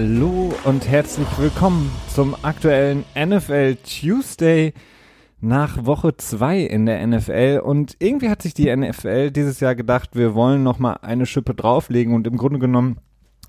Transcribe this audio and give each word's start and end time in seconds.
Hallo 0.00 0.52
und 0.62 0.88
herzlich 0.88 1.26
willkommen 1.38 1.90
zum 2.14 2.36
aktuellen 2.42 3.04
NFL 3.16 3.78
Tuesday 3.82 4.72
nach 5.40 5.86
Woche 5.86 6.16
2 6.16 6.60
in 6.60 6.86
der 6.86 7.04
NFL 7.04 7.62
und 7.64 7.96
irgendwie 7.98 8.28
hat 8.28 8.40
sich 8.40 8.54
die 8.54 8.72
NFL 8.72 9.32
dieses 9.32 9.58
Jahr 9.58 9.74
gedacht, 9.74 10.10
wir 10.12 10.36
wollen 10.36 10.62
noch 10.62 10.78
mal 10.78 10.98
eine 11.02 11.26
Schippe 11.26 11.52
drauflegen 11.52 12.14
und 12.14 12.28
im 12.28 12.36
Grunde 12.36 12.60
genommen 12.60 12.98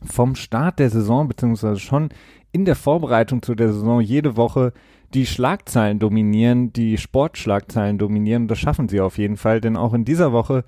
vom 0.03 0.33
Start 0.33 0.79
der 0.79 0.89
Saison 0.89 1.27
beziehungsweise 1.27 1.79
schon 1.79 2.09
in 2.51 2.65
der 2.65 2.75
Vorbereitung 2.75 3.43
zu 3.43 3.53
der 3.53 3.71
Saison 3.71 4.01
jede 4.01 4.35
Woche 4.35 4.73
die 5.13 5.27
Schlagzeilen 5.27 5.99
dominieren, 5.99 6.73
die 6.73 6.97
Sportschlagzeilen 6.97 7.99
dominieren. 7.99 8.47
Das 8.47 8.57
schaffen 8.57 8.89
sie 8.89 9.01
auf 9.01 9.19
jeden 9.19 9.37
Fall, 9.37 9.61
denn 9.61 9.77
auch 9.77 9.93
in 9.93 10.03
dieser 10.03 10.31
Woche, 10.31 10.63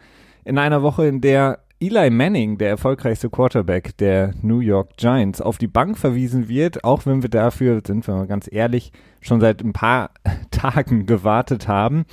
in 0.46 0.60
einer 0.60 0.84
Woche, 0.84 1.08
in 1.08 1.22
der 1.22 1.58
Eli 1.82 2.12
Manning, 2.12 2.60
der 2.60 2.70
erfolgreichste 2.70 3.32
Quarterback 3.32 3.98
der 3.98 4.36
New 4.44 4.60
York 4.60 4.98
Giants, 4.98 5.42
auf 5.42 5.58
die 5.58 5.68
Bank 5.68 5.98
verwiesen 5.98 6.48
wird, 6.48 6.84
auch 6.84 7.08
wenn 7.08 7.24
wir 7.24 7.30
dafür, 7.30 7.82
sind 7.84 8.06
wir 8.06 8.14
mal 8.14 8.28
ganz 8.28 8.48
ehrlich, 8.52 8.92
schon 9.20 9.42
seit 9.42 9.64
ein 9.64 9.74
paar 9.74 10.12
Tagen 10.52 11.08
gewartet 11.08 11.68
haben, 11.68 12.06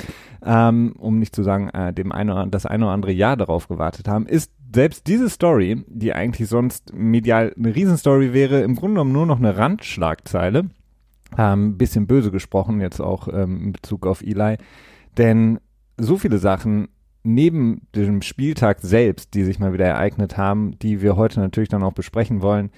ähm, 0.43 0.95
um 0.99 1.19
nicht 1.19 1.37
zu 1.37 1.43
sagen, 1.43 1.69
äh, 1.69 1.93
dem 1.93 2.13
eine, 2.13 2.49
das 2.51 2.65
eine 2.65 2.87
oder 2.87 2.95
andere 2.95 3.13
Jahr 3.13 3.37
darauf 3.37 3.69
gewartet 3.69 4.09
haben, 4.09 4.27
ist 4.27 4.51
selbst 4.75 5.07
diese 5.07 5.29
Story, 5.29 5.85
die 5.87 6.15
eigentlich 6.15 6.49
sonst 6.49 6.95
medial 6.95 7.53
eine 7.55 7.75
Riesenstory 7.75 8.33
wäre, 8.33 8.63
im 8.63 8.75
Grunde 8.75 8.95
genommen 8.95 9.13
nur 9.13 9.27
noch 9.27 9.39
eine 9.39 9.59
Randschlagzeile. 9.59 10.71
Ähm, 11.37 11.77
bisschen 11.77 12.07
böse 12.07 12.31
gesprochen, 12.31 12.81
jetzt 12.81 13.01
auch 13.01 13.29
ähm, 13.29 13.65
in 13.65 13.73
Bezug 13.73 14.07
auf 14.07 14.23
Eli. 14.23 14.57
Denn 15.19 15.61
so 15.99 16.17
viele 16.17 16.39
Sachen 16.39 16.89
neben 17.23 17.87
dem 17.95 18.23
Spieltag 18.23 18.81
selbst, 18.81 19.35
die 19.35 19.45
sich 19.45 19.59
mal 19.59 19.73
wieder 19.73 19.87
ereignet 19.87 20.37
haben, 20.37 20.79
die 20.79 21.03
wir 21.03 21.17
heute 21.17 21.41
natürlich 21.41 21.69
dann 21.69 21.83
auch 21.83 21.93
besprechen 21.93 22.43
wollen. 22.43 22.71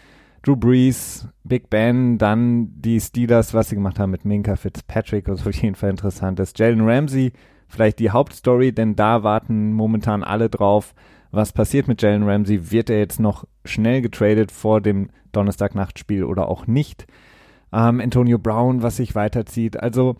Drew 0.42 0.56
Brees, 0.56 1.28
Big 1.44 1.68
Ben, 1.68 2.16
dann 2.16 2.70
die 2.80 2.98
Steelers, 3.00 3.52
was 3.52 3.68
sie 3.68 3.74
gemacht 3.74 3.98
haben 3.98 4.10
mit 4.10 4.24
Minka 4.24 4.56
Fitzpatrick, 4.56 5.28
was 5.28 5.46
auf 5.46 5.54
jeden 5.54 5.74
Fall 5.74 5.90
interessant 5.90 6.40
ist. 6.40 6.58
Jalen 6.58 6.80
Ramsey, 6.80 7.32
vielleicht 7.68 7.98
die 7.98 8.10
Hauptstory, 8.10 8.72
denn 8.72 8.96
da 8.96 9.22
warten 9.22 9.72
momentan 9.72 10.22
alle 10.22 10.48
drauf. 10.48 10.94
Was 11.30 11.52
passiert 11.52 11.88
mit 11.88 12.00
Jalen 12.00 12.28
Ramsey? 12.28 12.70
Wird 12.70 12.90
er 12.90 12.98
jetzt 12.98 13.20
noch 13.20 13.46
schnell 13.64 14.00
getradet 14.00 14.50
vor 14.50 14.80
dem 14.80 15.10
Donnerstagnachtspiel 15.32 16.24
oder 16.24 16.48
auch 16.48 16.66
nicht? 16.66 17.06
Ähm, 17.72 18.00
Antonio 18.00 18.38
Brown, 18.38 18.82
was 18.82 18.96
sich 18.96 19.14
weiterzieht. 19.14 19.78
Also, 19.78 20.16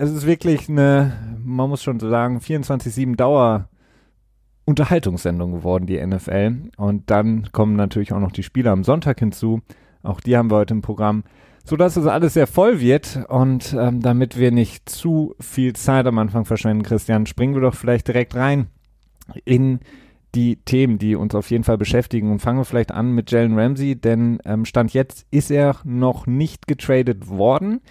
es 0.00 0.10
ist 0.10 0.26
wirklich 0.26 0.66
eine, 0.70 1.12
man 1.44 1.68
muss 1.68 1.82
schon 1.82 2.00
sagen, 2.00 2.38
24-7 2.38 3.16
Dauer 3.16 3.68
Unterhaltungssendung 4.64 5.52
geworden, 5.52 5.84
die 5.84 6.04
NFL. 6.04 6.70
Und 6.78 7.10
dann 7.10 7.52
kommen 7.52 7.76
natürlich 7.76 8.14
auch 8.14 8.18
noch 8.18 8.32
die 8.32 8.42
Spiele 8.42 8.70
am 8.70 8.82
Sonntag 8.82 9.18
hinzu. 9.18 9.60
Auch 10.02 10.22
die 10.22 10.38
haben 10.38 10.50
wir 10.50 10.56
heute 10.56 10.72
im 10.72 10.80
Programm, 10.80 11.24
sodass 11.66 11.98
es 11.98 12.06
alles 12.06 12.32
sehr 12.32 12.46
voll 12.46 12.80
wird. 12.80 13.26
Und 13.28 13.76
ähm, 13.78 14.00
damit 14.00 14.38
wir 14.38 14.52
nicht 14.52 14.88
zu 14.88 15.34
viel 15.38 15.74
Zeit 15.74 16.06
am 16.06 16.16
Anfang 16.16 16.46
verschwenden, 16.46 16.82
Christian, 16.82 17.26
springen 17.26 17.52
wir 17.52 17.60
doch 17.60 17.74
vielleicht 17.74 18.08
direkt 18.08 18.34
rein 18.34 18.68
in 19.44 19.80
die 20.34 20.56
Themen, 20.64 20.96
die 20.96 21.14
uns 21.14 21.34
auf 21.34 21.50
jeden 21.50 21.64
Fall 21.64 21.76
beschäftigen. 21.76 22.32
Und 22.32 22.40
fangen 22.40 22.58
wir 22.58 22.64
vielleicht 22.64 22.92
an 22.92 23.12
mit 23.12 23.30
Jalen 23.30 23.58
Ramsey, 23.58 23.96
denn 23.96 24.38
ähm, 24.46 24.64
Stand 24.64 24.94
jetzt 24.94 25.26
ist 25.30 25.50
er 25.50 25.76
noch 25.84 26.26
nicht 26.26 26.66
getradet 26.66 27.28
worden. 27.28 27.82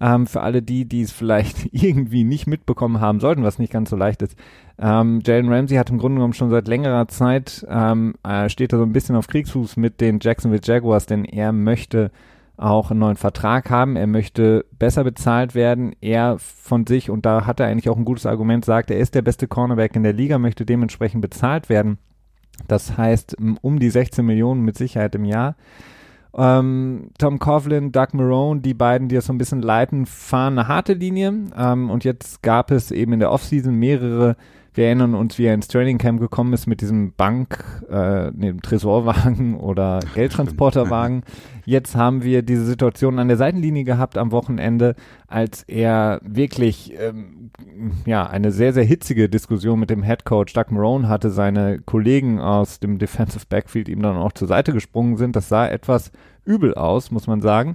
Ähm, 0.00 0.26
für 0.26 0.42
alle 0.42 0.62
die, 0.62 0.84
die 0.84 1.02
es 1.02 1.12
vielleicht 1.12 1.68
irgendwie 1.72 2.24
nicht 2.24 2.46
mitbekommen 2.46 3.00
haben 3.00 3.20
sollten, 3.20 3.42
was 3.42 3.58
nicht 3.58 3.72
ganz 3.72 3.90
so 3.90 3.96
leicht 3.96 4.22
ist. 4.22 4.36
Ähm, 4.78 5.20
Jalen 5.24 5.52
Ramsey 5.52 5.76
hat 5.76 5.90
im 5.90 5.98
Grunde 5.98 6.16
genommen 6.16 6.34
schon 6.34 6.50
seit 6.50 6.68
längerer 6.68 7.08
Zeit, 7.08 7.66
ähm, 7.68 8.14
äh, 8.22 8.48
steht 8.48 8.72
da 8.72 8.78
so 8.78 8.84
ein 8.84 8.92
bisschen 8.92 9.16
auf 9.16 9.26
Kriegsfuß 9.26 9.76
mit 9.76 10.00
den 10.00 10.20
Jacksonville 10.20 10.62
Jaguars, 10.62 11.06
denn 11.06 11.24
er 11.24 11.52
möchte 11.52 12.12
auch 12.58 12.90
einen 12.90 13.00
neuen 13.00 13.16
Vertrag 13.16 13.70
haben, 13.70 13.96
er 13.96 14.08
möchte 14.08 14.66
besser 14.78 15.04
bezahlt 15.04 15.54
werden, 15.54 15.94
er 16.00 16.38
von 16.38 16.86
sich, 16.86 17.08
und 17.08 17.24
da 17.24 17.46
hat 17.46 17.60
er 17.60 17.66
eigentlich 17.66 17.88
auch 17.88 17.96
ein 17.96 18.04
gutes 18.04 18.26
Argument, 18.26 18.64
sagt, 18.64 18.90
er 18.90 18.98
ist 18.98 19.14
der 19.14 19.22
beste 19.22 19.46
Cornerback 19.46 19.94
in 19.94 20.02
der 20.02 20.12
Liga, 20.12 20.38
möchte 20.38 20.66
dementsprechend 20.66 21.22
bezahlt 21.22 21.68
werden. 21.68 21.98
Das 22.66 22.96
heißt, 22.98 23.36
um 23.62 23.78
die 23.78 23.90
16 23.90 24.26
Millionen 24.26 24.62
mit 24.62 24.76
Sicherheit 24.76 25.14
im 25.14 25.24
Jahr. 25.24 25.54
Ähm, 26.36 27.10
Tom 27.18 27.38
Coughlin, 27.38 27.92
Doug 27.92 28.08
Marone, 28.12 28.60
die 28.60 28.74
beiden, 28.74 29.08
die 29.08 29.14
das 29.14 29.26
so 29.26 29.32
ein 29.32 29.38
bisschen 29.38 29.62
leiten, 29.62 30.06
fahren 30.06 30.58
eine 30.58 30.68
harte 30.68 30.92
Linie. 30.92 31.32
Ähm, 31.56 31.90
und 31.90 32.04
jetzt 32.04 32.42
gab 32.42 32.70
es 32.70 32.90
eben 32.90 33.12
in 33.12 33.20
der 33.20 33.32
Offseason 33.32 33.74
mehrere 33.74 34.36
wir 34.78 34.86
erinnern 34.86 35.16
uns, 35.16 35.38
wie 35.38 35.44
er 35.46 35.54
ins 35.54 35.66
Training 35.66 35.98
Camp 35.98 36.20
gekommen 36.20 36.52
ist 36.52 36.68
mit 36.68 36.80
diesem 36.80 37.12
Bank, 37.12 37.64
äh, 37.90 38.30
nee, 38.30 38.54
Tresorwagen 38.62 39.56
oder 39.58 39.98
Geldtransporterwagen. 40.14 41.24
Jetzt 41.64 41.96
haben 41.96 42.22
wir 42.22 42.42
diese 42.42 42.64
Situation 42.64 43.18
an 43.18 43.26
der 43.26 43.36
Seitenlinie 43.36 43.82
gehabt 43.82 44.16
am 44.16 44.30
Wochenende, 44.30 44.94
als 45.26 45.64
er 45.64 46.20
wirklich 46.22 46.94
ähm, 46.96 47.50
ja 48.06 48.24
eine 48.24 48.52
sehr 48.52 48.72
sehr 48.72 48.84
hitzige 48.84 49.28
Diskussion 49.28 49.80
mit 49.80 49.90
dem 49.90 50.04
Head 50.04 50.24
Coach 50.24 50.52
Doug 50.52 50.66
Marone 50.70 51.08
hatte. 51.08 51.30
Seine 51.30 51.80
Kollegen 51.80 52.38
aus 52.38 52.78
dem 52.78 53.00
Defensive 53.00 53.46
Backfield 53.48 53.88
ihm 53.88 54.00
dann 54.00 54.16
auch 54.16 54.32
zur 54.32 54.46
Seite 54.46 54.72
gesprungen 54.72 55.16
sind. 55.16 55.34
Das 55.34 55.48
sah 55.48 55.66
etwas 55.66 56.12
übel 56.44 56.74
aus, 56.74 57.10
muss 57.10 57.26
man 57.26 57.40
sagen. 57.40 57.74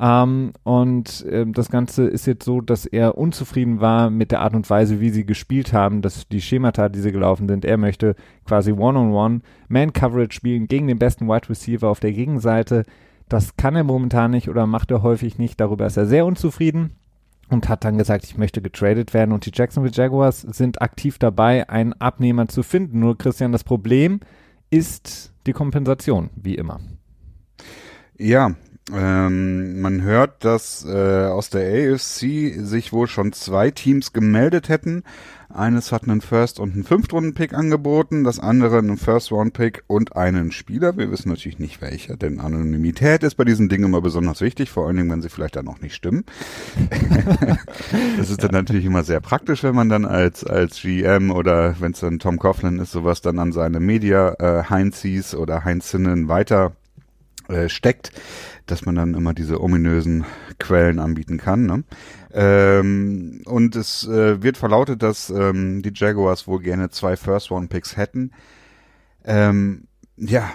Ähm, 0.00 0.52
und 0.62 1.26
äh, 1.26 1.44
das 1.46 1.68
Ganze 1.68 2.06
ist 2.06 2.26
jetzt 2.26 2.44
so, 2.44 2.62
dass 2.62 2.86
er 2.86 3.18
unzufrieden 3.18 3.80
war 3.80 4.08
mit 4.08 4.30
der 4.30 4.40
Art 4.40 4.54
und 4.54 4.68
Weise, 4.70 4.98
wie 4.98 5.10
sie 5.10 5.26
gespielt 5.26 5.74
haben, 5.74 6.00
dass 6.00 6.26
die 6.26 6.40
Schemata, 6.40 6.88
die 6.88 7.00
sie 7.00 7.12
gelaufen 7.12 7.48
sind, 7.48 7.66
er 7.66 7.76
möchte 7.76 8.16
quasi 8.46 8.72
One-on-One 8.72 9.42
Man-Coverage 9.68 10.32
spielen 10.34 10.68
gegen 10.68 10.86
den 10.86 10.98
besten 10.98 11.28
Wide 11.28 11.50
Receiver 11.50 11.88
auf 11.88 12.00
der 12.00 12.12
Gegenseite. 12.12 12.84
Das 13.28 13.56
kann 13.56 13.76
er 13.76 13.84
momentan 13.84 14.30
nicht 14.30 14.48
oder 14.48 14.66
macht 14.66 14.90
er 14.90 15.02
häufig 15.02 15.38
nicht. 15.38 15.60
Darüber 15.60 15.86
ist 15.86 15.98
er 15.98 16.06
sehr 16.06 16.24
unzufrieden 16.24 16.92
und 17.50 17.68
hat 17.68 17.84
dann 17.84 17.98
gesagt, 17.98 18.24
ich 18.24 18.38
möchte 18.38 18.62
getradet 18.62 19.12
werden. 19.12 19.32
Und 19.32 19.44
die 19.44 19.52
Jacksonville 19.54 19.94
Jaguars 19.94 20.40
sind 20.40 20.80
aktiv 20.80 21.18
dabei, 21.18 21.68
einen 21.68 21.92
Abnehmer 21.92 22.48
zu 22.48 22.62
finden. 22.62 23.00
Nur 23.00 23.18
Christian, 23.18 23.52
das 23.52 23.64
Problem 23.64 24.20
ist 24.70 25.34
die 25.46 25.52
Kompensation, 25.52 26.30
wie 26.36 26.54
immer. 26.54 26.80
Ja, 28.16 28.54
ähm, 28.94 29.80
man 29.80 30.02
hört, 30.02 30.44
dass 30.44 30.84
äh, 30.84 31.26
aus 31.26 31.50
der 31.50 31.94
AFC 31.94 32.54
sich 32.58 32.92
wohl 32.92 33.06
schon 33.06 33.32
zwei 33.32 33.70
Teams 33.70 34.12
gemeldet 34.12 34.68
hätten. 34.68 35.04
Eines 35.52 35.90
hat 35.90 36.04
einen 36.04 36.20
First- 36.20 36.60
und 36.60 36.74
einen 36.74 36.84
Fünftrunden-Pick 36.84 37.54
angeboten, 37.54 38.22
das 38.22 38.38
andere 38.38 38.78
einen 38.78 38.96
First-Round-Pick 38.96 39.82
und 39.88 40.14
einen 40.14 40.52
Spieler. 40.52 40.96
Wir 40.96 41.10
wissen 41.10 41.28
natürlich 41.28 41.58
nicht 41.58 41.80
welcher, 41.80 42.16
denn 42.16 42.38
Anonymität 42.38 43.24
ist 43.24 43.34
bei 43.34 43.44
diesen 43.44 43.68
Dingen 43.68 43.84
immer 43.84 44.00
besonders 44.00 44.40
wichtig, 44.40 44.70
vor 44.70 44.86
allen 44.86 44.96
Dingen, 44.96 45.10
wenn 45.10 45.22
sie 45.22 45.28
vielleicht 45.28 45.56
dann 45.56 45.66
auch 45.66 45.80
nicht 45.80 45.96
stimmen. 45.96 46.24
das 48.16 48.30
ist 48.30 48.44
dann 48.44 48.52
natürlich 48.52 48.84
immer 48.84 49.02
sehr 49.02 49.20
praktisch, 49.20 49.64
wenn 49.64 49.74
man 49.74 49.88
dann 49.88 50.04
als, 50.04 50.44
als 50.44 50.80
GM 50.82 51.32
oder 51.32 51.74
wenn 51.80 51.92
es 51.92 52.00
dann 52.00 52.20
Tom 52.20 52.38
Coughlin 52.38 52.78
ist, 52.78 52.92
sowas 52.92 53.20
dann 53.20 53.40
an 53.40 53.50
seine 53.50 53.80
Media 53.80 54.34
äh, 54.38 54.70
Heinzis 54.70 55.34
oder 55.34 55.64
Heinzinnen 55.64 56.28
weiter 56.28 56.72
äh, 57.50 57.68
steckt 57.68 58.12
dass 58.70 58.86
man 58.86 58.94
dann 58.94 59.14
immer 59.14 59.34
diese 59.34 59.60
ominösen 59.60 60.24
Quellen 60.58 60.98
anbieten 60.98 61.38
kann. 61.38 61.66
Ne? 61.66 61.84
Ähm, 62.32 63.42
und 63.46 63.76
es 63.76 64.06
äh, 64.06 64.42
wird 64.42 64.56
verlautet, 64.56 65.02
dass 65.02 65.30
ähm, 65.30 65.82
die 65.82 65.92
Jaguars 65.94 66.46
wohl 66.46 66.60
gerne 66.60 66.90
zwei 66.90 67.16
First-Round-Picks 67.16 67.96
hätten. 67.96 68.32
Ähm, 69.24 69.84
ja, 70.16 70.50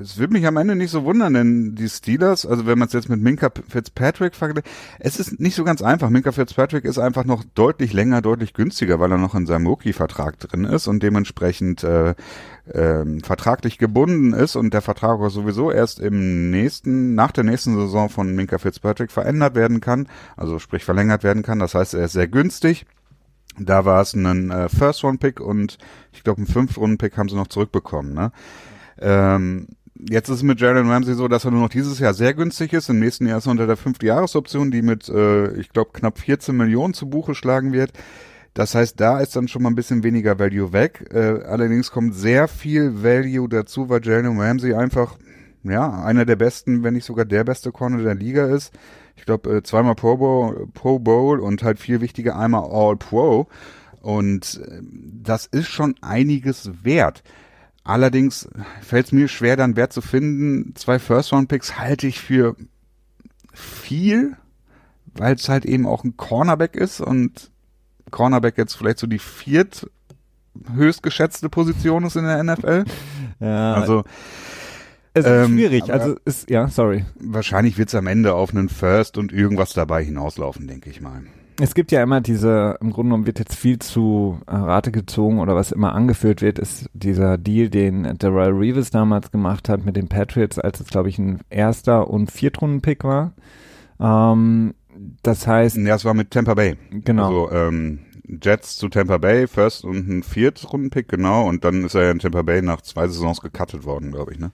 es 0.00 0.18
wird 0.18 0.32
mich 0.32 0.46
am 0.46 0.56
Ende 0.56 0.76
nicht 0.76 0.90
so 0.90 1.04
wundern, 1.04 1.34
denn 1.34 1.74
die 1.74 1.88
Steelers, 1.88 2.44
also 2.44 2.66
wenn 2.66 2.78
man 2.78 2.88
es 2.88 2.94
jetzt 2.94 3.08
mit 3.08 3.20
Minka 3.20 3.50
Fitzpatrick 3.68 4.34
vergleicht, 4.34 4.66
es 4.98 5.18
ist 5.18 5.40
nicht 5.40 5.54
so 5.54 5.64
ganz 5.64 5.82
einfach. 5.82 6.10
Minka 6.10 6.32
Fitzpatrick 6.32 6.84
ist 6.84 6.98
einfach 6.98 7.24
noch 7.24 7.44
deutlich 7.54 7.92
länger, 7.92 8.22
deutlich 8.22 8.54
günstiger, 8.54 9.00
weil 9.00 9.12
er 9.12 9.18
noch 9.18 9.34
in 9.34 9.46
seinem 9.46 9.66
Rookie-Vertrag 9.66 10.38
drin 10.38 10.64
ist 10.64 10.86
und 10.88 11.02
dementsprechend 11.02 11.82
äh, 11.84 12.14
äh, 12.72 13.04
vertraglich 13.22 13.78
gebunden 13.78 14.32
ist 14.32 14.56
und 14.56 14.74
der 14.74 14.82
Vertrag 14.82 15.20
auch 15.20 15.28
sowieso 15.28 15.70
erst 15.70 16.00
im 16.00 16.50
nächsten, 16.50 17.14
nach 17.14 17.32
der 17.32 17.44
nächsten 17.44 17.74
Saison 17.74 18.08
von 18.08 18.34
Minka 18.34 18.58
Fitzpatrick 18.58 19.10
verändert 19.10 19.54
werden 19.54 19.80
kann, 19.80 20.08
also 20.36 20.58
sprich 20.58 20.84
verlängert 20.84 21.22
werden 21.22 21.42
kann. 21.42 21.58
Das 21.58 21.74
heißt, 21.74 21.94
er 21.94 22.04
ist 22.04 22.12
sehr 22.12 22.28
günstig. 22.28 22.86
Da 23.58 23.84
war 23.84 24.02
es 24.02 24.14
ein 24.14 24.50
äh, 24.50 24.68
First-Round-Pick 24.68 25.40
und 25.40 25.78
ich 26.12 26.22
glaube, 26.22 26.38
einen 26.38 26.46
Fünf-Runden-Pick 26.46 27.16
haben 27.16 27.28
sie 27.28 27.36
noch 27.36 27.46
zurückbekommen. 27.46 28.12
Ne? 28.12 28.32
Ähm, 29.00 29.68
jetzt 29.98 30.28
ist 30.28 30.36
es 30.36 30.42
mit 30.42 30.60
Jalen 30.60 30.90
Ramsey 30.90 31.14
so, 31.14 31.28
dass 31.28 31.44
er 31.44 31.52
nur 31.52 31.62
noch 31.62 31.68
dieses 31.70 31.98
Jahr 31.98 32.14
sehr 32.14 32.34
günstig 32.34 32.72
ist. 32.72 32.90
Im 32.90 32.98
nächsten 32.98 33.26
Jahr 33.26 33.38
ist 33.38 33.46
er 33.46 33.52
unter 33.52 33.66
der 33.66 33.76
fünfte 33.76 34.06
Jahresoption, 34.06 34.70
die 34.70 34.82
mit, 34.82 35.08
äh, 35.08 35.54
ich 35.54 35.70
glaube, 35.70 35.90
knapp 35.92 36.18
14 36.18 36.56
Millionen 36.56 36.94
zu 36.94 37.08
Buche 37.08 37.34
schlagen 37.34 37.72
wird. 37.72 37.92
Das 38.56 38.74
heißt, 38.74 38.98
da 38.98 39.20
ist 39.20 39.36
dann 39.36 39.48
schon 39.48 39.62
mal 39.62 39.68
ein 39.68 39.74
bisschen 39.74 40.02
weniger 40.02 40.38
Value 40.38 40.72
weg. 40.72 41.10
Äh, 41.12 41.42
allerdings 41.44 41.90
kommt 41.90 42.14
sehr 42.14 42.48
viel 42.48 43.02
Value 43.02 43.50
dazu, 43.50 43.90
weil 43.90 44.02
Jalen 44.02 44.40
Ramsey 44.40 44.72
einfach, 44.72 45.18
ja, 45.62 46.02
einer 46.02 46.24
der 46.24 46.36
besten, 46.36 46.82
wenn 46.82 46.94
nicht 46.94 47.04
sogar 47.04 47.26
der 47.26 47.44
beste 47.44 47.70
Corner 47.70 48.02
der 48.02 48.14
Liga 48.14 48.46
ist. 48.46 48.72
Ich 49.14 49.26
glaube, 49.26 49.58
äh, 49.58 49.62
zweimal 49.62 49.94
Pro 49.94 50.16
Bowl, 50.16 50.68
Pro 50.72 50.98
Bowl 50.98 51.40
und 51.40 51.62
halt 51.62 51.78
viel 51.78 52.00
wichtiger, 52.00 52.38
einmal 52.38 52.64
All 52.64 52.96
Pro. 52.96 53.46
Und 54.00 54.62
äh, 54.66 54.80
das 55.22 55.44
ist 55.44 55.68
schon 55.68 55.94
einiges 56.00 56.70
wert. 56.82 57.22
Allerdings 57.84 58.48
fällt 58.80 59.04
es 59.04 59.12
mir 59.12 59.28
schwer, 59.28 59.58
dann 59.58 59.76
Wert 59.76 59.92
zu 59.92 60.00
finden. 60.00 60.74
Zwei 60.76 60.98
First-Round-Picks 60.98 61.78
halte 61.78 62.06
ich 62.06 62.20
für 62.20 62.56
viel, 63.52 64.34
weil 65.14 65.34
es 65.34 65.50
halt 65.50 65.66
eben 65.66 65.86
auch 65.86 66.04
ein 66.04 66.16
Cornerback 66.16 66.74
ist 66.74 67.02
und 67.02 67.50
Cornerback 68.16 68.56
jetzt 68.56 68.74
vielleicht 68.74 68.98
so 68.98 69.06
die 69.06 69.18
viert 69.18 69.90
höchst 70.74 71.02
geschätzte 71.02 71.50
Position 71.50 72.04
ist 72.04 72.16
in 72.16 72.24
der 72.24 72.42
NFL. 72.42 72.84
Ja, 73.40 73.74
Also 73.74 74.04
es 75.12 75.26
ist 75.26 75.30
ähm, 75.30 75.52
schwierig. 75.52 75.92
Also 75.92 76.16
ist 76.24 76.48
ja, 76.48 76.68
sorry. 76.68 77.04
wahrscheinlich 77.20 77.76
wird 77.76 77.90
es 77.90 77.94
am 77.94 78.06
Ende 78.06 78.32
auf 78.32 78.52
einen 78.54 78.70
First 78.70 79.18
und 79.18 79.34
irgendwas 79.34 79.74
dabei 79.74 80.02
hinauslaufen, 80.02 80.66
denke 80.66 80.88
ich 80.88 81.02
mal. 81.02 81.24
Es 81.60 81.74
gibt 81.74 81.92
ja 81.92 82.02
immer 82.02 82.22
diese, 82.22 82.78
im 82.80 82.90
Grunde 82.90 83.08
genommen 83.10 83.26
wird 83.26 83.38
jetzt 83.38 83.54
viel 83.54 83.78
zu 83.78 84.40
äh, 84.46 84.54
Rate 84.54 84.92
gezogen 84.92 85.38
oder 85.40 85.54
was 85.54 85.72
immer 85.72 85.94
angeführt 85.94 86.40
wird, 86.40 86.58
ist 86.58 86.88
dieser 86.94 87.36
Deal, 87.36 87.68
den 87.68 88.16
Darrell 88.18 88.52
Reeves 88.52 88.90
damals 88.90 89.30
gemacht 89.30 89.68
hat 89.68 89.84
mit 89.84 89.96
den 89.96 90.08
Patriots, 90.08 90.58
als 90.58 90.80
es, 90.80 90.86
glaube 90.86 91.10
ich, 91.10 91.18
ein 91.18 91.40
erster 91.50 92.08
und 92.08 92.30
Viertrunden-Pick 92.30 93.04
war. 93.04 93.32
Ähm, 94.00 94.72
das 95.22 95.46
heißt, 95.46 95.76
Ja, 95.76 95.94
es 95.94 96.04
war 96.06 96.14
mit 96.14 96.30
Tampa 96.30 96.54
Bay. 96.54 96.76
genau. 97.04 97.46
Also 97.46 97.52
ähm, 97.52 98.00
Jets 98.28 98.76
zu 98.76 98.88
Tampa 98.88 99.18
Bay, 99.18 99.46
First 99.46 99.84
und 99.84 100.08
ein 100.08 100.22
Viertrunden-Pick, 100.22 101.08
genau. 101.08 101.48
Und 101.48 101.64
dann 101.64 101.84
ist 101.84 101.94
er 101.94 102.04
ja 102.04 102.10
in 102.10 102.18
Tampa 102.18 102.42
Bay 102.42 102.62
nach 102.62 102.80
zwei 102.80 103.06
Saisons 103.06 103.40
gecuttet 103.40 103.84
worden, 103.84 104.12
glaube 104.12 104.32
ich, 104.32 104.38
ne? 104.38 104.52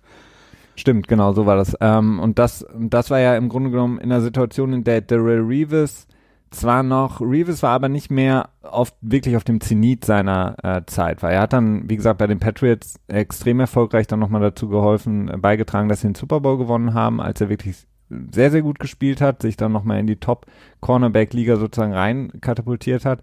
Stimmt, 0.74 1.06
genau, 1.06 1.32
so 1.32 1.44
war 1.44 1.56
das. 1.56 1.76
Ähm, 1.80 2.18
und 2.18 2.38
das, 2.38 2.66
das 2.74 3.10
war 3.10 3.20
ja 3.20 3.36
im 3.36 3.48
Grunde 3.48 3.70
genommen 3.70 3.98
in 3.98 4.10
einer 4.10 4.22
Situation, 4.22 4.72
in 4.72 4.84
der 4.84 5.02
Darrell 5.02 5.40
Reeves 5.40 6.06
zwar 6.52 6.82
noch, 6.82 7.20
Reeves 7.20 7.62
war 7.62 7.70
aber 7.70 7.88
nicht 7.88 8.10
mehr 8.10 8.50
auf, 8.62 8.92
wirklich 9.00 9.36
auf 9.36 9.44
dem 9.44 9.60
Zenit 9.60 10.04
seiner 10.04 10.56
äh, 10.62 10.82
Zeit, 10.86 11.22
weil 11.22 11.34
er 11.34 11.42
hat 11.42 11.52
dann, 11.52 11.88
wie 11.88 11.96
gesagt, 11.96 12.18
bei 12.18 12.26
den 12.26 12.38
Patriots 12.38 12.96
extrem 13.08 13.60
erfolgreich 13.60 14.06
dann 14.06 14.20
nochmal 14.20 14.40
dazu 14.40 14.68
geholfen, 14.68 15.28
äh, 15.28 15.36
beigetragen, 15.36 15.88
dass 15.88 16.02
sie 16.02 16.08
den 16.08 16.14
Super 16.14 16.40
Bowl 16.40 16.58
gewonnen 16.58 16.94
haben, 16.94 17.20
als 17.20 17.40
er 17.40 17.48
wirklich 17.48 17.86
sehr, 18.30 18.50
sehr 18.50 18.62
gut 18.62 18.78
gespielt 18.78 19.20
hat, 19.20 19.42
sich 19.42 19.56
dann 19.56 19.72
nochmal 19.72 19.98
in 19.98 20.06
die 20.06 20.16
Top-Cornerback-Liga 20.16 21.56
sozusagen 21.56 21.94
rein 21.94 22.30
katapultiert 22.40 23.04
hat. 23.04 23.22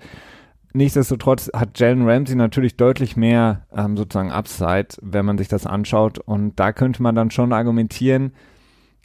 Nichtsdestotrotz 0.73 1.49
hat 1.53 1.79
Jalen 1.79 2.07
Ramsey 2.07 2.35
natürlich 2.35 2.77
deutlich 2.77 3.17
mehr 3.17 3.65
ähm, 3.75 3.97
sozusagen 3.97 4.31
Upside, 4.31 4.89
wenn 5.01 5.25
man 5.25 5.37
sich 5.37 5.47
das 5.47 5.65
anschaut. 5.65 6.19
Und 6.19 6.59
da 6.59 6.71
könnte 6.73 7.01
man 7.01 7.15
dann 7.15 7.31
schon 7.31 7.53
argumentieren, 7.53 8.33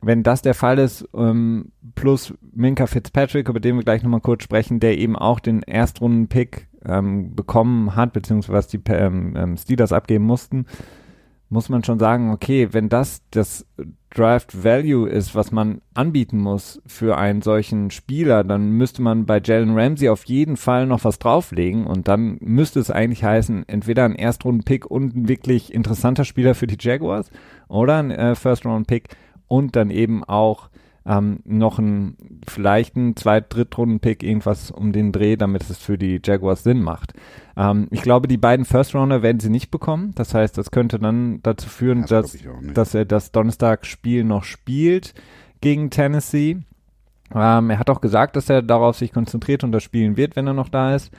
wenn 0.03 0.23
das 0.23 0.43
der 0.43 0.55
Fall 0.55 0.79
ist, 0.79 1.09
ähm, 1.15 1.73
plus 1.95 2.35
Minka 2.53 2.87
Fitzpatrick, 2.87 3.49
über 3.49 3.61
den 3.61 3.77
wir 3.77 3.85
gleich 3.85 4.03
nochmal 4.03 4.21
kurz 4.21 4.43
sprechen, 4.43 4.79
der 4.79 4.99
eben 4.99 5.17
auch 5.17 5.41
den 5.41 5.63
Erstrunden-Pick 5.63 6.69
ähm, 6.85 7.35
bekommen 7.35 7.97
hat, 7.97 8.13
beziehungsweise 8.13 8.53
was 8.53 8.67
die 8.69 8.81
ähm, 8.89 9.35
ähm, 9.37 9.57
Steelers 9.57 9.93
abgeben 9.93 10.25
mussten, 10.25 10.67
muss 11.49 11.69
man 11.69 11.85
schon 11.85 11.99
sagen, 11.99 12.33
okay, 12.33 12.69
wenn 12.73 12.89
das 12.89 13.23
das 13.31 13.67
Draft 14.15 14.63
Value 14.63 15.09
ist, 15.09 15.35
was 15.35 15.51
man 15.51 15.81
anbieten 15.93 16.39
muss 16.39 16.81
für 16.87 17.19
einen 17.19 17.43
solchen 17.43 17.91
Spieler, 17.91 18.45
dann 18.45 18.71
müsste 18.71 19.03
man 19.03 19.27
bei 19.27 19.41
Jalen 19.45 19.77
Ramsey 19.77 20.09
auf 20.09 20.25
jeden 20.25 20.57
Fall 20.57 20.87
noch 20.87 21.05
was 21.05 21.19
drauflegen 21.19 21.87
und 21.87 22.07
dann 22.07 22.39
müsste 22.41 22.79
es 22.79 22.91
eigentlich 22.91 23.25
heißen, 23.25 23.69
entweder 23.69 24.05
ein 24.05 24.15
Erstrunden-Pick 24.15 24.87
und 24.87 25.17
ein 25.17 25.29
wirklich 25.29 25.75
interessanter 25.75 26.25
Spieler 26.25 26.55
für 26.55 26.69
die 26.69 26.77
Jaguars 26.79 27.31
oder 27.69 27.99
ein 27.99 28.13
äh, 28.13 28.35
First-Round-Pick 28.37 29.09
und 29.49 29.75
dann 29.75 29.91
eben 29.91 30.23
auch 30.23 30.71
ähm, 31.07 31.41
noch 31.45 31.79
ein 31.79 32.17
vielleicht 32.49 32.97
ein 32.97 33.17
Zweit-, 33.17 33.53
Drittrunden-Pick, 33.53 34.23
irgendwas 34.23 34.71
um 34.71 34.93
den 34.93 35.13
Dreh, 35.13 35.37
damit 35.37 35.69
es 35.69 35.77
für 35.77 35.99
die 35.99 36.21
Jaguars 36.25 36.63
Sinn 36.63 36.83
macht. 36.83 37.13
Ähm, 37.57 37.89
ich 37.91 38.03
glaube, 38.03 38.29
die 38.29 38.37
beiden 38.37 38.65
First-Rounder 38.65 39.23
werden 39.23 39.41
sie 39.41 39.51
nicht 39.51 39.71
bekommen. 39.71 40.13
Das 40.15 40.35
heißt, 40.35 40.57
das 40.57 40.71
könnte 40.71 40.99
dann 40.99 41.41
dazu 41.43 41.69
führen, 41.69 42.03
Das 42.03 42.33
dass, 42.33 42.39
dass 42.73 42.95
er 42.95 43.05
das 43.05 43.33
Donnerstag-Spiel 43.33 44.25
noch 44.25 44.45
spielt 44.45 45.15
gegen 45.61 45.91
Tennessee. 45.91 46.59
Ähm, 47.35 47.71
er 47.71 47.79
hat 47.79 47.91
auch 47.91 48.01
gesagt, 48.01 48.37
dass 48.37 48.49
er 48.49 48.63
darauf 48.63 48.97
sich 48.97 49.13
konzentriert 49.13 49.65
und 49.65 49.73
das 49.73 49.83
spielen 49.83 50.17
wird, 50.17 50.37
wenn 50.37 50.47
er 50.47 50.55
noch 50.55 50.69
da 50.69 50.95
ist. 50.95 51.11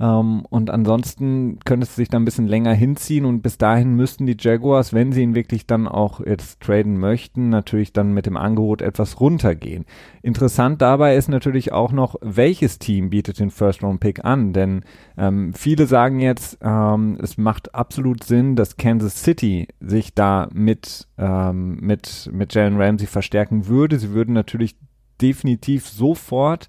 Ähm, 0.00 0.44
und 0.50 0.70
ansonsten 0.70 1.58
könnte 1.64 1.84
es 1.84 1.94
sich 1.94 2.08
dann 2.08 2.22
ein 2.22 2.24
bisschen 2.24 2.48
länger 2.48 2.72
hinziehen 2.72 3.24
und 3.24 3.42
bis 3.42 3.58
dahin 3.58 3.94
müssten 3.94 4.26
die 4.26 4.36
Jaguars, 4.38 4.92
wenn 4.92 5.12
sie 5.12 5.22
ihn 5.22 5.34
wirklich 5.34 5.66
dann 5.66 5.86
auch 5.86 6.20
jetzt 6.20 6.60
traden 6.60 6.98
möchten, 6.98 7.48
natürlich 7.48 7.92
dann 7.92 8.12
mit 8.12 8.26
dem 8.26 8.36
Angebot 8.36 8.82
etwas 8.82 9.20
runtergehen. 9.20 9.84
Interessant 10.22 10.82
dabei 10.82 11.16
ist 11.16 11.28
natürlich 11.28 11.72
auch 11.72 11.92
noch, 11.92 12.16
welches 12.20 12.78
Team 12.78 13.10
bietet 13.10 13.38
den 13.38 13.50
First-Round-Pick 13.50 14.24
an, 14.24 14.52
denn 14.52 14.82
ähm, 15.16 15.52
viele 15.54 15.86
sagen 15.86 16.18
jetzt, 16.18 16.58
ähm, 16.60 17.18
es 17.22 17.38
macht 17.38 17.74
absolut 17.74 18.24
Sinn, 18.24 18.56
dass 18.56 18.76
Kansas 18.76 19.22
City 19.22 19.68
sich 19.80 20.14
da 20.14 20.48
mit, 20.52 21.06
ähm, 21.18 21.78
mit, 21.80 22.28
mit 22.32 22.54
Jalen 22.54 22.80
Ramsey 22.80 23.06
verstärken 23.06 23.68
würde. 23.68 23.98
Sie 23.98 24.10
würden 24.10 24.34
natürlich 24.34 24.76
definitiv 25.20 25.86
sofort 25.88 26.68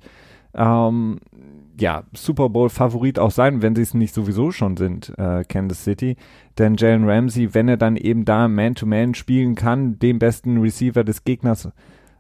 ähm, 0.54 1.19
ja, 1.80 2.04
Super 2.13 2.50
Bowl-Favorit 2.50 3.19
auch 3.19 3.31
sein, 3.31 3.62
wenn 3.62 3.75
sie 3.75 3.81
es 3.81 3.94
nicht 3.94 4.13
sowieso 4.13 4.51
schon 4.51 4.77
sind, 4.77 5.13
äh, 5.18 5.44
Kansas 5.44 5.83
City. 5.83 6.16
Denn 6.57 6.75
Jalen 6.77 7.07
Ramsey, 7.07 7.54
wenn 7.54 7.68
er 7.68 7.77
dann 7.77 7.98
eben 7.98 8.25
da 8.25 8.48
Man-to-Man 8.48 9.13
spielen 9.13 9.56
kann, 9.56 10.00
den 10.00 10.19
besten 10.19 10.60
Receiver 10.60 11.04
des 11.04 11.24
Gegners 11.24 11.69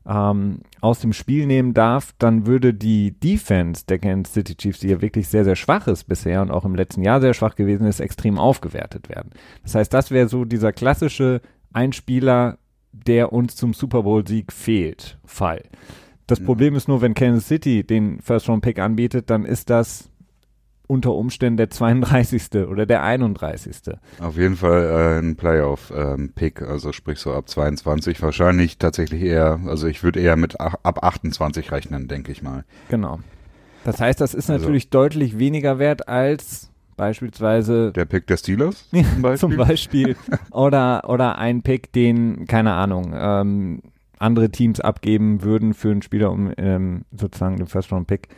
ähm, 0.07 0.59
aus 0.81 0.99
dem 0.99 1.13
Spiel 1.13 1.45
nehmen 1.47 1.73
darf, 1.73 2.13
dann 2.19 2.45
würde 2.45 2.73
die 2.73 3.11
Defense 3.19 3.85
der 3.87 3.99
Kansas 3.99 4.33
City 4.33 4.55
Chiefs, 4.55 4.79
die 4.79 4.89
ja 4.89 5.01
wirklich 5.01 5.27
sehr, 5.27 5.43
sehr 5.43 5.55
schwach 5.55 5.87
ist 5.87 6.03
bisher 6.05 6.41
und 6.41 6.51
auch 6.51 6.65
im 6.65 6.75
letzten 6.75 7.01
Jahr 7.01 7.21
sehr 7.21 7.33
schwach 7.33 7.55
gewesen 7.55 7.87
ist, 7.87 7.99
extrem 7.99 8.37
aufgewertet 8.37 9.09
werden. 9.09 9.31
Das 9.63 9.75
heißt, 9.75 9.93
das 9.93 10.11
wäre 10.11 10.27
so 10.27 10.45
dieser 10.45 10.73
klassische 10.73 11.41
Einspieler, 11.73 12.57
der 12.91 13.33
uns 13.33 13.55
zum 13.55 13.73
Super 13.73 14.03
Bowl-Sieg 14.03 14.53
fehlt, 14.53 15.17
Fall. 15.25 15.63
Das. 16.27 16.39
Problem 16.43 16.75
ist 16.75 16.87
nur, 16.87 17.01
wenn 17.01 17.13
Kansas 17.13 17.47
City 17.47 17.83
den 17.83 18.19
First-Round-Pick 18.21 18.79
anbietet, 18.79 19.29
dann 19.29 19.45
ist 19.45 19.69
das 19.69 20.09
unter 20.87 21.13
Umständen 21.13 21.57
der 21.57 21.69
32. 21.71 22.67
oder 22.67 22.85
der 22.85 23.03
31. 23.03 23.75
Auf 24.19 24.37
jeden 24.37 24.55
Fall 24.55 24.83
äh, 24.83 25.19
ein 25.19 25.35
Playoff-Pick, 25.35 26.61
also 26.61 26.91
sprich 26.91 27.19
so 27.19 27.33
ab 27.33 27.49
22. 27.49 28.21
Wahrscheinlich 28.21 28.77
tatsächlich 28.77 29.21
eher, 29.23 29.59
also 29.65 29.87
ich 29.87 30.03
würde 30.03 30.19
eher 30.19 30.35
mit 30.35 30.59
ach- 30.59 30.75
ab 30.83 31.03
28 31.03 31.71
rechnen, 31.71 32.07
denke 32.07 32.31
ich 32.31 32.43
mal. 32.43 32.65
Genau. 32.89 33.19
Das 33.83 33.99
heißt, 33.99 34.21
das 34.21 34.33
ist 34.33 34.49
Also- 34.49 34.61
natürlich 34.63 34.89
deutlich 34.89 35.37
weniger 35.39 35.79
wert 35.79 36.07
als 36.07 36.69
beispielsweise 36.97 37.91
Der 37.91 38.05
Pick 38.05 38.25
der 38.27 38.37
Steelers 38.37 38.87
zum 38.91 39.21
Beispiel. 39.21 39.37
zum 39.49 39.57
Beispiel 39.57 40.15
oder 40.51 41.09
oder 41.09 41.37
ein 41.37 41.61
Pick, 41.61 41.91
den 41.93 42.45
keine 42.47 42.73
Ahnung 42.73 43.13
ähm, 43.15 43.81
andere 44.19 44.49
Teams 44.49 44.79
abgeben 44.79 45.43
würden 45.43 45.73
für 45.73 45.91
einen 45.91 46.01
Spieler, 46.01 46.31
um 46.31 46.51
ähm, 46.57 47.05
sozusagen 47.11 47.57
den 47.57 47.67
First 47.67 47.91
Round 47.91 48.07
Pick 48.07 48.29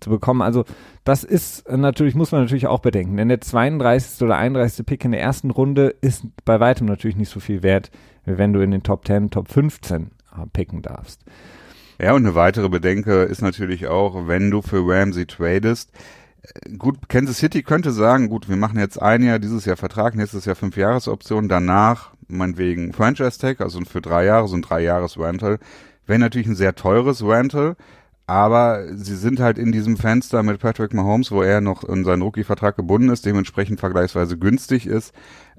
zu 0.00 0.10
bekommen. 0.10 0.42
Also 0.42 0.64
das 1.04 1.24
ist 1.24 1.66
äh, 1.66 1.76
natürlich 1.76 2.14
muss 2.14 2.32
man 2.32 2.42
natürlich 2.42 2.66
auch 2.66 2.80
bedenken, 2.80 3.16
denn 3.16 3.28
der 3.28 3.40
32. 3.40 4.22
oder 4.22 4.36
31. 4.36 4.86
Pick 4.86 5.04
in 5.04 5.12
der 5.12 5.20
ersten 5.20 5.50
Runde 5.50 5.94
ist 6.00 6.24
bei 6.44 6.60
weitem 6.60 6.86
natürlich 6.86 7.16
nicht 7.16 7.30
so 7.30 7.40
viel 7.40 7.62
wert, 7.62 7.90
wie 8.24 8.38
wenn 8.38 8.52
du 8.52 8.60
in 8.60 8.70
den 8.70 8.82
Top 8.82 9.06
10, 9.06 9.30
Top 9.30 9.48
15 9.50 10.02
äh, 10.02 10.46
picken 10.52 10.82
darfst. 10.82 11.22
Ja, 12.00 12.12
und 12.14 12.26
eine 12.26 12.34
weitere 12.34 12.68
Bedenke 12.68 13.22
ist 13.22 13.40
natürlich 13.40 13.86
auch, 13.86 14.26
wenn 14.26 14.50
du 14.50 14.62
für 14.62 14.82
Ramsey 14.84 15.26
tradest. 15.26 15.92
äh, 16.42 16.76
Gut, 16.76 17.08
Kansas 17.08 17.38
City 17.38 17.62
könnte 17.62 17.92
sagen, 17.92 18.28
gut, 18.28 18.48
wir 18.48 18.56
machen 18.56 18.78
jetzt 18.78 19.00
ein 19.00 19.22
Jahr, 19.22 19.38
dieses 19.38 19.64
Jahr 19.64 19.76
Vertrag, 19.76 20.16
nächstes 20.16 20.44
Jahr 20.44 20.56
fünf 20.56 20.76
Jahresoption, 20.76 21.48
danach 21.48 22.13
meinetwegen 22.28 22.92
Franchise 22.92 23.38
Tag, 23.38 23.60
also 23.60 23.80
für 23.82 24.00
drei 24.00 24.24
Jahre, 24.24 24.48
so 24.48 24.56
ein 24.56 24.62
drei 24.62 24.82
Jahres 24.82 25.18
Rental. 25.18 25.58
Wäre 26.06 26.18
natürlich 26.18 26.46
ein 26.46 26.54
sehr 26.54 26.74
teures 26.74 27.24
Rental, 27.24 27.76
aber 28.26 28.84
sie 28.94 29.16
sind 29.16 29.40
halt 29.40 29.58
in 29.58 29.72
diesem 29.72 29.96
Fenster 29.96 30.42
mit 30.42 30.60
Patrick 30.60 30.94
Mahomes, 30.94 31.30
wo 31.30 31.42
er 31.42 31.60
noch 31.60 31.84
in 31.84 32.04
seinen 32.04 32.22
Rookie-Vertrag 32.22 32.76
gebunden 32.76 33.10
ist, 33.10 33.26
dementsprechend 33.26 33.80
vergleichsweise 33.80 34.38
günstig 34.38 34.86
ist 34.86 35.14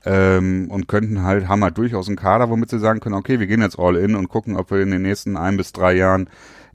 ähm, 0.06 0.68
und 0.70 0.88
könnten 0.88 1.24
halt, 1.24 1.48
haben 1.48 1.64
halt 1.64 1.78
durchaus 1.78 2.08
einen 2.08 2.18
Kader, 2.18 2.50
womit 2.50 2.70
sie 2.70 2.80
sagen 2.80 3.00
können, 3.00 3.16
okay, 3.16 3.40
wir 3.40 3.48
gehen 3.48 3.62
jetzt 3.62 3.80
all 3.80 3.96
in 3.96 4.16
und 4.16 4.30
gucken, 4.30 4.56
ob 4.56 4.72
wir 4.72 4.82
in 4.82 4.92
den 4.92 5.04
nächsten 5.04 5.38
ein 5.38 5.58
bis 5.58 5.74
drei 5.74 5.94
Jahren 5.94 6.30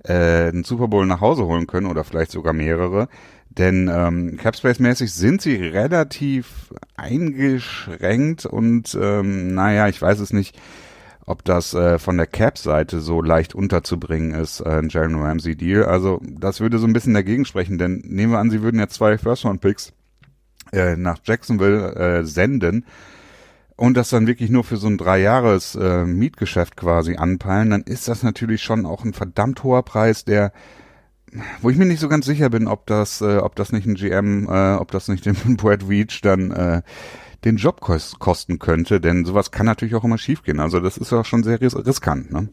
äh, 0.04 0.48
einen 0.48 0.64
Super 0.64 0.88
Bowl 0.88 1.06
nach 1.06 1.20
Hause 1.20 1.44
holen 1.44 1.66
können 1.66 1.86
oder 1.86 2.04
vielleicht 2.04 2.32
sogar 2.32 2.52
mehrere. 2.52 3.08
Denn 3.50 3.90
ähm, 3.92 4.36
Capspace-mäßig 4.36 5.12
sind 5.12 5.42
sie 5.42 5.56
relativ 5.56 6.72
eingeschränkt 6.96 8.46
und 8.46 8.96
ähm, 9.00 9.54
naja, 9.54 9.88
ich 9.88 10.00
weiß 10.00 10.20
es 10.20 10.32
nicht, 10.32 10.56
ob 11.26 11.44
das 11.44 11.74
äh, 11.74 11.98
von 11.98 12.16
der 12.16 12.28
Cap-Seite 12.28 13.00
so 13.00 13.20
leicht 13.22 13.54
unterzubringen 13.54 14.34
ist, 14.34 14.60
äh, 14.60 14.78
ein 14.78 14.88
Jalen 14.88 15.16
Ramsey-Deal. 15.16 15.84
Also 15.84 16.20
das 16.22 16.60
würde 16.60 16.78
so 16.78 16.86
ein 16.86 16.92
bisschen 16.92 17.14
dagegen 17.14 17.44
sprechen, 17.44 17.76
denn 17.76 18.02
nehmen 18.06 18.32
wir 18.32 18.38
an, 18.38 18.50
sie 18.50 18.62
würden 18.62 18.78
jetzt 18.78 18.94
zwei 18.94 19.18
First-Round-Picks 19.18 19.92
äh, 20.72 20.96
nach 20.96 21.18
Jacksonville 21.24 21.94
äh, 21.94 22.24
senden 22.24 22.84
und 23.74 23.96
das 23.96 24.10
dann 24.10 24.26
wirklich 24.26 24.50
nur 24.50 24.62
für 24.62 24.76
so 24.76 24.86
ein 24.86 24.98
drei 24.98 25.20
Jahres 25.20 25.74
äh, 25.74 26.30
quasi 26.76 27.16
anpeilen, 27.16 27.70
dann 27.70 27.82
ist 27.82 28.08
das 28.08 28.22
natürlich 28.22 28.62
schon 28.62 28.86
auch 28.86 29.04
ein 29.04 29.14
verdammt 29.14 29.64
hoher 29.64 29.82
Preis, 29.82 30.24
der 30.24 30.52
wo 31.60 31.70
ich 31.70 31.76
mir 31.76 31.86
nicht 31.86 32.00
so 32.00 32.08
ganz 32.08 32.26
sicher 32.26 32.50
bin, 32.50 32.66
ob 32.66 32.86
das, 32.86 33.20
äh, 33.20 33.38
ob 33.38 33.56
das 33.56 33.72
nicht 33.72 33.86
ein 33.86 33.94
GM, 33.94 34.48
äh, 34.48 34.74
ob 34.74 34.90
das 34.90 35.08
nicht 35.08 35.26
dem 35.26 35.36
Brad 35.56 35.88
Veach 35.88 36.20
dann 36.22 36.50
äh, 36.50 36.82
den 37.44 37.56
Job 37.56 37.80
kosten 37.80 38.58
könnte, 38.58 39.00
denn 39.00 39.24
sowas 39.24 39.50
kann 39.50 39.66
natürlich 39.66 39.94
auch 39.94 40.04
immer 40.04 40.18
schiefgehen. 40.18 40.60
Also 40.60 40.80
das 40.80 40.98
ist 40.98 41.10
ja 41.10 41.24
schon 41.24 41.42
sehr 41.42 41.60
ris 41.60 41.74
riskant. 41.74 42.30
Ne? 42.30 42.48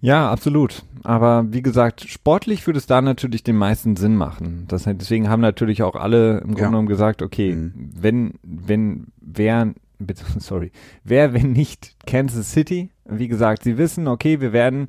Ja, 0.00 0.30
absolut. 0.30 0.84
Aber 1.04 1.46
wie 1.52 1.62
gesagt, 1.62 2.02
sportlich 2.08 2.66
würde 2.66 2.78
es 2.78 2.86
da 2.86 3.00
natürlich 3.00 3.42
den 3.42 3.56
meisten 3.56 3.96
Sinn 3.96 4.16
machen. 4.16 4.64
Das, 4.68 4.84
deswegen 4.84 5.28
haben 5.28 5.40
natürlich 5.40 5.82
auch 5.82 5.96
alle 5.96 6.38
im 6.38 6.54
Grunde 6.54 6.64
genommen 6.64 6.88
gesagt, 6.88 7.22
okay, 7.22 7.54
mhm. 7.54 7.90
wenn, 7.94 8.34
wenn, 8.42 9.06
wer, 9.20 9.72
sorry, 10.38 10.72
wer, 11.04 11.32
wenn 11.32 11.52
nicht 11.52 11.96
Kansas 12.06 12.52
City? 12.52 12.90
Wie 13.04 13.28
gesagt, 13.28 13.64
sie 13.64 13.78
wissen, 13.78 14.06
okay, 14.06 14.40
wir 14.40 14.52
werden 14.52 14.88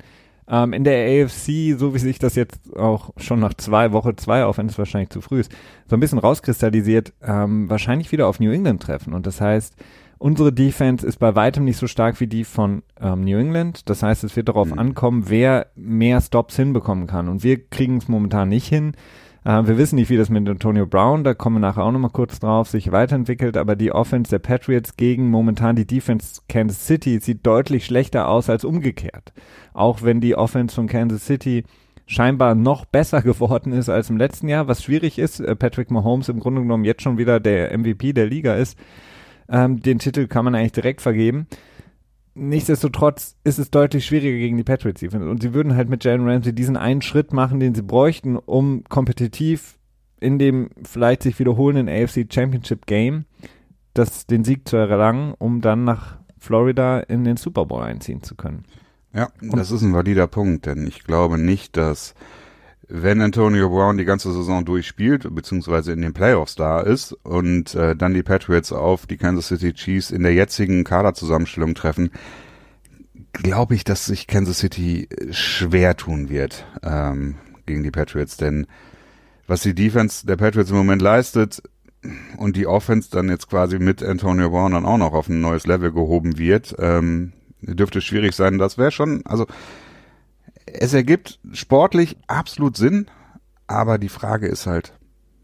ähm, 0.50 0.72
in 0.72 0.84
der 0.84 1.24
AFC, 1.24 1.78
so 1.78 1.94
wie 1.94 1.98
sich 1.98 2.18
das 2.18 2.34
jetzt 2.34 2.76
auch 2.76 3.10
schon 3.16 3.40
nach 3.40 3.54
zwei 3.54 3.92
Woche 3.92 4.16
zwei, 4.16 4.44
auch 4.44 4.58
wenn 4.58 4.66
es 4.66 4.78
wahrscheinlich 4.78 5.10
zu 5.10 5.20
früh 5.20 5.40
ist, 5.40 5.52
so 5.88 5.96
ein 5.96 6.00
bisschen 6.00 6.18
rauskristallisiert, 6.18 7.12
ähm, 7.22 7.70
wahrscheinlich 7.70 8.12
wieder 8.12 8.26
auf 8.26 8.40
New 8.40 8.50
England 8.50 8.82
treffen. 8.82 9.14
Und 9.14 9.26
das 9.26 9.40
heißt, 9.40 9.74
Unsere 10.22 10.52
Defense 10.52 11.06
ist 11.06 11.18
bei 11.18 11.34
weitem 11.34 11.64
nicht 11.64 11.78
so 11.78 11.86
stark 11.86 12.20
wie 12.20 12.26
die 12.26 12.44
von 12.44 12.82
ähm, 13.00 13.22
New 13.22 13.38
England. 13.38 13.88
Das 13.88 14.02
heißt, 14.02 14.22
es 14.22 14.36
wird 14.36 14.48
darauf 14.48 14.70
mhm. 14.70 14.78
ankommen, 14.78 15.24
wer 15.28 15.68
mehr 15.76 16.20
Stops 16.20 16.56
hinbekommen 16.56 17.06
kann. 17.06 17.30
Und 17.30 17.42
wir 17.42 17.66
kriegen 17.70 17.96
es 17.96 18.06
momentan 18.06 18.50
nicht 18.50 18.68
hin. 18.68 18.92
Äh, 19.44 19.66
wir 19.66 19.78
wissen 19.78 19.96
nicht, 19.96 20.10
wie 20.10 20.16
das 20.16 20.30
mit 20.30 20.48
Antonio 20.48 20.86
Brown, 20.86 21.24
da 21.24 21.34
kommen 21.34 21.56
wir 21.56 21.60
nachher 21.60 21.84
auch 21.84 21.92
nochmal 21.92 22.10
kurz 22.10 22.40
drauf, 22.40 22.68
sich 22.68 22.92
weiterentwickelt. 22.92 23.56
Aber 23.56 23.76
die 23.76 23.92
Offense 23.92 24.30
der 24.30 24.38
Patriots 24.38 24.96
gegen 24.96 25.30
momentan 25.30 25.76
die 25.76 25.86
Defense 25.86 26.42
Kansas 26.48 26.86
City 26.86 27.18
sieht 27.20 27.46
deutlich 27.46 27.84
schlechter 27.86 28.28
aus 28.28 28.50
als 28.50 28.64
umgekehrt. 28.64 29.32
Auch 29.72 30.02
wenn 30.02 30.20
die 30.20 30.36
Offense 30.36 30.74
von 30.74 30.86
Kansas 30.86 31.26
City 31.26 31.64
scheinbar 32.06 32.54
noch 32.54 32.84
besser 32.84 33.22
geworden 33.22 33.72
ist 33.72 33.88
als 33.88 34.10
im 34.10 34.16
letzten 34.16 34.48
Jahr, 34.48 34.68
was 34.68 34.82
schwierig 34.82 35.18
ist. 35.18 35.40
Äh, 35.40 35.56
Patrick 35.56 35.90
Mahomes 35.90 36.28
im 36.28 36.40
Grunde 36.40 36.62
genommen 36.62 36.84
jetzt 36.84 37.02
schon 37.02 37.18
wieder 37.18 37.40
der 37.40 37.76
MVP 37.76 38.12
der 38.12 38.26
Liga 38.26 38.54
ist 38.54 38.76
ähm, 39.50 39.82
den 39.82 39.98
Titel 39.98 40.26
kann 40.26 40.44
man 40.44 40.54
eigentlich 40.54 40.72
direkt 40.72 41.00
vergeben. 41.00 41.46
Nichtsdestotrotz 42.34 43.36
ist 43.44 43.58
es 43.58 43.70
deutlich 43.70 44.06
schwieriger 44.06 44.38
gegen 44.38 44.56
die 44.56 44.64
Patriots 44.64 45.00
Defense. 45.00 45.28
Und 45.28 45.42
sie 45.42 45.52
würden 45.52 45.74
halt 45.74 45.88
mit 45.88 46.04
Jalen 46.04 46.28
Ramsey 46.28 46.54
diesen 46.54 46.76
einen 46.76 47.02
Schritt 47.02 47.32
machen, 47.32 47.60
den 47.60 47.74
sie 47.74 47.82
bräuchten, 47.82 48.36
um 48.36 48.84
kompetitiv 48.88 49.78
in 50.20 50.38
dem 50.38 50.70
vielleicht 50.84 51.22
sich 51.22 51.38
wiederholenden 51.38 51.88
AFC 51.88 52.26
Championship 52.32 52.86
Game 52.86 53.24
das, 53.94 54.26
den 54.26 54.44
Sieg 54.44 54.68
zu 54.68 54.76
erlangen, 54.76 55.34
um 55.38 55.60
dann 55.60 55.84
nach 55.84 56.18
Florida 56.38 57.00
in 57.00 57.24
den 57.24 57.36
Super 57.36 57.66
Bowl 57.66 57.82
einziehen 57.82 58.22
zu 58.22 58.34
können. 58.34 58.64
Ja, 59.12 59.30
Und 59.40 59.56
das 59.56 59.70
ist 59.70 59.82
ein 59.82 59.92
valider 59.92 60.26
Punkt, 60.26 60.66
denn 60.66 60.86
ich 60.86 61.02
glaube 61.02 61.36
nicht, 61.36 61.76
dass 61.76 62.14
wenn 62.90 63.20
Antonio 63.20 63.70
Brown 63.70 63.96
die 63.96 64.04
ganze 64.04 64.32
Saison 64.32 64.64
durchspielt, 64.64 65.32
beziehungsweise 65.34 65.92
in 65.92 66.02
den 66.02 66.12
Playoffs 66.12 66.56
da 66.56 66.80
ist 66.80 67.12
und 67.22 67.74
äh, 67.74 67.94
dann 67.94 68.14
die 68.14 68.24
Patriots 68.24 68.72
auf 68.72 69.06
die 69.06 69.16
Kansas 69.16 69.48
City 69.48 69.72
Chiefs 69.72 70.10
in 70.10 70.22
der 70.24 70.34
jetzigen 70.34 70.82
Kaderzusammenstellung 70.82 71.74
treffen, 71.74 72.10
glaube 73.32 73.76
ich, 73.76 73.84
dass 73.84 74.06
sich 74.06 74.26
Kansas 74.26 74.58
City 74.58 75.08
schwer 75.30 75.96
tun 75.96 76.28
wird 76.28 76.66
ähm, 76.82 77.36
gegen 77.64 77.84
die 77.84 77.92
Patriots, 77.92 78.36
denn 78.36 78.66
was 79.46 79.62
die 79.62 79.74
Defense 79.74 80.26
der 80.26 80.36
Patriots 80.36 80.70
im 80.70 80.76
Moment 80.76 81.00
leistet 81.00 81.62
und 82.38 82.56
die 82.56 82.66
Offense 82.66 83.10
dann 83.10 83.28
jetzt 83.28 83.48
quasi 83.48 83.78
mit 83.78 84.02
Antonio 84.02 84.50
Brown 84.50 84.72
dann 84.72 84.86
auch 84.86 84.98
noch 84.98 85.12
auf 85.12 85.28
ein 85.28 85.40
neues 85.40 85.66
Level 85.66 85.92
gehoben 85.92 86.38
wird, 86.38 86.74
ähm, 86.78 87.32
dürfte 87.60 88.00
schwierig 88.00 88.34
sein. 88.34 88.58
Das 88.58 88.78
wäre 88.78 88.90
schon, 88.90 89.24
also 89.26 89.46
es 90.66 90.94
ergibt 90.94 91.38
sportlich 91.52 92.16
absolut 92.26 92.76
Sinn, 92.76 93.06
aber 93.66 93.98
die 93.98 94.08
Frage 94.08 94.46
ist 94.46 94.66
halt, 94.66 94.92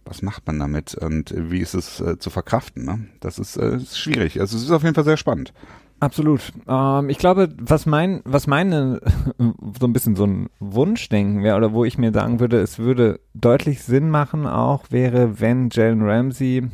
was 0.04 0.23
macht 0.23 0.46
man 0.46 0.58
damit 0.58 0.94
und 0.94 1.35
wie 1.37 1.61
ist 1.61 1.75
es 1.75 2.00
äh, 2.00 2.18
zu 2.18 2.30
verkraften? 2.30 2.85
Ne? 2.85 3.06
Das 3.20 3.38
ist, 3.38 3.56
äh, 3.56 3.76
ist 3.76 3.99
schwierig. 3.99 4.40
Also 4.40 4.56
es 4.56 4.62
ist 4.62 4.70
auf 4.70 4.82
jeden 4.82 4.94
Fall 4.94 5.04
sehr 5.04 5.16
spannend. 5.16 5.52
Absolut. 5.99 6.52
Ähm, 6.68 7.08
ich 7.08 7.18
glaube, 7.18 7.49
was 7.58 7.87
mein, 7.87 8.20
was 8.25 8.46
meine 8.46 9.00
so 9.38 9.87
ein 9.87 9.92
bisschen 9.92 10.14
so 10.14 10.25
ein 10.25 10.49
Wunschdenken 10.61 11.42
wäre 11.42 11.56
oder 11.56 11.73
wo 11.73 11.85
ich 11.85 11.99
mir 11.99 12.12
sagen 12.12 12.38
würde, 12.38 12.61
es 12.61 12.78
würde 12.78 13.20
deutlich 13.35 13.82
Sinn 13.82 14.11
machen, 14.11 14.46
auch 14.46 14.85
wäre, 14.90 15.40
wenn 15.40 15.70
Jalen 15.70 16.02
Ramsey 16.02 16.68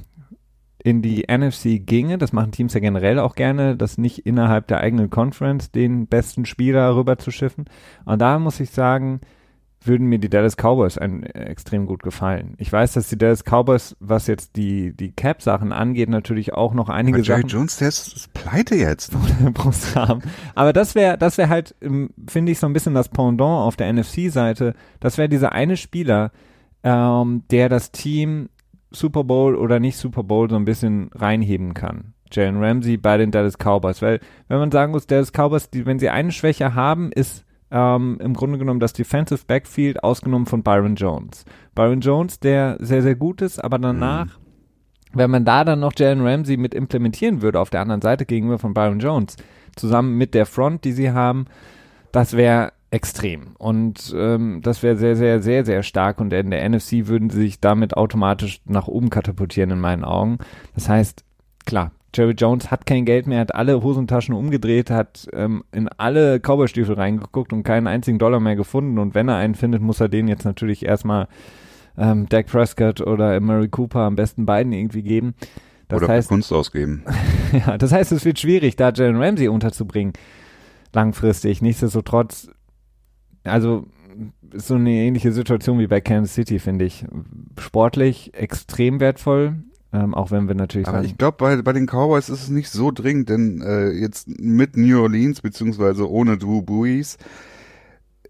in 0.85 1.01
die 1.01 1.27
NFC 1.31 1.85
ginge, 1.87 2.19
das 2.19 2.33
machen 2.33 2.51
Teams 2.51 2.75
ja 2.75 2.81
generell 2.81 3.19
auch 3.21 3.35
gerne, 3.35 3.77
das 3.77 3.99
nicht 3.99 4.27
innerhalb 4.27 4.67
der 4.67 4.81
eigenen 4.81 5.11
Conference 5.11 5.71
den 5.71 6.09
besten 6.09 6.45
Spieler 6.45 6.97
rüber 6.97 7.19
zu 7.19 7.31
schiffen. 7.31 7.67
Und 8.05 8.21
da 8.21 8.39
muss 8.39 8.59
ich 8.59 8.71
sagen, 8.71 9.21
würden 9.85 10.09
mir 10.09 10.19
die 10.19 10.29
Dallas 10.29 10.57
Cowboys 10.57 10.99
ein, 10.99 11.23
äh, 11.25 11.45
extrem 11.45 11.87
gut 11.87 12.03
gefallen. 12.03 12.55
Ich 12.59 12.73
weiß, 12.73 12.93
dass 12.93 13.09
die 13.09 13.19
Dallas 13.19 13.45
Cowboys, 13.45 13.97
was 14.01 14.27
jetzt 14.27 14.57
die, 14.57 14.93
die 14.93 15.13
Cap-Sachen 15.13 15.73
angeht, 15.73 16.09
natürlich 16.09 16.53
auch 16.53 16.75
noch 16.75 16.89
einige 16.89 17.19
Aber 17.19 17.27
Jerry 17.27 17.43
Sachen. 17.43 17.51
Jones, 17.51 17.77
der 17.79 17.89
ist, 17.89 18.17
ist 18.17 18.33
pleite 18.33 18.75
jetzt. 18.75 19.13
Brust 19.55 19.95
haben. 19.95 20.23
Aber 20.55 20.73
das 20.73 20.95
wäre, 20.95 21.19
das 21.19 21.39
wäre 21.39 21.49
halt, 21.49 21.75
ähm, 21.81 22.11
finde 22.29 22.53
ich, 22.53 22.59
so 22.59 22.67
ein 22.67 22.73
bisschen 22.73 22.95
das 22.95 23.09
Pendant 23.09 23.67
auf 23.67 23.77
der 23.77 23.93
NFC-Seite. 23.93 24.75
Das 25.01 25.19
wäre 25.19 25.29
dieser 25.29 25.53
eine 25.53 25.77
Spieler, 25.77 26.33
ähm, 26.83 27.43
der 27.51 27.69
das 27.69 27.93
Team 27.93 28.49
Super 28.95 29.25
Bowl 29.25 29.57
oder 29.57 29.81
nicht 29.81 29.97
Super 29.97 30.23
Bowl 30.23 30.49
so 30.49 30.57
ein 30.57 30.65
bisschen 30.65 31.11
reinheben 31.15 31.75
kann. 31.75 32.15
Jalen 32.31 32.63
Ramsey 32.63 32.97
bei 32.97 33.17
den 33.17 33.31
Dallas 33.31 33.59
Cowboys. 33.59 34.03
Weil, 34.03 34.21
wenn 34.49 34.59
man 34.59 34.71
sagen 34.71 34.93
muss, 34.93 35.07
Dallas 35.07 35.33
Cowboys, 35.33 35.71
die, 35.71 35.87
wenn 35.87 35.99
sie 35.99 36.09
eine 36.09 36.33
Schwäche 36.33 36.75
haben, 36.75 37.13
ist 37.13 37.45
ähm, 37.71 38.19
im 38.21 38.35
Grunde 38.35 38.59
genommen 38.59 38.81
das 38.81 38.93
Defensive 38.93 39.45
Backfield 39.47 40.05
ausgenommen 40.05 40.47
von 40.47 40.63
Byron 40.63 40.95
Jones. 40.95 41.45
Byron 41.75 42.01
Jones, 42.01 42.39
der 42.39 42.77
sehr, 42.81 43.03
sehr 43.03 43.15
gut 43.15 43.41
ist, 43.41 43.63
aber 43.63 43.79
danach, 43.79 44.27
mhm. 44.27 44.31
wenn 45.15 45.31
man 45.31 45.45
da 45.45 45.65
dann 45.65 45.81
noch 45.81 45.93
Jalen 45.97 46.27
Ramsey 46.27 46.57
mit 46.57 46.75
implementieren 46.75 47.41
würde 47.41 47.61
auf 47.61 47.71
der 47.71 47.81
anderen 47.81 48.03
Seite 48.03 48.27
gegenüber 48.27 48.59
von 48.59 48.75
Byron 48.75 49.01
Jones, 49.01 49.37
zusammen 49.75 50.19
mit 50.19 50.35
der 50.35 50.45
Front, 50.45 50.85
die 50.85 50.93
sie 50.93 51.13
haben, 51.13 51.47
das 52.13 52.37
wäre 52.37 52.73
extrem. 52.93 53.57
Und 53.59 54.15
ähm, 54.17 54.61
das 54.63 54.83
wäre 54.83 54.97
sehr, 54.97 55.17
sehr, 55.17 55.43
sehr, 55.43 55.65
sehr 55.65 55.83
stark. 55.83 56.21
Und 56.21 56.33
in 56.33 56.51
der 56.51 56.69
NFC 56.69 57.07
würden 57.07 57.31
sie 57.31 57.41
sich 57.41 57.61
damit 57.61 57.97
automatisch 57.97 58.61
nach 58.67 58.87
oben 58.87 59.11
katapultieren 59.11 59.71
in 59.71 59.81
meinen 59.81 60.05
Augen. 60.05 60.39
Das 60.75 60.89
heißt, 60.89 61.25
klar, 61.65 61.93
Jerry 62.15 62.33
Jones 62.33 62.71
hat 62.71 62.85
kein 62.85 63.07
Geld 63.07 63.27
mehr, 63.27 63.41
hat 63.41 63.55
alle 63.55 63.83
Hosentaschen 63.83 64.35
umgedreht, 64.35 64.91
hat 64.91 65.27
ähm, 65.33 65.65
in 65.73 65.89
alle 65.89 66.39
Cowboystiefel 66.39 66.95
reingeguckt 66.95 67.55
und 67.55 67.63
keinen 67.63 67.87
einzigen 67.87 68.19
Dollar 68.19 68.41
mehr 68.41 68.57
gefunden. 68.57 68.99
Und 68.99 69.15
wenn 69.15 69.29
er 69.29 69.37
einen 69.37 69.55
findet, 69.55 69.81
muss 69.81 70.01
er 70.01 70.11
den 70.11 70.29
jetzt 70.29 70.45
natürlich 70.45 70.85
erstmal 70.85 71.29
ähm, 71.97 72.29
Dak 72.29 72.47
Prescott 72.47 73.01
oder 73.01 73.41
Murray 73.41 73.69
Cooper 73.69 74.01
am 74.01 74.17
besten 74.17 74.45
beiden 74.45 74.73
irgendwie 74.73 75.03
geben. 75.03 75.35
Das 75.89 76.03
oder 76.03 76.13
heißt, 76.13 76.29
Kunst 76.29 76.53
ausgeben. 76.53 77.05
ja, 77.67 77.79
das 77.79 77.91
heißt, 77.93 78.13
es 78.13 78.25
wird 78.27 78.39
schwierig, 78.39 78.77
da 78.77 78.93
Jalen 78.93 79.17
Ramsey 79.17 79.49
unterzubringen 79.49 80.13
langfristig. 80.93 81.63
Nichtsdestotrotz 81.63 82.51
also 83.45 83.87
so 84.55 84.75
eine 84.75 84.91
ähnliche 84.91 85.33
Situation 85.33 85.79
wie 85.79 85.87
bei 85.87 86.01
Kansas 86.01 86.35
City, 86.35 86.59
finde 86.59 86.85
ich. 86.85 87.05
Sportlich 87.59 88.35
extrem 88.35 89.01
wertvoll, 89.01 89.57
ähm, 89.93 90.15
auch 90.15 90.31
wenn 90.31 90.49
wir 90.49 90.55
natürlich 90.55 90.89
Aber 90.89 91.03
ich 91.03 91.17
glaube, 91.17 91.37
bei, 91.39 91.63
bei 91.63 91.73
den 91.73 91.87
Cowboys 91.87 92.29
ist 92.29 92.43
es 92.43 92.49
nicht 92.49 92.71
so 92.71 92.91
dringend, 92.91 93.29
denn 93.29 93.63
äh, 93.63 93.91
jetzt 93.91 94.29
mit 94.29 94.77
New 94.77 95.01
Orleans, 95.01 95.41
beziehungsweise 95.41 96.11
ohne 96.11 96.39
Drew 96.39 96.63
Brees, 96.63 97.19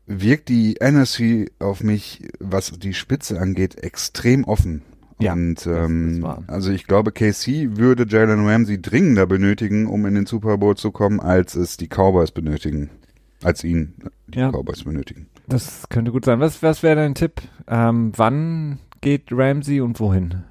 wirkt 0.07 0.49
die 0.49 0.77
NFC 0.81 1.51
auf 1.59 1.83
mich, 1.83 2.29
was 2.39 2.71
die 2.73 2.95
Spitze 2.95 3.41
angeht, 3.41 3.83
extrem 3.83 4.45
offen. 4.45 4.83
Ja, 5.19 5.35
und 5.35 5.67
ähm, 5.67 6.27
also 6.49 6.73
ich 6.73 6.87
glaube, 6.89 7.13
KC 7.13 7.77
würde 7.77 8.07
Jalen 8.09 8.45
Ramsey 8.45 8.83
dringender 8.83 9.27
benötigen, 9.27 9.87
um 9.87 10.05
in 10.07 10.15
den 10.15 10.27
Super 10.27 10.59
Bowl 10.59 10.77
zu 10.77 10.91
kommen, 10.91 11.21
als 11.21 11.55
es 11.55 11.77
die 11.77 11.87
Cowboys 11.87 12.33
benötigen 12.33 12.91
als 13.43 13.65
ihn 13.65 13.95
die 14.33 14.41
ja. 14.41 14.51
Cowboys 14.51 14.85
benötigen. 14.85 15.29
Das 15.47 15.89
könnte 15.89 16.13
gut 16.13 16.25
sein. 16.25 16.41
Was, 16.41 16.63
was 16.63 16.83
wäre 16.83 16.97
dein 16.97 17.15
Tipp? 17.15 17.43
Ähm, 17.69 18.13
wann 18.17 18.79
geht 19.01 19.29
Ramsey 19.31 19.81
und 19.81 20.01
wohin? 20.01 20.45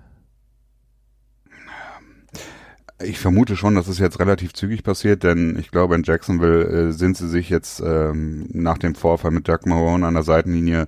Ich 3.03 3.19
vermute 3.19 3.55
schon, 3.55 3.75
dass 3.75 3.87
es 3.87 3.97
jetzt 3.97 4.19
relativ 4.19 4.53
zügig 4.53 4.83
passiert, 4.83 5.23
denn 5.23 5.57
ich 5.57 5.71
glaube, 5.71 5.95
in 5.95 6.03
Jacksonville 6.03 6.89
äh, 6.89 6.91
sind 6.91 7.17
sie 7.17 7.27
sich 7.27 7.49
jetzt 7.49 7.81
ähm, 7.83 8.47
nach 8.53 8.77
dem 8.77 8.93
Vorfall 8.93 9.31
mit 9.31 9.47
Doug 9.47 9.65
Marone 9.65 10.05
an 10.05 10.13
der 10.13 10.23
Seitenlinie 10.23 10.87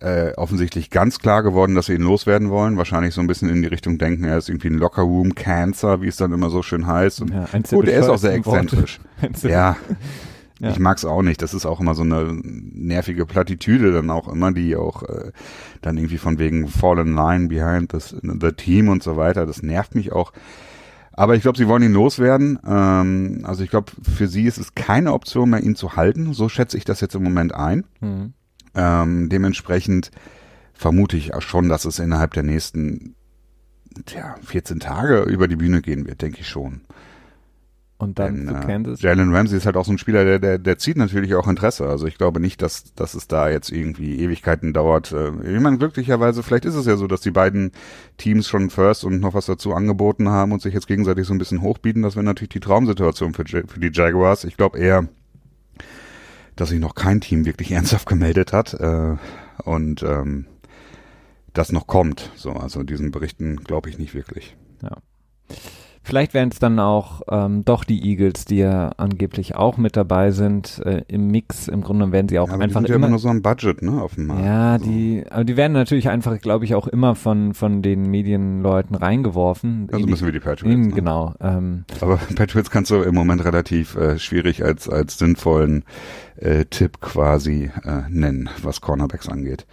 äh, 0.00 0.32
offensichtlich 0.34 0.90
ganz 0.90 1.18
klar 1.18 1.42
geworden, 1.42 1.74
dass 1.74 1.86
sie 1.86 1.94
ihn 1.94 2.02
loswerden 2.02 2.50
wollen. 2.50 2.76
Wahrscheinlich 2.76 3.14
so 3.14 3.20
ein 3.20 3.26
bisschen 3.26 3.48
in 3.48 3.62
die 3.62 3.68
Richtung 3.68 3.98
denken, 3.98 4.24
er 4.24 4.38
ist 4.38 4.48
irgendwie 4.48 4.68
ein 4.68 4.78
Locker 4.78 5.02
Room 5.02 5.34
Cancer, 5.34 6.00
wie 6.02 6.08
es 6.08 6.16
dann 6.16 6.32
immer 6.32 6.50
so 6.50 6.62
schön 6.62 6.86
heißt. 6.86 7.22
Und 7.22 7.32
ja, 7.32 7.46
gut, 7.70 7.88
er 7.88 8.00
ist 8.00 8.08
auch 8.08 8.18
sehr 8.18 8.34
exzentrisch. 8.34 9.00
ja, 9.42 9.76
ja. 10.60 10.70
Ich 10.70 10.78
mag's 10.78 11.04
auch 11.04 11.22
nicht. 11.22 11.40
Das 11.40 11.54
ist 11.54 11.66
auch 11.66 11.80
immer 11.80 11.94
so 11.94 12.02
eine 12.02 12.40
nervige 12.42 13.26
Plattitüde 13.26 13.92
dann 13.92 14.10
auch 14.10 14.28
immer, 14.28 14.52
die 14.52 14.74
auch 14.76 15.02
äh, 15.04 15.30
dann 15.82 15.96
irgendwie 15.96 16.18
von 16.18 16.38
wegen 16.38 16.66
Fallen 16.66 17.14
Line 17.14 17.48
behind 17.48 17.90
this, 17.90 18.14
the 18.22 18.52
team 18.52 18.88
und 18.88 19.02
so 19.02 19.16
weiter. 19.16 19.46
Das 19.46 19.62
nervt 19.62 19.94
mich 19.94 20.12
auch. 20.12 20.32
Aber 21.12 21.36
ich 21.36 21.42
glaube, 21.42 21.58
sie 21.58 21.68
wollen 21.68 21.82
ihn 21.82 21.92
loswerden. 21.92 22.58
Ähm, 22.66 23.40
also 23.44 23.62
ich 23.62 23.70
glaube, 23.70 23.92
für 24.02 24.26
sie 24.26 24.44
ist 24.44 24.58
es 24.58 24.74
keine 24.74 25.12
Option 25.12 25.50
mehr, 25.50 25.62
ihn 25.62 25.76
zu 25.76 25.94
halten. 25.96 26.32
So 26.32 26.48
schätze 26.48 26.76
ich 26.76 26.84
das 26.84 27.00
jetzt 27.00 27.14
im 27.14 27.22
Moment 27.22 27.54
ein. 27.54 27.84
Mhm. 28.00 28.32
Ähm, 28.74 29.28
dementsprechend 29.28 30.10
vermute 30.74 31.16
ich 31.16 31.34
auch 31.34 31.42
schon, 31.42 31.68
dass 31.68 31.84
es 31.84 31.98
innerhalb 31.98 32.34
der 32.34 32.44
nächsten 32.44 33.14
tja, 34.06 34.36
14 34.44 34.80
Tage 34.80 35.22
über 35.22 35.48
die 35.48 35.56
Bühne 35.56 35.82
gehen 35.82 36.06
wird, 36.06 36.22
denke 36.22 36.40
ich 36.40 36.48
schon. 36.48 36.82
Und 38.00 38.20
dann 38.20 38.46
Denn, 38.46 38.48
zu 38.48 38.54
Kansas. 38.66 39.02
Jalen 39.02 39.34
Ramsey 39.34 39.58
ist 39.58 39.66
halt 39.66 39.76
auch 39.76 39.84
so 39.84 39.90
ein 39.90 39.98
Spieler, 39.98 40.24
der, 40.24 40.38
der, 40.38 40.58
der 40.58 40.78
zieht 40.78 40.96
natürlich 40.96 41.34
auch 41.34 41.48
Interesse. 41.48 41.88
Also 41.88 42.06
ich 42.06 42.16
glaube 42.16 42.38
nicht, 42.38 42.62
dass, 42.62 42.94
dass 42.94 43.14
es 43.14 43.26
da 43.26 43.50
jetzt 43.50 43.72
irgendwie 43.72 44.20
Ewigkeiten 44.20 44.72
dauert. 44.72 45.10
Äh, 45.10 45.30
ich 45.56 45.60
meine, 45.60 45.78
glücklicherweise, 45.78 46.44
vielleicht 46.44 46.64
ist 46.64 46.76
es 46.76 46.86
ja 46.86 46.96
so, 46.96 47.08
dass 47.08 47.22
die 47.22 47.32
beiden 47.32 47.72
Teams 48.16 48.46
schon 48.46 48.70
First 48.70 49.04
und 49.04 49.18
noch 49.18 49.34
was 49.34 49.46
dazu 49.46 49.74
angeboten 49.74 50.28
haben 50.28 50.52
und 50.52 50.62
sich 50.62 50.74
jetzt 50.74 50.86
gegenseitig 50.86 51.26
so 51.26 51.34
ein 51.34 51.38
bisschen 51.38 51.60
hochbieten. 51.60 52.02
Das 52.02 52.14
wäre 52.14 52.24
natürlich 52.24 52.50
die 52.50 52.60
Traumsituation 52.60 53.34
für, 53.34 53.44
für 53.44 53.80
die 53.80 53.90
Jaguars. 53.92 54.44
Ich 54.44 54.56
glaube 54.56 54.78
eher, 54.78 55.08
dass 56.54 56.68
sich 56.68 56.78
noch 56.78 56.94
kein 56.94 57.20
Team 57.20 57.46
wirklich 57.46 57.72
ernsthaft 57.72 58.08
gemeldet 58.08 58.52
hat. 58.52 58.74
Äh, 58.74 59.16
und 59.64 60.04
ähm, 60.04 60.46
das 61.52 61.72
noch 61.72 61.88
kommt. 61.88 62.30
So, 62.36 62.52
also 62.52 62.84
diesen 62.84 63.10
Berichten 63.10 63.56
glaube 63.64 63.90
ich 63.90 63.98
nicht 63.98 64.14
wirklich. 64.14 64.56
Ja. 64.82 64.98
Vielleicht 66.08 66.32
werden 66.32 66.48
es 66.50 66.58
dann 66.58 66.78
auch 66.78 67.20
ähm, 67.30 67.66
doch 67.66 67.84
die 67.84 68.02
Eagles, 68.02 68.46
die 68.46 68.56
ja 68.56 68.92
angeblich 68.96 69.56
auch 69.56 69.76
mit 69.76 69.94
dabei 69.94 70.30
sind 70.30 70.80
äh, 70.86 71.02
im 71.06 71.26
Mix. 71.28 71.68
Im 71.68 71.82
Grunde 71.82 72.10
werden 72.12 72.30
sie 72.30 72.38
auch 72.38 72.48
ja, 72.48 72.54
aber 72.54 72.64
einfach 72.64 72.80
die 72.80 72.86
sind 72.86 72.94
immer, 72.96 73.02
ja 73.02 73.08
immer 73.08 73.10
nur 73.10 73.18
so 73.18 73.28
ein 73.28 73.42
Budget, 73.42 73.82
ne, 73.82 74.00
auf 74.00 74.14
dem 74.14 74.28
Markt. 74.28 74.42
Ja, 74.42 74.78
so. 74.78 74.86
die, 74.86 75.24
aber 75.28 75.44
die 75.44 75.58
werden 75.58 75.74
natürlich 75.74 76.08
einfach, 76.08 76.40
glaube 76.40 76.64
ich, 76.64 76.74
auch 76.74 76.88
immer 76.88 77.14
von 77.14 77.52
von 77.52 77.82
den 77.82 78.10
Medienleuten 78.10 78.96
reingeworfen. 78.96 79.88
Also 79.92 80.06
müssen 80.06 80.24
wir 80.24 80.32
die 80.32 80.40
Patriots. 80.40 80.86
Ne? 80.86 80.94
Genau. 80.94 81.34
Ähm, 81.42 81.84
aber 82.00 82.16
Patriots 82.34 82.70
kannst 82.70 82.90
du 82.90 83.02
im 83.02 83.14
Moment 83.14 83.44
relativ 83.44 83.94
äh, 83.96 84.18
schwierig 84.18 84.64
als 84.64 84.88
als 84.88 85.18
sinnvollen 85.18 85.84
äh, 86.36 86.64
Tipp 86.64 87.02
quasi 87.02 87.70
äh, 87.84 88.08
nennen, 88.08 88.48
was 88.62 88.80
Cornerbacks 88.80 89.28
angeht. 89.28 89.66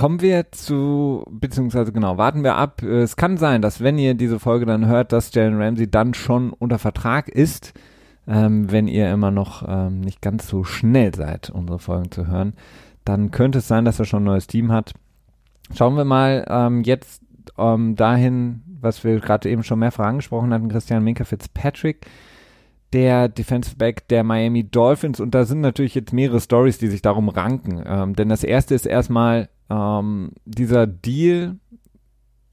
Kommen 0.00 0.22
wir 0.22 0.50
zu, 0.50 1.26
beziehungsweise 1.28 1.92
genau, 1.92 2.16
warten 2.16 2.42
wir 2.42 2.56
ab. 2.56 2.82
Es 2.82 3.16
kann 3.16 3.36
sein, 3.36 3.60
dass 3.60 3.82
wenn 3.82 3.98
ihr 3.98 4.14
diese 4.14 4.38
Folge 4.38 4.64
dann 4.64 4.86
hört, 4.86 5.12
dass 5.12 5.34
Jalen 5.34 5.60
Ramsey 5.60 5.90
dann 5.90 6.14
schon 6.14 6.54
unter 6.54 6.78
Vertrag 6.78 7.28
ist, 7.28 7.74
ähm, 8.26 8.72
wenn 8.72 8.88
ihr 8.88 9.12
immer 9.12 9.30
noch 9.30 9.62
ähm, 9.68 10.00
nicht 10.00 10.22
ganz 10.22 10.48
so 10.48 10.64
schnell 10.64 11.14
seid, 11.14 11.50
unsere 11.50 11.78
Folgen 11.78 12.10
zu 12.10 12.28
hören, 12.28 12.54
dann 13.04 13.30
könnte 13.30 13.58
es 13.58 13.68
sein, 13.68 13.84
dass 13.84 13.98
er 13.98 14.06
schon 14.06 14.22
ein 14.22 14.32
neues 14.32 14.46
Team 14.46 14.72
hat. 14.72 14.94
Schauen 15.74 15.98
wir 15.98 16.06
mal 16.06 16.46
ähm, 16.48 16.82
jetzt 16.82 17.22
ähm, 17.58 17.94
dahin, 17.94 18.62
was 18.80 19.04
wir 19.04 19.20
gerade 19.20 19.50
eben 19.50 19.64
schon 19.64 19.80
mehrfach 19.80 20.06
angesprochen 20.06 20.54
hatten, 20.54 20.70
Christian 20.70 21.04
Minka 21.04 21.24
Fitzpatrick 21.24 22.06
der 22.94 23.28
Defensive 23.28 23.76
Back 23.76 24.08
der 24.08 24.24
Miami 24.24 24.64
Dolphins 24.64 25.20
und 25.20 25.34
da 25.34 25.44
sind 25.44 25.60
natürlich 25.60 25.94
jetzt 25.94 26.14
mehrere 26.14 26.40
Stories, 26.40 26.78
die 26.78 26.88
sich 26.88 27.02
darum 27.02 27.28
ranken. 27.28 27.82
Ähm, 27.84 28.16
denn 28.16 28.30
das 28.30 28.44
erste 28.44 28.74
ist 28.74 28.86
erstmal 28.86 29.50
ähm, 29.70 30.32
dieser 30.44 30.86
Deal, 30.86 31.56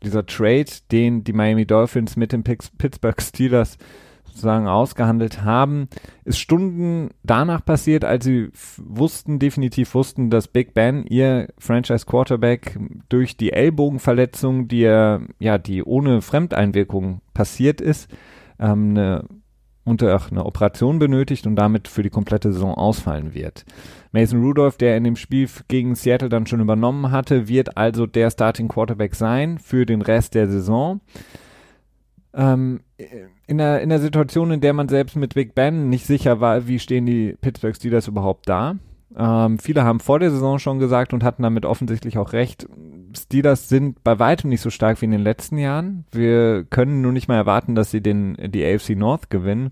dieser 0.03 0.25
Trade, 0.25 0.65
den 0.91 1.23
die 1.23 1.33
Miami 1.33 1.65
Dolphins 1.65 2.15
mit 2.15 2.31
den 2.31 2.43
Pittsburgh 2.43 3.21
Steelers 3.21 3.77
sozusagen 4.25 4.67
ausgehandelt 4.67 5.43
haben, 5.43 5.87
ist 6.23 6.37
Stunden 6.37 7.09
danach 7.23 7.65
passiert, 7.65 8.05
als 8.05 8.25
sie 8.25 8.49
wussten, 8.77 9.39
definitiv 9.39 9.95
wussten, 9.95 10.29
dass 10.29 10.47
Big 10.47 10.75
Ben, 10.75 11.05
ihr 11.07 11.47
Franchise 11.57 12.05
Quarterback, 12.05 12.77
durch 13.09 13.35
die 13.35 13.51
Ellbogenverletzung, 13.51 14.67
die 14.67 14.83
er, 14.83 15.21
ja, 15.39 15.57
die 15.57 15.83
ohne 15.83 16.21
Fremdeinwirkung 16.21 17.21
passiert 17.33 17.81
ist, 17.81 18.11
ähm, 18.59 18.91
eine 18.91 19.25
unter 19.87 20.21
eine 20.29 20.45
Operation 20.45 20.99
benötigt 20.99 21.47
und 21.47 21.55
damit 21.55 21.87
für 21.87 22.03
die 22.03 22.09
komplette 22.09 22.51
Saison 22.51 22.73
ausfallen 22.73 23.33
wird. 23.33 23.63
Mason 24.17 24.41
Rudolph, 24.41 24.77
der 24.77 24.97
in 24.97 25.03
dem 25.03 25.15
Spiel 25.15 25.47
gegen 25.67 25.93
Seattle 25.93 26.29
dann 26.29 26.47
schon 26.47 26.59
übernommen 26.59 27.11
hatte, 27.11 27.47
wird 27.47 27.77
also 27.77 28.07
der 28.07 28.31
Starting 28.31 28.67
Quarterback 28.67 29.13
sein 29.13 29.59
für 29.59 29.85
den 29.85 30.01
Rest 30.01 30.33
der 30.33 30.47
Saison. 30.47 31.01
Ähm, 32.33 32.79
in, 33.45 33.59
der, 33.59 33.81
in 33.81 33.89
der 33.89 33.99
Situation, 33.99 34.49
in 34.49 34.61
der 34.61 34.73
man 34.73 34.89
selbst 34.89 35.17
mit 35.17 35.35
Big 35.35 35.53
Ben 35.53 35.89
nicht 35.89 36.07
sicher 36.07 36.41
war, 36.41 36.67
wie 36.67 36.79
stehen 36.79 37.05
die 37.05 37.35
Pittsburgh 37.41 37.75
Steelers 37.75 38.07
überhaupt 38.07 38.49
da. 38.49 38.77
Ähm, 39.15 39.59
viele 39.59 39.83
haben 39.83 39.99
vor 39.99 40.17
der 40.17 40.31
Saison 40.31 40.57
schon 40.57 40.79
gesagt 40.79 41.13
und 41.13 41.23
hatten 41.23 41.43
damit 41.43 41.65
offensichtlich 41.65 42.17
auch 42.17 42.33
recht, 42.33 42.67
Steelers 43.15 43.69
sind 43.69 44.03
bei 44.03 44.17
weitem 44.17 44.49
nicht 44.49 44.61
so 44.61 44.71
stark 44.71 44.99
wie 45.01 45.05
in 45.05 45.11
den 45.11 45.21
letzten 45.21 45.59
Jahren. 45.59 46.05
Wir 46.11 46.63
können 46.63 47.01
nur 47.01 47.11
nicht 47.11 47.27
mal 47.27 47.37
erwarten, 47.37 47.75
dass 47.75 47.91
sie 47.91 48.01
den, 48.01 48.35
die 48.51 48.65
AFC 48.65 48.95
North 48.95 49.29
gewinnen. 49.29 49.69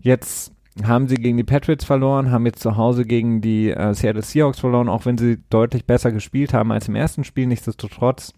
Jetzt 0.00 0.52
haben 0.86 1.08
sie 1.08 1.16
gegen 1.16 1.36
die 1.36 1.44
Patriots 1.44 1.84
verloren, 1.84 2.30
haben 2.30 2.46
jetzt 2.46 2.62
zu 2.62 2.76
Hause 2.76 3.04
gegen 3.04 3.40
die 3.40 3.70
äh, 3.70 3.94
Seattle 3.94 4.22
Seahawks 4.22 4.60
verloren, 4.60 4.88
auch 4.88 5.06
wenn 5.06 5.18
sie 5.18 5.38
deutlich 5.50 5.86
besser 5.86 6.12
gespielt 6.12 6.52
haben 6.52 6.72
als 6.72 6.88
im 6.88 6.94
ersten 6.94 7.24
Spiel. 7.24 7.46
Nichtsdestotrotz 7.46 8.32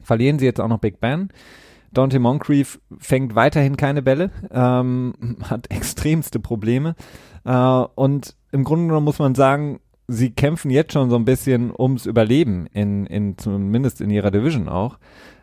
verlieren 0.00 0.38
sie 0.38 0.46
jetzt 0.46 0.60
auch 0.60 0.68
noch 0.68 0.78
Big 0.78 1.00
Ben. 1.00 1.30
Dante 1.92 2.18
Moncrief 2.18 2.80
fängt 2.98 3.34
weiterhin 3.34 3.76
keine 3.76 4.02
Bälle, 4.02 4.30
ähm, 4.50 5.14
hat 5.42 5.70
extremste 5.70 6.40
Probleme. 6.40 6.94
Äh, 7.44 7.84
und 7.94 8.36
im 8.52 8.64
Grunde 8.64 8.86
genommen 8.86 9.04
muss 9.04 9.18
man 9.18 9.34
sagen, 9.34 9.80
sie 10.08 10.30
kämpfen 10.30 10.70
jetzt 10.70 10.92
schon 10.92 11.10
so 11.10 11.16
ein 11.16 11.24
bisschen 11.24 11.72
ums 11.76 12.06
Überleben, 12.06 12.66
in, 12.72 13.06
in, 13.06 13.38
zumindest 13.38 14.00
in 14.00 14.10
ihrer 14.10 14.30
Division 14.30 14.68
auch. 14.68 14.98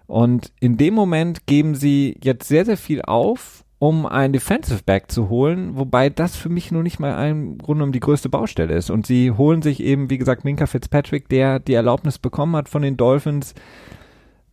Und 0.06 0.52
in 0.60 0.78
dem 0.78 0.93
Moment 0.93 1.46
geben 1.48 1.76
sie 1.76 2.17
jetzt 2.24 2.48
sehr, 2.48 2.65
sehr 2.65 2.78
viel 2.78 3.02
auf, 3.02 3.62
um 3.84 4.06
einen 4.06 4.32
Defensive 4.32 4.82
Back 4.86 5.12
zu 5.12 5.28
holen, 5.28 5.76
wobei 5.76 6.10
das 6.10 6.38
für 6.38 6.48
mich 6.48 6.72
nur 6.72 6.84
nicht 6.84 7.02
mal 7.02 7.30
im 7.30 7.58
Grunde 7.58 7.80
genommen 7.80 7.91
die 7.91 8.00
größte 8.00 8.30
Baustelle 8.30 8.74
ist. 8.76 8.89
Und 8.89 9.06
sie 9.06 9.32
holen 9.32 9.62
sich 9.62 9.84
eben, 9.84 10.10
wie 10.10 10.17
gesagt, 10.17 10.46
Minka 10.46 10.67
Fitzpatrick, 10.67 11.28
der 11.28 11.60
die 11.60 11.74
Erlaubnis 11.74 12.17
bekommen 12.17 12.56
hat 12.56 12.69
von 12.69 12.82
den 12.82 12.96
Dolphins, 12.96 13.54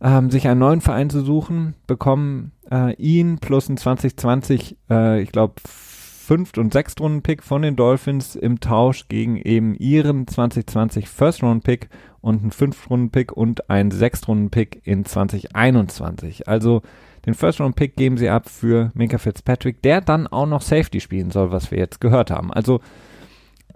ähm, 0.01 0.31
sich 0.31 0.49
einen 0.49 0.59
neuen 0.59 0.81
Verein 0.81 1.09
zu 1.09 1.21
suchen, 1.21 1.75
bekommen 1.87 2.51
äh, 2.69 2.93
ihn 2.95 3.37
plus 3.37 3.69
ein 3.69 3.77
2020, 3.77 4.75
äh, 4.89 5.21
ich 5.21 5.31
glaube, 5.31 5.53
Fünft- 5.65 6.57
und 6.57 6.73
Sechstrunden-Pick 6.73 7.41
von 7.41 7.61
den 7.61 7.77
Dolphins 7.77 8.35
im 8.35 8.59
Tausch 8.59 9.07
gegen 9.07 9.37
eben 9.37 9.75
ihren 9.75 10.27
2020 10.27 11.07
First-Round-Pick 11.07 11.87
und 12.19 12.41
einen 12.41 12.51
Fünftrunden-Pick 12.51 13.31
und 13.31 13.69
einen 13.69 13.91
Sechstrunden-Pick 13.91 14.81
in 14.83 15.05
2021. 15.05 16.49
Also 16.49 16.81
den 17.25 17.33
First-Round-Pick 17.33 17.95
geben 17.95 18.17
sie 18.17 18.29
ab 18.29 18.49
für 18.49 18.91
Minka 18.93 19.17
Fitzpatrick, 19.17 19.81
der 19.81 20.01
dann 20.01 20.27
auch 20.27 20.47
noch 20.47 20.61
Safety 20.61 20.99
spielen 20.99 21.31
soll, 21.31 21.51
was 21.51 21.71
wir 21.71 21.77
jetzt 21.77 22.01
gehört 22.01 22.31
haben. 22.31 22.51
Also 22.51 22.79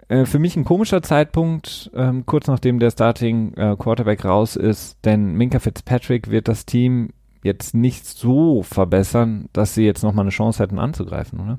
äh, 0.08 0.24
für 0.24 0.38
mich 0.38 0.56
ein 0.56 0.64
komischer 0.64 1.02
Zeitpunkt, 1.02 1.90
ähm, 1.94 2.26
kurz 2.26 2.46
nachdem 2.46 2.78
der 2.78 2.90
Starting 2.90 3.54
äh, 3.54 3.76
Quarterback 3.78 4.24
raus 4.24 4.56
ist, 4.56 4.98
denn 5.04 5.34
Minka 5.34 5.58
Fitzpatrick 5.58 6.30
wird 6.30 6.48
das 6.48 6.66
Team 6.66 7.10
jetzt 7.42 7.74
nicht 7.74 8.06
so 8.06 8.62
verbessern, 8.62 9.48
dass 9.52 9.74
sie 9.74 9.84
jetzt 9.84 10.02
nochmal 10.02 10.24
eine 10.24 10.30
Chance 10.30 10.62
hätten 10.62 10.78
anzugreifen, 10.78 11.40
oder? 11.40 11.58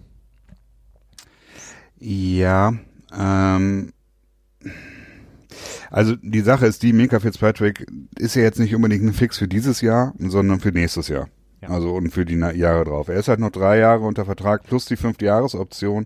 Ja, 1.99 2.73
ähm, 3.17 3.91
also 5.89 6.15
die 6.15 6.41
Sache 6.41 6.67
ist 6.67 6.83
die, 6.83 6.93
Minka 6.93 7.19
Fitzpatrick 7.19 7.87
ist 8.17 8.35
ja 8.35 8.43
jetzt 8.43 8.59
nicht 8.59 8.75
unbedingt 8.75 9.03
ein 9.03 9.13
Fix 9.13 9.37
für 9.37 9.47
dieses 9.47 9.81
Jahr, 9.81 10.13
sondern 10.19 10.59
für 10.59 10.71
nächstes 10.71 11.07
Jahr. 11.07 11.29
Ja. 11.61 11.69
Also 11.69 11.93
und 11.93 12.11
für 12.11 12.25
die 12.25 12.35
Jahre 12.35 12.83
drauf. 12.83 13.07
Er 13.07 13.15
ist 13.15 13.27
halt 13.27 13.39
noch 13.39 13.51
drei 13.51 13.79
Jahre 13.79 14.05
unter 14.05 14.25
Vertrag 14.25 14.63
plus 14.63 14.85
die 14.85 14.95
fünfte 14.95 15.25
Jahresoption 15.25 16.05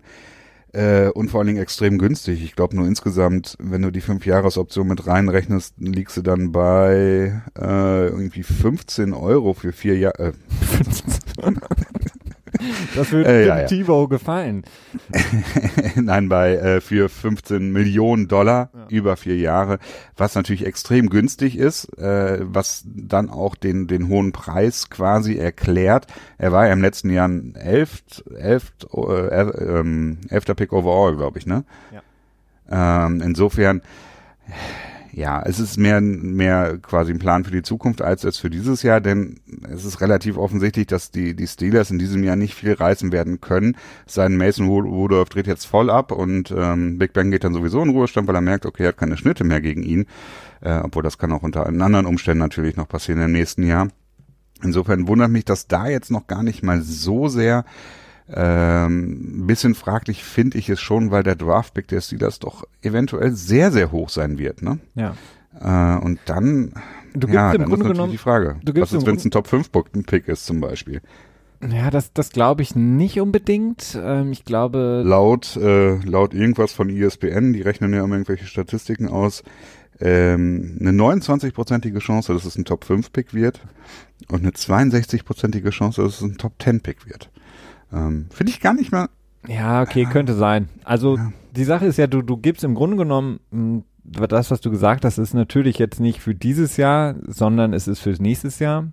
äh, 0.73 1.09
und 1.09 1.29
vor 1.29 1.39
allen 1.39 1.47
Dingen 1.47 1.61
extrem 1.61 1.97
günstig. 1.97 2.43
Ich 2.43 2.55
glaube 2.55 2.75
nur 2.75 2.87
insgesamt, 2.87 3.57
wenn 3.59 3.81
du 3.81 3.91
die 3.91 4.01
fünf 4.01 4.25
Jahresoption 4.25 4.87
mit 4.87 5.05
reinrechnest, 5.05 5.75
liegst 5.77 6.15
du 6.17 6.21
dann 6.21 6.51
bei 6.51 7.41
äh, 7.59 8.07
irgendwie 8.07 8.43
15 8.43 9.13
Euro 9.13 9.53
für 9.53 9.73
vier 9.73 9.97
Jahre. 9.97 10.27
Äh, 10.27 10.31
Das 12.95 13.11
würde 13.11 13.29
äh, 13.29 13.47
ja, 13.47 13.59
ja. 13.59 13.65
Tivo 13.65 14.07
gefallen. 14.07 14.63
Nein, 15.95 16.29
bei 16.29 16.55
äh, 16.55 16.81
für 16.81 17.09
15 17.09 17.71
Millionen 17.71 18.27
Dollar 18.27 18.69
ja. 18.73 18.85
über 18.89 19.17
vier 19.17 19.37
Jahre, 19.37 19.79
was 20.17 20.35
natürlich 20.35 20.65
extrem 20.65 21.09
günstig 21.09 21.57
ist, 21.57 21.85
äh, 21.97 22.39
was 22.41 22.83
dann 22.85 23.29
auch 23.29 23.55
den 23.55 23.87
den 23.87 24.07
hohen 24.07 24.31
Preis 24.31 24.89
quasi 24.89 25.37
erklärt. 25.37 26.07
Er 26.37 26.51
war 26.51 26.67
ja 26.67 26.73
im 26.73 26.81
letzten 26.81 27.09
Jahr 27.09 27.27
ein 27.27 27.55
elft, 27.55 28.23
elft, 28.35 28.87
äh, 28.93 29.41
ähm, 29.41 30.19
elfter 30.29 30.55
Pick 30.55 30.73
overall, 30.73 31.15
glaube 31.15 31.39
ich, 31.39 31.45
ne? 31.45 31.63
Ja. 31.91 33.05
Ähm, 33.05 33.21
insofern 33.21 33.81
ja, 35.13 35.41
es 35.43 35.59
ist 35.59 35.77
mehr, 35.77 35.99
mehr 35.99 36.77
quasi 36.81 37.11
ein 37.11 37.19
Plan 37.19 37.43
für 37.43 37.51
die 37.51 37.63
Zukunft 37.63 38.01
als 38.01 38.23
es 38.23 38.37
für 38.37 38.49
dieses 38.49 38.81
Jahr, 38.81 39.01
denn 39.01 39.39
es 39.69 39.83
ist 39.83 39.99
relativ 39.99 40.37
offensichtlich, 40.37 40.87
dass 40.87 41.11
die, 41.11 41.35
die 41.35 41.47
Steelers 41.47 41.91
in 41.91 41.99
diesem 41.99 42.23
Jahr 42.23 42.37
nicht 42.37 42.55
viel 42.55 42.73
reißen 42.73 43.11
werden 43.11 43.41
können. 43.41 43.75
Sein 44.05 44.37
Mason 44.37 44.67
Rudolph 44.67 45.29
dreht 45.29 45.47
jetzt 45.47 45.65
voll 45.65 45.89
ab 45.89 46.11
und 46.11 46.53
ähm, 46.55 46.97
Big 46.97 47.13
Ben 47.13 47.29
geht 47.29 47.43
dann 47.43 47.53
sowieso 47.53 47.81
in 47.83 47.89
Ruhestand, 47.89 48.27
weil 48.27 48.35
er 48.35 48.41
merkt, 48.41 48.65
okay, 48.65 48.83
er 48.83 48.89
hat 48.89 48.97
keine 48.97 49.17
Schnitte 49.17 49.43
mehr 49.43 49.59
gegen 49.59 49.83
ihn. 49.83 50.05
Äh, 50.61 50.79
obwohl 50.83 51.03
das 51.03 51.17
kann 51.17 51.31
auch 51.31 51.43
unter 51.43 51.65
anderen 51.65 52.05
Umständen 52.05 52.39
natürlich 52.39 52.77
noch 52.77 52.87
passieren 52.87 53.21
im 53.21 53.33
nächsten 53.33 53.63
Jahr. 53.63 53.89
Insofern 54.63 55.07
wundert 55.07 55.31
mich, 55.31 55.43
dass 55.43 55.67
da 55.67 55.87
jetzt 55.87 56.11
noch 56.11 56.27
gar 56.27 56.43
nicht 56.43 56.63
mal 56.63 56.81
so 56.81 57.27
sehr 57.27 57.65
ähm, 58.33 59.45
bisschen 59.47 59.75
fraglich 59.75 60.23
finde 60.23 60.57
ich 60.57 60.69
es 60.69 60.79
schon, 60.79 61.11
weil 61.11 61.23
der 61.23 61.35
Draftpick 61.35 61.87
der 61.87 62.01
Steelers 62.01 62.39
doch 62.39 62.65
eventuell 62.81 63.31
sehr, 63.31 63.71
sehr 63.71 63.91
hoch 63.91 64.09
sein 64.09 64.37
wird. 64.37 64.61
Ne? 64.61 64.79
Ja. 64.95 65.15
Äh, 65.59 65.99
und 65.99 66.19
dann, 66.25 66.73
Du 67.13 67.27
gibst 67.27 67.33
ja, 67.33 67.51
im 67.51 67.61
dann 67.61 67.69
Grunde 67.69 67.75
ist 67.75 67.79
natürlich 67.79 67.93
genommen, 67.93 68.11
die 68.11 68.17
Frage. 68.17 68.59
du 68.63 68.73
gibst 68.73 68.93
Was 68.93 68.99
ist, 68.99 69.05
wenn 69.05 69.15
es 69.15 69.25
ein 69.25 69.31
Top-5-Pick 69.31 70.27
ist 70.27 70.45
zum 70.45 70.61
Beispiel? 70.61 71.01
ja, 71.69 71.91
das, 71.91 72.13
das 72.13 72.31
glaube 72.31 72.61
ich 72.63 72.75
nicht 72.75 73.19
unbedingt. 73.19 73.97
Ähm, 74.01 74.31
ich 74.31 74.45
glaube, 74.45 75.03
Laut, 75.05 75.55
äh, 75.57 75.97
laut 75.97 76.33
irgendwas 76.33 76.73
von 76.73 76.89
ESPN, 76.89 77.53
die 77.53 77.61
rechnen 77.61 77.93
ja 77.93 78.03
immer 78.03 78.15
irgendwelche 78.15 78.45
Statistiken 78.45 79.07
aus, 79.07 79.43
ähm, 79.99 80.77
eine 80.79 80.91
29-prozentige 80.91 81.99
Chance, 81.99 82.33
dass 82.33 82.45
es 82.45 82.57
ein 82.57 82.65
Top-5-Pick 82.65 83.33
wird 83.33 83.61
und 84.29 84.41
eine 84.41 84.51
62-prozentige 84.51 85.69
Chance, 85.69 86.01
dass 86.01 86.15
es 86.15 86.21
ein 86.21 86.37
Top-10-Pick 86.37 87.05
wird. 87.07 87.29
Ähm, 87.91 88.27
Finde 88.31 88.51
ich 88.51 88.59
gar 88.61 88.73
nicht 88.73 88.91
mal, 88.91 89.09
ja, 89.47 89.81
okay, 89.81 90.05
könnte 90.05 90.33
sein. 90.35 90.69
Also 90.83 91.17
Ja. 91.17 91.31
die 91.55 91.63
Sache 91.63 91.85
ist 91.85 91.97
ja, 91.97 92.07
du, 92.07 92.21
du 92.21 92.37
gibst 92.37 92.63
im 92.63 92.75
Grunde 92.75 92.97
genommen, 92.97 93.39
mh, 93.51 93.81
das, 94.03 94.51
was 94.51 94.61
du 94.61 94.71
gesagt 94.71 95.05
hast, 95.05 95.17
ist 95.17 95.33
natürlich 95.33 95.77
jetzt 95.77 95.99
nicht 95.99 96.19
für 96.21 96.33
dieses 96.35 96.77
Jahr, 96.77 97.15
sondern 97.27 97.73
es 97.73 97.87
ist 97.87 97.99
fürs 97.99 98.19
nächstes 98.19 98.59
Jahr 98.59 98.87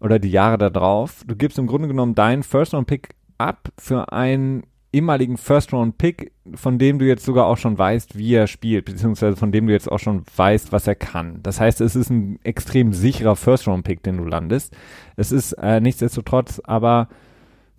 oder 0.00 0.18
die 0.18 0.30
Jahre 0.30 0.58
da 0.58 0.68
drauf. 0.70 1.22
Du 1.26 1.36
gibst 1.36 1.58
im 1.58 1.66
Grunde 1.66 1.88
genommen 1.88 2.14
deinen 2.14 2.42
First-Round-Pick 2.42 3.10
ab 3.38 3.68
für 3.78 4.12
einen 4.12 4.64
ehemaligen 4.92 5.36
First-Round-Pick, 5.36 6.32
von 6.54 6.78
dem 6.78 6.98
du 6.98 7.04
jetzt 7.06 7.24
sogar 7.24 7.46
auch 7.46 7.56
schon 7.58 7.76
weißt, 7.78 8.16
wie 8.18 8.34
er 8.34 8.46
spielt, 8.46 8.86
beziehungsweise 8.86 9.36
von 9.36 9.52
dem 9.52 9.66
du 9.66 9.72
jetzt 9.72 9.90
auch 9.90 9.98
schon 9.98 10.22
weißt, 10.36 10.72
was 10.72 10.86
er 10.86 10.94
kann. 10.96 11.40
Das 11.42 11.60
heißt, 11.60 11.80
es 11.80 11.94
ist 11.94 12.10
ein 12.10 12.38
extrem 12.42 12.92
sicherer 12.92 13.36
First-Round-Pick, 13.36 14.02
den 14.02 14.16
du 14.16 14.24
landest. 14.24 14.74
Es 15.16 15.30
ist 15.30 15.52
äh, 15.52 15.80
nichtsdestotrotz 15.80 16.60
aber 16.64 17.08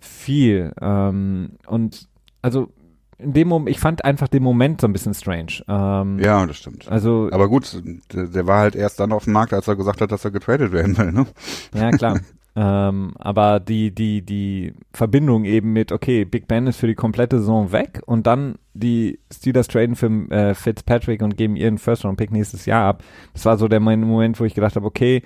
viel. 0.00 0.72
Ähm, 0.80 1.52
und 1.66 2.08
also 2.42 2.72
in 3.20 3.32
dem 3.32 3.48
Moment, 3.48 3.70
ich 3.70 3.80
fand 3.80 4.04
einfach 4.04 4.28
den 4.28 4.42
Moment 4.42 4.80
so 4.80 4.86
ein 4.86 4.92
bisschen 4.92 5.14
strange. 5.14 5.62
Ähm, 5.68 6.18
ja, 6.18 6.44
das 6.46 6.56
stimmt. 6.56 6.88
Also, 6.88 7.28
Aber 7.32 7.48
gut, 7.48 7.82
der, 8.12 8.26
der 8.26 8.46
war 8.46 8.60
halt 8.60 8.74
erst 8.74 8.98
dann 9.00 9.12
auf 9.12 9.24
dem 9.24 9.34
Markt, 9.34 9.52
als 9.52 9.68
er 9.68 9.76
gesagt 9.76 10.00
hat, 10.00 10.10
dass 10.10 10.24
er 10.24 10.30
getradet 10.30 10.72
werden 10.72 10.96
will, 10.96 11.12
ne? 11.12 11.26
ja 11.74 11.90
klar. 11.90 12.20
ähm, 12.56 13.12
aber 13.18 13.60
die, 13.60 13.94
die, 13.94 14.22
die 14.22 14.74
Verbindung 14.92 15.44
eben 15.44 15.72
mit, 15.72 15.92
okay, 15.92 16.24
Big 16.24 16.48
Ben 16.48 16.66
ist 16.66 16.78
für 16.78 16.86
die 16.86 16.94
komplette 16.94 17.38
Saison 17.38 17.72
weg 17.72 18.00
und 18.06 18.26
dann 18.26 18.56
die 18.72 19.18
Steelers 19.32 19.68
traden 19.68 19.96
für 19.96 20.08
äh, 20.30 20.54
Fitzpatrick 20.54 21.22
und 21.22 21.36
geben 21.36 21.56
ihren 21.56 21.78
First-Round-Pick 21.78 22.30
nächstes 22.30 22.66
Jahr 22.66 22.88
ab. 22.88 23.04
Das 23.34 23.44
war 23.44 23.58
so 23.58 23.68
der 23.68 23.80
Moment, 23.80 24.40
wo 24.40 24.44
ich 24.44 24.54
gedacht 24.54 24.76
habe, 24.76 24.86
okay, 24.86 25.22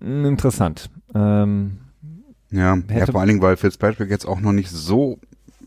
interessant. 0.00 0.90
Ähm, 1.14 1.78
Ja, 2.50 2.78
ja, 2.90 3.06
vor 3.06 3.20
allen 3.20 3.28
Dingen, 3.28 3.42
weil 3.42 3.56
Fitzpatrick 3.56 4.10
jetzt 4.10 4.26
auch 4.26 4.40
noch 4.40 4.52
nicht 4.52 4.70
so 4.70 5.18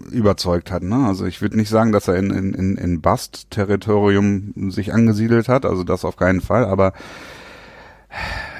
überzeugt 0.09 0.71
hat. 0.71 0.81
Ne? 0.81 1.05
Also 1.05 1.25
ich 1.25 1.41
würde 1.41 1.57
nicht 1.57 1.69
sagen, 1.69 1.91
dass 1.91 2.07
er 2.07 2.15
in, 2.15 2.31
in, 2.31 2.53
in, 2.53 2.77
in 2.77 3.01
Bust-Territorium 3.01 4.71
sich 4.71 4.93
angesiedelt 4.93 5.47
hat, 5.47 5.65
also 5.65 5.83
das 5.83 6.05
auf 6.05 6.17
keinen 6.17 6.41
Fall, 6.41 6.65
aber 6.65 6.93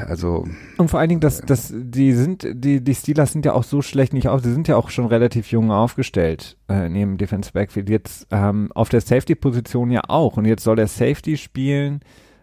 also 0.08 0.48
Und 0.78 0.90
vor 0.90 1.00
allen 1.00 1.10
Dingen, 1.10 1.22
dass, 1.22 1.42
dass 1.42 1.74
die 1.76 2.14
sind, 2.14 2.48
die, 2.50 2.82
die 2.82 2.96
Steelers 2.96 3.34
sind 3.34 3.46
ja 3.46 3.54
auch 3.54 3.64
so 3.64 3.82
schlecht 3.82 4.14
nicht 4.14 4.30
auf, 4.30 4.42
sie 4.42 4.54
sind 4.54 4.68
ja 4.68 4.78
auch 4.78 4.90
schon 4.90 5.06
relativ 5.06 5.52
jung 5.52 5.72
aufgestellt 5.72 6.58
äh, 6.70 6.88
neben 6.88 7.18
Defense 7.18 7.52
Backfield. 7.52 7.90
Jetzt 7.90 8.28
ähm, 8.32 8.72
auf 8.74 8.90
der 8.90 9.02
Safety-Position 9.02 9.92
ja 9.92 10.02
auch. 10.08 10.38
Und 10.38 10.46
jetzt 10.46 10.64
soll 10.64 10.80
er 10.80 10.88
Safety 10.88 11.36
spielen. 11.38 12.00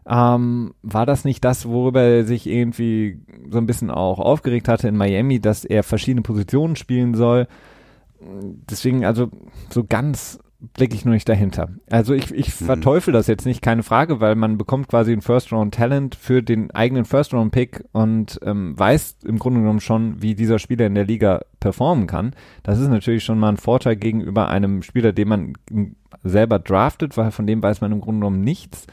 Ähm, 0.09 0.73
war 0.83 1.05
das 1.07 1.25
nicht 1.25 1.44
das, 1.44 1.66
worüber 1.68 2.01
er 2.01 2.25
sich 2.25 2.47
irgendwie 2.47 3.21
so 3.51 3.59
ein 3.59 3.66
bisschen 3.66 3.90
auch 3.90 4.18
aufgeregt 4.18 4.66
hatte 4.68 4.88
in 4.88 4.97
Miami, 4.97 5.38
dass 5.40 5.64
er 5.64 5.83
verschiedene 5.83 6.23
Positionen 6.23 6.77
spielen 6.77 7.14
soll? 7.14 7.47
Deswegen, 8.71 9.05
also 9.05 9.29
so 9.71 9.85
ganz 9.85 10.40
blicke 10.75 10.94
ich 10.97 11.05
nur 11.05 11.14
nicht 11.14 11.29
dahinter. 11.29 11.68
Also 11.88 12.14
ich, 12.14 12.35
ich 12.35 12.49
Mhm. 12.61 12.64
verteufel 12.66 13.12
das 13.12 13.29
jetzt 13.29 13.47
nicht, 13.47 13.62
keine 13.62 13.85
Frage, 13.85 14.21
weil 14.21 14.35
man 14.35 14.59
bekommt 14.59 14.88
quasi 14.88 15.12
ein 15.12 15.21
First-Round-Talent 15.21 16.16
für 16.16 16.42
den 16.42 16.73
eigenen 16.73 17.05
First-Round-Pick 17.05 17.85
und 17.92 18.40
ähm, 18.42 18.77
weiß 18.77 19.18
im 19.25 19.38
Grunde 19.38 19.61
genommen 19.61 19.79
schon, 19.79 20.21
wie 20.21 20.35
dieser 20.35 20.59
Spieler 20.59 20.87
in 20.87 20.97
der 20.97 21.05
Liga 21.07 21.42
performen 21.61 22.09
kann. 22.09 22.33
Das 22.64 22.81
ist 22.81 22.88
natürlich 22.88 23.23
schon 23.23 23.38
mal 23.38 23.51
ein 23.51 23.57
Vorteil 23.57 23.94
gegenüber 23.94 24.49
einem 24.49 24.83
Spieler, 24.83 25.12
den 25.12 25.29
man 25.29 25.53
selber 26.25 26.59
draftet, 26.59 27.16
weil 27.16 27.31
von 27.31 27.47
dem 27.47 27.62
weiß 27.62 27.81
man 27.81 27.92
im 27.92 28.01
Grunde 28.01 28.21
genommen 28.21 28.40
nichts. 28.40 28.88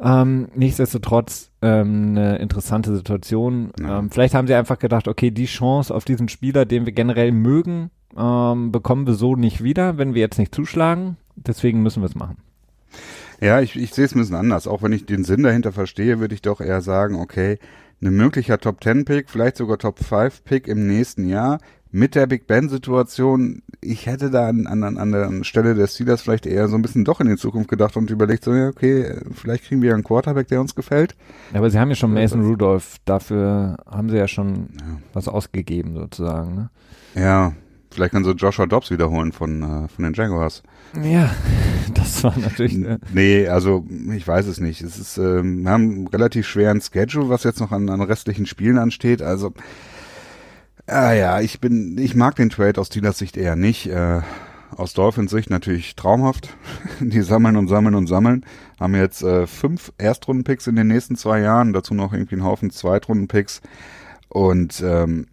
Ähm, 0.00 0.48
nichtsdestotrotz 0.54 1.50
ähm, 1.60 2.10
eine 2.10 2.38
interessante 2.38 2.94
Situation. 2.94 3.72
Ja. 3.80 3.98
Ähm, 3.98 4.10
vielleicht 4.10 4.34
haben 4.34 4.46
sie 4.46 4.54
einfach 4.54 4.78
gedacht, 4.78 5.08
okay, 5.08 5.30
die 5.30 5.46
Chance 5.46 5.94
auf 5.94 6.04
diesen 6.04 6.28
Spieler, 6.28 6.64
den 6.64 6.86
wir 6.86 6.92
generell 6.92 7.32
mögen, 7.32 7.90
ähm, 8.16 8.70
bekommen 8.72 9.06
wir 9.06 9.14
so 9.14 9.34
nicht 9.36 9.62
wieder, 9.62 9.98
wenn 9.98 10.14
wir 10.14 10.20
jetzt 10.20 10.38
nicht 10.38 10.54
zuschlagen. 10.54 11.16
Deswegen 11.36 11.82
müssen 11.82 12.02
wir 12.02 12.06
es 12.06 12.14
machen. 12.14 12.36
Ja, 13.40 13.60
ich, 13.60 13.76
ich 13.76 13.92
sehe 13.92 14.04
es 14.04 14.14
ein 14.14 14.20
bisschen 14.20 14.36
anders. 14.36 14.66
Auch 14.66 14.82
wenn 14.82 14.92
ich 14.92 15.06
den 15.06 15.24
Sinn 15.24 15.42
dahinter 15.42 15.72
verstehe, 15.72 16.18
würde 16.18 16.34
ich 16.34 16.42
doch 16.42 16.60
eher 16.60 16.80
sagen, 16.80 17.16
okay, 17.16 17.58
ein 18.00 18.14
möglicher 18.14 18.58
Top 18.58 18.82
10 18.82 19.04
Pick, 19.04 19.28
vielleicht 19.28 19.56
sogar 19.56 19.78
Top 19.78 19.98
5 19.98 20.44
Pick 20.44 20.68
im 20.68 20.86
nächsten 20.86 21.28
Jahr 21.28 21.58
mit 21.90 22.14
der 22.14 22.26
Big 22.26 22.46
Ben 22.46 22.68
Situation. 22.68 23.62
Ich 23.80 24.06
hätte 24.06 24.30
da 24.30 24.48
an, 24.48 24.66
an, 24.66 24.82
an 24.98 25.12
der 25.12 25.44
Stelle 25.44 25.74
des 25.74 25.94
Steelers 25.94 26.20
vielleicht 26.22 26.46
eher 26.46 26.68
so 26.68 26.76
ein 26.76 26.82
bisschen 26.82 27.04
doch 27.04 27.20
in 27.20 27.28
die 27.28 27.36
Zukunft 27.36 27.70
gedacht 27.70 27.96
und 27.96 28.10
überlegt 28.10 28.44
so, 28.44 28.54
ja, 28.54 28.68
okay, 28.68 29.14
vielleicht 29.32 29.64
kriegen 29.64 29.80
wir 29.82 29.94
einen 29.94 30.04
Quarterback, 30.04 30.48
der 30.48 30.60
uns 30.60 30.74
gefällt. 30.74 31.16
Aber 31.54 31.70
sie 31.70 31.78
haben 31.78 31.88
ja 31.88 31.94
schon 31.94 32.14
Ja, 32.14 32.22
Mason 32.22 32.42
Rudolph, 32.44 32.96
dafür 33.04 33.76
haben 33.90 34.10
sie 34.10 34.16
ja 34.16 34.28
schon 34.28 34.68
Ja. 34.80 34.98
was 35.14 35.28
ausgegeben 35.28 35.94
sozusagen. 35.94 36.54
Ne? 36.54 36.70
Ja, 37.14 37.52
vielleicht 37.90 38.12
kann 38.12 38.24
so 38.24 38.32
Joshua 38.32 38.66
Dobbs 38.66 38.90
wiederholen 38.90 39.32
von, 39.32 39.62
äh, 39.62 39.88
von 39.88 40.04
den 40.04 40.12
Jaguars. 40.12 40.62
Ja, 41.02 41.30
das 41.94 42.22
war 42.24 42.36
natürlich. 42.38 42.76
Äh, 42.84 42.98
Nee, 43.14 43.48
also 43.48 43.86
ich 44.14 44.26
weiß 44.26 44.46
es 44.46 44.60
nicht. 44.60 44.82
Es 44.82 44.98
ist, 44.98 45.16
ähm, 45.18 45.62
wir 45.62 45.70
haben 45.70 45.82
einen 45.90 46.06
relativ 46.08 46.46
schweren 46.46 46.80
Schedule, 46.82 47.28
was 47.28 47.44
jetzt 47.44 47.60
noch 47.60 47.72
an, 47.72 47.88
an 47.88 48.00
restlichen 48.02 48.44
Spielen 48.46 48.76
ansteht. 48.78 49.22
Also, 49.22 49.52
ah 50.88 51.12
ja, 51.12 51.40
ich 51.40 51.60
bin, 51.60 51.96
ich 51.98 52.14
mag 52.14 52.36
den 52.36 52.50
Trade 52.50 52.80
aus 52.80 52.88
Steelers 52.88 53.18
Sicht 53.18 53.36
eher 53.36 53.56
nicht. 53.56 53.86
Äh, 53.86 54.20
aus 54.76 54.92
Dolphins 54.92 55.30
Sicht 55.30 55.50
natürlich 55.50 55.96
traumhaft. 55.96 56.56
Die 57.00 57.22
sammeln 57.22 57.56
und 57.56 57.68
sammeln 57.68 57.94
und 57.94 58.06
sammeln. 58.06 58.44
Haben 58.78 58.94
jetzt 58.94 59.22
äh, 59.22 59.46
fünf 59.46 59.92
Erstrundenpicks 59.98 60.66
in 60.66 60.76
den 60.76 60.88
nächsten 60.88 61.16
zwei 61.16 61.40
Jahren, 61.40 61.72
dazu 61.72 61.94
noch 61.94 62.12
irgendwie 62.12 62.36
einen 62.36 62.44
Haufen 62.44 62.70
Zweitrundenpicks. 62.70 63.60
Und 64.28 64.82
ähm, 64.84 65.26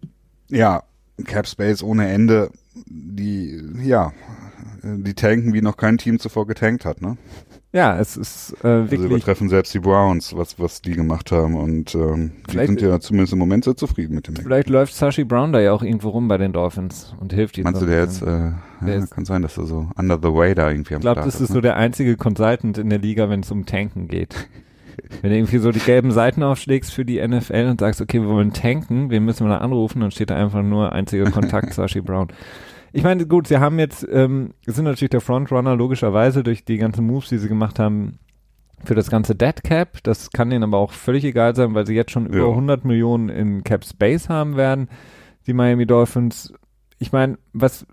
ja, 0.48 0.82
Cap 1.24 1.46
Space 1.46 1.82
ohne 1.82 2.08
Ende, 2.08 2.50
die, 2.86 3.62
ja, 3.82 4.12
die 4.82 5.14
tanken, 5.14 5.54
wie 5.54 5.62
noch 5.62 5.76
kein 5.76 5.98
Team 5.98 6.18
zuvor 6.18 6.46
getankt 6.46 6.84
hat, 6.84 7.00
ne? 7.00 7.16
Ja, 7.76 7.98
es 7.98 8.16
ist 8.16 8.54
äh, 8.64 8.66
Also 8.68 8.90
wirklich. 8.90 9.10
übertreffen 9.10 9.48
selbst 9.50 9.74
die 9.74 9.78
Browns, 9.80 10.34
was, 10.34 10.58
was 10.58 10.80
die 10.80 10.92
gemacht 10.92 11.30
haben. 11.30 11.54
Und 11.54 11.94
ähm, 11.94 12.32
die 12.50 12.66
sind 12.66 12.80
ja 12.80 12.98
zumindest 12.98 13.34
im 13.34 13.38
Moment 13.38 13.64
sehr 13.64 13.76
zufrieden 13.76 14.14
mit 14.14 14.26
dem 14.26 14.34
Pick. 14.34 14.44
Vielleicht 14.44 14.70
läuft 14.70 14.94
Sashi 14.94 15.24
Brown 15.24 15.52
da 15.52 15.60
ja 15.60 15.72
auch 15.72 15.82
irgendwo 15.82 16.08
rum 16.08 16.26
bei 16.26 16.38
den 16.38 16.52
Dolphins 16.52 17.14
und 17.20 17.32
hilft 17.34 17.58
ihnen. 17.58 17.64
Meinst 17.64 17.82
du, 17.82 17.86
der 17.86 18.00
jetzt, 18.00 18.22
äh, 18.22 18.26
Der 18.26 18.54
ja, 18.86 18.94
ist- 18.94 19.10
kann 19.10 19.24
sein, 19.26 19.42
dass 19.42 19.58
er 19.58 19.64
so 19.66 19.90
under 19.96 20.18
the 20.20 20.28
radar 20.30 20.70
irgendwie 20.72 20.94
am 20.94 21.00
Ich 21.00 21.02
glaube, 21.02 21.20
das 21.20 21.40
ist 21.40 21.50
ne? 21.50 21.54
so 21.54 21.60
der 21.60 21.76
einzige 21.76 22.16
Consultant 22.16 22.78
in 22.78 22.88
der 22.88 22.98
Liga, 22.98 23.28
wenn 23.28 23.40
es 23.40 23.50
um 23.50 23.66
Tanken 23.66 24.08
geht. 24.08 24.48
wenn 25.20 25.30
du 25.30 25.36
irgendwie 25.36 25.58
so 25.58 25.70
die 25.70 25.80
gelben 25.80 26.10
Seiten 26.10 26.42
aufschlägst 26.42 26.92
für 26.94 27.04
die 27.04 27.20
NFL 27.26 27.66
und 27.70 27.80
sagst, 27.80 28.00
okay, 28.00 28.20
wir 28.22 28.28
wollen 28.28 28.54
tanken, 28.54 29.10
wen 29.10 29.24
müssen 29.26 29.46
wir 29.46 29.50
da 29.50 29.58
anrufen? 29.58 30.00
Dann 30.00 30.10
steht 30.10 30.30
da 30.30 30.36
einfach 30.36 30.62
nur 30.62 30.92
einziger 30.92 31.30
Kontakt, 31.30 31.74
Sashi 31.74 32.00
Brown. 32.00 32.28
Ich 32.92 33.02
meine, 33.02 33.26
gut, 33.26 33.46
sie 33.48 33.58
haben 33.58 33.78
jetzt, 33.78 34.06
ähm, 34.10 34.54
sind 34.66 34.84
natürlich 34.84 35.10
der 35.10 35.20
Frontrunner 35.20 35.76
logischerweise 35.76 36.42
durch 36.42 36.64
die 36.64 36.78
ganzen 36.78 37.06
Moves, 37.06 37.28
die 37.28 37.38
sie 37.38 37.48
gemacht 37.48 37.78
haben, 37.78 38.18
für 38.84 38.94
das 38.94 39.10
ganze 39.10 39.34
Dead 39.34 39.62
Cap. 39.62 40.02
Das 40.02 40.30
kann 40.30 40.50
denen 40.50 40.64
aber 40.64 40.78
auch 40.78 40.92
völlig 40.92 41.24
egal 41.24 41.54
sein, 41.54 41.74
weil 41.74 41.86
sie 41.86 41.94
jetzt 41.94 42.10
schon 42.12 42.26
über 42.26 42.38
Ja. 42.38 42.48
100 42.48 42.84
Millionen 42.84 43.28
in 43.28 43.64
Cap 43.64 43.84
Space 43.84 44.28
haben 44.28 44.56
werden, 44.56 44.88
die 45.46 45.52
Miami 45.52 45.86
Dolphins. 45.86 46.52
Ich 46.98 47.12
meine, 47.12 47.38
was 47.52 47.86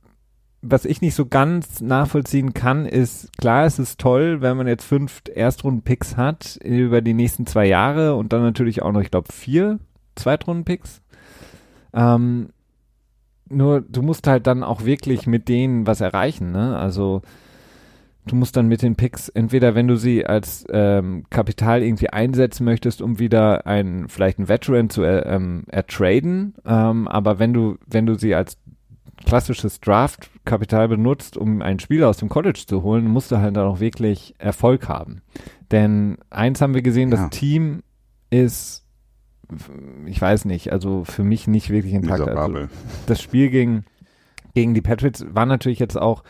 was 0.65 0.85
ich 0.85 1.01
nicht 1.01 1.13
so 1.13 1.25
ganz 1.25 1.81
nachvollziehen 1.81 2.53
kann, 2.53 2.85
ist, 2.85 3.37
klar, 3.37 3.65
es 3.65 3.79
ist 3.79 3.99
toll, 3.99 4.39
wenn 4.41 4.55
man 4.55 4.65
jetzt 4.65 4.85
fünf 4.85 5.21
Erstrunden-Picks 5.35 6.15
hat 6.15 6.57
über 6.63 7.01
die 7.01 7.13
nächsten 7.13 7.45
zwei 7.45 7.65
Jahre 7.65 8.15
und 8.15 8.31
dann 8.31 8.43
natürlich 8.43 8.81
auch 8.81 8.93
noch, 8.93 9.01
ich 9.01 9.11
glaube, 9.11 9.31
vier 9.33 9.79
Zweitrunden-Picks. 10.15 11.01
Ähm, 11.93 12.49
nur, 13.53 13.81
du 13.81 14.01
musst 14.01 14.27
halt 14.27 14.47
dann 14.47 14.63
auch 14.63 14.85
wirklich 14.85 15.27
mit 15.27 15.47
denen 15.47 15.87
was 15.87 16.01
erreichen, 16.01 16.51
ne? 16.51 16.77
Also, 16.77 17.21
du 18.25 18.35
musst 18.35 18.55
dann 18.55 18.67
mit 18.67 18.81
den 18.81 18.95
Picks, 18.95 19.29
entweder 19.29 19.75
wenn 19.75 19.87
du 19.87 19.95
sie 19.95 20.25
als 20.25 20.65
ähm, 20.69 21.25
Kapital 21.29 21.83
irgendwie 21.83 22.09
einsetzen 22.09 22.63
möchtest, 22.65 23.01
um 23.01 23.19
wieder 23.19 23.67
einen, 23.67 24.07
vielleicht 24.09 24.37
einen 24.39 24.47
Veteran 24.47 24.89
zu 24.89 25.03
er, 25.03 25.25
ähm, 25.25 25.63
ertraden, 25.67 26.55
ähm, 26.65 27.07
aber 27.07 27.39
wenn 27.39 27.53
du, 27.53 27.77
wenn 27.87 28.05
du 28.05 28.15
sie 28.15 28.33
als 28.35 28.57
klassisches 29.25 29.79
Draft-Kapital 29.79 30.87
benutzt, 30.89 31.37
um 31.37 31.61
einen 31.61 31.79
Spieler 31.79 32.09
aus 32.09 32.17
dem 32.17 32.29
College 32.29 32.63
zu 32.67 32.83
holen, 32.83 33.05
musst 33.07 33.31
du 33.31 33.37
halt 33.37 33.55
dann 33.55 33.67
auch 33.67 33.79
wirklich 33.79 34.33
Erfolg 34.37 34.89
haben. 34.89 35.21
Denn 35.71 36.17
eins 36.29 36.61
haben 36.61 36.73
wir 36.73 36.81
gesehen, 36.81 37.09
Ja. 37.11 37.17
das 37.17 37.29
Team 37.29 37.83
ist, 38.29 38.82
ich 40.05 40.21
weiß 40.21 40.45
nicht, 40.45 40.71
also 40.71 41.03
für 41.03 41.23
mich 41.23 41.47
nicht 41.47 41.69
wirklich 41.69 41.93
intakt. 41.93 42.21
Also 42.21 42.27
das 43.07 43.21
Spiel 43.21 43.49
gegen, 43.49 43.85
gegen 44.53 44.73
die 44.73 44.81
Patriots 44.81 45.25
war 45.29 45.45
natürlich 45.45 45.79
jetzt 45.79 45.97
auch 45.97 46.23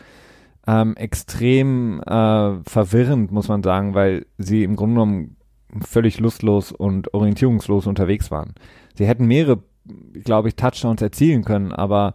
ähm, 0.66 0.96
extrem 0.96 2.00
äh, 2.00 2.62
verwirrend, 2.64 3.32
muss 3.32 3.48
man 3.48 3.62
sagen, 3.62 3.94
weil 3.94 4.26
sie 4.38 4.64
im 4.64 4.76
Grunde 4.76 4.94
genommen 4.94 5.36
völlig 5.80 6.20
lustlos 6.20 6.72
und 6.72 7.12
orientierungslos 7.14 7.86
unterwegs 7.86 8.30
waren. 8.30 8.54
Sie 8.94 9.06
hätten 9.06 9.26
mehrere, 9.26 9.62
glaube 10.24 10.48
ich, 10.48 10.56
Touchdowns 10.56 11.02
erzielen 11.02 11.44
können, 11.44 11.72
aber 11.72 12.14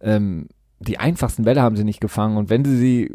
ähm, 0.00 0.48
die 0.78 0.98
einfachsten 0.98 1.44
Bälle 1.44 1.62
haben 1.62 1.76
sie 1.76 1.84
nicht 1.84 2.00
gefangen 2.00 2.36
und 2.36 2.50
wenn 2.50 2.64
sie 2.64 2.76
sie 2.76 3.10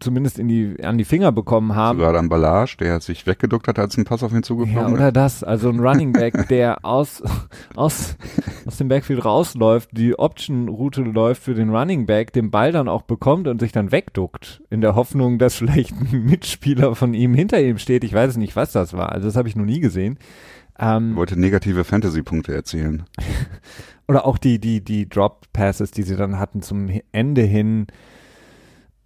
zumindest 0.00 0.38
in 0.38 0.48
die, 0.48 0.82
an 0.82 0.98
die 0.98 1.04
Finger 1.04 1.32
bekommen 1.32 1.74
haben. 1.74 1.98
Sogar 1.98 2.12
dann 2.12 2.28
Ballage, 2.28 2.76
der 2.78 3.00
sich 3.00 3.26
weggeduckt 3.26 3.68
hat, 3.68 3.78
als 3.78 3.96
ein 3.96 4.04
Pass 4.04 4.22
auf 4.22 4.32
ihn 4.32 4.42
zugeflogen 4.42 4.88
Ja, 4.88 4.94
oder 4.94 5.12
das, 5.12 5.44
also 5.44 5.68
ein 5.68 5.80
Running 5.80 6.12
Back, 6.12 6.48
der 6.50 6.84
aus, 6.84 7.22
aus, 7.74 8.16
aus 8.66 8.76
dem 8.76 8.88
Backfield 8.88 9.24
rausläuft, 9.24 9.90
die 9.92 10.18
Option-Route 10.18 11.02
läuft 11.02 11.42
für 11.42 11.54
den 11.54 11.70
Running 11.70 12.06
Back, 12.06 12.32
den 12.32 12.50
Ball 12.50 12.72
dann 12.72 12.88
auch 12.88 13.02
bekommt 13.02 13.46
und 13.48 13.60
sich 13.60 13.72
dann 13.72 13.92
wegduckt, 13.92 14.62
in 14.70 14.80
der 14.80 14.94
Hoffnung, 14.94 15.38
dass 15.38 15.54
vielleicht 15.54 15.92
ein 15.92 16.24
Mitspieler 16.24 16.94
von 16.94 17.14
ihm 17.14 17.34
hinter 17.34 17.60
ihm 17.60 17.78
steht. 17.78 18.04
Ich 18.04 18.12
weiß 18.12 18.36
nicht, 18.36 18.56
was 18.56 18.72
das 18.72 18.94
war. 18.94 19.12
Also 19.12 19.28
das 19.28 19.36
habe 19.36 19.48
ich 19.48 19.56
noch 19.56 19.64
nie 19.64 19.80
gesehen. 19.80 20.18
Ähm, 20.78 21.16
wollte 21.16 21.40
negative 21.40 21.84
Fantasy-Punkte 21.84 22.54
erzielen. 22.54 23.04
oder 24.08 24.26
auch 24.26 24.38
die, 24.38 24.58
die, 24.58 24.82
die 24.82 25.08
Drop-Passes, 25.08 25.90
die 25.90 26.02
sie 26.02 26.16
dann 26.16 26.38
hatten 26.38 26.62
zum 26.62 26.90
Ende 27.12 27.42
hin. 27.42 27.86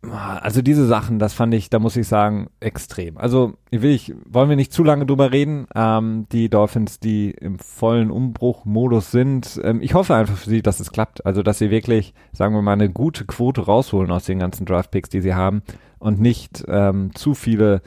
Also 0.03 0.63
diese 0.63 0.87
Sachen, 0.87 1.19
das 1.19 1.35
fand 1.35 1.53
ich, 1.53 1.69
da 1.69 1.79
muss 1.79 1.97
ich 1.97 2.09
sagen, 2.09 2.49
extrem. 2.61 3.19
Also 3.19 3.55
will 3.71 3.91
ich, 3.91 4.15
wollen 4.25 4.49
wir 4.49 4.57
nicht 4.57 4.73
zu 4.73 4.83
lange 4.83 5.05
drüber 5.05 5.31
reden. 5.31 5.67
Ähm, 5.75 6.27
die 6.33 6.49
Dolphins, 6.49 7.01
die 7.01 7.33
im 7.33 7.59
vollen 7.59 8.11
Umbruchmodus 8.11 9.11
sind. 9.11 9.61
Ähm, 9.63 9.83
ich 9.83 9.93
hoffe 9.93 10.15
einfach 10.15 10.37
für 10.37 10.49
sie, 10.49 10.63
dass 10.63 10.81
es 10.81 10.91
klappt. 10.91 11.27
Also 11.27 11.43
dass 11.43 11.59
sie 11.59 11.71
wirklich, 11.71 12.15
sagen 12.33 12.55
wir 12.55 12.63
mal, 12.63 12.73
eine 12.73 12.89
gute 12.89 13.27
Quote 13.27 13.67
rausholen 13.67 14.11
aus 14.11 14.25
den 14.25 14.39
ganzen 14.39 14.65
Draft-Picks, 14.65 15.11
die 15.11 15.21
sie 15.21 15.35
haben 15.35 15.63
und 15.99 16.19
nicht 16.19 16.65
ähm, 16.67 17.15
zu 17.15 17.35
viele, 17.35 17.83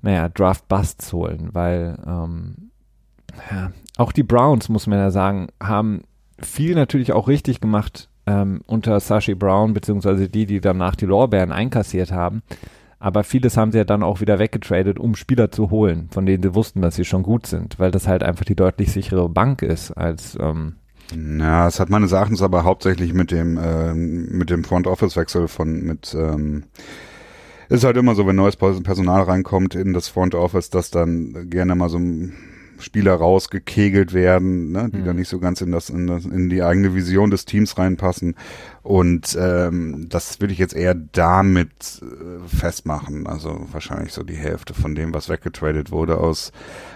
naja, 0.00 0.30
Draft-Busts 0.30 1.12
holen, 1.12 1.50
weil 1.52 1.98
ähm, 2.06 2.70
ja, 3.50 3.72
auch 3.96 4.12
die 4.12 4.22
Browns, 4.22 4.68
muss 4.68 4.86
man 4.86 4.98
ja 4.98 5.10
sagen, 5.10 5.48
haben 5.62 6.02
viel 6.38 6.74
natürlich 6.74 7.12
auch 7.12 7.28
richtig 7.28 7.60
gemacht 7.60 8.08
ähm, 8.26 8.62
unter 8.66 8.98
Sashi 9.00 9.34
Brown, 9.34 9.74
beziehungsweise 9.74 10.28
die, 10.28 10.46
die 10.46 10.60
danach 10.60 10.96
die 10.96 11.06
Lorbeeren 11.06 11.52
einkassiert 11.52 12.10
haben. 12.12 12.42
Aber 12.98 13.22
vieles 13.22 13.56
haben 13.56 13.70
sie 13.70 13.78
ja 13.78 13.84
dann 13.84 14.02
auch 14.02 14.20
wieder 14.20 14.38
weggetradet, 14.38 14.98
um 14.98 15.14
Spieler 15.14 15.50
zu 15.50 15.70
holen, 15.70 16.08
von 16.10 16.24
denen 16.24 16.42
sie 16.42 16.54
wussten, 16.54 16.80
dass 16.80 16.96
sie 16.96 17.04
schon 17.04 17.22
gut 17.22 17.46
sind, 17.46 17.78
weil 17.78 17.90
das 17.90 18.08
halt 18.08 18.22
einfach 18.22 18.46
die 18.46 18.56
deutlich 18.56 18.92
sichere 18.92 19.28
Bank 19.28 19.62
ist 19.62 19.90
als 19.90 20.38
ähm, 20.40 20.76
ja, 21.12 21.68
es 21.68 21.80
hat 21.80 21.90
meines 21.90 22.12
Erachtens 22.12 22.40
aber 22.40 22.64
hauptsächlich 22.64 23.12
mit 23.12 23.30
dem 23.30 23.58
ähm, 23.62 24.28
mit 24.30 24.48
dem 24.48 24.64
Front 24.64 24.86
Office 24.86 25.16
Wechsel 25.16 25.48
von 25.48 25.82
mit 25.82 26.16
ähm, 26.18 26.64
ist 27.68 27.84
halt 27.84 27.96
immer 27.96 28.14
so, 28.14 28.26
wenn 28.26 28.36
neues 28.36 28.56
Personal 28.56 29.22
reinkommt 29.22 29.74
in 29.74 29.92
das 29.92 30.08
Front 30.08 30.34
Office, 30.34 30.70
dass 30.70 30.90
dann 30.90 31.50
gerne 31.50 31.74
mal 31.74 31.88
so 31.88 31.98
ein 31.98 32.32
Spieler 32.78 33.14
rausgekegelt 33.14 34.12
werden, 34.12 34.72
ne, 34.72 34.90
die 34.92 34.98
mhm. 34.98 35.04
dann 35.04 35.16
nicht 35.16 35.28
so 35.28 35.38
ganz 35.38 35.60
in 35.60 35.72
das, 35.72 35.90
in 35.90 36.06
das, 36.06 36.24
in 36.24 36.48
die 36.48 36.62
eigene 36.62 36.94
Vision 36.94 37.30
des 37.30 37.44
Teams 37.44 37.78
reinpassen. 37.78 38.34
Und 38.82 39.36
ähm, 39.40 40.06
das 40.08 40.40
würde 40.40 40.52
ich 40.52 40.58
jetzt 40.58 40.74
eher 40.74 40.94
damit 40.94 42.02
äh, 42.02 42.48
festmachen. 42.48 43.26
Also 43.26 43.66
wahrscheinlich 43.72 44.12
so 44.12 44.22
die 44.22 44.36
Hälfte 44.36 44.74
von 44.74 44.94
dem, 44.94 45.14
was 45.14 45.28
weggetradet 45.28 45.90
wurde 45.90 46.18
aus 46.18 46.52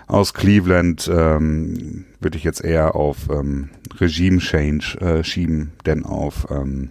aus 0.09 0.33
Cleveland, 0.33 1.09
ähm, 1.13 2.07
würde 2.19 2.39
ich 2.39 2.45
jetzt 2.45 2.65
eher 2.65 2.97
auf 2.97 3.29
ähm, 3.31 3.69
Regime 4.01 4.39
Change 4.39 4.99
äh, 5.01 5.23
schieben, 5.23 5.73
denn 5.85 6.05
auf 6.05 6.47
ähm, 6.51 6.91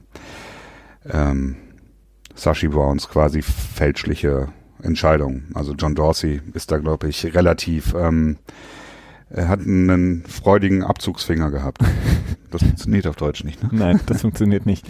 ähm, 1.10 1.56
Sashi 2.36 2.68
Browns 2.68 3.10
quasi 3.10 3.42
fälschliche 3.42 4.50
Entscheidung. 4.84 5.44
Also 5.56 5.74
John 5.74 5.96
Dorsey 5.96 6.42
ist 6.54 6.72
da, 6.72 6.78
glaube 6.78 7.10
ich, 7.10 7.34
relativ 7.34 7.96
ähm, 7.96 8.38
er 9.30 9.48
hat 9.48 9.62
einen 9.62 10.24
freudigen 10.24 10.84
Abzugsfinger 10.84 11.52
gehabt. 11.52 11.82
Das 12.50 12.64
funktioniert 12.64 13.08
auf 13.08 13.18
Deutsch 13.18 13.44
nicht, 13.44 13.62
ne? 13.62 13.70
Nein, 13.74 14.00
das 14.06 14.22
funktioniert 14.22 14.66
nicht. 14.66 14.88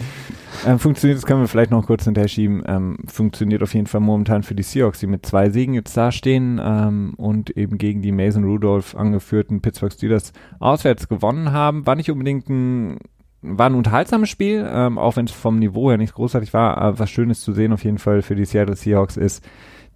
Ähm, 0.64 0.78
funktioniert, 0.78 1.18
das 1.18 1.26
können 1.26 1.40
wir 1.40 1.48
vielleicht 1.48 1.72
noch 1.72 1.84
kurz 1.84 2.04
hinterher 2.04 2.28
schieben, 2.28 2.62
ähm, 2.64 2.98
funktioniert 3.08 3.64
auf 3.64 3.74
jeden 3.74 3.88
Fall 3.88 4.00
momentan 4.00 4.44
für 4.44 4.54
die 4.54 4.62
Seahawks, 4.62 5.00
die 5.00 5.08
mit 5.08 5.26
zwei 5.26 5.50
Siegen 5.50 5.74
jetzt 5.74 5.96
dastehen 5.96 6.60
ähm, 6.62 7.14
und 7.16 7.50
eben 7.50 7.76
gegen 7.76 8.00
die 8.00 8.12
Mason 8.12 8.44
Rudolph 8.44 8.94
angeführten 8.94 9.60
Pittsburgh 9.60 9.92
Steelers 9.92 10.32
auswärts 10.60 11.08
gewonnen 11.08 11.50
haben. 11.50 11.84
War 11.84 11.96
nicht 11.96 12.12
unbedingt 12.12 12.48
ein 12.48 12.98
war 13.42 13.68
ein 13.68 13.74
unterhaltsames 13.74 14.28
Spiel, 14.28 14.64
ähm, 14.70 14.96
auch 14.96 15.16
wenn 15.16 15.26
es 15.26 15.32
vom 15.32 15.58
Niveau 15.58 15.90
her 15.90 15.98
nicht 15.98 16.14
großartig 16.14 16.52
war, 16.54 16.78
aber 16.78 17.00
was 17.00 17.10
Schönes 17.10 17.40
zu 17.40 17.52
sehen 17.52 17.72
auf 17.72 17.82
jeden 17.82 17.98
Fall 17.98 18.22
für 18.22 18.36
die 18.36 18.44
Seattle 18.44 18.76
Seahawks 18.76 19.16
ist 19.16 19.44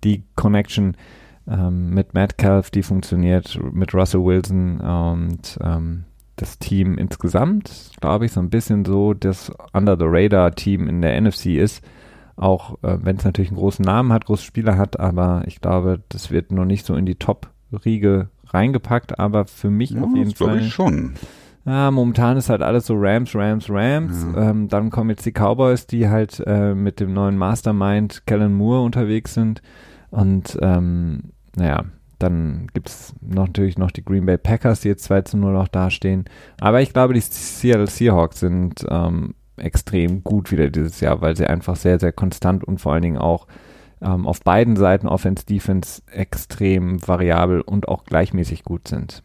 die 0.05 0.25
Connection 0.35 0.97
ähm, 1.49 1.91
mit 1.91 2.15
Metcalf, 2.15 2.71
die 2.71 2.83
funktioniert, 2.83 3.59
mit 3.73 3.95
Russell 3.95 4.25
Wilson 4.25 4.81
und 4.81 5.59
ähm, 5.63 6.05
das 6.37 6.59
Team 6.59 6.99
insgesamt, 6.99 7.91
glaube 8.01 8.27
ich, 8.27 8.33
so 8.33 8.41
ein 8.41 8.51
bisschen 8.51 8.85
so 8.85 9.15
das 9.15 9.53
Under-the-Radar-Team 9.73 10.89
in 10.89 11.03
der 11.03 11.21
NFC 11.21 11.47
ist. 11.47 11.85
Auch 12.37 12.83
äh, 12.83 12.99
wenn 13.03 13.17
es 13.17 13.25
natürlich 13.25 13.51
einen 13.51 13.59
großen 13.59 13.85
Namen 13.85 14.13
hat, 14.13 14.25
große 14.25 14.45
Spieler 14.45 14.79
hat, 14.79 14.99
aber 14.99 15.43
ich 15.47 15.61
glaube, 15.61 16.01
das 16.09 16.31
wird 16.31 16.51
noch 16.51 16.65
nicht 16.65 16.87
so 16.87 16.95
in 16.95 17.07
die 17.07 17.17
Top-Riege 17.17 18.29
reingepackt, 18.47 19.19
aber 19.19 19.47
für 19.47 19.71
mich 19.71 19.91
ja, 19.91 20.03
auf 20.03 20.15
jeden 20.15 20.35
Fall. 20.35 20.61
Ich 20.61 20.73
schon. 20.73 21.15
Ja, 21.65 21.91
momentan 21.91 22.37
ist 22.37 22.49
halt 22.49 22.63
alles 22.63 22.87
so 22.87 22.95
Rams, 22.97 23.35
Rams, 23.35 23.67
Rams. 23.69 24.27
Ja. 24.35 24.51
Ähm, 24.51 24.69
dann 24.69 24.91
kommen 24.91 25.11
jetzt 25.11 25.25
die 25.27 25.33
Cowboys, 25.33 25.87
die 25.87 26.09
halt 26.09 26.43
äh, 26.45 26.75
mit 26.75 26.99
dem 26.99 27.13
neuen 27.13 27.37
Mastermind 27.37 28.27
Kellen 28.27 28.55
Moore 28.55 28.83
unterwegs 28.83 29.35
sind. 29.35 29.63
Und 30.13 30.59
ähm, 30.61 31.33
naja, 31.57 31.87
dann 32.19 32.69
gibt 32.73 32.89
es 32.89 33.15
natürlich 33.21 33.79
noch 33.79 33.91
die 33.91 34.05
Green 34.05 34.27
Bay 34.27 34.39
Packers, 34.39 34.81
die 34.81 34.89
jetzt 34.89 35.05
2 35.05 35.23
zu 35.23 35.37
0 35.37 35.55
noch 35.55 35.69
dastehen. 35.69 36.27
Aber 36.61 36.81
ich 36.81 36.93
glaube, 36.93 37.15
die 37.15 37.21
Seattle 37.21 37.89
Seahawks 37.89 38.41
sind 38.41 38.87
ähm, 38.89 39.35
extrem 39.57 40.23
gut 40.23 40.53
wieder 40.53 40.71
dieses 40.71 41.01
Jahr, 41.01 41.21
weil 41.21 41.37
sie 41.37 41.47
einfach 41.47 41.77
sehr, 41.77 41.99
sehr 41.99 42.13
konstant 42.13 42.63
und 42.63 42.81
vor 42.81 42.93
allen 42.93 43.03
Dingen 43.03 43.19
auch 43.19 43.47
ähm, 44.03 44.27
auf 44.27 44.41
beiden 44.43 44.77
Seiten 44.77 45.09
Offense, 45.09 45.47
Defense 45.47 46.03
extrem 46.11 47.07
variabel 47.07 47.63
und 47.63 47.89
auch 47.89 48.05
gleichmäßig 48.05 48.65
gut 48.65 48.89
sind. 48.89 49.23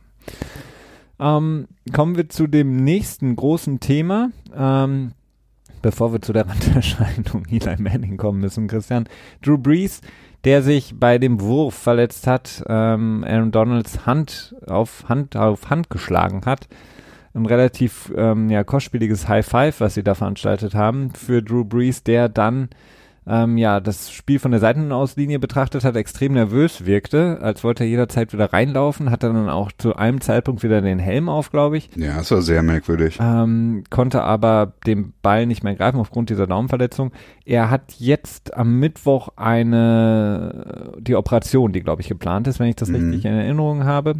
Ähm, 1.20 1.68
kommen 1.94 2.16
wir 2.16 2.30
zu 2.30 2.48
dem 2.48 2.78
nächsten 2.78 3.36
großen 3.36 3.80
Thema. 3.80 4.30
Ähm, 4.56 5.12
bevor 5.82 6.14
wir 6.14 6.22
zu 6.22 6.34
der 6.34 6.48
Randerscheinung 6.50 7.46
Eli 7.50 7.82
Manning 7.82 8.18
kommen 8.18 8.40
müssen, 8.40 8.68
Christian. 8.68 9.08
Drew 9.42 9.58
Brees 9.58 10.02
der 10.44 10.62
sich 10.62 11.00
bei 11.00 11.18
dem 11.18 11.42
Wurf 11.42 11.76
verletzt 11.76 12.28
hat, 12.28 12.64
ähm, 12.68 13.24
Aaron 13.28 13.52
Donalds 13.52 14.06
Hand 14.06 14.56
auf 14.66 15.06
Hand 15.10 15.36
auf 15.36 15.70
Hand 15.70 15.90
geschlagen 15.90 16.42
hat. 16.46 16.68
Ein 17.34 17.46
relativ 17.46 18.12
ähm, 18.16 18.50
ja, 18.50 18.64
kostspieliges 18.64 19.28
High 19.28 19.46
Five, 19.46 19.80
was 19.80 19.94
sie 19.94 20.04
da 20.04 20.16
veranstaltet 20.16 20.74
haben 20.74 21.12
für 21.12 21.44
Drew 21.44 21.64
Brees, 21.64 22.04
der 22.04 22.30
dann 22.30 22.70
ähm, 23.28 23.58
ja, 23.58 23.80
das 23.80 24.12
Spiel 24.12 24.40
von 24.40 24.52
der 24.52 24.60
Seitenauslinie 24.60 25.40
betrachtet 25.40 25.84
hat, 25.84 25.96
extrem 25.96 26.34
nervös 26.34 26.86
wirkte, 26.86 27.40
als 27.42 27.64
wollte 27.64 27.84
er 27.84 27.90
jederzeit 27.90 28.32
wieder 28.32 28.54
reinlaufen, 28.54 29.12
hat 29.12 29.24
dann 29.24 29.50
auch 29.50 29.72
zu 29.78 29.96
einem 29.96 30.22
Zeitpunkt 30.22 30.64
wieder 30.64 30.82
den 30.82 31.00
Helm 31.00 31.28
auf, 31.28 31.52
glaube 31.52 31.78
ich. 31.78 31.90
Ja, 31.96 32.18
das 32.18 32.32
war 32.32 32.42
sehr 32.42 32.64
merkwürdig. 32.64 33.20
Ähm, 33.22 33.84
konnte 33.90 34.24
aber 34.24 34.74
den 34.86 35.14
Ball 35.22 35.46
nicht 35.46 35.64
mehr 35.64 35.76
greifen 35.76 36.00
aufgrund 36.00 36.30
dieser 36.30 36.48
Daumenverletzung. 36.48 37.12
Er 37.44 37.70
hat 37.70 37.94
jetzt 37.98 38.56
am 38.56 38.80
Mittwoch 38.80 39.30
eine, 39.36 40.94
die 41.00 41.16
Operation, 41.16 41.74
die 41.74 41.82
glaube 41.82 42.02
ich 42.02 42.08
geplant 42.08 42.48
ist, 42.48 42.60
wenn 42.60 42.68
ich 42.68 42.76
das 42.76 42.90
mhm. 42.90 42.96
richtig 42.96 43.26
in 43.26 43.34
Erinnerung 43.34 43.84
habe. 43.84 44.16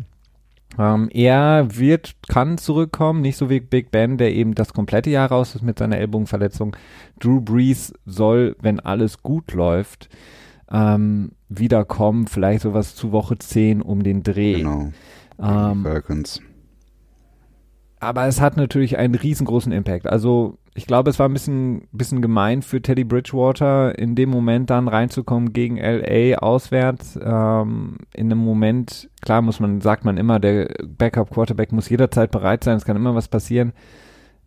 Ähm, 0.78 1.10
er 1.12 1.68
wird, 1.78 2.16
kann 2.28 2.58
zurückkommen, 2.58 3.22
nicht 3.22 3.38
so 3.38 3.50
wie 3.50 3.60
Big 3.60 3.92
Ben, 3.92 4.18
der 4.18 4.34
eben 4.34 4.54
das 4.54 4.74
komplette 4.74 5.10
Jahr 5.10 5.30
raus 5.30 5.56
ist 5.56 5.64
mit 5.64 5.80
seiner 5.80 5.98
Ellbogenverletzung. 5.98 6.76
Drew 7.20 7.42
Brees 7.42 7.94
soll, 8.06 8.56
wenn 8.62 8.80
alles 8.80 9.24
gut 9.24 9.54
läuft, 9.54 10.10
ähm, 10.70 11.32
wiederkommen, 11.50 12.28
vielleicht 12.28 12.62
sowas 12.62 12.96
zu 12.96 13.12
Woche 13.12 13.38
10 13.38 13.82
um 13.82 14.04
den 14.04 14.24
Dreh. 14.24 14.56
Genau. 14.56 14.92
Ähm, 15.40 15.84
Falcons. 15.84 16.42
Aber 18.00 18.28
es 18.28 18.40
hat 18.40 18.58
natürlich 18.58 18.98
einen 18.98 19.16
riesengroßen 19.16 19.72
Impact. 19.72 20.06
Also 20.08 20.60
ich 20.78 20.86
glaube, 20.86 21.10
es 21.10 21.18
war 21.18 21.28
ein 21.28 21.34
bisschen, 21.34 21.88
bisschen 21.92 22.22
gemein 22.22 22.62
für 22.62 22.80
Teddy 22.80 23.04
Bridgewater, 23.04 23.98
in 23.98 24.14
dem 24.14 24.30
Moment 24.30 24.70
dann 24.70 24.88
reinzukommen 24.88 25.52
gegen 25.52 25.78
LA 25.78 26.38
auswärts. 26.38 27.20
Ähm, 27.20 27.98
in 28.14 28.32
einem 28.32 28.38
Moment, 28.38 29.10
klar 29.22 29.42
muss 29.42 29.60
man, 29.60 29.82
sagt 29.82 30.06
man 30.06 30.18
immer, 30.18 30.40
der 30.40 30.70
Backup 30.86 31.32
Quarterback 31.32 31.72
muss 31.72 31.90
jederzeit 31.90 32.30
bereit 32.30 32.64
sein, 32.64 32.78
es 32.78 32.86
kann 32.86 32.96
immer 32.96 33.16
was 33.16 33.28
passieren 33.28 33.74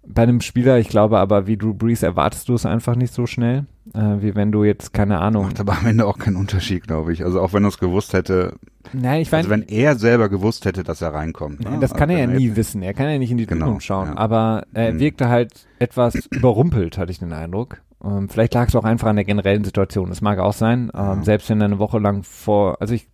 bei 0.06 0.22
einem 0.22 0.40
Spieler, 0.40 0.78
ich 0.78 0.88
glaube 0.88 1.18
aber, 1.18 1.46
wie 1.46 1.56
Drew 1.56 1.74
Brees 1.74 2.02
erwartest 2.02 2.48
du 2.48 2.54
es 2.54 2.66
einfach 2.66 2.96
nicht 2.96 3.12
so 3.12 3.26
schnell, 3.26 3.66
äh, 3.94 4.16
wie 4.20 4.34
wenn 4.34 4.50
du 4.50 4.64
jetzt, 4.64 4.92
keine 4.92 5.20
Ahnung. 5.20 5.44
Macht 5.44 5.60
aber 5.60 5.78
am 5.78 5.86
Ende 5.86 6.06
auch 6.06 6.18
keinen 6.18 6.36
Unterschied, 6.36 6.86
glaube 6.86 7.12
ich. 7.12 7.24
Also 7.24 7.40
auch 7.40 7.52
wenn 7.52 7.64
er 7.64 7.68
es 7.68 7.78
gewusst 7.78 8.12
hätte. 8.12 8.54
Nein, 8.92 9.20
ich 9.20 9.30
weiß. 9.30 9.38
Also 9.38 9.50
wenn 9.50 9.62
er 9.62 9.96
selber 9.96 10.28
gewusst 10.28 10.64
hätte, 10.64 10.84
dass 10.84 11.02
er 11.02 11.12
reinkommt. 11.12 11.60
Ne? 11.60 11.78
Das 11.80 11.92
kann 11.92 12.10
also 12.10 12.20
er 12.20 12.28
ja 12.28 12.38
nie 12.38 12.56
wissen. 12.56 12.82
Er 12.82 12.94
kann 12.94 13.08
ja 13.08 13.18
nicht 13.18 13.30
in 13.30 13.36
die 13.36 13.46
genau, 13.46 13.66
Zukunft 13.66 13.86
schauen. 13.86 14.08
Ja. 14.08 14.16
Aber 14.16 14.64
er 14.72 14.94
mhm. 14.94 15.00
wirkte 15.00 15.28
halt 15.28 15.66
etwas 15.78 16.14
überrumpelt, 16.30 16.96
hatte 16.98 17.12
ich 17.12 17.18
den 17.18 17.32
Eindruck. 17.32 17.82
Ähm, 18.02 18.28
vielleicht 18.28 18.54
lag 18.54 18.68
es 18.68 18.76
auch 18.76 18.84
einfach 18.84 19.08
an 19.08 19.16
der 19.16 19.26
generellen 19.26 19.64
Situation. 19.64 20.08
Das 20.08 20.22
mag 20.22 20.38
auch 20.38 20.54
sein. 20.54 20.90
Ähm, 20.94 21.00
ja. 21.00 21.22
Selbst 21.22 21.50
wenn 21.50 21.60
er 21.60 21.66
eine 21.66 21.78
Woche 21.78 21.98
lang 21.98 22.22
vor, 22.22 22.80
also 22.80 22.94
ich, 22.94 23.08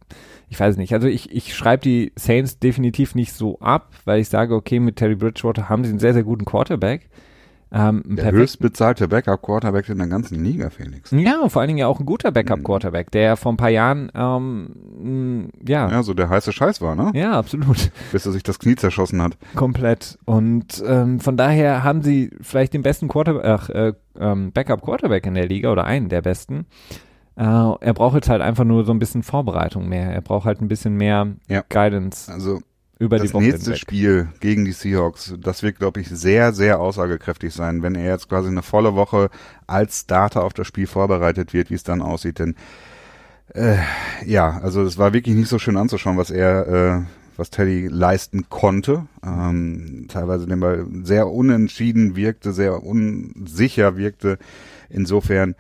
ich 0.49 0.61
weiß 0.61 0.77
nicht. 0.77 0.93
Also 0.93 1.09
ich, 1.09 1.31
ich 1.33 1.55
schreibe 1.55 1.83
die 1.83 2.13
Saints 2.17 2.59
definitiv 2.59 3.15
nicht 3.15 3.33
so 3.33 3.59
ab, 3.61 3.91
weil 4.05 4.21
ich 4.21 4.29
sage, 4.29 4.55
okay, 4.55 4.81
mit 4.81 4.97
Terry 4.97 5.17
Bridgewater 5.17 5.69
haben 5.69 5.85
sie 5.85 5.91
einen 5.91 5.99
sehr, 5.99 6.15
sehr 6.15 6.25
guten 6.25 6.45
Quarterback. 6.45 7.09
Ähm, 7.73 8.03
der 8.07 8.31
höchstbezahlte 8.31 9.09
Backup-Quarterback 9.09 9.89
in 9.89 9.99
der 9.99 10.07
ganzen 10.07 10.43
Liga, 10.43 10.71
Felix. 10.71 11.11
Ja, 11.11 11.49
vor 11.49 11.61
allen 11.61 11.69
Dingen 11.69 11.81
ja 11.81 11.89
auch 11.89 11.99
ein 11.99 12.07
guter 12.07 12.31
Backup-Quarterback, 12.31 13.11
der 13.11 13.37
vor 13.37 13.53
ein 13.53 13.57
paar 13.57 13.71
Jahren, 13.71 14.11
ähm, 14.15 15.51
ja. 15.67 15.91
Ja, 15.91 16.03
so 16.05 16.15
der 16.15 16.29
heiße 16.29 16.53
Scheiß 16.53 16.81
war, 16.81 16.95
ne? 16.95 17.11
Ja, 17.15 17.33
absolut. 17.33 17.91
Bis 18.13 18.25
er 18.25 18.31
sich 18.31 18.45
das 18.45 18.61
Knie 18.61 18.77
zerschossen 18.77 19.21
hat. 19.21 19.37
Komplett. 19.57 20.17
Und 20.27 20.83
ähm, 20.87 21.19
von 21.19 21.37
daher 21.37 21.83
haben 21.83 22.03
sie 22.03 22.31
vielleicht 22.41 22.73
den 22.73 22.83
besten 22.83 23.09
Quarterback, 23.09 23.69
äh, 23.69 23.93
ähm, 24.19 24.53
Backup-Quarterback 24.53 25.27
in 25.27 25.35
der 25.35 25.49
Liga 25.49 25.73
oder 25.73 25.85
einen 25.85 26.09
der 26.09 26.23
besten. 26.23 26.67
Äh, 27.37 27.43
er 27.43 27.95
braucht 27.95 28.15
jetzt 28.15 28.29
halt 28.29 28.41
einfach 28.43 28.65
nur 28.65 28.85
so 28.85 28.93
ein 28.93 28.99
bisschen 28.99 29.23
Vorbereitung 29.23 29.89
mehr. 29.89 30.11
Er 30.11 30.23
braucht 30.23 30.47
halt 30.47 30.61
ein 30.61 30.69
bisschen 30.69 30.97
mehr 30.97 31.29
ja. 31.49 31.63
Guidance. 31.69 32.33
Also 32.33 32.61
über 32.99 33.19
das 33.19 33.29
die 33.29 33.35
Woche 33.35 33.45
nächste 33.45 33.65
hinweg. 33.65 33.79
Spiel 33.79 34.29
gegen 34.41 34.65
die 34.65 34.73
Seahawks, 34.73 35.35
das 35.39 35.63
wird, 35.63 35.79
glaube 35.79 36.01
ich, 36.01 36.09
sehr, 36.09 36.55
sehr 36.55 36.81
aussagekräftig 36.81 37.53
sein, 37.53 37.83
wenn 37.83 37.95
er 37.95 38.11
jetzt 38.11 38.31
quasi 38.31 38.49
eine 38.49 38.63
volle 38.63 38.95
Woche 38.95 39.29
als 39.67 40.01
Starter 40.01 40.45
auf 40.45 40.55
das 40.55 40.67
Spiel 40.67 40.87
vorbereitet 40.87 41.53
wird, 41.53 41.71
wie 41.71 41.75
es 41.75 41.83
dann 41.83 42.01
aussieht. 42.01 42.39
Denn 42.39 42.55
äh, 43.53 43.77
ja, 44.25 44.59
also 44.63 44.83
es 44.83 44.97
war 44.97 45.13
wirklich 45.13 45.37
nicht 45.37 45.49
so 45.49 45.59
schön 45.59 45.77
anzuschauen, 45.77 46.17
was 46.17 46.31
er, 46.31 46.69
äh, 46.69 47.03
was 47.37 47.51
Teddy 47.51 47.89
leisten 47.89 48.49
konnte. 48.49 49.07
Ähm, 49.23 50.07
teilweise 50.09 50.47
den 50.47 50.61
Ball 50.61 50.87
sehr 51.03 51.29
unentschieden 51.29 52.17
wirkte, 52.17 52.53
sehr 52.53 52.83
unsicher 52.83 53.99
wirkte. 53.99 54.39
Insofern 54.89 55.55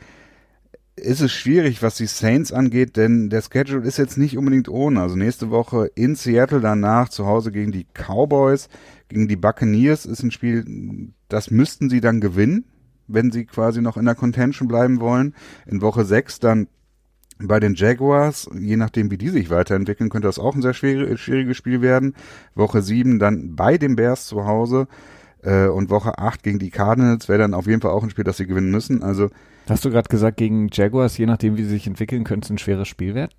ist 0.96 1.20
es 1.20 1.30
schwierig, 1.30 1.82
was 1.82 1.96
die 1.96 2.06
Saints 2.06 2.52
angeht, 2.52 2.96
denn 2.96 3.28
der 3.28 3.42
Schedule 3.42 3.86
ist 3.86 3.98
jetzt 3.98 4.16
nicht 4.16 4.38
unbedingt 4.38 4.68
ohne. 4.68 5.02
Also 5.02 5.14
nächste 5.14 5.50
Woche 5.50 5.90
in 5.94 6.14
Seattle, 6.14 6.60
danach 6.60 7.10
zu 7.10 7.26
Hause 7.26 7.52
gegen 7.52 7.70
die 7.70 7.86
Cowboys, 7.92 8.68
gegen 9.08 9.28
die 9.28 9.36
Buccaneers 9.36 10.06
ist 10.06 10.22
ein 10.22 10.30
Spiel, 10.30 11.12
das 11.28 11.50
müssten 11.50 11.90
sie 11.90 12.00
dann 12.00 12.20
gewinnen, 12.20 12.64
wenn 13.08 13.30
sie 13.30 13.44
quasi 13.44 13.82
noch 13.82 13.98
in 13.98 14.06
der 14.06 14.14
Contention 14.14 14.68
bleiben 14.68 15.00
wollen. 15.00 15.34
In 15.66 15.82
Woche 15.82 16.04
6 16.04 16.40
dann 16.40 16.68
bei 17.38 17.60
den 17.60 17.74
Jaguars, 17.74 18.48
je 18.58 18.76
nachdem 18.76 19.10
wie 19.10 19.18
die 19.18 19.28
sich 19.28 19.50
weiterentwickeln, 19.50 20.08
könnte 20.08 20.28
das 20.28 20.38
auch 20.38 20.54
ein 20.54 20.62
sehr 20.62 20.72
schwieriges 20.72 21.56
Spiel 21.56 21.82
werden. 21.82 22.14
Woche 22.54 22.80
7 22.80 23.18
dann 23.18 23.54
bei 23.54 23.76
den 23.76 23.96
Bears 23.96 24.26
zu 24.26 24.46
Hause 24.46 24.88
äh, 25.42 25.66
und 25.66 25.90
Woche 25.90 26.18
8 26.18 26.42
gegen 26.42 26.58
die 26.58 26.70
Cardinals 26.70 27.28
wäre 27.28 27.40
dann 27.40 27.52
auf 27.52 27.66
jeden 27.66 27.82
Fall 27.82 27.90
auch 27.90 28.02
ein 28.02 28.10
Spiel, 28.10 28.24
das 28.24 28.38
sie 28.38 28.46
gewinnen 28.46 28.70
müssen. 28.70 29.02
Also 29.02 29.28
Hast 29.68 29.84
du 29.84 29.90
gerade 29.90 30.08
gesagt, 30.08 30.36
gegen 30.36 30.68
Jaguars, 30.72 31.18
je 31.18 31.26
nachdem, 31.26 31.56
wie 31.56 31.64
sie 31.64 31.70
sich 31.70 31.86
entwickeln, 31.86 32.24
könnte 32.24 32.46
es 32.46 32.50
ein 32.50 32.58
schweres 32.58 32.88
Spiel 32.88 33.14
werden? 33.14 33.32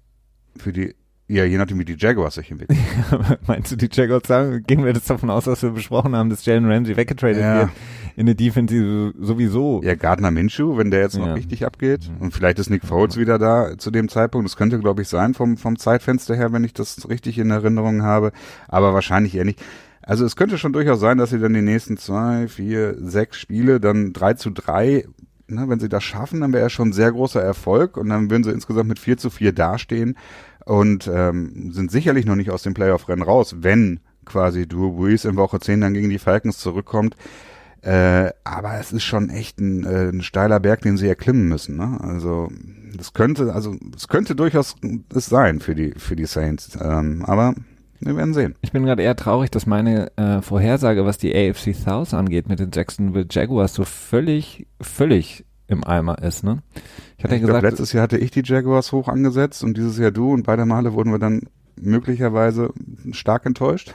Für 0.58 0.74
die, 0.74 0.96
ja, 1.28 1.44
je 1.46 1.58
nachdem, 1.58 1.80
wie 1.80 1.86
die 1.86 1.96
Jaguars 1.98 2.36
sich 2.36 2.52
entwickeln. 2.52 2.80
Meinst 3.48 3.72
du, 3.72 3.76
die 3.76 3.90
Jaguars 3.92 4.28
sagen, 4.28 4.64
gehen 4.64 4.84
wir 4.84 4.94
jetzt 4.94 5.10
davon 5.10 5.30
aus, 5.30 5.48
was 5.48 5.64
wir 5.64 5.72
besprochen 5.72 6.16
haben, 6.16 6.30
dass 6.30 6.46
Jalen 6.46 6.70
Ramsey 6.70 6.96
weggetradet 6.96 7.42
ja. 7.42 7.60
wird 7.60 7.70
in 8.18 8.26
der 8.26 8.36
Defense 8.36 9.14
sowieso. 9.20 9.82
Ja, 9.84 9.94
Gardner 9.94 10.32
Minshew, 10.32 10.76
wenn 10.76 10.90
der 10.90 11.02
jetzt 11.02 11.18
noch 11.18 11.28
ja. 11.28 11.34
richtig 11.34 11.66
abgeht. 11.66 12.10
Und 12.20 12.34
vielleicht 12.34 12.58
ist 12.58 12.72
Nick 12.72 12.84
Foles 12.84 13.16
wieder 13.16 13.38
da 13.38 13.78
zu 13.78 13.92
dem 13.92 14.10
Zeitpunkt. 14.10 14.50
Das 14.50 14.58
könnte, 14.58 14.80
glaube 14.80 15.04
ich, 15.04 15.08
sein 15.08 15.36
vom, 15.36 15.56
vom 15.56 15.78
Zeitfenster 15.78 16.36
her, 16.36 16.52
wenn 16.52 16.64
ich 16.64 16.74
das 16.74 17.08
richtig 17.10 17.38
in 17.38 17.52
Erinnerung 17.52 18.02
habe. 18.02 18.32
Aber 18.68 18.96
wahrscheinlich 18.96 19.36
eher 19.36 19.46
nicht. 19.46 19.62
Also 20.02 20.26
es 20.26 20.36
könnte 20.36 20.58
schon 20.58 20.74
durchaus 20.74 21.00
sein, 21.00 21.20
dass 21.20 21.30
sie 21.30 21.40
dann 21.40 21.54
die 21.54 21.62
nächsten 21.62 21.98
zwei, 21.98 22.48
vier, 22.48 22.96
sechs 23.00 23.38
Spiele 23.38 23.80
dann 23.80 24.14
drei 24.14 24.34
zu 24.34 24.50
drei 24.50 25.06
ne, 25.48 25.70
wenn 25.70 25.80
sie 25.80 25.90
das 25.90 26.04
schaffen, 26.04 26.42
dann 26.42 26.54
wäre 26.54 26.64
er 26.64 26.70
schon 26.70 26.90
ein 26.90 26.94
sehr 26.94 27.12
großer 27.12 27.42
Erfolg 27.42 27.98
und 27.98 28.10
dann 28.10 28.30
würden 28.30 28.44
sie 28.44 28.52
insgesamt 28.52 28.90
mit 28.90 29.00
4 29.00 29.18
zu 29.18 29.30
4 29.30 29.52
dastehen 29.52 30.18
und 30.66 31.10
ähm, 31.14 31.72
sind 31.72 31.92
sicherlich 31.92 32.26
noch 32.26 32.36
nicht 32.36 32.52
aus 32.52 32.64
dem 32.64 32.74
Playoff-Rennen 32.74 33.24
raus, 33.24 33.58
wenn 33.60 34.00
quasi 34.26 34.68
Drew 34.68 34.92
Brees 34.92 35.26
in 35.26 35.38
Woche 35.38 35.60
10 35.60 35.82
dann 35.82 35.94
gegen 35.94 36.10
die 36.10 36.20
Falcons 36.20 36.58
zurückkommt. 36.58 37.16
Äh, 37.82 38.32
aber 38.44 38.80
es 38.80 38.92
ist 38.92 39.04
schon 39.04 39.30
echt 39.30 39.60
ein, 39.60 39.86
äh, 39.86 40.10
ein 40.10 40.22
steiler 40.22 40.60
Berg, 40.60 40.82
den 40.82 40.98
sie 40.98 41.08
erklimmen 41.08 41.48
müssen. 41.48 41.78
Ne? 41.78 41.98
Also 42.02 42.50
das 42.96 43.14
könnte, 43.14 43.54
also 43.54 43.76
es 43.96 44.08
könnte 44.08 44.36
durchaus 44.36 44.76
es 45.14 45.28
sein 45.28 45.60
für 45.60 45.76
die 45.76 45.94
für 45.98 46.16
die 46.16 46.26
Saints. 46.26 46.78
Ähm, 46.82 47.24
aber 47.26 47.54
wir 48.00 48.16
werden 48.16 48.34
sehen. 48.34 48.56
Ich 48.62 48.72
bin 48.72 48.86
gerade 48.86 49.04
eher 49.04 49.16
traurig, 49.16 49.52
dass 49.52 49.66
meine 49.66 50.16
äh, 50.18 50.42
Vorhersage, 50.42 51.06
was 51.06 51.18
die 51.18 51.36
AFC 51.36 51.76
South 51.76 52.14
angeht, 52.14 52.48
mit 52.48 52.60
den 52.60 52.72
Jacksonville 52.74 53.28
Jaguars 53.30 53.74
so 53.74 53.84
völlig, 53.84 54.68
völlig 54.82 55.46
im 55.68 55.84
Eimer 55.84 56.22
ist. 56.22 56.44
Ne? 56.44 56.64
Ich 57.18 57.24
hatte 57.24 57.36
ich 57.36 57.42
ja 57.42 57.48
gesagt, 57.48 57.62
glaub, 57.62 57.72
letztes 57.72 57.94
Jahr 57.94 58.04
hatte 58.04 58.18
ich 58.18 58.32
die 58.32 58.44
Jaguars 58.44 58.92
hoch 58.92 59.08
angesetzt 59.08 59.64
und 59.64 59.78
dieses 59.78 59.98
Jahr 59.98 60.12
du 60.12 60.32
und 60.32 60.44
beide 60.44 60.66
Male 60.66 60.94
wurden 60.94 61.12
wir 61.12 61.20
dann 61.20 61.42
möglicherweise 61.82 62.74
stark 63.12 63.46
enttäuscht? 63.46 63.94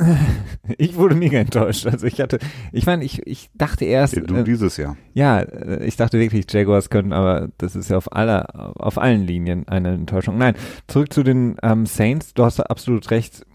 ich 0.78 0.96
wurde 0.96 1.14
mega 1.14 1.38
enttäuscht. 1.38 1.86
Also 1.86 2.06
ich 2.06 2.20
hatte, 2.20 2.38
ich 2.72 2.86
meine, 2.86 3.04
ich, 3.04 3.26
ich 3.26 3.50
dachte 3.54 3.84
erst. 3.84 4.16
Ja, 4.16 4.22
du 4.22 4.36
äh, 4.36 4.44
dieses 4.44 4.76
Jahr. 4.76 4.96
Ja, 5.12 5.40
äh, 5.40 5.84
ich 5.84 5.96
dachte 5.96 6.18
wirklich, 6.18 6.46
Jaguars 6.50 6.90
können, 6.90 7.12
aber 7.12 7.48
das 7.58 7.76
ist 7.76 7.90
ja 7.90 7.96
auf 7.96 8.12
aller, 8.12 8.74
auf 8.80 8.98
allen 8.98 9.26
Linien 9.26 9.68
eine 9.68 9.94
Enttäuschung. 9.94 10.38
Nein, 10.38 10.54
zurück 10.86 11.12
zu 11.12 11.22
den 11.22 11.56
ähm, 11.62 11.86
Saints. 11.86 12.34
Du 12.34 12.44
hast 12.44 12.60
absolut 12.60 13.10
recht. 13.10 13.46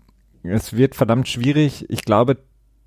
Es 0.43 0.75
wird 0.75 0.95
verdammt 0.95 1.27
schwierig. 1.27 1.85
Ich 1.89 2.03
glaube, 2.03 2.37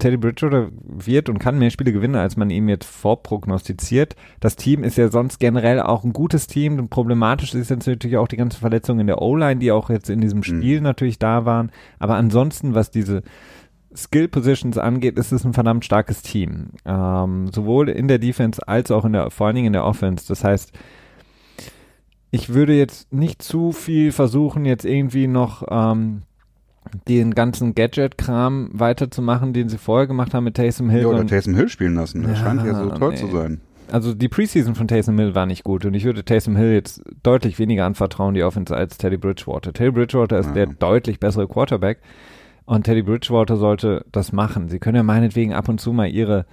Teddy 0.02 0.16
Bridgewater 0.16 0.70
wird 0.84 1.28
und 1.28 1.38
kann 1.38 1.60
mehr 1.60 1.70
Spiele 1.70 1.92
gewinnen, 1.92 2.16
als 2.16 2.36
man 2.36 2.50
ihm 2.50 2.68
jetzt 2.68 2.86
vorprognostiziert. 2.86 4.16
Das 4.40 4.56
Team 4.56 4.82
ist 4.82 4.98
ja 4.98 5.08
sonst 5.08 5.38
generell 5.38 5.80
auch 5.80 6.02
ein 6.02 6.12
gutes 6.12 6.48
Team 6.48 6.78
und 6.80 6.90
problematisch 6.90 7.54
ist 7.54 7.70
jetzt 7.70 7.86
natürlich 7.86 8.16
auch 8.16 8.26
die 8.26 8.36
ganze 8.36 8.58
Verletzung 8.58 8.98
in 8.98 9.06
der 9.06 9.22
O-Line, 9.22 9.60
die 9.60 9.70
auch 9.70 9.90
jetzt 9.90 10.10
in 10.10 10.20
diesem 10.20 10.38
mhm. 10.38 10.42
Spiel 10.42 10.78
mhm. 10.78 10.82
natürlich 10.82 11.20
da 11.20 11.44
waren. 11.44 11.70
Aber 12.00 12.16
ansonsten, 12.16 12.74
was 12.74 12.90
diese 12.90 13.22
Skill 13.94 14.26
Positions 14.26 14.76
angeht, 14.76 15.16
ist 15.18 15.30
es 15.30 15.44
ein 15.44 15.52
verdammt 15.52 15.84
starkes 15.84 16.22
Team. 16.22 16.70
Ähm, 16.84 17.52
sowohl 17.52 17.88
in 17.88 18.08
der 18.08 18.18
Defense 18.18 18.66
als 18.66 18.90
auch 18.90 19.04
in 19.04 19.12
der, 19.12 19.30
vor 19.30 19.46
allen 19.46 19.54
Dingen 19.54 19.68
in 19.68 19.72
der 19.72 19.84
Offense. 19.84 20.26
Das 20.26 20.42
heißt, 20.42 20.72
ich 22.32 22.52
würde 22.52 22.76
jetzt 22.76 23.12
nicht 23.12 23.40
zu 23.40 23.70
viel 23.70 24.10
versuchen, 24.10 24.64
jetzt 24.64 24.84
irgendwie 24.84 25.28
noch 25.28 25.62
ähm, 25.70 26.22
den 27.08 27.34
ganzen 27.34 27.74
Gadget-Kram 27.74 28.70
weiterzumachen, 28.72 29.52
den 29.52 29.68
sie 29.68 29.78
vorher 29.78 30.06
gemacht 30.06 30.34
haben 30.34 30.44
mit 30.44 30.56
Taysom 30.56 30.90
Hill. 30.90 31.02
Ja, 31.02 31.08
oder 31.08 31.26
Taysom 31.26 31.54
Hill 31.54 31.68
spielen 31.68 31.94
lassen. 31.94 32.22
Das 32.22 32.38
ja, 32.38 32.44
scheint 32.44 32.64
ja 32.64 32.74
so 32.74 32.90
toll 32.90 33.10
nee. 33.10 33.16
zu 33.16 33.26
sein. 33.28 33.60
Also 33.90 34.14
die 34.14 34.28
Preseason 34.28 34.74
von 34.74 34.88
Taysom 34.88 35.18
Hill 35.18 35.34
war 35.34 35.46
nicht 35.46 35.64
gut 35.64 35.84
und 35.84 35.92
ich 35.94 36.04
würde 36.04 36.24
Taysom 36.24 36.56
Hill 36.56 36.72
jetzt 36.72 37.02
deutlich 37.22 37.58
weniger 37.58 37.84
anvertrauen, 37.84 38.34
die 38.34 38.42
Offense, 38.42 38.74
als 38.74 38.96
Teddy 38.96 39.18
Bridgewater. 39.18 39.72
Teddy 39.72 39.90
Bridgewater 39.90 40.38
ist 40.38 40.46
ja. 40.46 40.52
der 40.52 40.66
deutlich 40.66 41.20
bessere 41.20 41.46
Quarterback 41.46 41.98
und 42.64 42.84
Teddy 42.84 43.02
Bridgewater 43.02 43.56
sollte 43.56 44.04
das 44.10 44.32
machen. 44.32 44.68
Sie 44.68 44.78
können 44.78 44.96
ja 44.96 45.02
meinetwegen 45.02 45.52
ab 45.52 45.68
und 45.68 45.80
zu 45.80 45.92
mal 45.92 46.06
ihre 46.06 46.46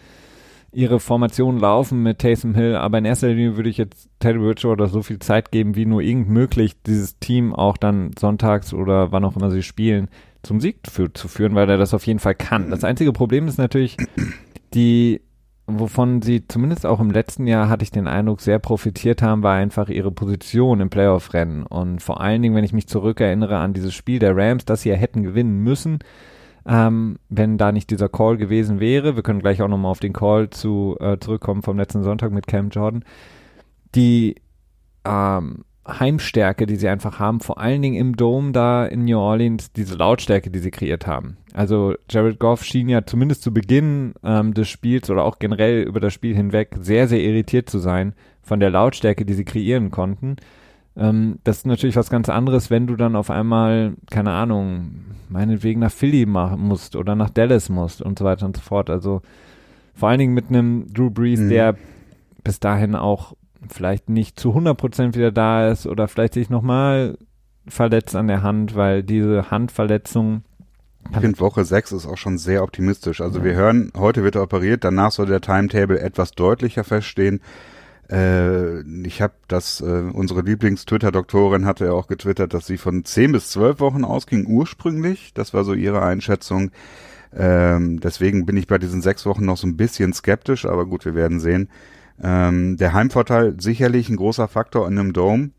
ihre 0.72 1.00
Formation 1.00 1.60
laufen 1.60 2.04
mit 2.04 2.20
Taysom 2.20 2.56
Hill, 2.56 2.76
aber 2.76 2.98
in 2.98 3.06
erster 3.06 3.30
Linie 3.30 3.56
würde 3.56 3.70
ich 3.70 3.78
jetzt 3.78 4.10
Teddy 4.20 4.40
Bridgewater 4.40 4.88
so 4.88 5.02
viel 5.02 5.20
Zeit 5.20 5.52
geben, 5.52 5.76
wie 5.76 5.86
nur 5.86 6.02
irgend 6.02 6.30
möglich, 6.30 6.82
dieses 6.84 7.18
Team 7.20 7.54
auch 7.54 7.78
dann 7.78 8.12
sonntags 8.18 8.74
oder 8.74 9.12
wann 9.12 9.26
auch 9.26 9.36
immer 9.36 9.50
sie 9.50 9.64
spielen, 9.64 10.10
zum 10.44 10.60
Sieg 10.60 10.80
für, 10.90 11.12
zu 11.14 11.28
führen, 11.28 11.56
weil 11.56 11.70
er 11.70 11.78
das 11.78 11.94
auf 11.94 12.06
jeden 12.06 12.20
Fall 12.20 12.36
kann. 12.36 12.70
Das 12.70 12.84
einzige 12.84 13.12
Problem 13.14 13.48
ist 13.48 13.58
natürlich, 13.58 13.98
die, 14.74 15.22
wovon 15.68 16.22
sie 16.22 16.48
zumindest 16.48 16.86
auch 16.86 17.00
im 17.00 17.12
letzten 17.12 17.48
Jahr 17.48 17.68
hatte 17.68 17.84
ich 17.84 17.92
den 17.92 18.08
Eindruck, 18.08 18.42
sehr 18.42 18.60
profitiert 18.60 19.22
haben, 19.22 19.44
war 19.44 19.56
einfach 19.56 19.90
ihre 19.90 20.12
Position 20.12 20.82
im 20.82 20.90
Playoff-Rennen. 20.90 21.64
Und 21.64 22.02
vor 22.02 22.22
allen 22.22 22.42
Dingen, 22.42 22.56
wenn 22.56 22.64
ich 22.64 22.74
mich 22.74 22.88
zurückerinnere 22.88 23.58
an 23.58 23.74
dieses 23.74 23.94
Spiel 23.94 24.20
der 24.20 24.36
Rams, 24.36 24.66
das 24.66 24.84
sie 24.84 24.90
ja 24.90 24.96
hätten 24.96 25.24
gewinnen 25.24 25.60
müssen, 25.64 26.00
ähm, 26.68 27.18
wenn 27.30 27.58
da 27.58 27.72
nicht 27.72 27.90
dieser 27.90 28.10
Call 28.10 28.38
gewesen 28.38 28.80
wäre. 28.80 29.16
Wir 29.16 29.24
können 29.24 29.40
gleich 29.40 29.62
auch 29.62 29.68
nochmal 29.68 29.92
auf 29.92 30.00
den 30.00 30.14
Call 30.14 30.50
zu, 30.50 30.98
äh, 31.00 31.18
zurückkommen 31.20 31.62
vom 31.62 31.78
letzten 31.78 32.04
Sonntag 32.04 32.32
mit 32.32 32.48
Cam 32.48 32.70
Jordan. 32.70 33.04
Die 33.96 34.36
ähm, 35.06 35.64
Heimstärke, 35.88 36.66
die 36.66 36.76
sie 36.76 36.88
einfach 36.88 37.20
haben, 37.20 37.40
vor 37.40 37.60
allen 37.60 37.82
Dingen 37.82 37.96
im 37.96 38.16
Dome 38.16 38.52
da 38.52 38.86
in 38.86 39.06
New 39.06 39.18
Orleans, 39.18 39.72
diese 39.72 39.96
Lautstärke, 39.96 40.52
die 40.52 40.60
sie 40.60 40.72
kreiert 40.72 41.08
haben. 41.08 41.38
Also 41.54 41.96
Jared 42.10 42.40
Goff 42.40 42.64
schien 42.64 42.90
ja 42.90 43.06
zumindest 43.06 43.42
zu 43.42 43.54
Beginn 43.54 44.14
ähm, 44.24 44.54
des 44.54 44.70
Spiels 44.70 45.10
oder 45.10 45.24
auch 45.24 45.40
generell 45.40 45.82
über 45.82 46.00
das 46.00 46.14
Spiel 46.14 46.36
hinweg 46.36 46.76
sehr, 46.80 47.08
sehr 47.08 47.22
irritiert 47.22 47.70
zu 47.70 47.80
sein 47.80 48.14
von 48.42 48.60
der 48.60 48.70
Lautstärke, 48.70 49.26
die 49.26 49.34
sie 49.34 49.46
kreieren 49.46 49.90
konnten. 49.90 50.36
Ähm, 51.00 51.40
das 51.44 51.60
ist 51.60 51.66
natürlich 51.66 51.96
was 51.96 52.10
ganz 52.10 52.30
anderes, 52.30 52.70
wenn 52.70 52.86
du 52.86 52.96
dann 52.96 53.16
auf 53.16 53.30
einmal, 53.30 53.94
keine 54.12 54.32
Ahnung, 54.32 55.06
meinetwegen 55.30 55.80
nach 55.80 55.92
Philly 55.92 56.26
machen 56.26 56.62
musst 56.62 56.96
oder 56.96 57.16
nach 57.16 57.30
Dallas 57.30 57.70
musst 57.70 58.02
und 58.02 58.20
so 58.20 58.26
weiter 58.26 58.46
und 58.46 58.58
so 58.58 58.62
fort. 58.62 58.90
Also 58.90 59.22
vor 59.96 60.10
allen 60.10 60.20
Dingen 60.20 60.34
mit 60.34 60.50
einem 60.50 60.88
Drew 60.94 61.10
Brees, 61.10 61.40
mhm. 61.40 61.50
der 61.50 61.76
bis 62.44 62.60
dahin 62.60 62.96
auch 62.96 63.34
vielleicht 63.70 64.10
nicht 64.10 64.40
zu 64.40 64.56
100% 64.56 65.16
wieder 65.16 65.32
da 65.32 65.70
ist 65.70 65.88
oder 65.88 66.08
vielleicht 66.08 66.34
sich 66.34 66.50
nochmal 66.50 67.18
verletzt 67.68 68.16
an 68.16 68.28
der 68.28 68.42
Hand, 68.42 68.76
weil 68.76 69.04
diese 69.04 69.52
Handverletzung 69.52 70.44
ich 71.12 71.18
finde 71.18 71.40
Woche 71.40 71.64
6 71.64 71.94
ist 71.94 72.06
auch 72.06 72.18
schon 72.18 72.38
sehr 72.38 72.62
optimistisch. 72.62 73.22
Also 73.22 73.40
ja. 73.40 73.46
wir 73.46 73.56
hören, 73.56 73.92
heute 73.98 74.24
wird 74.24 74.36
er 74.36 74.44
operiert, 74.44 74.84
danach 74.84 75.12
soll 75.12 75.26
der 75.26 75.42
Timetable 75.42 76.00
etwas 76.00 76.32
deutlicher 76.32 76.84
feststehen. 76.84 77.42
Äh, 78.12 78.82
ich 79.06 79.22
habe 79.22 79.34
das, 79.48 79.82
äh, 79.82 80.10
unsere 80.14 80.42
Lieblings-Twitter-Doktorin 80.42 81.66
hatte 81.66 81.86
ja 81.86 81.92
auch 81.92 82.08
getwittert, 82.08 82.54
dass 82.54 82.66
sie 82.66 82.78
von 82.78 83.06
zehn 83.06 83.32
bis 83.32 83.52
zwölf 83.52 83.80
Wochen 83.80 84.04
ausging 84.04 84.48
ursprünglich. 84.48 85.34
Das 85.34 85.54
war 85.54 85.64
so 85.64 85.74
ihre 85.74 86.02
Einschätzung. 86.02 86.72
Ähm, 87.36 88.00
deswegen 88.00 88.46
bin 88.46 88.58
ich 88.58 88.68
bei 88.68 88.80
diesen 88.80 89.02
sechs 89.02 89.26
Wochen 89.26 89.46
noch 89.46 89.58
so 89.58 89.68
ein 89.68 89.78
bisschen 89.78 90.14
skeptisch, 90.14 90.66
aber 90.66 90.86
gut, 90.86 91.06
wir 91.06 91.14
werden 91.14 91.40
sehen. 91.40 91.70
Ähm, 92.22 92.78
der 92.78 92.94
Heimvorteil 92.94 93.56
sicherlich 93.60 94.10
ein 94.10 94.16
großer 94.16 94.48
Faktor 94.48 94.88
in 94.88 94.98
einem 94.98 95.14
Dome. 95.14 95.52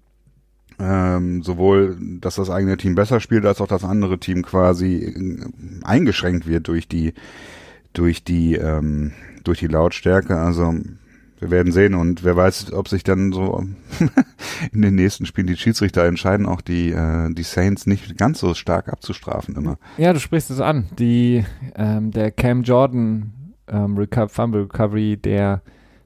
Ähm, 0.78 1.42
sowohl, 1.42 1.98
dass 2.20 2.36
das 2.36 2.48
eigene 2.48 2.78
Team 2.78 2.94
besser 2.94 3.20
spielt, 3.20 3.44
als 3.44 3.60
auch 3.60 3.66
das 3.66 3.84
andere 3.84 4.18
Team 4.18 4.42
quasi 4.42 4.96
äh, 4.96 5.84
eingeschränkt 5.84 6.46
wird 6.46 6.68
durch 6.68 6.88
die 6.88 7.12
durch 7.92 8.24
die 8.24 8.54
ähm, 8.54 9.12
durch 9.44 9.58
die 9.58 9.66
Lautstärke. 9.66 10.38
Also 10.38 10.74
wir 11.40 11.50
werden 11.50 11.72
sehen 11.72 11.94
und 11.94 12.22
wer 12.22 12.36
weiß, 12.36 12.72
ob 12.72 12.88
sich 12.88 13.02
dann 13.02 13.32
so 13.32 13.64
in 14.72 14.82
den 14.82 14.94
nächsten 14.94 15.26
Spielen 15.26 15.46
die 15.46 15.56
Schiedsrichter 15.56 16.04
entscheiden, 16.04 16.46
auch 16.46 16.60
die, 16.60 16.90
äh, 16.90 17.32
die 17.32 17.42
Saints 17.42 17.86
nicht 17.86 18.16
ganz 18.18 18.40
so 18.40 18.54
stark 18.54 18.88
abzustrafen 18.88 19.56
immer. 19.56 19.78
Ja, 19.96 20.12
du 20.12 20.20
sprichst 20.20 20.50
es 20.50 20.60
an. 20.60 20.86
Die, 20.98 21.44
ähm, 21.74 22.10
der 22.10 22.30
Cam 22.30 22.62
Jordan 22.62 23.32
ähm, 23.68 23.96
Reco 23.96 24.28
Fumble 24.28 24.62
Recovery, 24.62 25.16
der 25.16 25.62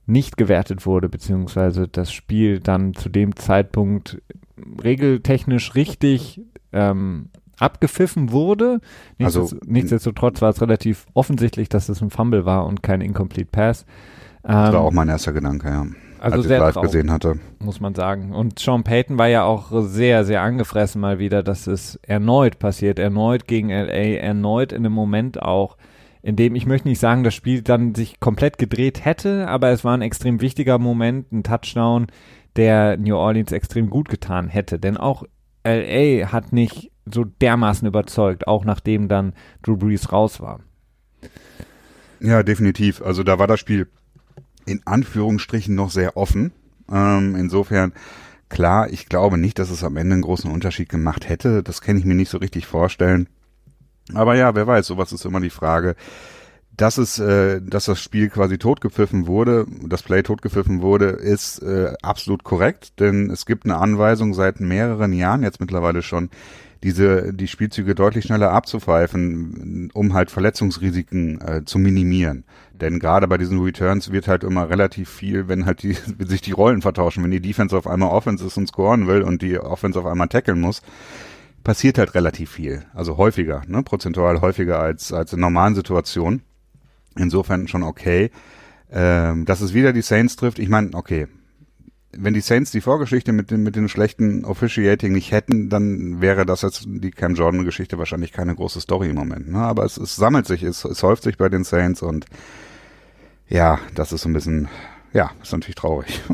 nicht 0.06 0.36
gewertet 0.36 0.86
wurde, 0.86 1.08
beziehungsweise 1.08 1.88
das 1.88 2.12
Spiel 2.12 2.60
dann 2.60 2.94
zu 2.94 3.08
dem 3.08 3.36
Zeitpunkt 3.36 4.20
regeltechnisch 4.82 5.74
richtig 5.74 6.42
ähm, 6.72 7.30
abgepfiffen 7.58 8.30
wurde. 8.30 8.80
Nichtsdest 9.18 9.54
also, 9.54 9.64
nichtsdestotrotz 9.66 10.42
war 10.42 10.50
es 10.50 10.60
relativ 10.60 11.06
offensichtlich, 11.14 11.68
dass 11.68 11.88
es 11.88 12.02
ein 12.02 12.10
Fumble 12.10 12.44
war 12.44 12.66
und 12.66 12.82
kein 12.82 13.00
Incomplete 13.00 13.50
Pass. 13.50 13.86
Das 14.44 14.72
war 14.72 14.74
ähm, 14.74 14.86
auch 14.86 14.92
mein 14.92 15.08
erster 15.08 15.32
Gedanke, 15.32 15.68
ja. 15.68 15.86
Also 16.20 16.38
als 16.38 16.46
ich 16.46 16.58
live 16.58 16.74
gesehen 16.76 17.10
hatte. 17.10 17.38
Muss 17.58 17.80
man 17.80 17.94
sagen. 17.94 18.32
Und 18.32 18.58
Sean 18.58 18.84
Payton 18.84 19.18
war 19.18 19.28
ja 19.28 19.44
auch 19.44 19.70
sehr, 19.82 20.24
sehr 20.24 20.42
angefressen 20.42 21.00
mal 21.00 21.18
wieder, 21.18 21.42
dass 21.42 21.66
es 21.66 21.96
erneut 22.02 22.58
passiert, 22.58 22.98
erneut 22.98 23.46
gegen 23.46 23.68
LA, 23.68 24.16
erneut 24.18 24.72
in 24.72 24.78
einem 24.78 24.92
Moment 24.92 25.42
auch, 25.42 25.76
in 26.22 26.36
dem 26.36 26.54
ich 26.54 26.64
möchte 26.64 26.88
nicht 26.88 26.98
sagen, 26.98 27.24
das 27.24 27.34
Spiel 27.34 27.60
dann 27.60 27.94
sich 27.94 28.20
komplett 28.20 28.56
gedreht 28.56 29.04
hätte, 29.04 29.48
aber 29.48 29.68
es 29.70 29.84
war 29.84 29.94
ein 29.94 30.02
extrem 30.02 30.40
wichtiger 30.40 30.78
Moment, 30.78 31.30
ein 31.32 31.42
Touchdown, 31.42 32.06
der 32.56 32.96
New 32.96 33.16
Orleans 33.16 33.52
extrem 33.52 33.90
gut 33.90 34.08
getan 34.08 34.48
hätte. 34.48 34.78
Denn 34.78 34.96
auch 34.96 35.24
LA 35.66 36.32
hat 36.32 36.52
nicht 36.52 36.90
so 37.04 37.24
dermaßen 37.24 37.86
überzeugt, 37.86 38.46
auch 38.46 38.64
nachdem 38.64 39.08
dann 39.08 39.34
Drew 39.62 39.76
Brees 39.76 40.10
raus 40.10 40.40
war. 40.40 40.60
Ja, 42.20 42.42
definitiv. 42.42 43.02
Also 43.02 43.22
da 43.22 43.38
war 43.38 43.46
das 43.46 43.60
Spiel 43.60 43.88
in 44.66 44.82
Anführungsstrichen 44.84 45.74
noch 45.74 45.90
sehr 45.90 46.16
offen. 46.16 46.52
Ähm, 46.90 47.36
insofern, 47.36 47.92
klar, 48.48 48.90
ich 48.90 49.08
glaube 49.08 49.38
nicht, 49.38 49.58
dass 49.58 49.70
es 49.70 49.84
am 49.84 49.96
Ende 49.96 50.14
einen 50.14 50.22
großen 50.22 50.50
Unterschied 50.50 50.88
gemacht 50.88 51.28
hätte. 51.28 51.62
Das 51.62 51.80
kann 51.80 51.96
ich 51.96 52.04
mir 52.04 52.14
nicht 52.14 52.30
so 52.30 52.38
richtig 52.38 52.66
vorstellen. 52.66 53.28
Aber 54.12 54.34
ja, 54.36 54.54
wer 54.54 54.66
weiß, 54.66 54.86
sowas 54.86 55.12
ist 55.12 55.24
immer 55.24 55.40
die 55.40 55.50
Frage. 55.50 55.96
Dass 56.76 56.98
es, 56.98 57.20
äh, 57.20 57.60
dass 57.62 57.84
das 57.84 58.02
Spiel 58.02 58.28
quasi 58.28 58.58
totgepfiffen 58.58 59.28
wurde, 59.28 59.66
das 59.86 60.02
Play 60.02 60.22
totgepfiffen 60.22 60.82
wurde, 60.82 61.06
ist 61.06 61.62
äh, 61.62 61.94
absolut 62.02 62.42
korrekt, 62.42 62.98
denn 62.98 63.30
es 63.30 63.46
gibt 63.46 63.64
eine 63.64 63.78
Anweisung 63.78 64.34
seit 64.34 64.58
mehreren 64.58 65.12
Jahren 65.12 65.44
jetzt 65.44 65.60
mittlerweile 65.60 66.02
schon, 66.02 66.30
diese 66.82 67.32
die 67.32 67.46
Spielzüge 67.46 67.94
deutlich 67.94 68.24
schneller 68.24 68.50
abzupfeifen, 68.50 69.90
um 69.94 70.14
halt 70.14 70.32
Verletzungsrisiken 70.32 71.40
äh, 71.40 71.64
zu 71.64 71.78
minimieren. 71.78 72.44
Denn 72.84 72.98
gerade 72.98 73.26
bei 73.26 73.38
diesen 73.38 73.62
Returns 73.62 74.12
wird 74.12 74.28
halt 74.28 74.44
immer 74.44 74.68
relativ 74.68 75.08
viel, 75.08 75.48
wenn 75.48 75.64
halt 75.64 75.82
die, 75.82 75.96
wenn 76.18 76.26
sich 76.28 76.42
die 76.42 76.52
Rollen 76.52 76.82
vertauschen, 76.82 77.24
wenn 77.24 77.30
die 77.30 77.40
Defense 77.40 77.74
auf 77.74 77.86
einmal 77.86 78.10
Offense 78.10 78.44
ist 78.46 78.58
und 78.58 78.66
scoren 78.66 79.06
will 79.06 79.22
und 79.22 79.40
die 79.40 79.58
Offense 79.58 79.98
auf 79.98 80.04
einmal 80.04 80.28
tackeln 80.28 80.60
muss, 80.60 80.82
passiert 81.64 81.96
halt 81.96 82.14
relativ 82.14 82.50
viel. 82.50 82.84
Also 82.92 83.16
häufiger, 83.16 83.62
ne, 83.66 83.82
prozentual 83.82 84.42
häufiger 84.42 84.80
als, 84.80 85.14
als 85.14 85.32
in 85.32 85.40
normalen 85.40 85.74
Situationen. 85.74 86.42
Insofern 87.16 87.68
schon 87.68 87.84
okay. 87.84 88.30
Ähm, 88.92 89.46
dass 89.46 89.62
es 89.62 89.72
wieder 89.72 89.94
die 89.94 90.02
Saints 90.02 90.36
trifft, 90.36 90.58
ich 90.58 90.68
meine, 90.68 90.90
okay, 90.92 91.26
wenn 92.12 92.34
die 92.34 92.42
Saints 92.42 92.70
die 92.70 92.82
Vorgeschichte 92.82 93.32
mit 93.32 93.50
dem, 93.50 93.62
mit 93.62 93.76
dem 93.76 93.88
schlechten 93.88 94.44
Officiating 94.44 95.12
nicht 95.12 95.32
hätten, 95.32 95.70
dann 95.70 96.20
wäre 96.20 96.44
das 96.44 96.60
jetzt 96.60 96.84
die 96.86 97.10
Cam 97.12 97.34
Jordan-Geschichte 97.34 97.98
wahrscheinlich 97.98 98.30
keine 98.30 98.54
große 98.54 98.82
Story 98.82 99.08
im 99.08 99.16
Moment. 99.16 99.50
Ne? 99.50 99.58
Aber 99.58 99.84
es, 99.86 99.96
es 99.96 100.16
sammelt 100.16 100.46
sich, 100.46 100.62
es, 100.62 100.84
es 100.84 101.02
häuft 101.02 101.22
sich 101.22 101.38
bei 101.38 101.48
den 101.48 101.64
Saints 101.64 102.02
und 102.02 102.26
ja, 103.48 103.78
das 103.94 104.12
ist 104.12 104.22
so 104.22 104.28
ein 104.28 104.32
bisschen, 104.32 104.68
ja, 105.12 105.30
ist 105.42 105.52
natürlich 105.52 105.76
traurig. 105.76 106.20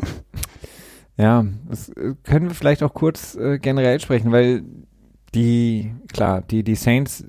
Ja, 1.21 1.45
das 1.69 1.91
äh, 1.91 2.15
können 2.25 2.49
wir 2.49 2.55
vielleicht 2.55 2.83
auch 2.83 2.95
kurz 2.95 3.35
äh, 3.35 3.59
generell 3.59 4.01
sprechen, 4.01 4.33
weil 4.33 4.63
die, 5.35 5.93
klar, 6.11 6.41
die, 6.41 6.63
die 6.65 6.77
Saints 6.77 7.27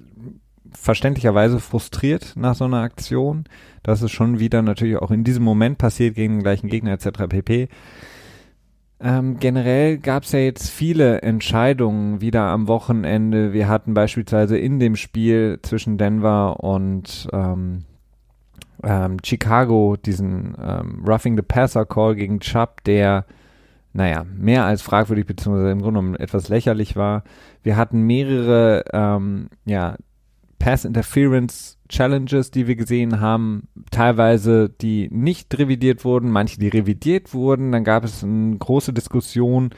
verständlicherweise 0.71 1.59
frustriert 1.59 2.33
nach 2.37 2.55
so 2.55 2.63
einer 2.63 2.81
Aktion. 2.83 3.43
Das 3.83 4.01
ist 4.01 4.11
schon 4.11 4.39
wieder 4.39 4.61
natürlich 4.61 4.95
auch 4.95 5.11
in 5.11 5.25
diesem 5.25 5.43
Moment 5.43 5.77
passiert 5.77 6.15
gegen 6.15 6.35
den 6.35 6.43
gleichen 6.43 6.69
Gegner 6.69 6.93
etc. 6.93 7.27
pp. 7.27 7.67
Ähm, 9.01 9.39
generell 9.39 9.97
gab 9.97 10.23
es 10.23 10.31
ja 10.31 10.39
jetzt 10.39 10.69
viele 10.69 11.21
Entscheidungen 11.21 12.21
wieder 12.21 12.43
am 12.43 12.69
Wochenende. 12.69 13.51
Wir 13.51 13.67
hatten 13.67 13.93
beispielsweise 13.93 14.57
in 14.57 14.79
dem 14.79 14.95
Spiel 14.95 15.59
zwischen 15.63 15.97
Denver 15.97 16.63
und 16.63 17.27
ähm, 17.33 17.83
ähm, 18.83 19.17
Chicago 19.23 19.95
diesen 19.97 20.55
ähm, 20.61 21.03
Roughing 21.05 21.35
the 21.35 21.43
Passer 21.43 21.85
Call 21.85 22.15
gegen 22.15 22.39
Chubb, 22.39 22.83
der 22.85 23.25
naja, 23.93 24.25
mehr 24.37 24.65
als 24.65 24.81
fragwürdig 24.81 25.25
beziehungsweise 25.25 25.71
im 25.71 25.81
Grunde 25.81 25.99
genommen 25.99 26.15
etwas 26.15 26.47
lächerlich 26.47 26.95
war. 26.95 27.23
Wir 27.61 27.75
hatten 27.75 28.03
mehrere 28.03 28.85
ähm, 28.93 29.49
ja, 29.65 29.97
Pass 30.59 30.85
Interference 30.85 31.77
Challenges, 31.89 32.51
die 32.51 32.67
wir 32.67 32.75
gesehen 32.75 33.19
haben, 33.19 33.67
teilweise 33.89 34.69
die 34.69 35.09
nicht 35.11 35.57
revidiert 35.57 36.05
wurden, 36.05 36.31
manche 36.31 36.59
die 36.59 36.69
revidiert 36.69 37.33
wurden. 37.33 37.71
Dann 37.71 37.83
gab 37.83 38.05
es 38.05 38.23
eine 38.23 38.57
große 38.57 38.93
Diskussion, 38.93 39.71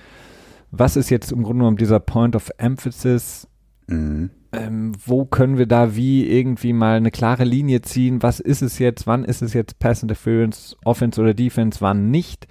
was 0.69 0.95
ist 0.95 1.09
jetzt 1.09 1.31
im 1.31 1.43
Grunde 1.43 1.59
genommen 1.59 1.77
dieser 1.77 1.99
Point 1.99 2.35
of 2.35 2.51
Emphasis? 2.57 3.47
Mhm. 3.87 4.29
Ähm, 4.53 4.91
wo 5.03 5.25
können 5.25 5.57
wir 5.57 5.65
da 5.65 5.95
wie 5.95 6.29
irgendwie 6.29 6.73
mal 6.73 6.97
eine 6.97 7.09
klare 7.09 7.43
Linie 7.43 7.81
ziehen? 7.81 8.21
Was 8.21 8.39
ist 8.39 8.61
es 8.61 8.77
jetzt? 8.77 9.07
Wann 9.07 9.25
ist 9.25 9.41
es 9.41 9.53
jetzt 9.53 9.79
Pass 9.79 10.03
Interference, 10.03 10.77
Offense 10.85 11.19
oder 11.19 11.33
Defense? 11.33 11.81
Wann 11.81 12.11
nicht? 12.11 12.47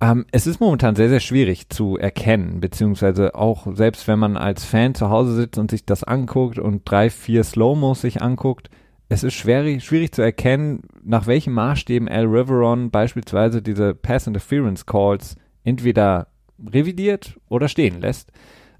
Ähm, 0.00 0.26
es 0.30 0.46
ist 0.46 0.60
momentan 0.60 0.94
sehr, 0.94 1.08
sehr 1.08 1.18
schwierig 1.18 1.70
zu 1.70 1.98
erkennen, 1.98 2.60
beziehungsweise 2.60 3.34
auch 3.34 3.66
selbst 3.74 4.06
wenn 4.06 4.20
man 4.20 4.36
als 4.36 4.64
Fan 4.64 4.94
zu 4.94 5.10
Hause 5.10 5.34
sitzt 5.34 5.58
und 5.58 5.72
sich 5.72 5.84
das 5.84 6.04
anguckt 6.04 6.60
und 6.60 6.82
drei, 6.88 7.10
vier 7.10 7.42
Slow-Mos 7.42 8.02
sich 8.02 8.22
anguckt, 8.22 8.70
es 9.08 9.24
ist 9.24 9.34
schwierig, 9.34 9.82
schwierig 9.84 10.12
zu 10.12 10.22
erkennen, 10.22 10.82
nach 11.02 11.26
welchen 11.26 11.52
Maßstäben 11.52 12.08
Al 12.08 12.26
Riveron 12.26 12.90
beispielsweise 12.90 13.60
diese 13.60 13.94
Pass 13.94 14.28
Interference 14.28 14.86
Calls 14.86 15.34
entweder 15.64 16.28
revidiert 16.64 17.36
oder 17.48 17.66
stehen 17.68 18.00
lässt. 18.00 18.30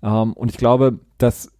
Ähm, 0.03 0.34
und 0.34 0.51
ich 0.51 0.57
glaube, 0.57 1.01
das 1.16 1.47
ist 1.47 1.53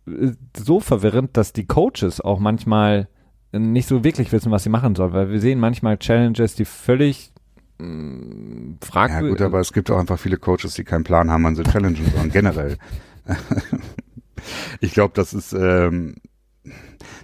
so 0.57 0.81
verwirrend, 0.81 1.37
dass 1.37 1.53
die 1.53 1.67
Coaches 1.67 2.21
auch 2.21 2.39
manchmal 2.39 3.09
nicht 3.53 3.89
so 3.89 4.05
wirklich 4.05 4.33
wissen, 4.33 4.53
was 4.53 4.65
sie 4.65 4.69
machen 4.69 4.95
sollen, 4.95 5.13
weil 5.13 5.31
wir 5.31 5.41
sehen 5.41 5.59
manchmal 5.59 5.99
Challenges, 5.99 6.55
die 6.55 6.65
völlig 6.65 7.33
fragwürdig. 7.79 9.23
Ja 9.23 9.29
gut, 9.29 9.41
aber 9.41 9.61
es 9.61 9.73
gibt 9.73 9.91
auch 9.91 9.99
einfach 9.99 10.19
viele 10.19 10.37
Coaches, 10.37 10.75
die 10.75 10.85
keinen 10.85 11.05
Plan 11.05 11.31
haben, 11.31 11.45
wann 11.45 11.55
sie 11.55 11.63
challengen 11.63 12.11
sollen, 12.13 12.31
generell. 12.31 12.77
ich 14.81 14.93
glaube, 14.93 15.13
das 15.15 15.33
ist 15.33 15.53
ähm, 15.53 16.17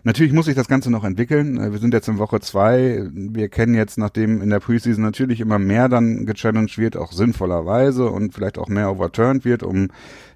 natürlich 0.05 0.33
muss 0.33 0.47
sich 0.47 0.55
das 0.55 0.69
Ganze 0.69 0.91
noch 0.91 1.05
entwickeln. 1.05 1.59
Äh, 1.59 1.73
wir 1.73 1.79
sind 1.81 1.93
jetzt 1.93 2.09
in 2.09 2.19
Woche 2.19 2.41
zwei. 2.41 3.09
Wir 3.13 3.49
kennen 3.49 3.75
jetzt, 3.75 3.99
nachdem 3.99 4.43
in 4.43 4.51
der 4.51 4.61
Preseason 4.61 5.03
natürlich 5.03 5.41
immer 5.41 5.59
mehr 5.59 5.89
dann 5.89 6.25
gechallenged 6.25 6.79
wird, 6.79 6.97
auch 6.97 7.13
sinnvollerweise 7.13 8.09
und 8.09 8.33
vielleicht 8.33 8.59
auch 8.59 8.69
mehr 8.69 8.91
overturned 8.91 9.45
wird, 9.45 9.63
um 9.63 9.89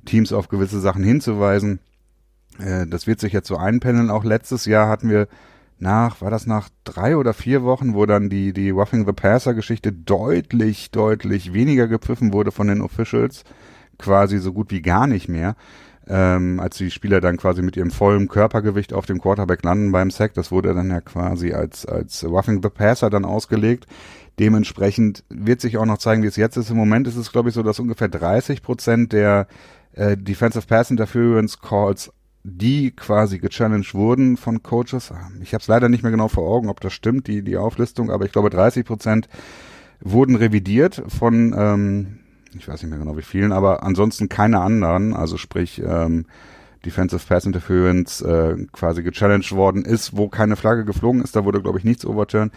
Teams 0.05 0.33
auf 0.33 0.49
gewisse 0.49 0.81
Sachen 0.81 1.05
hinzuweisen. 1.05 1.79
Äh, 2.59 2.87
das 2.87 3.07
wird 3.07 3.21
sich 3.21 3.33
jetzt 3.33 3.49
so 3.49 3.57
einpendeln. 3.57 4.11
Auch 4.11 4.25
letztes 4.25 4.65
Jahr 4.65 4.89
hatten 4.89 5.11
wir 5.11 5.29
nach, 5.79 6.21
war 6.21 6.31
das 6.31 6.47
nach 6.47 6.69
drei 6.85 7.17
oder 7.17 7.33
vier 7.33 7.63
Wochen, 7.63 7.95
wo 7.95 8.07
dann 8.07 8.29
die, 8.29 8.53
die 8.53 8.71
Roughing 8.71 9.07
the 9.07 9.13
Passer 9.13 9.55
Geschichte 9.55 9.93
deutlich, 9.93 10.91
deutlich 10.91 11.53
weniger 11.53 11.87
gepfiffen 11.87 12.33
wurde 12.33 12.51
von 12.51 12.67
den 12.67 12.81
Officials, 12.81 13.45
quasi 13.99 14.39
so 14.39 14.53
gut 14.53 14.71
wie 14.71 14.83
gar 14.83 15.07
nicht 15.07 15.29
mehr, 15.29 15.55
ähm, 16.09 16.59
als 16.59 16.79
die 16.79 16.91
Spieler 16.91 17.21
dann 17.21 17.37
quasi 17.37 17.63
mit 17.63 17.77
ihrem 17.77 17.91
vollen 17.91 18.29
Körpergewicht 18.29 18.93
auf 18.93 19.07
dem 19.07 19.21
Quarterback 19.21 19.63
landen 19.63 19.93
beim 19.93 20.11
Sack, 20.11 20.35
das 20.35 20.51
wurde 20.51 20.75
dann 20.75 20.91
ja 20.91 21.01
quasi 21.01 21.53
als, 21.53 21.87
als 21.87 22.25
Roughing 22.25 22.63
the 22.63 22.71
Passer 22.71 23.11
dann 23.11 23.25
ausgelegt. 23.25 23.87
Dementsprechend 24.39 25.25
wird 25.29 25.61
sich 25.61 25.79
auch 25.79 25.85
noch 25.85 25.99
zeigen, 25.99 26.23
wie 26.23 26.29
es 26.29 26.37
jetzt 26.37 26.57
ist. 26.57 26.71
Im 26.71 26.77
Moment 26.77 27.09
ist 27.09 27.17
es, 27.17 27.33
glaube 27.33 27.49
ich, 27.49 27.57
so, 27.57 27.65
dass 27.65 27.81
ungefähr 27.81 28.09
30 28.09 28.63
Prozent 28.63 29.13
der 29.13 29.49
äh, 29.93 30.17
Defensive 30.17 30.67
Pass 30.67 30.93
Interference 30.93 31.61
Calls 31.61 32.13
die 32.49 32.93
quasi 32.93 33.39
gechallenged 33.39 33.95
wurden 33.95 34.37
von 34.37 34.63
Coaches. 34.63 35.13
Ich 35.43 35.55
habe 35.55 35.63
es 35.63 35.69
leider 35.69 35.89
nicht 35.89 36.03
mehr 36.03 36.13
genau 36.13 36.29
vor 36.29 36.49
Augen, 36.49 36.69
ob 36.69 36.81
das 36.81 36.93
stimmt, 36.93 37.27
die, 37.27 37.43
die 37.43 37.57
Auflistung, 37.57 38.11
aber 38.11 38.25
ich 38.25 38.33
glaube 38.33 38.51
30 38.51 38.85
Prozent 38.85 39.29
wurden 40.01 40.37
revidiert 40.37 41.03
von, 41.09 41.55
ähm, 41.57 42.19
ich 42.57 42.69
weiß 42.69 42.83
nicht 42.83 42.91
mehr 42.91 42.99
genau 42.99 43.17
wie 43.17 43.23
vielen, 43.23 43.53
aber 43.53 43.83
ansonsten 43.83 44.29
keine 44.29 44.61
anderen, 44.61 45.15
also 45.15 45.37
sprich 45.37 45.83
ähm, 45.85 46.27
Defensive 46.85 47.27
Pass 47.27 47.45
Interference 47.45 48.21
äh, 48.23 48.57
quasi 48.73 49.03
gechallenged 49.03 49.53
worden 49.53 49.85
ist, 49.85 50.17
wo 50.17 50.29
keine 50.29 50.57
Flagge 50.57 50.85
geflogen 50.85 51.23
ist, 51.23 51.37
da 51.37 51.45
wurde 51.45 51.61
glaube 51.61 51.79
ich 51.79 51.85
nichts 51.85 52.07
overturned. 52.07 52.53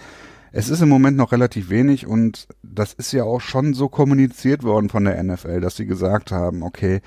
Es 0.53 0.69
ist 0.69 0.81
im 0.81 0.89
Moment 0.89 1.15
noch 1.15 1.31
relativ 1.31 1.69
wenig 1.69 2.05
und 2.05 2.47
das 2.61 2.93
ist 2.93 3.13
ja 3.13 3.23
auch 3.23 3.39
schon 3.39 3.73
so 3.73 3.87
kommuniziert 3.87 4.63
worden 4.63 4.89
von 4.89 5.05
der 5.05 5.21
NFL, 5.23 5.61
dass 5.61 5.77
sie 5.77 5.85
gesagt 5.85 6.31
haben, 6.31 6.61
okay, 6.61 7.01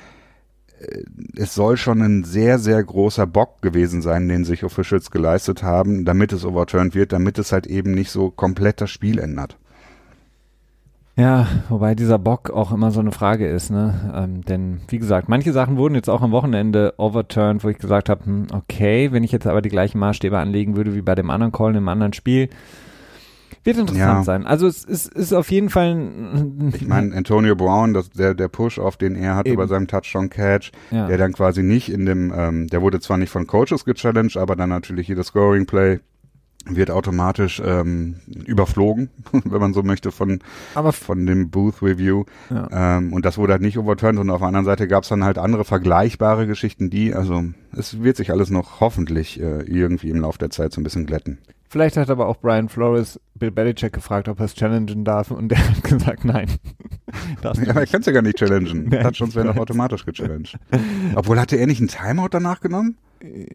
es 1.36 1.54
soll 1.54 1.76
schon 1.76 2.02
ein 2.02 2.24
sehr, 2.24 2.58
sehr 2.58 2.82
großer 2.82 3.26
Bock 3.26 3.62
gewesen 3.62 4.02
sein, 4.02 4.28
den 4.28 4.44
sich 4.44 4.64
Officials 4.64 5.10
geleistet 5.10 5.62
haben, 5.62 6.04
damit 6.04 6.32
es 6.32 6.44
overturned 6.44 6.94
wird, 6.94 7.12
damit 7.12 7.38
es 7.38 7.52
halt 7.52 7.66
eben 7.66 7.92
nicht 7.92 8.10
so 8.10 8.30
komplett 8.30 8.80
das 8.80 8.90
Spiel 8.90 9.18
ändert. 9.18 9.56
Ja, 11.16 11.46
wobei 11.68 11.94
dieser 11.94 12.18
Bock 12.18 12.50
auch 12.50 12.72
immer 12.72 12.90
so 12.90 12.98
eine 12.98 13.12
Frage 13.12 13.46
ist, 13.46 13.70
ne? 13.70 14.12
Ähm, 14.16 14.42
denn 14.42 14.80
wie 14.88 14.98
gesagt, 14.98 15.28
manche 15.28 15.52
Sachen 15.52 15.76
wurden 15.76 15.94
jetzt 15.94 16.10
auch 16.10 16.22
am 16.22 16.32
Wochenende 16.32 16.94
overturned, 16.96 17.62
wo 17.62 17.68
ich 17.68 17.78
gesagt 17.78 18.08
habe, 18.08 18.24
hm, 18.24 18.46
okay, 18.52 19.12
wenn 19.12 19.22
ich 19.22 19.30
jetzt 19.30 19.46
aber 19.46 19.62
die 19.62 19.68
gleichen 19.68 20.00
Maßstäbe 20.00 20.36
anlegen 20.36 20.76
würde 20.76 20.96
wie 20.96 21.02
bei 21.02 21.14
dem 21.14 21.30
anderen 21.30 21.52
Call 21.52 21.70
in 21.70 21.76
einem 21.76 21.88
anderen 21.88 22.14
Spiel, 22.14 22.48
wird 23.64 23.78
interessant 23.78 24.18
ja. 24.18 24.24
sein. 24.24 24.46
Also 24.46 24.66
es 24.66 24.84
ist, 24.84 25.12
ist 25.12 25.32
auf 25.32 25.50
jeden 25.50 25.70
Fall 25.70 25.94
ein, 25.94 26.72
Ich 26.74 26.86
meine, 26.86 27.14
Antonio 27.14 27.56
Brown, 27.56 27.94
das, 27.94 28.10
der, 28.10 28.34
der 28.34 28.48
Push, 28.48 28.78
auf 28.78 28.96
den 28.96 29.16
er 29.16 29.36
hat 29.36 29.46
Eben. 29.46 29.54
über 29.54 29.68
seinem 29.68 29.86
Touchdown-Catch, 29.86 30.72
ja. 30.90 31.06
der 31.06 31.18
dann 31.18 31.32
quasi 31.32 31.62
nicht 31.62 31.90
in 31.90 32.06
dem, 32.06 32.32
ähm, 32.36 32.66
der 32.68 32.82
wurde 32.82 33.00
zwar 33.00 33.16
nicht 33.16 33.30
von 33.30 33.46
Coaches 33.46 33.84
gechallenged, 33.84 34.36
aber 34.36 34.56
dann 34.56 34.68
natürlich 34.68 35.08
jedes 35.08 35.28
Scoring-Play 35.28 36.00
wird 36.66 36.90
automatisch 36.90 37.62
ähm, 37.64 38.16
überflogen, 38.46 39.10
wenn 39.32 39.60
man 39.60 39.74
so 39.74 39.82
möchte, 39.82 40.12
von, 40.12 40.40
Aber 40.74 40.92
von 40.92 41.26
dem 41.26 41.50
Booth 41.50 41.82
Review. 41.82 42.24
Ja. 42.50 42.96
Ähm, 42.96 43.12
und 43.12 43.24
das 43.24 43.36
wurde 43.36 43.52
halt 43.52 43.62
nicht 43.62 43.78
overturned. 43.78 44.18
Und 44.18 44.30
auf 44.30 44.38
der 44.38 44.48
anderen 44.48 44.64
Seite 44.64 44.88
gab 44.88 45.02
es 45.02 45.10
dann 45.10 45.24
halt 45.24 45.38
andere 45.38 45.64
vergleichbare 45.64 46.46
Geschichten, 46.46 46.90
die, 46.90 47.14
also 47.14 47.44
es 47.76 48.02
wird 48.02 48.16
sich 48.16 48.30
alles 48.30 48.50
noch 48.50 48.80
hoffentlich 48.80 49.40
äh, 49.40 49.62
irgendwie 49.62 50.10
im 50.10 50.20
Laufe 50.20 50.38
der 50.38 50.50
Zeit 50.50 50.72
so 50.72 50.80
ein 50.80 50.84
bisschen 50.84 51.06
glätten. 51.06 51.38
Vielleicht 51.74 51.96
hat 51.96 52.08
aber 52.08 52.28
auch 52.28 52.36
Brian 52.36 52.68
Flores 52.68 53.18
Bill 53.34 53.50
Belichick 53.50 53.92
gefragt, 53.92 54.28
ob 54.28 54.38
er 54.38 54.44
es 54.44 54.54
challengen 54.54 55.02
darf 55.02 55.32
und 55.32 55.48
der 55.48 55.58
hat 55.58 55.82
gesagt, 55.82 56.24
nein. 56.24 56.48
ja, 57.42 57.50
er 57.52 57.86
kann 57.88 57.98
es 57.98 58.06
ja 58.06 58.12
gar 58.12 58.22
nicht 58.22 58.38
challengen. 58.38 58.88
Touchdowns 58.92 59.34
werden 59.34 59.48
doch 59.48 59.56
automatisch 59.56 60.06
gechallenged. 60.06 60.56
Obwohl, 61.16 61.40
hatte 61.40 61.56
er 61.56 61.66
nicht 61.66 61.80
einen 61.80 61.88
Timeout 61.88 62.28
danach 62.30 62.60
genommen? 62.60 62.96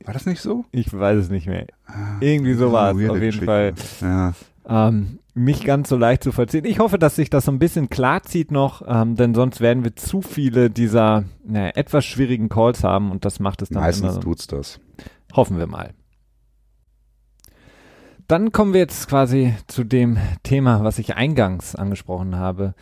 War 0.03 0.13
das 0.13 0.25
nicht 0.25 0.41
so? 0.41 0.65
Ich 0.71 0.91
weiß 0.91 1.17
es 1.17 1.29
nicht 1.29 1.47
mehr. 1.47 1.67
Ah, 1.85 2.17
Irgendwie 2.19 2.55
so 2.55 2.73
war 2.73 2.91
es 2.91 3.09
auf 3.09 3.21
jeden 3.21 3.45
Fall. 3.45 3.73
Ja. 4.01 4.33
Ähm, 4.67 5.19
nicht 5.33 5.63
ganz 5.63 5.87
so 5.87 5.95
leicht 5.95 6.21
zu 6.21 6.33
vollziehen. 6.33 6.65
Ich 6.65 6.79
hoffe, 6.79 6.99
dass 6.99 7.15
sich 7.15 7.29
das 7.29 7.45
so 7.45 7.53
ein 7.53 7.59
bisschen 7.59 7.89
klar 7.89 8.23
zieht 8.23 8.51
noch, 8.51 8.83
ähm, 8.85 9.15
denn 9.15 9.33
sonst 9.33 9.61
werden 9.61 9.85
wir 9.85 9.95
zu 9.95 10.21
viele 10.21 10.69
dieser 10.69 11.23
naja, 11.45 11.71
etwas 11.73 12.03
schwierigen 12.03 12.49
Calls 12.49 12.83
haben 12.83 13.11
und 13.11 13.23
das 13.23 13.39
macht 13.39 13.61
es 13.61 13.69
dann 13.69 13.81
Meistens 13.81 14.01
immer. 14.01 14.07
Meistens 14.09 14.23
tut's 14.25 14.47
das. 14.47 14.79
Hoffen 15.33 15.57
wir 15.57 15.67
mal. 15.67 15.91
Dann 18.29 18.51
kommen 18.51 18.73
wir 18.73 18.81
jetzt 18.81 19.09
quasi 19.09 19.55
zu 19.65 19.83
dem 19.83 20.19
Thema, 20.43 20.83
was 20.83 20.99
ich 20.99 21.15
eingangs 21.15 21.73
angesprochen 21.73 22.35
habe. 22.35 22.75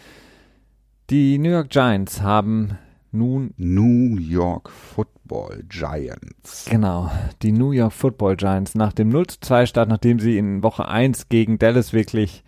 Die 1.09 1.37
New 1.37 1.51
York 1.51 1.69
Giants 1.69 2.21
haben 2.21 2.77
nun 3.13 3.53
New 3.55 4.17
York 4.17 4.69
Football 4.69 5.63
Giants. 5.69 6.65
Genau, 6.69 7.09
die 7.43 7.53
New 7.53 7.71
York 7.71 7.93
Football 7.93 8.35
Giants 8.35 8.75
nach 8.75 8.91
dem 8.91 9.07
0 9.07 9.27
zu 9.27 9.39
2 9.39 9.67
Start, 9.67 9.87
nachdem 9.87 10.19
sie 10.19 10.37
in 10.37 10.63
Woche 10.63 10.85
1 10.89 11.29
gegen 11.29 11.57
Dallas 11.57 11.93
wirklich 11.93 12.43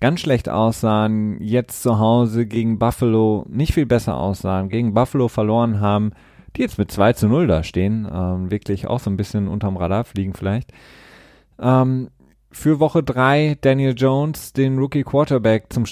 ganz 0.00 0.18
schlecht 0.18 0.48
aussahen, 0.48 1.40
jetzt 1.40 1.84
zu 1.84 2.00
Hause 2.00 2.46
gegen 2.46 2.80
Buffalo 2.80 3.46
nicht 3.48 3.72
viel 3.72 3.86
besser 3.86 4.16
aussahen, 4.16 4.68
gegen 4.68 4.94
Buffalo 4.94 5.28
verloren 5.28 5.78
haben, 5.78 6.10
die 6.56 6.62
jetzt 6.62 6.76
mit 6.76 6.90
2 6.90 7.12
zu 7.12 7.28
0 7.28 7.46
da 7.46 7.62
stehen, 7.62 8.08
ähm, 8.12 8.50
wirklich 8.50 8.88
auch 8.88 8.98
so 8.98 9.10
ein 9.10 9.16
bisschen 9.16 9.46
unterm 9.46 9.76
Radar 9.76 10.02
fliegen 10.02 10.34
vielleicht. 10.34 10.72
Ähm, 11.58 12.10
für 12.56 12.80
Woche 12.80 13.02
3 13.02 13.58
Daniel 13.60 13.94
Jones, 13.94 14.54
den 14.54 14.78
Rookie 14.78 15.04
Quarterback, 15.04 15.66
zum 15.68 15.84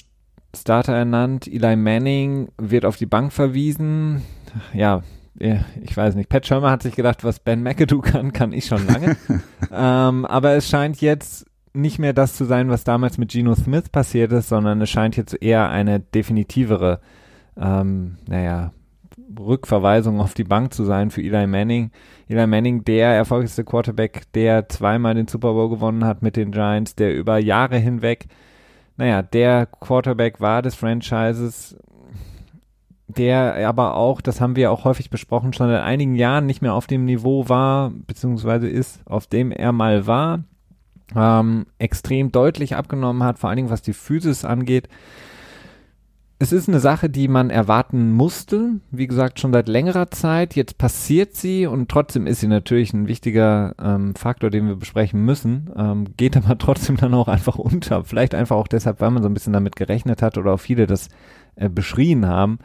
Starter 0.56 0.94
ernannt. 0.94 1.46
Eli 1.46 1.76
Manning 1.76 2.48
wird 2.56 2.86
auf 2.86 2.96
die 2.96 3.06
Bank 3.06 3.32
verwiesen. 3.32 4.22
Ja, 4.72 5.02
ich 5.38 5.96
weiß 5.96 6.14
nicht. 6.14 6.30
Pat 6.30 6.46
Shermer 6.46 6.70
hat 6.70 6.82
sich 6.82 6.96
gedacht, 6.96 7.22
was 7.22 7.38
Ben 7.38 7.62
McAdoo 7.62 8.00
kann, 8.00 8.32
kann 8.32 8.52
ich 8.52 8.64
schon 8.64 8.86
lange. 8.86 9.16
ähm, 9.72 10.24
aber 10.24 10.52
es 10.52 10.68
scheint 10.68 11.00
jetzt 11.02 11.46
nicht 11.74 11.98
mehr 11.98 12.14
das 12.14 12.34
zu 12.34 12.44
sein, 12.44 12.70
was 12.70 12.82
damals 12.82 13.18
mit 13.18 13.32
Geno 13.32 13.54
Smith 13.54 13.90
passiert 13.90 14.32
ist, 14.32 14.48
sondern 14.48 14.80
es 14.80 14.88
scheint 14.88 15.16
jetzt 15.16 15.40
eher 15.42 15.68
eine 15.68 16.00
definitivere, 16.00 17.00
ähm, 17.58 18.16
naja, 18.26 18.72
Rückverweisung 19.39 20.20
auf 20.20 20.35
die 20.35 20.45
Bank 20.45 20.72
zu 20.72 20.85
sein 20.85 21.11
für 21.11 21.22
Eli 21.22 21.47
Manning. 21.47 21.91
Eli 22.28 22.47
Manning, 22.47 22.85
der 22.85 23.14
erfolgreichste 23.14 23.64
Quarterback, 23.64 24.22
der 24.32 24.68
zweimal 24.68 25.14
den 25.14 25.28
Super 25.28 25.53
Bowl 25.53 25.70
gewonnen 25.70 26.05
hat 26.05 26.22
mit 26.22 26.37
den 26.37 26.53
Giants, 26.53 26.95
der 26.95 27.14
über 27.14 27.39
Jahre 27.39 27.78
hinweg, 27.78 28.26
naja, 28.97 29.22
der 29.22 29.66
Quarterback 29.66 30.41
war 30.41 30.62
des 30.62 30.74
Franchises, 30.74 31.76
der 33.09 33.68
aber 33.68 33.97
auch, 33.97 34.20
das 34.20 34.41
haben 34.41 34.57
wir 34.57 34.70
auch 34.70 34.85
häufig 34.85 35.11
besprochen, 35.11 35.53
schon 35.53 35.68
seit 35.68 35.82
einigen 35.82 36.14
Jahren 36.14 36.47
nicht 36.47 36.62
mehr 36.62 36.74
auf 36.74 36.87
dem 36.87 37.05
Niveau 37.05 37.49
war, 37.49 37.91
beziehungsweise 38.07 38.68
ist, 38.68 39.01
auf 39.07 39.26
dem 39.26 39.51
er 39.51 39.72
mal 39.72 40.07
war, 40.07 40.45
ähm, 41.14 41.66
extrem 41.78 42.32
deutlich 42.32 42.76
abgenommen 42.76 43.24
hat, 43.24 43.39
vor 43.39 43.51
allen 43.51 43.57
Dingen 43.57 43.70
was 43.70 43.82
die 43.82 43.93
Physis 43.93 44.45
angeht 44.45 44.89
es 46.39 46.53
ist 46.53 46.68
eine 46.68 46.80
Sache, 46.80 47.09
die 47.09 47.28
man 47.28 47.51
erwarten 47.51 48.12
musste, 48.12 48.80
wie 48.91 49.07
gesagt, 49.07 49.39
schon 49.39 49.53
seit 49.53 49.68
längerer 49.68 50.11
Zeit. 50.11 50.57
Jetzt 50.57 50.78
passiert 50.78 51.35
sie 51.35 51.66
und 51.66 51.89
trotzdem 51.89 52.26
ist 52.26 52.41
sie 52.41 52.49
natürlich 52.49 52.93
ein 52.93 53.07
wichtiger 53.07 53.74
ähm, 53.80 54.14
Faktor, 54.16 54.51
den 54.51 54.66
wir 54.66 54.74
besprechen 54.74 55.24
müssen. 55.24 55.70
Ähm, 55.76 56.07
geht 56.16 56.37
aber 56.37 56.59
trotzdem 56.59 56.97
dann 56.97 57.14
auch 57.14 57.28
einfach 57.28 57.57
unter. 57.57 58.05
Vielleicht 58.05 58.35
einfach 58.35 58.57
auch 58.57 58.66
deshalb, 58.66 59.01
weil 59.01 59.12
man 59.12 59.22
so 59.22 59.28
ein 59.28 59.35
bisschen 59.35 59.53
damit 59.53 59.76
gerechnet 59.76 60.22
hat 60.22 60.37
oder 60.37 60.55
auch 60.55 60.61
viele 60.61 60.87
das 60.87 61.09
äh, 61.55 61.68
beschrien 61.68 62.26
haben. 62.26 62.59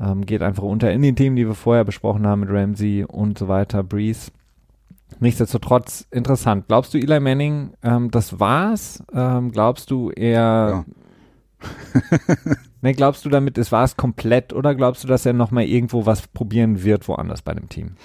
Ähm, 0.00 0.24
geht 0.24 0.40
einfach 0.40 0.62
unter 0.62 0.90
in 0.90 1.02
den 1.02 1.14
Themen, 1.14 1.36
die 1.36 1.46
wir 1.46 1.54
vorher 1.54 1.84
besprochen 1.84 2.26
haben 2.26 2.40
mit 2.40 2.50
Ramsey 2.50 3.04
und 3.04 3.38
so 3.38 3.48
weiter, 3.48 3.82
Breeze. 3.82 4.30
Nichtsdestotrotz 5.18 6.06
interessant. 6.10 6.68
Glaubst 6.68 6.94
du, 6.94 6.98
Eli 6.98 7.20
Manning, 7.20 7.74
ähm, 7.82 8.10
das 8.10 8.40
war's? 8.40 9.02
Ähm, 9.12 9.52
glaubst 9.52 9.90
du, 9.90 10.10
er 10.10 10.84
ja. 11.60 11.66
ne, 12.82 12.94
glaubst 12.94 13.24
du 13.24 13.28
damit, 13.28 13.58
es 13.58 13.72
war 13.72 13.84
es 13.84 13.96
komplett 13.96 14.52
oder 14.52 14.74
glaubst 14.74 15.04
du, 15.04 15.08
dass 15.08 15.26
er 15.26 15.32
nochmal 15.32 15.64
irgendwo 15.64 16.06
was 16.06 16.26
probieren 16.26 16.82
wird, 16.82 17.06
woanders 17.08 17.42
bei 17.42 17.54
dem 17.54 17.68
Team? 17.68 17.96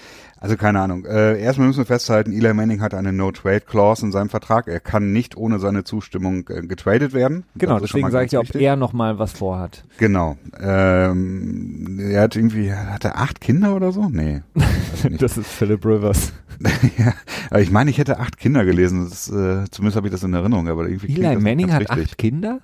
Also 0.46 0.58
keine 0.58 0.80
Ahnung. 0.80 1.06
Äh, 1.06 1.42
erstmal 1.42 1.68
müssen 1.68 1.80
wir 1.80 1.86
festhalten, 1.86 2.32
Eli 2.32 2.54
Manning 2.54 2.80
hat 2.80 2.94
eine 2.94 3.12
No-Trade-Clause 3.12 4.06
in 4.06 4.12
seinem 4.12 4.30
Vertrag. 4.30 4.68
Er 4.68 4.80
kann 4.80 5.12
nicht 5.12 5.38
ohne 5.38 5.58
seine 5.58 5.84
Zustimmung 5.84 6.48
äh, 6.50 6.62
getradet 6.62 7.14
werden. 7.14 7.46
Genau, 7.56 7.80
deswegen 7.80 8.12
sage 8.12 8.28
ich 8.28 8.32
ja, 8.34 8.42
ob 8.42 8.54
er 8.54 8.76
nochmal 8.76 9.18
was 9.18 9.32
vorhat. 9.32 9.86
Genau. 9.98 10.38
Ähm, 10.60 12.00
er 12.00 12.22
hat 12.22 12.36
irgendwie, 12.36 12.72
hat 12.72 13.06
er 13.06 13.18
acht 13.18 13.42
Kinder 13.42 13.76
oder 13.76 13.92
so? 13.92 14.08
Nee. 14.10 14.44
das 15.20 15.38
ist 15.38 15.48
Philip 15.48 15.84
Rivers. 15.84 16.34
ja, 16.98 17.14
aber 17.50 17.62
ich 17.62 17.72
meine, 17.72 17.90
ich 17.90 17.98
hätte 17.98 18.20
acht 18.20 18.38
Kinder 18.38 18.66
gelesen. 18.66 19.10
Das, 19.10 19.28
äh, 19.30 19.66
zumindest 19.72 19.96
habe 19.98 20.08
ich 20.08 20.12
das 20.12 20.24
in 20.24 20.34
Erinnerung. 20.34 20.68
Aber 20.68 20.88
irgendwie 20.88 21.16
Eli 21.16 21.38
Manning 21.38 21.72
hat 21.72 21.82
richtig. 21.82 22.12
acht 22.12 22.18
Kinder? 22.20 22.60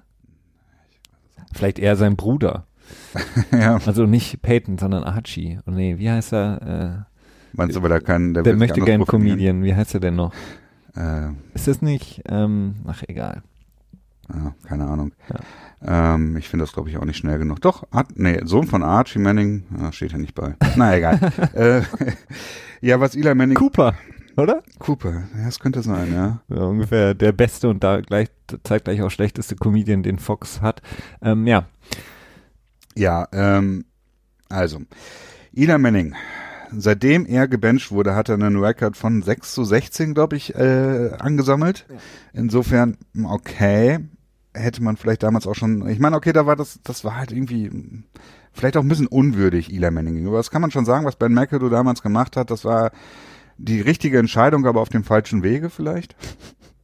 Vielleicht 1.53 1.79
eher 1.79 1.95
sein 1.95 2.15
Bruder. 2.15 2.65
ja. 3.51 3.79
Also 3.85 4.05
nicht 4.05 4.41
Peyton, 4.41 4.77
sondern 4.77 5.03
Archie. 5.03 5.59
Oh 5.65 5.71
nee, 5.71 5.97
wie 5.97 6.09
heißt 6.09 6.33
er? 6.33 7.05
Äh, 7.05 7.11
Meinst 7.53 7.75
du, 7.75 7.83
weil 7.83 7.91
er 7.91 8.01
keinen, 8.01 8.33
der, 8.33 8.43
der 8.43 8.55
möchte 8.55 8.81
gern 8.81 9.05
Comedian. 9.05 9.63
Wie 9.63 9.75
heißt 9.75 9.93
er 9.93 9.99
denn 9.99 10.15
noch? 10.15 10.33
Äh, 10.95 11.29
ist 11.53 11.67
das 11.67 11.81
nicht, 11.81 12.21
ähm, 12.27 12.75
ach 12.85 13.03
egal. 13.07 13.43
Ja, 14.33 14.53
keine 14.65 14.87
Ahnung. 14.87 15.11
Ja. 15.83 16.15
Ähm, 16.15 16.37
ich 16.37 16.47
finde 16.47 16.63
das, 16.63 16.73
glaube 16.73 16.89
ich, 16.89 16.97
auch 16.97 17.05
nicht 17.05 17.17
schnell 17.17 17.37
genug. 17.37 17.59
Doch, 17.61 17.85
Art, 17.91 18.07
nee, 18.15 18.39
Sohn 18.45 18.67
von 18.67 18.83
Archie 18.83 19.19
Manning, 19.19 19.63
ah, 19.79 19.91
steht 19.91 20.13
ja 20.13 20.17
nicht 20.17 20.35
bei. 20.35 20.55
Na 20.75 20.95
egal. 20.95 21.19
äh, 21.53 21.81
ja, 22.81 22.99
was 22.99 23.15
Eli 23.15 23.35
Manning. 23.35 23.57
Cooper 23.57 23.95
oder? 24.37 24.63
Cooper, 24.79 25.23
ja, 25.37 25.45
das 25.45 25.59
könnte 25.59 25.81
sein, 25.81 26.13
ja. 26.13 26.41
ja. 26.49 26.63
Ungefähr 26.63 27.13
der 27.13 27.31
beste 27.31 27.69
und 27.69 27.83
da 27.83 28.01
gleich 28.01 28.29
zeitgleich 28.63 29.01
auch 29.01 29.11
schlechteste 29.11 29.55
Comedian, 29.55 30.03
den 30.03 30.19
Fox 30.19 30.61
hat. 30.61 30.81
Ähm, 31.21 31.47
ja. 31.47 31.65
Ja, 32.95 33.27
ähm, 33.31 33.85
also, 34.49 34.81
Ida 35.53 35.77
Manning, 35.77 36.15
seitdem 36.75 37.25
er 37.25 37.47
gebencht 37.47 37.91
wurde, 37.91 38.15
hat 38.15 38.29
er 38.29 38.35
einen 38.35 38.57
Record 38.57 38.97
von 38.97 39.21
6 39.21 39.53
zu 39.53 39.63
16, 39.63 40.13
glaube 40.13 40.35
ich, 40.35 40.55
äh, 40.55 41.11
angesammelt. 41.19 41.85
Ja. 41.89 41.95
Insofern, 42.33 42.97
okay, 43.23 43.99
hätte 44.53 44.83
man 44.83 44.97
vielleicht 44.97 45.23
damals 45.23 45.47
auch 45.47 45.55
schon, 45.55 45.87
ich 45.87 45.99
meine, 45.99 46.15
okay, 46.15 46.33
da 46.33 46.45
war 46.45 46.55
das, 46.55 46.79
das 46.83 47.03
war 47.05 47.15
halt 47.15 47.31
irgendwie 47.31 47.71
vielleicht 48.51 48.75
auch 48.75 48.81
ein 48.81 48.89
bisschen 48.89 49.07
unwürdig 49.07 49.71
Eli 49.71 49.91
Manning 49.91 50.15
gegenüber. 50.15 50.37
Das 50.37 50.51
kann 50.51 50.61
man 50.61 50.71
schon 50.71 50.85
sagen, 50.85 51.05
was 51.05 51.15
Ben 51.15 51.33
McAdoo 51.33 51.69
damals 51.69 52.01
gemacht 52.01 52.35
hat, 52.35 52.51
das 52.51 52.65
war 52.65 52.91
die 53.57 53.81
richtige 53.81 54.19
Entscheidung, 54.19 54.65
aber 54.65 54.81
auf 54.81 54.89
dem 54.89 55.03
falschen 55.03 55.43
Wege 55.43 55.69
vielleicht. 55.69 56.15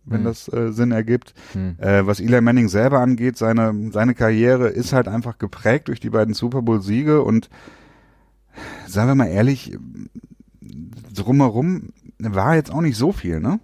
wenn 0.08 0.20
Hm. 0.20 0.26
das 0.26 0.52
äh, 0.52 0.72
Sinn 0.72 0.92
ergibt. 0.92 1.34
Hm. 1.54 1.76
Äh, 1.80 2.08
was 2.08 2.20
Eli 2.20 2.42
Manning 2.42 2.70
selber 2.70 3.00
angeht, 3.00 3.38
seine, 3.38 3.92
seine 3.92 4.16
Karriere 4.16 4.70
ist 4.70 4.94
halt 4.94 5.08
einfach 5.08 5.38
geprägt 5.38 5.90
durch 5.90 6.00
die 6.00 6.10
beiden 6.10 6.34
Super 6.34 6.62
Bowl-Siege 6.62 7.22
und 7.22 7.50
sagen 8.88 9.10
wir 9.10 9.16
mal 9.16 9.28
ehrlich, 9.28 9.78
drumherum 11.14 11.90
war 12.20 12.56
jetzt 12.56 12.72
auch 12.72 12.82
nicht 12.82 12.98
so 12.98 13.12
viel, 13.12 13.40
ne? 13.40 13.60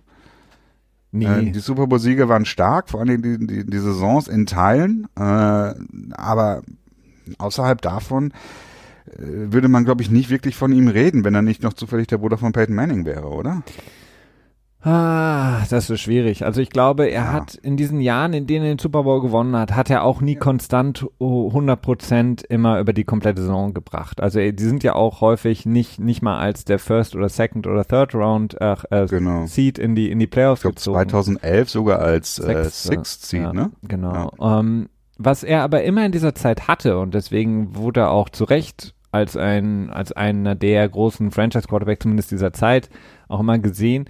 Nee. 1.12 1.26
Äh, 1.26 1.52
die 1.52 1.60
Super 1.60 1.88
Bowl-Siege 1.88 2.28
waren 2.28 2.46
stark, 2.46 2.90
vor 2.90 3.00
allem 3.00 3.22
die, 3.22 3.46
die, 3.46 3.66
die 3.66 3.78
Saisons 3.80 4.28
in 4.28 4.46
Teilen, 4.46 5.08
äh, 5.16 5.22
aber 5.22 6.64
außerhalb 7.38 7.82
davon 7.82 8.34
würde 9.18 9.68
man, 9.68 9.86
glaube 9.86 10.02
ich, 10.02 10.10
nicht 10.12 10.30
wirklich 10.30 10.56
von 10.56 10.72
ihm 10.72 10.88
reden, 10.88 11.24
wenn 11.24 11.36
er 11.36 11.42
nicht 11.42 11.64
noch 11.64 11.74
zufällig 11.74 12.08
der 12.08 12.18
Bruder 12.18 12.38
von 12.38 12.52
Peyton 12.52 12.76
Manning 12.76 13.06
wäre, 13.06 13.28
oder? 13.28 13.64
Ah, 14.86 15.62
das 15.70 15.90
ist 15.90 16.02
schwierig. 16.02 16.44
Also 16.44 16.60
ich 16.60 16.70
glaube, 16.70 17.06
er 17.08 17.24
Ja. 17.24 17.32
hat 17.32 17.56
in 17.56 17.78
diesen 17.78 18.02
Jahren, 18.02 18.34
in 18.34 18.48
denen 18.48 18.66
er 18.66 18.74
den 18.74 18.80
Super 18.80 19.04
Bowl 19.04 19.22
gewonnen 19.22 19.56
hat, 19.56 19.74
hat 19.74 19.90
er 19.90 20.04
auch 20.04 20.20
nie 20.20 20.36
konstant 20.36 21.06
oh, 21.20 21.48
100 21.48 21.82
Prozent 21.82 22.44
immer 22.44 22.82
über 22.82 22.92
die 22.92 23.06
komplette 23.06 23.42
Saison 23.44 23.74
gebracht. 23.74 24.20
Also 24.20 24.40
die 24.40 24.64
sind 24.64 24.84
ja 24.84 24.94
auch 24.96 25.22
häufig 25.22 25.66
nicht 25.66 26.02
nicht 26.02 26.22
mal 26.22 26.38
als 26.38 26.66
der 26.66 26.80
First 26.80 27.16
oder 27.16 27.30
Second 27.30 27.66
oder 27.66 27.86
Third 27.86 28.14
Round 28.14 28.60
äh, 28.60 28.76
äh, 28.90 29.06
Genau. 29.08 29.46
Seed 29.46 29.80
in 29.80 29.96
die 29.96 30.12
in 30.12 30.20
die 30.20 30.28
Playoffs 30.28 30.60
Ich 30.60 30.64
glaube 30.64 30.76
gezogen. 30.76 30.98
2011 31.10 31.70
sogar 31.70 32.00
als 32.00 32.40
äh, 32.40 32.66
Sixth 32.70 33.26
Seed, 33.26 33.42
ja, 33.44 33.54
ne? 33.54 33.72
Genau. 33.88 34.32
Ähm, 34.42 34.90
was 35.18 35.44
er 35.46 35.62
aber 35.64 35.84
immer 35.84 36.06
in 36.06 36.12
dieser 36.12 36.36
Zeit 36.36 36.68
hatte 36.68 36.98
und 37.00 37.14
deswegen 37.14 37.74
wurde 37.78 38.02
er 38.02 38.12
auch 38.12 38.28
zu 38.28 38.44
Recht 38.44 38.96
als 39.14 39.38
ein 39.38 39.90
als 39.90 40.12
einer 40.12 40.56
der 40.56 40.88
großen 40.90 41.32
Franchise 41.32 41.68
Quarterback 41.68 42.02
zumindest 42.02 42.32
dieser 42.32 42.54
Zeit 42.54 42.90
auch 43.28 43.40
immer 43.40 43.60
gesehen. 43.60 44.06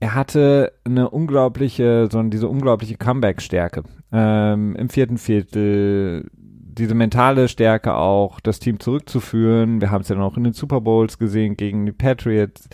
Er 0.00 0.14
hatte 0.14 0.72
eine 0.84 1.10
unglaubliche, 1.10 2.08
so 2.10 2.22
diese 2.24 2.48
unglaubliche 2.48 2.96
Comeback-Stärke 2.96 3.82
ähm, 4.12 4.76
im 4.76 4.88
vierten 4.88 5.18
Viertel, 5.18 6.30
diese 6.32 6.94
mentale 6.94 7.48
Stärke 7.48 7.94
auch, 7.94 8.38
das 8.38 8.60
Team 8.60 8.78
zurückzuführen. 8.78 9.80
Wir 9.80 9.90
haben 9.90 10.02
es 10.02 10.08
ja 10.08 10.14
noch 10.14 10.36
in 10.36 10.44
den 10.44 10.52
Super 10.52 10.80
Bowls 10.80 11.18
gesehen 11.18 11.56
gegen 11.56 11.84
die 11.86 11.92
Patriots 11.92 12.68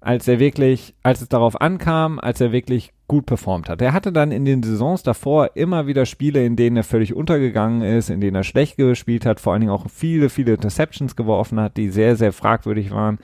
als 0.00 0.26
er 0.26 0.38
wirklich, 0.38 0.94
als 1.02 1.20
es 1.20 1.28
darauf 1.28 1.60
ankam, 1.60 2.18
als 2.18 2.40
er 2.40 2.52
wirklich 2.52 2.92
gut 3.06 3.26
performt 3.26 3.68
hat. 3.68 3.82
Er 3.82 3.92
hatte 3.92 4.12
dann 4.12 4.32
in 4.32 4.44
den 4.44 4.62
Saisons 4.62 5.02
davor 5.02 5.50
immer 5.56 5.86
wieder 5.86 6.06
Spiele, 6.06 6.44
in 6.44 6.56
denen 6.56 6.76
er 6.76 6.84
völlig 6.84 7.14
untergegangen 7.14 7.82
ist, 7.82 8.08
in 8.08 8.20
denen 8.20 8.36
er 8.36 8.44
schlecht 8.44 8.76
gespielt 8.76 9.26
hat, 9.26 9.40
vor 9.40 9.52
allen 9.52 9.60
Dingen 9.60 9.72
auch 9.72 9.86
viele, 9.90 10.30
viele 10.30 10.54
Interceptions 10.54 11.16
geworfen 11.16 11.60
hat, 11.60 11.76
die 11.76 11.90
sehr, 11.90 12.16
sehr 12.16 12.32
fragwürdig 12.32 12.90
waren. 12.92 13.18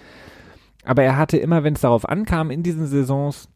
Aber 0.84 1.02
er 1.02 1.16
hatte 1.16 1.38
immer, 1.38 1.64
wenn 1.64 1.74
es 1.74 1.80
darauf 1.80 2.08
ankam, 2.08 2.50
in 2.50 2.62
diesen 2.62 2.86
Saisons, 2.86 3.48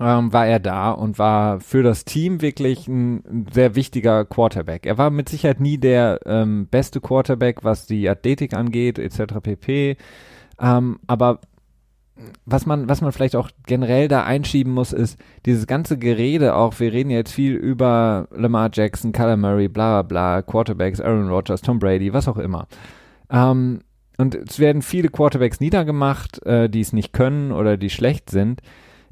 ähm, 0.00 0.32
war 0.32 0.46
er 0.46 0.60
da 0.60 0.90
und 0.90 1.18
war 1.18 1.60
für 1.60 1.82
das 1.82 2.04
Team 2.04 2.40
wirklich 2.40 2.86
ein, 2.88 3.46
sehr 3.52 3.74
wichtiger 3.74 4.24
Quarterback. 4.24 4.86
Er 4.86 4.96
war 4.96 5.10
mit 5.10 5.28
Sicherheit 5.28 5.60
nie 5.60 5.78
der 5.78 6.20
ähm, 6.24 6.68
beste 6.68 7.00
Quarterback, 7.00 7.64
was 7.64 7.86
die 7.86 8.08
Athletik 8.08 8.54
angeht, 8.54 8.98
etc. 8.98 9.34
pp. 9.42 9.96
Ähm, 10.60 11.00
aber 11.06 11.40
was 12.46 12.66
man, 12.66 12.88
was 12.88 13.00
man 13.00 13.12
vielleicht 13.12 13.36
auch 13.36 13.50
generell 13.66 14.08
da 14.08 14.24
einschieben 14.24 14.72
muss, 14.72 14.92
ist 14.92 15.18
dieses 15.46 15.66
ganze 15.66 15.98
Gerede 15.98 16.54
auch, 16.54 16.78
wir 16.80 16.92
reden 16.92 17.10
jetzt 17.10 17.32
viel 17.32 17.54
über 17.54 18.28
Lamar 18.34 18.70
Jackson, 18.72 19.12
Kyler 19.12 19.36
Murray, 19.36 19.68
bla 19.68 20.02
bla 20.02 20.38
bla, 20.38 20.42
Quarterbacks, 20.42 21.00
Aaron 21.00 21.28
Rodgers, 21.28 21.62
Tom 21.62 21.78
Brady, 21.78 22.12
was 22.12 22.28
auch 22.28 22.38
immer. 22.38 22.66
Ähm, 23.30 23.80
und 24.16 24.34
es 24.34 24.58
werden 24.58 24.82
viele 24.82 25.08
Quarterbacks 25.08 25.60
niedergemacht, 25.60 26.44
äh, 26.44 26.68
die 26.68 26.80
es 26.80 26.92
nicht 26.92 27.12
können 27.12 27.52
oder 27.52 27.76
die 27.76 27.90
schlecht 27.90 28.30
sind. 28.30 28.62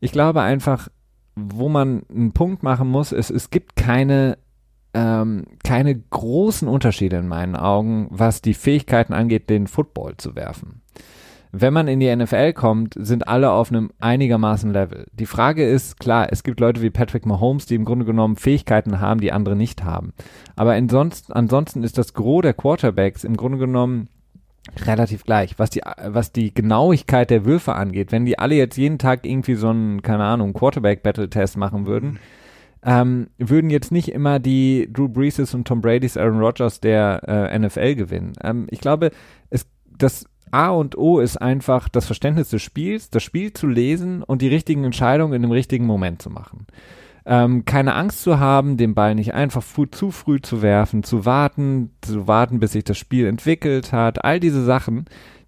Ich 0.01 0.11
glaube 0.11 0.43
einfach, 0.43 0.89
wo 1.37 1.69
man 1.69 2.03
einen 2.11 2.33
Punkt 2.33 2.63
machen 2.63 2.89
muss, 2.89 3.13
ist, 3.13 3.31
es 3.31 3.51
gibt 3.51 3.77
keine, 3.77 4.39
ähm, 4.95 5.45
keine 5.63 5.95
großen 5.95 6.67
Unterschiede 6.67 7.17
in 7.19 7.29
meinen 7.29 7.55
Augen, 7.55 8.09
was 8.11 8.43
die 8.43 8.55
Fähigkeiten 8.55 9.13
angeht, 9.13 9.49
den 9.49 9.69
Football 9.69 10.17
zu 10.17 10.35
werfen 10.35 10.83
wenn 11.53 11.73
man 11.73 11.89
in 11.89 12.01
die 12.01 12.15
NFL 12.15 12.53
kommt, 12.53 12.95
sind 12.99 13.29
alle 13.29 13.51
auf 13.51 13.71
einem 13.71 13.91
einigermaßen 14.01 14.73
Level. 14.73 15.07
Die 15.13 15.27
Frage 15.27 15.67
ist, 15.67 15.99
klar, 15.99 16.29
es 16.31 16.43
gibt 16.43 16.61
Leute 16.61 16.83
wie 16.83 16.91
Patrick 16.91 17.27
Mahomes, 17.27 17.67
die 17.67 17.75
im 17.75 17.85
Grunde 17.85 18.05
genommen 18.05 18.37
Fähigkeiten 18.37 19.01
haben, 19.01 19.21
die 19.21 19.33
andere 19.33 19.57
nicht 19.57 19.85
haben. 19.85 20.13
Aber 20.57 20.73
ansonsten, 20.73 21.33
ansonsten 21.33 21.83
ist 21.83 21.99
das 21.99 22.15
Gros 22.15 22.43
der 22.43 22.55
Quarterbacks 22.55 23.25
im 23.25 23.37
Grunde 23.37 23.59
genommen 23.59 24.09
relativ 24.85 25.25
gleich, 25.25 25.59
was 25.59 25.71
die, 25.71 25.83
was 26.05 26.33
die 26.33 26.53
Genauigkeit 26.53 27.31
der 27.31 27.45
Würfe 27.45 27.75
angeht. 27.75 28.13
Wenn 28.13 28.27
die 28.27 28.39
alle 28.39 28.57
jetzt 28.57 28.77
jeden 28.77 28.99
Tag 28.99 29.25
irgendwie 29.25 29.55
so 29.55 29.69
einen, 29.69 30.03
keine 30.03 30.25
Ahnung, 30.25 30.53
Quarterback-Battle-Test 30.53 31.57
machen 31.57 31.87
würden, 31.87 32.19
ähm, 32.85 33.29
würden 33.39 33.71
jetzt 33.71 33.91
nicht 33.93 34.09
immer 34.09 34.39
die 34.39 34.89
Drew 34.93 35.09
Breeses 35.09 35.55
und 35.55 35.67
Tom 35.67 35.81
Brady's, 35.81 36.17
Aaron 36.17 36.41
Rodgers 36.41 36.81
der 36.81 37.23
äh, 37.27 37.59
NFL 37.59 37.95
gewinnen. 37.95 38.33
Ähm, 38.43 38.67
ich 38.71 38.81
glaube, 38.81 39.11
es, 39.51 39.67
das 39.97 40.27
A 40.51 40.69
und 40.71 40.97
O 40.97 41.21
ist 41.21 41.37
einfach 41.37 41.89
das 41.89 42.07
Verständnis 42.07 42.51
des 42.51 42.63
Spiels, 42.63 43.11
das 43.11 43.23
Spiel 43.23 43.53
zu 43.53 43.67
lesen 43.67 44.23
und 44.23 44.43
die 44.43 44.49
richtigen 44.49 44.85
Entscheidungen 44.85 45.35
in 45.35 45.43
dem 45.43 45.51
richtigen 45.51 45.87
Moment 45.87 46.23
zu 46.23 46.31
machen. 46.31 46.67
Ähm, 47.25 47.65
keine 47.65 47.95
Angst 47.95 48.23
zu 48.23 48.39
haben, 48.39 48.77
den 48.77 48.95
Ball 48.95 49.17
nicht 49.17 49.35
einfach 49.35 49.65
zu 49.91 50.11
früh 50.13 50.41
zu 50.41 50.63
werfen, 50.63 51.03
zu 51.03 51.25
warten, 51.25 51.91
zu 52.01 52.29
warten, 52.29 52.61
bis 52.61 52.73
sich 52.73 52.85
das 52.85 52.99
Spiel 52.99 53.27
entwickelt 53.27 53.93
hat. 53.93 54.25
All 54.25 54.39
diese 54.39 54.65
Sachen, 54.65 55.07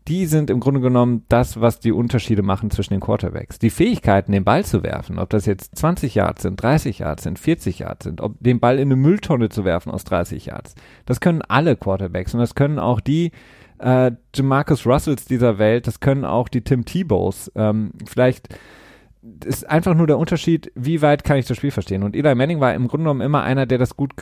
die 0.08 0.24
sind 0.26 0.48
im 0.48 0.58
Grunde 0.58 0.80
genommen 0.80 1.24
das, 1.28 1.60
was 1.60 1.80
die 1.80 1.92
Unterschiede 1.92 2.42
machen 2.42 2.70
zwischen 2.70 2.94
den 2.94 3.00
Quarterbacks. 3.00 3.58
Die 3.58 3.70
Fähigkeiten, 3.70 4.32
den 4.32 4.42
Ball 4.42 4.64
zu 4.64 4.82
werfen, 4.82 5.18
ob 5.18 5.28
das 5.28 5.44
jetzt 5.44 5.76
20 5.76 6.14
Yards 6.14 6.42
sind, 6.42 6.60
30 6.60 7.00
Yards 7.00 7.22
sind, 7.22 7.38
40 7.38 7.80
Yards 7.80 8.04
sind, 8.04 8.22
ob 8.22 8.34
den 8.40 8.58
Ball 8.58 8.76
in 8.78 8.88
eine 8.88 8.96
Mülltonne 8.96 9.50
zu 9.50 9.64
werfen 9.64 9.92
aus 9.92 10.04
30 10.04 10.46
Yards, 10.46 10.74
das 11.04 11.20
können 11.20 11.42
alle 11.42 11.76
Quarterbacks 11.76 12.32
und 12.32 12.40
das 12.40 12.54
können 12.54 12.78
auch 12.78 13.00
die, 13.00 13.32
äh, 13.78 14.12
Jamarcus 14.34 14.86
Russells 14.86 15.24
dieser 15.24 15.58
Welt, 15.58 15.86
das 15.86 16.00
können 16.00 16.24
auch 16.24 16.48
die 16.48 16.62
Tim 16.62 16.84
Tebows. 16.84 17.50
Ähm, 17.54 17.92
vielleicht 18.06 18.48
ist 19.44 19.68
einfach 19.68 19.94
nur 19.94 20.06
der 20.06 20.18
Unterschied, 20.18 20.72
wie 20.74 21.02
weit 21.02 21.24
kann 21.24 21.36
ich 21.36 21.46
das 21.46 21.56
Spiel 21.56 21.70
verstehen. 21.70 22.02
Und 22.02 22.16
Eli 22.16 22.34
Manning 22.34 22.60
war 22.60 22.74
im 22.74 22.88
Grunde 22.88 23.04
genommen 23.04 23.20
immer 23.20 23.42
einer, 23.42 23.66
der 23.66 23.78
das 23.78 23.96
gut, 23.96 24.12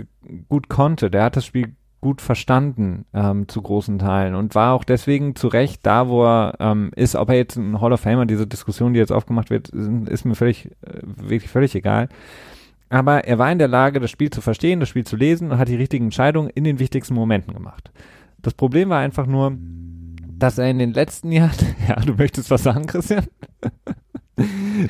gut 0.49 0.69
konnte. 0.69 1.11
Der 1.11 1.25
hat 1.25 1.37
das 1.37 1.45
Spiel 1.45 1.75
gut 2.01 2.21
verstanden 2.21 3.05
ähm, 3.15 3.49
zu 3.49 3.63
großen 3.63 3.99
Teilen 3.99 4.35
und 4.35 4.55
war 4.55 4.75
auch 4.75 4.85
deswegen 4.85 5.35
zu 5.35 5.49
Recht 5.49 5.85
da, 5.85 6.09
wo 6.09 6.25
er 6.25 6.55
ähm, 6.61 6.91
ist. 6.95 7.17
Ob 7.17 7.31
er 7.31 7.37
jetzt 7.37 7.57
ein 7.57 7.81
Hall 7.81 7.93
of 7.93 8.01
Famer, 8.01 8.27
diese 8.27 8.47
Diskussion, 8.47 8.93
die 8.93 9.01
jetzt 9.01 9.13
aufgemacht 9.13 9.51
wird, 9.51 9.69
ist, 9.71 10.09
ist 10.09 10.25
mir 10.25 10.35
völlig, 10.35 10.67
äh, 10.83 11.01
wirklich 11.03 11.51
völlig 11.51 11.75
egal. 11.75 12.09
Aber 12.89 13.25
er 13.25 13.39
war 13.39 13.51
in 13.51 13.59
der 13.59 13.69
Lage, 13.69 13.99
das 13.99 14.11
Spiel 14.11 14.31
zu 14.31 14.41
verstehen, 14.41 14.81
das 14.81 14.89
Spiel 14.89 15.05
zu 15.05 15.17
lesen 15.17 15.51
und 15.51 15.59
hat 15.59 15.69
die 15.69 15.77
richtigen 15.77 16.07
Entscheidungen 16.07 16.51
in 16.51 16.65
den 16.65 16.79
wichtigsten 16.79 17.15
Momenten 17.15 17.53
gemacht. 17.53 17.91
Das 18.47 18.55
Problem 18.55 18.91
war 18.91 19.01
einfach 19.01 19.27
nur, 19.27 19.57
dass 20.39 20.57
er 20.59 20.71
in 20.71 20.79
den 20.79 20.93
letzten 20.93 21.33
Jahren, 21.33 21.51
ja, 21.89 21.97
du 21.97 22.15
möchtest 22.15 22.49
was 22.51 22.63
sagen, 22.63 22.87
Christian? 22.87 23.25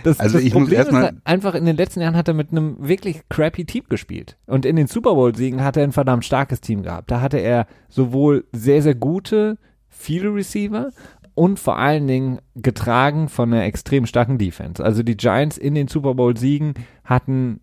Das, 0.02 0.18
Also 0.18 0.38
das 0.38 0.44
ich 0.44 0.52
muss 0.52 0.64
Problem 0.64 0.78
erst 0.80 0.90
mal- 0.92 1.04
ist, 1.04 1.14
einfach 1.24 1.54
in 1.54 1.64
den 1.66 1.76
letzten 1.76 2.00
Jahren 2.00 2.16
hat 2.16 2.26
er 2.26 2.34
mit 2.34 2.50
einem 2.50 2.76
wirklich 2.80 3.20
crappy 3.28 3.64
Team 3.64 3.84
gespielt. 3.88 4.36
Und 4.46 4.66
in 4.66 4.74
den 4.74 4.88
Super 4.88 5.14
Bowl-Siegen 5.14 5.62
hat 5.62 5.76
er 5.76 5.84
ein 5.84 5.92
verdammt 5.92 6.24
starkes 6.24 6.60
Team 6.60 6.82
gehabt. 6.82 7.12
Da 7.12 7.20
hatte 7.20 7.38
er 7.38 7.68
sowohl 7.88 8.44
sehr, 8.52 8.82
sehr 8.82 8.96
gute, 8.96 9.56
viele 9.88 10.34
Receiver 10.34 10.90
und 11.34 11.60
vor 11.60 11.78
allen 11.78 12.08
Dingen 12.08 12.40
getragen 12.56 13.28
von 13.28 13.52
einer 13.54 13.62
extrem 13.64 14.04
starken 14.06 14.36
Defense. 14.36 14.84
Also 14.84 15.04
die 15.04 15.16
Giants 15.16 15.56
in 15.58 15.76
den 15.76 15.86
Super 15.86 16.14
Bowl-Siegen 16.14 16.74
hatten 17.04 17.60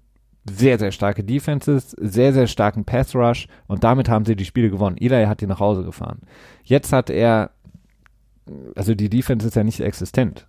sehr, 0.50 0.78
sehr 0.78 0.92
starke 0.92 1.24
Defenses, 1.24 1.92
sehr, 1.92 2.34
sehr 2.34 2.48
starken 2.48 2.86
Pass 2.86 3.16
Rush 3.16 3.48
und 3.68 3.84
damit 3.84 4.10
haben 4.10 4.26
sie 4.26 4.36
die 4.36 4.46
Spiele 4.46 4.70
gewonnen. 4.70 4.98
Eli 4.98 5.26
hat 5.26 5.42
die 5.42 5.48
nach 5.48 5.60
Hause 5.60 5.84
gefahren. 5.84 6.20
Jetzt 6.64 6.92
hat 6.92 7.10
er, 7.10 7.52
also 8.76 8.94
die 8.94 9.10
Defense 9.10 9.48
ist 9.48 9.56
ja 9.56 9.64
nicht 9.64 9.80
existent. 9.80 10.48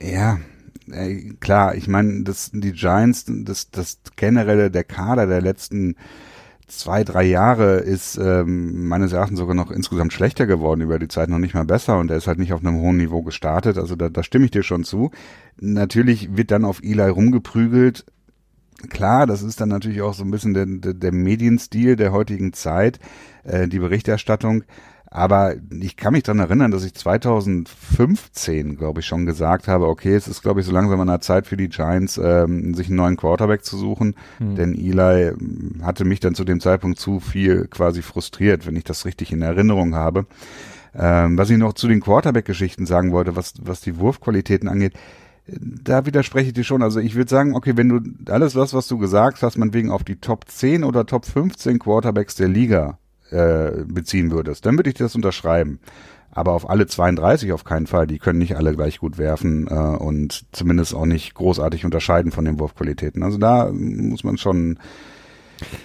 Ja, 0.00 0.38
äh, 0.90 1.34
klar, 1.40 1.74
ich 1.74 1.88
meine, 1.88 2.22
das, 2.22 2.50
die 2.54 2.72
Giants, 2.72 3.26
das, 3.28 3.70
das 3.70 3.98
generelle, 4.16 4.70
der 4.70 4.84
Kader 4.84 5.26
der 5.26 5.42
letzten 5.42 5.96
zwei, 6.68 7.02
drei 7.02 7.24
Jahre 7.24 7.78
ist 7.78 8.18
ähm, 8.18 8.88
meines 8.88 9.12
Erachtens 9.12 9.38
sogar 9.38 9.54
noch 9.54 9.70
insgesamt 9.70 10.12
schlechter 10.12 10.46
geworden 10.46 10.82
über 10.82 10.98
die 10.98 11.08
Zeit, 11.08 11.30
noch 11.30 11.38
nicht 11.38 11.54
mal 11.54 11.64
besser 11.64 11.98
und 11.98 12.10
er 12.10 12.18
ist 12.18 12.26
halt 12.26 12.38
nicht 12.38 12.52
auf 12.52 12.60
einem 12.60 12.78
hohen 12.78 12.98
Niveau 12.98 13.22
gestartet, 13.22 13.78
also 13.78 13.96
da, 13.96 14.08
da 14.10 14.22
stimme 14.22 14.44
ich 14.44 14.50
dir 14.50 14.62
schon 14.62 14.84
zu. 14.84 15.10
Natürlich 15.58 16.36
wird 16.36 16.50
dann 16.50 16.64
auf 16.64 16.82
Eli 16.82 17.08
rumgeprügelt, 17.08 18.04
Klar, 18.90 19.26
das 19.26 19.42
ist 19.42 19.60
dann 19.60 19.68
natürlich 19.70 20.02
auch 20.02 20.14
so 20.14 20.22
ein 20.22 20.30
bisschen 20.30 20.54
der, 20.54 20.66
der, 20.66 20.94
der 20.94 21.12
Medienstil 21.12 21.96
der 21.96 22.12
heutigen 22.12 22.52
Zeit, 22.52 23.00
äh, 23.44 23.66
die 23.66 23.80
Berichterstattung. 23.80 24.64
Aber 25.10 25.54
ich 25.80 25.96
kann 25.96 26.12
mich 26.12 26.24
dran 26.24 26.38
erinnern, 26.38 26.70
dass 26.70 26.84
ich 26.84 26.92
2015, 26.92 28.76
glaube 28.76 29.00
ich, 29.00 29.06
schon 29.06 29.24
gesagt 29.24 29.66
habe, 29.66 29.86
okay, 29.86 30.14
es 30.14 30.28
ist, 30.28 30.42
glaube 30.42 30.60
ich, 30.60 30.66
so 30.66 30.72
langsam 30.72 31.00
an 31.00 31.08
der 31.08 31.22
Zeit 31.22 31.46
für 31.46 31.56
die 31.56 31.70
Giants, 31.70 32.20
ähm, 32.22 32.74
sich 32.74 32.88
einen 32.88 32.96
neuen 32.96 33.16
Quarterback 33.16 33.64
zu 33.64 33.78
suchen. 33.78 34.14
Hm. 34.36 34.54
Denn 34.56 34.74
Eli 34.74 35.28
ähm, 35.28 35.80
hatte 35.82 36.04
mich 36.04 36.20
dann 36.20 36.34
zu 36.34 36.44
dem 36.44 36.60
Zeitpunkt 36.60 36.98
zu 36.98 37.20
viel 37.20 37.68
quasi 37.68 38.02
frustriert, 38.02 38.66
wenn 38.66 38.76
ich 38.76 38.84
das 38.84 39.06
richtig 39.06 39.32
in 39.32 39.40
Erinnerung 39.40 39.94
habe. 39.94 40.26
Ähm, 40.94 41.38
was 41.38 41.48
ich 41.48 41.58
noch 41.58 41.72
zu 41.72 41.88
den 41.88 42.00
Quarterback-Geschichten 42.00 42.84
sagen 42.84 43.10
wollte, 43.10 43.34
was, 43.34 43.54
was 43.62 43.80
die 43.80 43.98
Wurfqualitäten 43.98 44.68
angeht, 44.68 44.92
da 45.48 46.04
widerspreche 46.04 46.48
ich 46.48 46.54
dir 46.54 46.64
schon. 46.64 46.82
Also 46.82 47.00
ich 47.00 47.14
würde 47.14 47.30
sagen, 47.30 47.54
okay, 47.54 47.76
wenn 47.76 47.88
du 47.88 48.00
alles 48.32 48.52
das, 48.52 48.74
was 48.74 48.86
du 48.86 48.98
gesagt 48.98 49.42
hast, 49.42 49.56
man 49.56 49.72
wegen 49.72 49.90
auf 49.90 50.04
die 50.04 50.16
Top 50.16 50.44
10 50.48 50.84
oder 50.84 51.06
Top 51.06 51.24
15 51.24 51.78
Quarterbacks 51.78 52.34
der 52.34 52.48
Liga 52.48 52.98
äh, 53.30 53.84
beziehen 53.84 54.30
würdest, 54.30 54.66
dann 54.66 54.76
würde 54.76 54.90
ich 54.90 54.96
das 54.96 55.14
unterschreiben. 55.14 55.80
Aber 56.30 56.52
auf 56.52 56.68
alle 56.68 56.86
32 56.86 57.52
auf 57.52 57.64
keinen 57.64 57.86
Fall. 57.86 58.06
Die 58.06 58.18
können 58.18 58.38
nicht 58.38 58.56
alle 58.56 58.74
gleich 58.76 58.98
gut 58.98 59.16
werfen 59.16 59.66
äh, 59.68 59.74
und 59.74 60.44
zumindest 60.52 60.94
auch 60.94 61.06
nicht 61.06 61.34
großartig 61.34 61.84
unterscheiden 61.84 62.30
von 62.30 62.44
den 62.44 62.58
Wurfqualitäten. 62.60 63.22
Also 63.22 63.38
da 63.38 63.70
muss 63.72 64.24
man 64.24 64.36
schon 64.36 64.78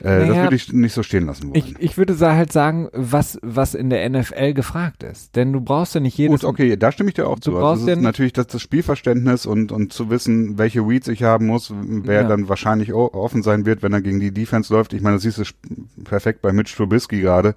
äh, 0.03 0.07
naja, 0.07 0.27
das 0.27 0.37
würde 0.37 0.55
ich 0.55 0.73
nicht 0.73 0.93
so 0.93 1.03
stehen 1.03 1.25
lassen 1.25 1.43
wollen. 1.43 1.55
Ich, 1.55 1.75
ich 1.79 1.97
würde 1.97 2.17
halt 2.19 2.51
sagen, 2.51 2.89
was, 2.93 3.39
was 3.41 3.75
in 3.75 3.89
der 3.89 4.07
NFL 4.09 4.53
gefragt 4.53 5.03
ist. 5.03 5.35
Denn 5.35 5.53
du 5.53 5.61
brauchst 5.61 5.95
ja 5.95 6.01
nicht 6.01 6.17
jedes... 6.17 6.41
Gut, 6.41 6.49
okay, 6.49 6.77
da 6.77 6.91
stimme 6.91 7.09
ich 7.09 7.15
dir 7.15 7.27
auch 7.27 7.35
du 7.35 7.41
zu. 7.41 7.51
Also 7.51 7.61
brauchst 7.61 7.81
also 7.81 7.91
ja 7.91 7.95
natürlich 7.95 8.33
das, 8.33 8.47
das 8.47 8.61
Spielverständnis 8.61 9.45
und, 9.45 9.71
und 9.71 9.93
zu 9.93 10.09
wissen, 10.09 10.57
welche 10.57 10.81
Reads 10.81 11.07
ich 11.07 11.23
haben 11.23 11.47
muss, 11.47 11.73
wer 11.75 12.21
ja. 12.21 12.27
dann 12.27 12.49
wahrscheinlich 12.49 12.93
offen 12.93 13.43
sein 13.43 13.65
wird, 13.65 13.83
wenn 13.83 13.93
er 13.93 14.01
gegen 14.01 14.19
die 14.19 14.31
Defense 14.31 14.73
läuft. 14.73 14.93
Ich 14.93 15.01
meine, 15.01 15.15
das 15.15 15.23
siehst 15.23 15.37
du 15.37 15.43
perfekt 16.03 16.41
bei 16.41 16.53
Mitch 16.53 16.75
Trubisky 16.75 17.21
gerade 17.21 17.55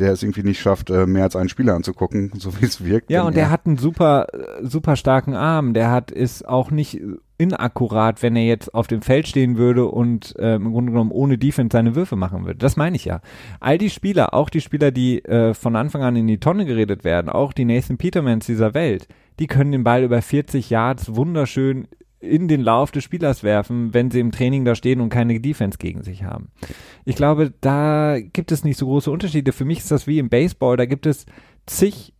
der 0.00 0.12
es 0.12 0.22
irgendwie 0.22 0.42
nicht 0.42 0.60
schafft, 0.60 0.90
äh, 0.90 1.06
mehr 1.06 1.24
als 1.24 1.36
einen 1.36 1.48
Spieler 1.48 1.74
anzugucken, 1.74 2.32
so 2.38 2.60
wie 2.60 2.64
es 2.64 2.84
wirkt. 2.84 3.10
Ja, 3.10 3.22
und 3.22 3.36
der 3.36 3.50
hat 3.50 3.66
einen 3.66 3.78
super, 3.78 4.26
äh, 4.32 4.66
super 4.66 4.96
starken 4.96 5.34
Arm. 5.34 5.74
Der 5.74 5.90
hat, 5.90 6.10
ist 6.10 6.48
auch 6.48 6.70
nicht 6.70 7.00
inakkurat, 7.38 8.22
wenn 8.22 8.36
er 8.36 8.44
jetzt 8.44 8.74
auf 8.74 8.86
dem 8.86 9.00
Feld 9.00 9.26
stehen 9.26 9.56
würde 9.56 9.86
und 9.86 10.34
äh, 10.38 10.56
im 10.56 10.72
Grunde 10.72 10.92
genommen 10.92 11.10
ohne 11.10 11.38
Defense 11.38 11.72
seine 11.72 11.94
Würfe 11.94 12.16
machen 12.16 12.44
würde. 12.44 12.58
Das 12.58 12.76
meine 12.76 12.96
ich 12.96 13.06
ja. 13.06 13.22
All 13.60 13.78
die 13.78 13.88
Spieler, 13.88 14.34
auch 14.34 14.50
die 14.50 14.60
Spieler, 14.60 14.90
die 14.90 15.24
äh, 15.24 15.54
von 15.54 15.74
Anfang 15.76 16.02
an 16.02 16.16
in 16.16 16.26
die 16.26 16.38
Tonne 16.38 16.66
geredet 16.66 17.02
werden, 17.02 17.30
auch 17.30 17.52
die 17.52 17.64
Nathan 17.64 17.96
Petermans 17.96 18.46
dieser 18.46 18.74
Welt, 18.74 19.08
die 19.38 19.46
können 19.46 19.72
den 19.72 19.84
Ball 19.84 20.02
über 20.02 20.20
40 20.20 20.68
Yards 20.68 21.14
wunderschön 21.16 21.88
in 22.20 22.48
den 22.48 22.60
Lauf 22.60 22.90
des 22.90 23.02
Spielers 23.02 23.42
werfen, 23.42 23.94
wenn 23.94 24.10
sie 24.10 24.20
im 24.20 24.30
Training 24.30 24.64
da 24.64 24.74
stehen 24.74 25.00
und 25.00 25.08
keine 25.08 25.40
Defense 25.40 25.78
gegen 25.78 26.02
sich 26.02 26.22
haben. 26.22 26.48
Ich 27.04 27.16
glaube, 27.16 27.52
da 27.60 28.18
gibt 28.20 28.52
es 28.52 28.62
nicht 28.62 28.76
so 28.76 28.86
große 28.86 29.10
Unterschiede. 29.10 29.52
Für 29.52 29.64
mich 29.64 29.78
ist 29.78 29.90
das 29.90 30.06
wie 30.06 30.18
im 30.18 30.28
Baseball, 30.28 30.76
da 30.76 30.84
gibt 30.84 31.06
es 31.06 31.24
zig 31.66 32.12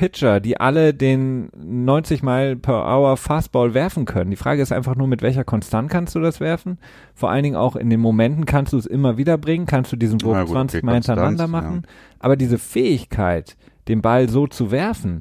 Pitcher, 0.00 0.40
die 0.40 0.58
alle 0.58 0.94
den 0.94 1.50
90 1.54 2.22
Mile 2.22 2.56
per 2.56 2.86
Hour 2.86 3.18
Fastball 3.18 3.74
werfen 3.74 4.06
können. 4.06 4.30
Die 4.30 4.36
Frage 4.36 4.62
ist 4.62 4.72
einfach 4.72 4.96
nur, 4.96 5.06
mit 5.06 5.20
welcher 5.20 5.44
Konstant 5.44 5.90
kannst 5.90 6.14
du 6.14 6.20
das 6.20 6.40
werfen? 6.40 6.78
Vor 7.12 7.30
allen 7.30 7.42
Dingen 7.42 7.56
auch 7.56 7.76
in 7.76 7.90
den 7.90 8.00
Momenten 8.00 8.46
kannst 8.46 8.72
du 8.72 8.78
es 8.78 8.86
immer 8.86 9.18
wieder 9.18 9.36
bringen, 9.36 9.66
kannst 9.66 9.92
du 9.92 9.96
diesen 9.96 10.22
Wurf 10.22 10.46
gut, 10.46 10.52
20 10.52 10.78
okay, 10.78 10.86
Mal 10.86 10.94
hintereinander 10.94 11.48
machen. 11.48 11.82
Ja. 11.84 11.92
Aber 12.18 12.36
diese 12.36 12.56
Fähigkeit, 12.56 13.58
den 13.88 14.00
Ball 14.00 14.30
so 14.30 14.46
zu 14.46 14.70
werfen, 14.70 15.20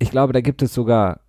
ich 0.00 0.10
glaube, 0.10 0.32
da 0.32 0.40
gibt 0.40 0.62
es 0.62 0.74
sogar 0.74 1.20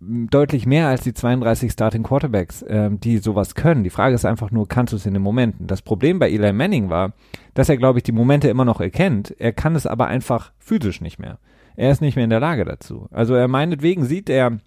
deutlich 0.00 0.66
mehr 0.66 0.88
als 0.88 1.02
die 1.02 1.14
32 1.14 1.72
Starting 1.72 2.02
Quarterbacks, 2.02 2.64
ähm, 2.68 3.00
die 3.00 3.18
sowas 3.18 3.54
können. 3.54 3.84
Die 3.84 3.90
Frage 3.90 4.14
ist 4.14 4.24
einfach 4.24 4.50
nur, 4.50 4.68
kannst 4.68 4.92
du 4.92 4.96
es 4.96 5.06
in 5.06 5.14
den 5.14 5.22
Momenten? 5.22 5.66
Das 5.66 5.82
Problem 5.82 6.18
bei 6.18 6.30
Eli 6.30 6.52
Manning 6.52 6.90
war, 6.90 7.12
dass 7.54 7.68
er, 7.68 7.76
glaube 7.76 7.98
ich, 7.98 8.02
die 8.02 8.12
Momente 8.12 8.48
immer 8.48 8.64
noch 8.64 8.80
erkennt. 8.80 9.34
Er 9.38 9.52
kann 9.52 9.76
es 9.76 9.86
aber 9.86 10.06
einfach 10.06 10.52
physisch 10.58 11.00
nicht 11.00 11.18
mehr. 11.18 11.38
Er 11.76 11.90
ist 11.90 12.00
nicht 12.00 12.16
mehr 12.16 12.24
in 12.24 12.30
der 12.30 12.40
Lage 12.40 12.64
dazu. 12.64 13.08
Also 13.10 13.34
er 13.34 13.48
meinetwegen 13.48 14.04
sieht 14.04 14.28
er 14.28 14.58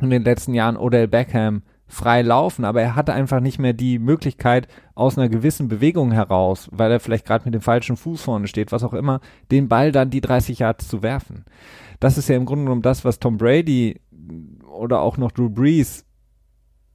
in 0.00 0.10
den 0.10 0.24
letzten 0.24 0.54
Jahren 0.54 0.76
Odell 0.76 1.08
Beckham 1.08 1.62
frei 1.86 2.22
laufen, 2.22 2.64
aber 2.64 2.80
er 2.80 2.96
hatte 2.96 3.12
einfach 3.12 3.40
nicht 3.40 3.58
mehr 3.58 3.74
die 3.74 3.98
Möglichkeit, 3.98 4.66
aus 4.94 5.18
einer 5.18 5.28
gewissen 5.28 5.68
Bewegung 5.68 6.10
heraus, 6.10 6.68
weil 6.72 6.90
er 6.90 7.00
vielleicht 7.00 7.26
gerade 7.26 7.44
mit 7.44 7.54
dem 7.54 7.60
falschen 7.60 7.96
Fuß 7.96 8.22
vorne 8.22 8.48
steht, 8.48 8.72
was 8.72 8.82
auch 8.82 8.94
immer, 8.94 9.20
den 9.50 9.68
Ball 9.68 9.92
dann 9.92 10.08
die 10.08 10.22
30 10.22 10.60
Yards 10.60 10.88
zu 10.88 11.02
werfen. 11.02 11.44
Das 12.00 12.16
ist 12.16 12.28
ja 12.28 12.36
im 12.36 12.46
Grunde 12.46 12.64
genommen 12.64 12.82
das, 12.82 13.04
was 13.04 13.20
Tom 13.20 13.36
Brady 13.36 14.00
oder 14.70 15.00
auch 15.00 15.16
noch 15.16 15.32
Drew 15.32 15.48
Brees 15.48 16.04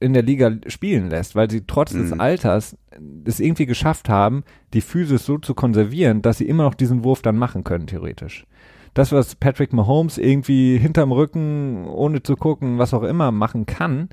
in 0.00 0.12
der 0.12 0.22
Liga 0.22 0.52
spielen 0.66 1.10
lässt, 1.10 1.34
weil 1.34 1.50
sie 1.50 1.64
trotz 1.66 1.92
mhm. 1.92 2.02
des 2.02 2.12
Alters 2.12 2.76
es 3.24 3.40
irgendwie 3.40 3.66
geschafft 3.66 4.08
haben, 4.08 4.44
die 4.72 4.80
Physis 4.80 5.26
so 5.26 5.38
zu 5.38 5.54
konservieren, 5.54 6.22
dass 6.22 6.38
sie 6.38 6.48
immer 6.48 6.64
noch 6.64 6.74
diesen 6.74 7.04
Wurf 7.04 7.22
dann 7.22 7.36
machen 7.36 7.64
können, 7.64 7.86
theoretisch. 7.86 8.46
Das, 8.94 9.12
was 9.12 9.36
Patrick 9.36 9.72
Mahomes 9.72 10.18
irgendwie 10.18 10.78
hinterm 10.78 11.12
Rücken, 11.12 11.86
ohne 11.86 12.22
zu 12.22 12.36
gucken, 12.36 12.78
was 12.78 12.94
auch 12.94 13.02
immer 13.02 13.32
machen 13.32 13.66
kann, 13.66 14.08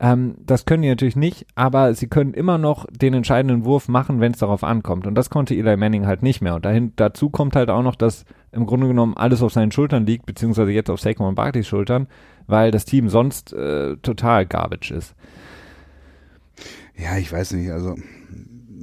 ähm, 0.00 0.36
das 0.44 0.64
können 0.64 0.82
die 0.82 0.88
natürlich 0.88 1.14
nicht, 1.14 1.46
aber 1.54 1.92
sie 1.94 2.08
können 2.08 2.32
immer 2.32 2.56
noch 2.56 2.86
den 2.90 3.12
entscheidenden 3.12 3.66
Wurf 3.66 3.86
machen, 3.86 4.18
wenn 4.18 4.32
es 4.32 4.38
darauf 4.38 4.64
ankommt. 4.64 5.06
Und 5.06 5.14
das 5.14 5.28
konnte 5.28 5.54
Eli 5.54 5.76
Manning 5.76 6.06
halt 6.06 6.22
nicht 6.22 6.40
mehr. 6.40 6.54
Und 6.54 6.64
dahin, 6.64 6.94
dazu 6.96 7.28
kommt 7.28 7.54
halt 7.54 7.68
auch 7.68 7.82
noch, 7.82 7.96
dass 7.96 8.24
im 8.50 8.64
Grunde 8.64 8.88
genommen 8.88 9.14
alles 9.14 9.42
auf 9.42 9.52
seinen 9.52 9.72
Schultern 9.72 10.06
liegt, 10.06 10.24
beziehungsweise 10.24 10.70
jetzt 10.70 10.88
auf 10.88 11.00
Saquon 11.00 11.34
Barkley's 11.34 11.68
Schultern, 11.68 12.06
weil 12.46 12.70
das 12.70 12.86
Team 12.86 13.10
sonst 13.10 13.52
äh, 13.52 13.98
total 13.98 14.46
garbage 14.46 14.90
ist. 14.90 15.14
Ja, 16.96 17.18
ich 17.18 17.30
weiß 17.30 17.52
nicht, 17.52 17.70
also 17.70 17.94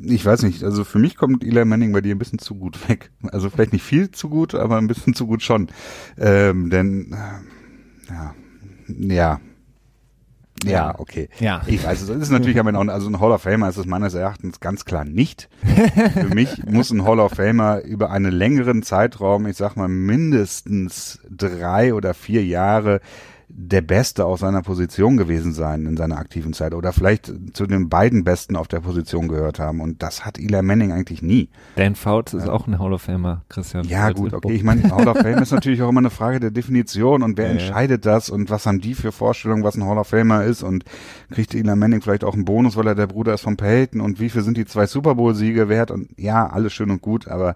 ich 0.04 0.24
weiß 0.24 0.44
nicht, 0.44 0.64
also 0.64 0.84
für 0.84 1.00
mich 1.00 1.18
kommt 1.18 1.44
Eli 1.44 1.66
Manning 1.66 1.94
bei 1.94 2.02
dir 2.02 2.14
ein 2.14 2.20
bisschen 2.20 2.40
zu 2.40 2.54
gut 2.54 2.88
weg. 2.90 3.10
Also 3.32 3.50
vielleicht 3.50 3.74
nicht 3.74 3.84
viel 3.84 4.12
zu 4.12 4.30
gut, 4.30 4.54
aber 4.54 4.78
ein 4.78 4.88
bisschen 4.88 5.16
zu 5.16 5.26
gut 5.26 5.42
schon. 5.42 5.70
Ähm, 6.16 6.70
denn 6.70 7.12
äh, 7.14 8.14
ja, 8.14 8.36
ja, 8.88 9.40
ja, 10.66 10.98
okay. 10.98 11.30
Ja. 11.40 11.62
Ich 11.68 11.86
weiß, 11.86 12.02
es 12.02 12.10
ist 12.10 12.32
natürlich 12.32 12.60
aber 12.60 12.78
auch, 12.78 12.88
also 12.88 13.10
ein 13.10 13.20
Hall 13.20 13.32
of 13.32 13.42
Famer 13.42 13.70
ist 13.70 13.78
es 13.78 13.86
meines 13.86 14.14
Erachtens 14.14 14.60
ganz 14.60 14.86
klar 14.86 15.06
nicht. 15.06 15.50
Für 16.14 16.34
mich 16.34 16.64
muss 16.66 16.92
ein 16.92 17.06
Hall 17.06 17.20
of 17.20 17.34
Famer 17.34 17.82
über 17.82 18.12
einen 18.12 18.32
längeren 18.32 18.84
Zeitraum, 18.84 19.46
ich 19.46 19.58
sag 19.58 19.76
mal 19.76 19.88
mindestens 19.88 21.20
drei 21.30 21.94
oder 21.94 22.14
vier 22.14 22.44
Jahre, 22.46 23.02
der 23.50 23.82
Beste 23.82 24.26
aus 24.26 24.42
seiner 24.42 24.62
Position 24.62 25.16
gewesen 25.16 25.54
sein 25.54 25.86
in 25.86 25.96
seiner 25.96 26.18
aktiven 26.18 26.52
Zeit 26.52 26.74
oder 26.74 26.92
vielleicht 26.92 27.32
zu 27.54 27.66
den 27.66 27.88
beiden 27.88 28.26
Besten 28.26 28.58
auf 28.58 28.68
der 28.68 28.82
Position 28.82 29.30
gehört 29.30 29.58
haben. 29.58 29.80
Und 29.80 30.04
das 30.04 30.26
hat 30.26 30.38
Eli 30.38 30.62
Manning 30.62 30.92
eigentlich 30.92 31.22
nie. 31.22 31.50
Dan 31.76 31.96
Fouts 31.96 32.34
ist 32.34 32.50
auch 32.50 32.68
ein 32.68 32.78
Hall 32.78 32.92
of 32.92 33.04
Famer, 33.04 33.44
Christian. 33.48 33.88
Ja, 33.88 34.12
gut, 34.12 34.34
okay. 34.34 34.52
Ich 34.52 34.64
meine, 34.64 34.92
Hall 34.92 35.08
of 35.08 35.18
Fame 35.18 35.42
ist 35.42 35.52
natürlich 35.52 35.82
auch 35.82 35.90
immer 35.90 36.02
eine 36.02 36.10
Frage 36.10 36.42
der 36.42 36.52
Definition 36.52 37.24
und 37.24 37.38
wer 37.38 37.46
ja, 37.46 37.52
entscheidet 37.52 38.06
das 38.06 38.30
und 38.30 38.50
was 38.50 38.66
haben 38.66 38.82
die 38.82 38.96
für 38.96 39.14
Vorstellungen, 39.14 39.64
was 39.64 39.76
ein 39.76 39.86
Hall 39.86 39.98
of 39.98 40.08
Famer 40.08 40.44
ist 40.44 40.62
und 40.62 40.84
kriegt 41.32 41.56
Eli 41.56 41.76
Manning 41.76 42.02
vielleicht 42.02 42.26
auch 42.26 42.34
einen 42.34 42.46
Bonus, 42.46 42.76
weil 42.76 42.88
er 42.88 42.96
der 42.96 43.08
Bruder 43.08 43.34
ist 43.34 43.42
von 43.42 43.56
Peyton 43.56 44.02
und 44.02 44.20
wie 44.20 44.30
viel 44.30 44.42
sind 44.42 44.58
die 44.58 44.66
zwei 44.66 44.88
Super 44.88 45.16
Bowl-Siege 45.16 45.70
wert 45.70 45.90
und 45.90 46.10
ja, 46.18 46.48
alles 46.48 46.74
schön 46.74 46.92
und 46.92 47.02
gut, 47.02 47.30
aber 47.30 47.56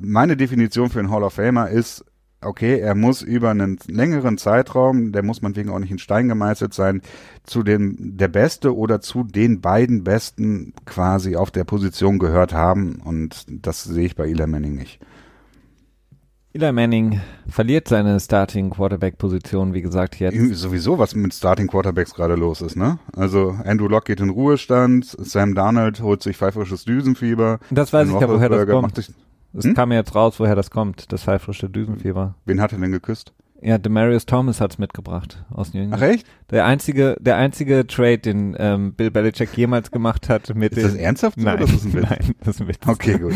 meine 0.00 0.36
Definition 0.36 0.90
für 0.90 0.98
einen 0.98 1.10
Hall 1.10 1.22
of 1.22 1.34
Famer 1.34 1.68
ist, 1.68 2.04
okay, 2.44 2.78
er 2.78 2.94
muss 2.94 3.22
über 3.22 3.50
einen 3.50 3.78
längeren 3.86 4.38
Zeitraum, 4.38 5.12
der 5.12 5.22
muss 5.22 5.42
man 5.42 5.56
wegen 5.56 5.70
auch 5.70 5.78
nicht 5.78 5.90
in 5.90 5.98
Stein 5.98 6.28
gemeißelt 6.28 6.74
sein, 6.74 7.02
zu 7.44 7.62
dem 7.62 8.16
der 8.16 8.28
Beste 8.28 8.76
oder 8.76 9.00
zu 9.00 9.24
den 9.24 9.60
beiden 9.60 10.04
Besten 10.04 10.74
quasi 10.86 11.36
auf 11.36 11.50
der 11.50 11.64
Position 11.64 12.18
gehört 12.18 12.52
haben 12.52 13.00
und 13.04 13.46
das 13.48 13.84
sehe 13.84 14.06
ich 14.06 14.16
bei 14.16 14.28
Eli 14.28 14.46
Manning 14.46 14.74
nicht. 14.74 15.00
Eli 16.56 16.70
Manning 16.70 17.20
verliert 17.48 17.88
seine 17.88 18.20
Starting 18.20 18.70
Quarterback 18.70 19.18
Position, 19.18 19.74
wie 19.74 19.82
gesagt, 19.82 20.20
jetzt. 20.20 20.38
Sowieso, 20.54 21.00
was 21.00 21.16
mit 21.16 21.34
Starting 21.34 21.66
Quarterbacks 21.66 22.14
gerade 22.14 22.36
los 22.36 22.62
ist, 22.62 22.76
ne? 22.76 23.00
Also 23.12 23.56
Andrew 23.64 23.88
Locke 23.88 24.12
geht 24.12 24.20
in 24.20 24.30
Ruhestand, 24.30 25.04
Sam 25.04 25.56
Darnold 25.56 26.00
holt 26.00 26.22
sich 26.22 26.36
pfeiferisches 26.36 26.84
Düsenfieber. 26.84 27.58
Das 27.70 27.92
weiß 27.92 28.08
ich 28.08 28.20
ja, 28.20 28.28
woher 28.28 28.48
das 28.48 28.68
kommt. 28.68 29.12
Es 29.56 29.64
hm? 29.64 29.74
kam 29.74 29.90
mir 29.90 29.96
jetzt 29.96 30.14
raus, 30.14 30.40
woher 30.40 30.56
das 30.56 30.70
kommt, 30.70 31.12
das 31.12 31.24
pfeifrische 31.24 31.70
Düsenfieber. 31.70 32.34
Wen 32.44 32.60
hat 32.60 32.72
er 32.72 32.78
denn 32.78 32.92
geküsst? 32.92 33.32
Ja, 33.64 33.78
Demarius 33.78 34.26
Thomas 34.26 34.60
hat's 34.60 34.76
mitgebracht 34.76 35.42
aus 35.48 35.72
New 35.72 35.80
England. 35.80 36.02
Ach 36.02 36.06
echt? 36.06 36.26
Der 36.50 36.66
einzige, 36.66 37.16
der 37.18 37.36
einzige 37.36 37.86
Trade, 37.86 38.18
den 38.18 38.54
ähm, 38.58 38.92
Bill 38.92 39.10
Belichick 39.10 39.56
jemals 39.56 39.90
gemacht 39.90 40.28
hat 40.28 40.54
mit 40.54 40.74
Ist 40.74 40.84
das 40.84 40.94
ernsthaft 40.94 41.38
so, 41.38 41.46
nein, 41.46 41.54
oder 41.54 41.64
ist 41.64 41.76
das 41.76 41.84
ein 41.86 41.92
Witz? 41.94 42.10
Nein, 42.10 42.34
das 42.40 42.48
ist 42.56 42.60
ein 42.60 42.68
Witz. 42.68 42.86
Okay, 42.86 43.18
gut. 43.18 43.32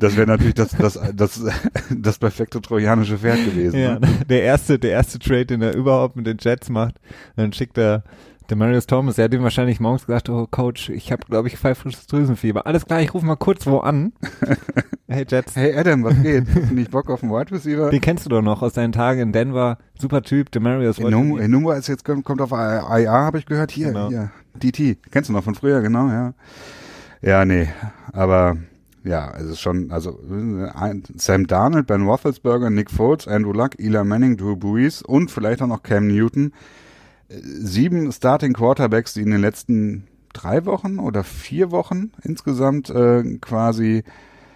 Das 0.00 0.16
wäre 0.16 0.26
natürlich 0.26 0.54
das, 0.54 0.70
das, 0.76 0.98
das, 1.14 1.44
das 1.96 2.18
perfekte 2.18 2.60
trojanische 2.60 3.18
Pferd 3.18 3.44
gewesen. 3.44 3.78
Ja, 3.78 4.00
ne? 4.00 4.08
der 4.28 4.42
erste, 4.42 4.80
der 4.80 4.90
erste 4.90 5.20
Trade, 5.20 5.46
den 5.46 5.62
er 5.62 5.76
überhaupt 5.76 6.16
mit 6.16 6.26
den 6.26 6.38
Jets 6.40 6.70
macht, 6.70 6.96
dann 7.36 7.52
schickt 7.52 7.78
er 7.78 8.02
der 8.48 8.56
Marius 8.56 8.86
Thomas, 8.86 9.16
der 9.16 9.26
hat 9.26 9.34
ihm 9.34 9.42
wahrscheinlich 9.42 9.78
morgens 9.78 10.06
gesagt, 10.06 10.30
oh 10.30 10.46
Coach, 10.50 10.88
ich 10.88 11.12
habe, 11.12 11.22
glaube 11.28 11.48
ich, 11.48 11.58
pfeifrisches 11.58 12.06
Drüsenfieber. 12.06 12.66
Alles 12.66 12.86
klar, 12.86 13.02
ich 13.02 13.12
rufe 13.12 13.26
mal 13.26 13.36
kurz 13.36 13.66
wo 13.66 13.78
an. 13.78 14.12
hey 15.08 15.26
Jets. 15.28 15.54
Hey 15.54 15.76
Adam, 15.76 16.02
was 16.02 16.20
geht? 16.22 16.46
Hast 16.48 16.70
du 16.70 16.74
nicht 16.74 16.90
Bock 16.90 17.10
auf 17.10 17.22
einen 17.22 17.30
Wide 17.30 17.50
Receiver? 17.50 17.90
Den 17.90 18.00
kennst 18.00 18.24
du 18.24 18.30
doch 18.30 18.40
noch 18.40 18.62
aus 18.62 18.72
deinen 18.72 18.92
Tagen 18.92 19.20
in 19.20 19.32
Denver. 19.32 19.76
Super 19.98 20.22
Typ, 20.22 20.50
der 20.50 20.62
Marius. 20.62 20.98
Enumba 20.98 21.74
ist 21.74 21.88
jetzt, 21.88 22.04
kommt 22.04 22.40
auf 22.40 22.52
IA, 22.52 23.06
habe 23.06 23.38
ich 23.38 23.44
gehört. 23.44 23.70
Hier, 23.70 23.88
genau. 23.88 24.08
hier, 24.08 24.30
DT. 24.54 24.98
Kennst 25.10 25.28
du 25.28 25.34
noch 25.34 25.44
von 25.44 25.54
früher, 25.54 25.82
genau, 25.82 26.08
ja. 26.08 26.32
Ja, 27.20 27.44
nee, 27.44 27.68
aber 28.12 28.56
ja, 29.04 29.32
es 29.36 29.44
ist 29.44 29.60
schon, 29.60 29.90
also 29.90 30.18
Sam 31.16 31.46
Darnold, 31.46 31.86
Ben 31.86 32.06
Roethlisberger, 32.06 32.70
Nick 32.70 32.90
Foles, 32.90 33.26
Andrew 33.26 33.52
Luck, 33.52 33.78
Eli 33.78 34.04
Manning, 34.04 34.36
Drew 34.36 34.56
Brees 34.56 35.02
und 35.02 35.30
vielleicht 35.30 35.60
auch 35.60 35.66
noch 35.66 35.82
Cam 35.82 36.06
Newton 36.06 36.52
sieben 37.28 38.10
Starting 38.12 38.52
Quarterbacks, 38.52 39.14
die 39.14 39.22
in 39.22 39.30
den 39.30 39.40
letzten 39.40 40.06
drei 40.32 40.64
Wochen 40.64 40.98
oder 40.98 41.24
vier 41.24 41.70
Wochen 41.70 42.12
insgesamt 42.22 42.90
äh, 42.90 43.38
quasi 43.40 44.04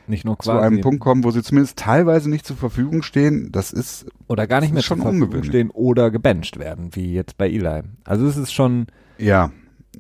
nicht 0.07 0.25
nur 0.25 0.37
quasi. 0.37 0.59
zu 0.59 0.63
einem 0.63 0.81
Punkt 0.81 1.01
kommen, 1.01 1.25
wo 1.25 1.31
sie 1.31 1.43
zumindest 1.43 1.79
teilweise 1.79 2.29
nicht 2.29 2.47
zur 2.47 2.57
Verfügung 2.57 3.03
stehen, 3.03 3.51
das 3.53 3.73
ist 3.73 4.07
oder 4.27 4.47
gar 4.47 4.61
nicht 4.61 4.73
mehr 4.73 4.83
schon 4.83 4.99
zur 4.99 5.05
Verfügung 5.05 5.29
ungewöhnlich. 5.29 5.51
stehen 5.51 5.71
oder 5.71 6.11
gebencht 6.11 6.59
werden, 6.59 6.91
wie 6.93 7.13
jetzt 7.13 7.39
bei 7.39 7.49
Eli. 7.49 7.83
Also 8.05 8.27
es 8.27 8.37
ist 8.37 8.53
schon, 8.53 8.87
ja, 9.19 9.51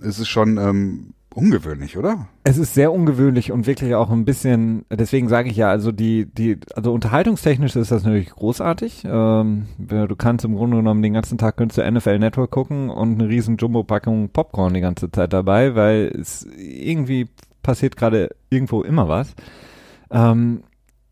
es 0.00 0.18
ist 0.18 0.28
schon 0.28 0.58
ähm, 0.58 1.14
ungewöhnlich, 1.34 1.96
oder? 1.96 2.28
es 2.44 2.58
ist 2.58 2.74
sehr 2.74 2.92
ungewöhnlich 2.92 3.52
und 3.52 3.66
wirklich 3.66 3.94
auch 3.94 4.10
ein 4.10 4.24
bisschen, 4.24 4.84
deswegen 4.90 5.28
sage 5.28 5.48
ich 5.48 5.56
ja, 5.56 5.70
also 5.70 5.92
die, 5.92 6.26
die, 6.26 6.58
also 6.74 6.92
unterhaltungstechnisch 6.92 7.76
ist 7.76 7.92
das 7.92 8.02
natürlich 8.02 8.30
großartig. 8.30 9.04
Ähm, 9.06 9.66
du 9.78 10.16
kannst 10.16 10.44
im 10.44 10.56
Grunde 10.56 10.78
genommen 10.78 11.02
den 11.02 11.12
ganzen 11.12 11.38
Tag 11.38 11.56
könntest 11.56 11.78
NFL 11.78 12.18
Network 12.18 12.50
gucken 12.50 12.90
und 12.90 13.20
eine 13.20 13.28
riesen 13.28 13.58
Jumbo-Packung 13.58 14.30
Popcorn 14.30 14.74
die 14.74 14.80
ganze 14.80 15.10
Zeit 15.10 15.32
dabei, 15.32 15.76
weil 15.76 16.12
es 16.18 16.46
irgendwie 16.56 17.28
passiert 17.62 17.96
gerade 17.96 18.30
irgendwo 18.50 18.82
immer 18.82 19.08
was. 19.08 19.34
Ähm, 20.10 20.64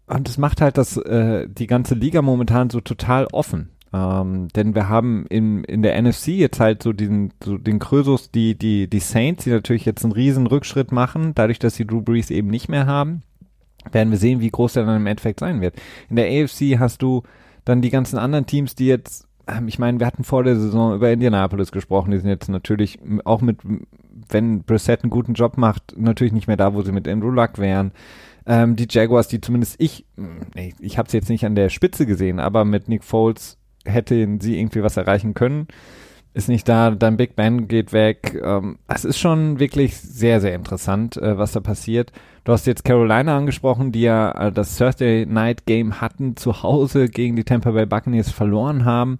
und 0.08 0.28
es 0.28 0.38
macht 0.38 0.60
halt 0.60 0.76
das, 0.76 0.96
äh, 0.96 1.48
die 1.48 1.68
ganze 1.68 1.94
Liga 1.94 2.22
momentan 2.22 2.70
so 2.70 2.80
total 2.80 3.28
offen. 3.30 3.70
Ähm, 3.92 4.48
denn 4.54 4.74
wir 4.74 4.88
haben 4.88 5.26
in, 5.26 5.64
in 5.64 5.82
der 5.82 6.00
NFC 6.00 6.28
jetzt 6.28 6.60
halt 6.60 6.82
so 6.82 6.92
diesen, 6.92 7.32
so 7.42 7.58
den 7.58 7.80
Krösus, 7.80 8.30
die, 8.30 8.56
die, 8.56 8.88
die 8.88 9.00
Saints, 9.00 9.44
die 9.44 9.50
natürlich 9.50 9.84
jetzt 9.84 10.04
einen 10.04 10.12
riesen 10.12 10.46
Rückschritt 10.46 10.92
machen, 10.92 11.32
dadurch, 11.34 11.58
dass 11.58 11.74
sie 11.74 11.86
Drew 11.86 12.00
Brees 12.00 12.30
eben 12.30 12.48
nicht 12.48 12.68
mehr 12.68 12.86
haben, 12.86 13.22
werden 13.90 14.10
wir 14.10 14.18
sehen, 14.18 14.40
wie 14.40 14.50
groß 14.50 14.74
der 14.74 14.84
dann 14.84 14.96
im 14.96 15.06
Endeffekt 15.06 15.40
sein 15.40 15.60
wird. 15.60 15.74
In 16.08 16.16
der 16.16 16.26
AFC 16.26 16.78
hast 16.78 17.02
du 17.02 17.22
dann 17.64 17.82
die 17.82 17.90
ganzen 17.90 18.18
anderen 18.18 18.46
Teams, 18.46 18.76
die 18.76 18.86
jetzt, 18.86 19.26
ähm, 19.48 19.66
ich 19.66 19.78
meine, 19.80 19.98
wir 19.98 20.06
hatten 20.06 20.22
vor 20.22 20.44
der 20.44 20.56
Saison 20.56 20.94
über 20.94 21.10
Indianapolis 21.10 21.72
gesprochen, 21.72 22.12
die 22.12 22.18
sind 22.18 22.28
jetzt 22.28 22.48
natürlich 22.48 23.00
auch 23.24 23.40
mit, 23.40 23.58
wenn 24.28 24.62
Brissett 24.62 25.02
einen 25.02 25.10
guten 25.10 25.34
Job 25.34 25.56
macht, 25.56 25.94
natürlich 25.96 26.32
nicht 26.32 26.46
mehr 26.46 26.56
da, 26.56 26.74
wo 26.74 26.82
sie 26.82 26.92
mit 26.92 27.08
Andrew 27.08 27.30
Luck 27.30 27.58
wären. 27.58 27.90
Ähm, 28.46 28.76
die 28.76 28.86
Jaguars, 28.88 29.28
die 29.28 29.40
zumindest 29.40 29.76
ich, 29.78 30.06
ich, 30.80 30.96
habe 30.96 31.10
sie 31.10 31.16
jetzt 31.16 31.28
nicht 31.28 31.44
an 31.44 31.54
der 31.54 31.68
Spitze 31.68 32.06
gesehen, 32.06 32.40
aber 32.40 32.64
mit 32.64 32.88
Nick 32.88 33.04
Foles 33.04 33.59
hätten 33.84 34.40
sie 34.40 34.58
irgendwie 34.58 34.82
was 34.82 34.96
erreichen 34.96 35.34
können. 35.34 35.68
Ist 36.32 36.48
nicht 36.48 36.68
da, 36.68 36.92
dann 36.92 37.16
Big 37.16 37.34
Ben 37.34 37.66
geht 37.66 37.92
weg. 37.92 38.40
Ähm, 38.40 38.78
es 38.86 39.04
ist 39.04 39.18
schon 39.18 39.58
wirklich 39.58 39.96
sehr, 39.96 40.40
sehr 40.40 40.54
interessant, 40.54 41.16
äh, 41.16 41.36
was 41.38 41.52
da 41.52 41.60
passiert. 41.60 42.12
Du 42.44 42.52
hast 42.52 42.66
jetzt 42.68 42.84
Carolina 42.84 43.36
angesprochen, 43.36 43.90
die 43.90 44.02
ja 44.02 44.30
äh, 44.32 44.52
das 44.52 44.78
Thursday 44.78 45.26
Night 45.26 45.66
Game 45.66 46.00
hatten, 46.00 46.36
zu 46.36 46.62
Hause 46.62 47.08
gegen 47.08 47.34
die 47.34 47.42
Tampa 47.44 47.72
Bay 47.72 47.84
Buccaneers 47.86 48.30
verloren 48.30 48.84
haben. 48.84 49.18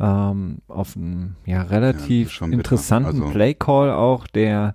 Ähm, 0.00 0.58
auf 0.68 0.96
einem 0.96 1.34
ja, 1.44 1.62
relativ 1.62 2.38
bitter. 2.40 2.52
interessanten 2.52 3.22
Also- 3.22 3.30
Play 3.32 3.52
Call 3.54 3.90
auch, 3.90 4.26
der 4.28 4.74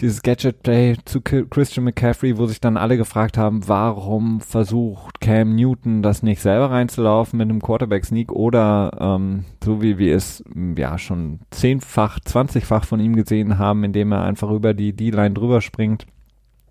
dieses 0.00 0.22
Gadget-Play 0.22 0.96
zu 1.04 1.20
Ki- 1.20 1.44
Christian 1.50 1.84
McCaffrey, 1.84 2.38
wo 2.38 2.46
sich 2.46 2.60
dann 2.60 2.76
alle 2.76 2.96
gefragt 2.96 3.36
haben, 3.36 3.68
warum 3.68 4.40
versucht 4.40 5.20
Cam 5.20 5.54
Newton 5.54 6.02
das 6.02 6.22
nicht 6.22 6.40
selber 6.40 6.70
reinzulaufen 6.70 7.36
mit 7.36 7.48
einem 7.48 7.60
Quarterback-Sneak 7.60 8.32
oder 8.32 8.96
ähm, 8.98 9.44
so 9.62 9.82
wie 9.82 9.98
wir 9.98 10.16
es 10.16 10.42
m, 10.54 10.76
ja 10.76 10.98
schon 10.98 11.40
zehnfach, 11.50 12.20
zwanzigfach 12.20 12.84
von 12.84 13.00
ihm 13.00 13.14
gesehen 13.14 13.58
haben, 13.58 13.84
indem 13.84 14.12
er 14.12 14.24
einfach 14.24 14.50
über 14.50 14.74
die 14.74 14.94
D-Line 14.94 15.34
drüber 15.34 15.60
springt 15.60 16.06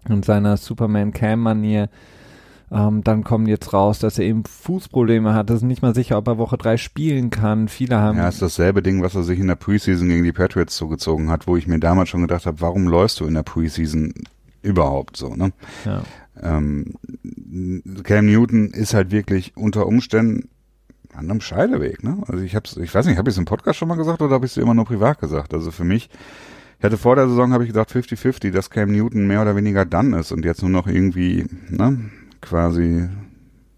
und 0.07 0.25
seiner 0.25 0.57
Superman-Cam-Manier. 0.57 1.89
Ähm, 2.71 3.03
dann 3.03 3.23
kommen 3.23 3.47
jetzt 3.47 3.73
raus, 3.73 3.99
dass 3.99 4.19
er 4.19 4.25
eben 4.25 4.43
Fußprobleme 4.45 5.33
hat. 5.33 5.49
Das 5.49 5.57
ist 5.57 5.63
nicht 5.63 5.81
mal 5.81 5.95
sicher, 5.95 6.17
ob 6.17 6.27
er 6.27 6.37
Woche 6.37 6.57
drei 6.57 6.77
spielen 6.77 7.31
kann. 7.31 7.67
Viele 7.67 7.97
haben 7.97 8.17
Ja, 8.17 8.27
ist 8.27 8.41
dasselbe 8.41 8.83
Ding, 8.83 9.01
was 9.01 9.15
er 9.15 9.23
sich 9.23 9.39
in 9.39 9.47
der 9.47 9.55
Preseason 9.55 10.07
gegen 10.07 10.23
die 10.23 10.31
Patriots 10.31 10.75
zugezogen 10.75 11.29
hat, 11.29 11.47
wo 11.47 11.57
ich 11.57 11.67
mir 11.67 11.79
damals 11.79 12.09
schon 12.09 12.21
gedacht 12.21 12.45
habe, 12.45 12.61
warum 12.61 12.87
läufst 12.87 13.19
du 13.19 13.25
in 13.25 13.33
der 13.33 13.43
Preseason 13.43 14.13
überhaupt 14.61 15.17
so, 15.17 15.35
ne? 15.35 15.51
ja. 15.85 16.03
Ähm, 16.41 16.93
Cam 18.03 18.25
Newton 18.27 18.69
ist 18.69 18.93
halt 18.93 19.11
wirklich 19.11 19.57
unter 19.57 19.85
Umständen 19.87 20.49
an 21.13 21.29
einem 21.29 21.41
Scheideweg, 21.41 22.03
ne? 22.03 22.17
Also 22.27 22.43
ich 22.43 22.55
hab's, 22.55 22.77
ich 22.77 22.93
weiß 22.93 23.05
nicht, 23.07 23.17
habe 23.17 23.29
ich 23.29 23.33
es 23.33 23.39
im 23.39 23.45
Podcast 23.45 23.77
schon 23.77 23.87
mal 23.87 23.97
gesagt 23.97 24.21
oder 24.21 24.35
habe 24.35 24.45
ich 24.45 24.53
es 24.53 24.57
immer 24.57 24.73
nur 24.73 24.85
privat 24.85 25.19
gesagt? 25.19 25.53
Also 25.53 25.71
für 25.71 25.83
mich, 25.83 26.09
ich 26.77 26.83
hatte 26.83 26.97
vor 26.97 27.15
der 27.15 27.27
Saison, 27.27 27.51
habe 27.51 27.63
ich 27.63 27.69
gesagt 27.69 27.91
50-50, 27.91 28.51
dass 28.51 28.69
Cam 28.69 28.91
Newton 28.91 29.27
mehr 29.27 29.41
oder 29.41 29.55
weniger 29.55 29.85
dann 29.85 30.13
ist 30.13 30.31
und 30.31 30.45
jetzt 30.45 30.61
nur 30.61 30.71
noch 30.71 30.87
irgendwie, 30.87 31.45
ne, 31.69 32.09
quasi 32.41 33.07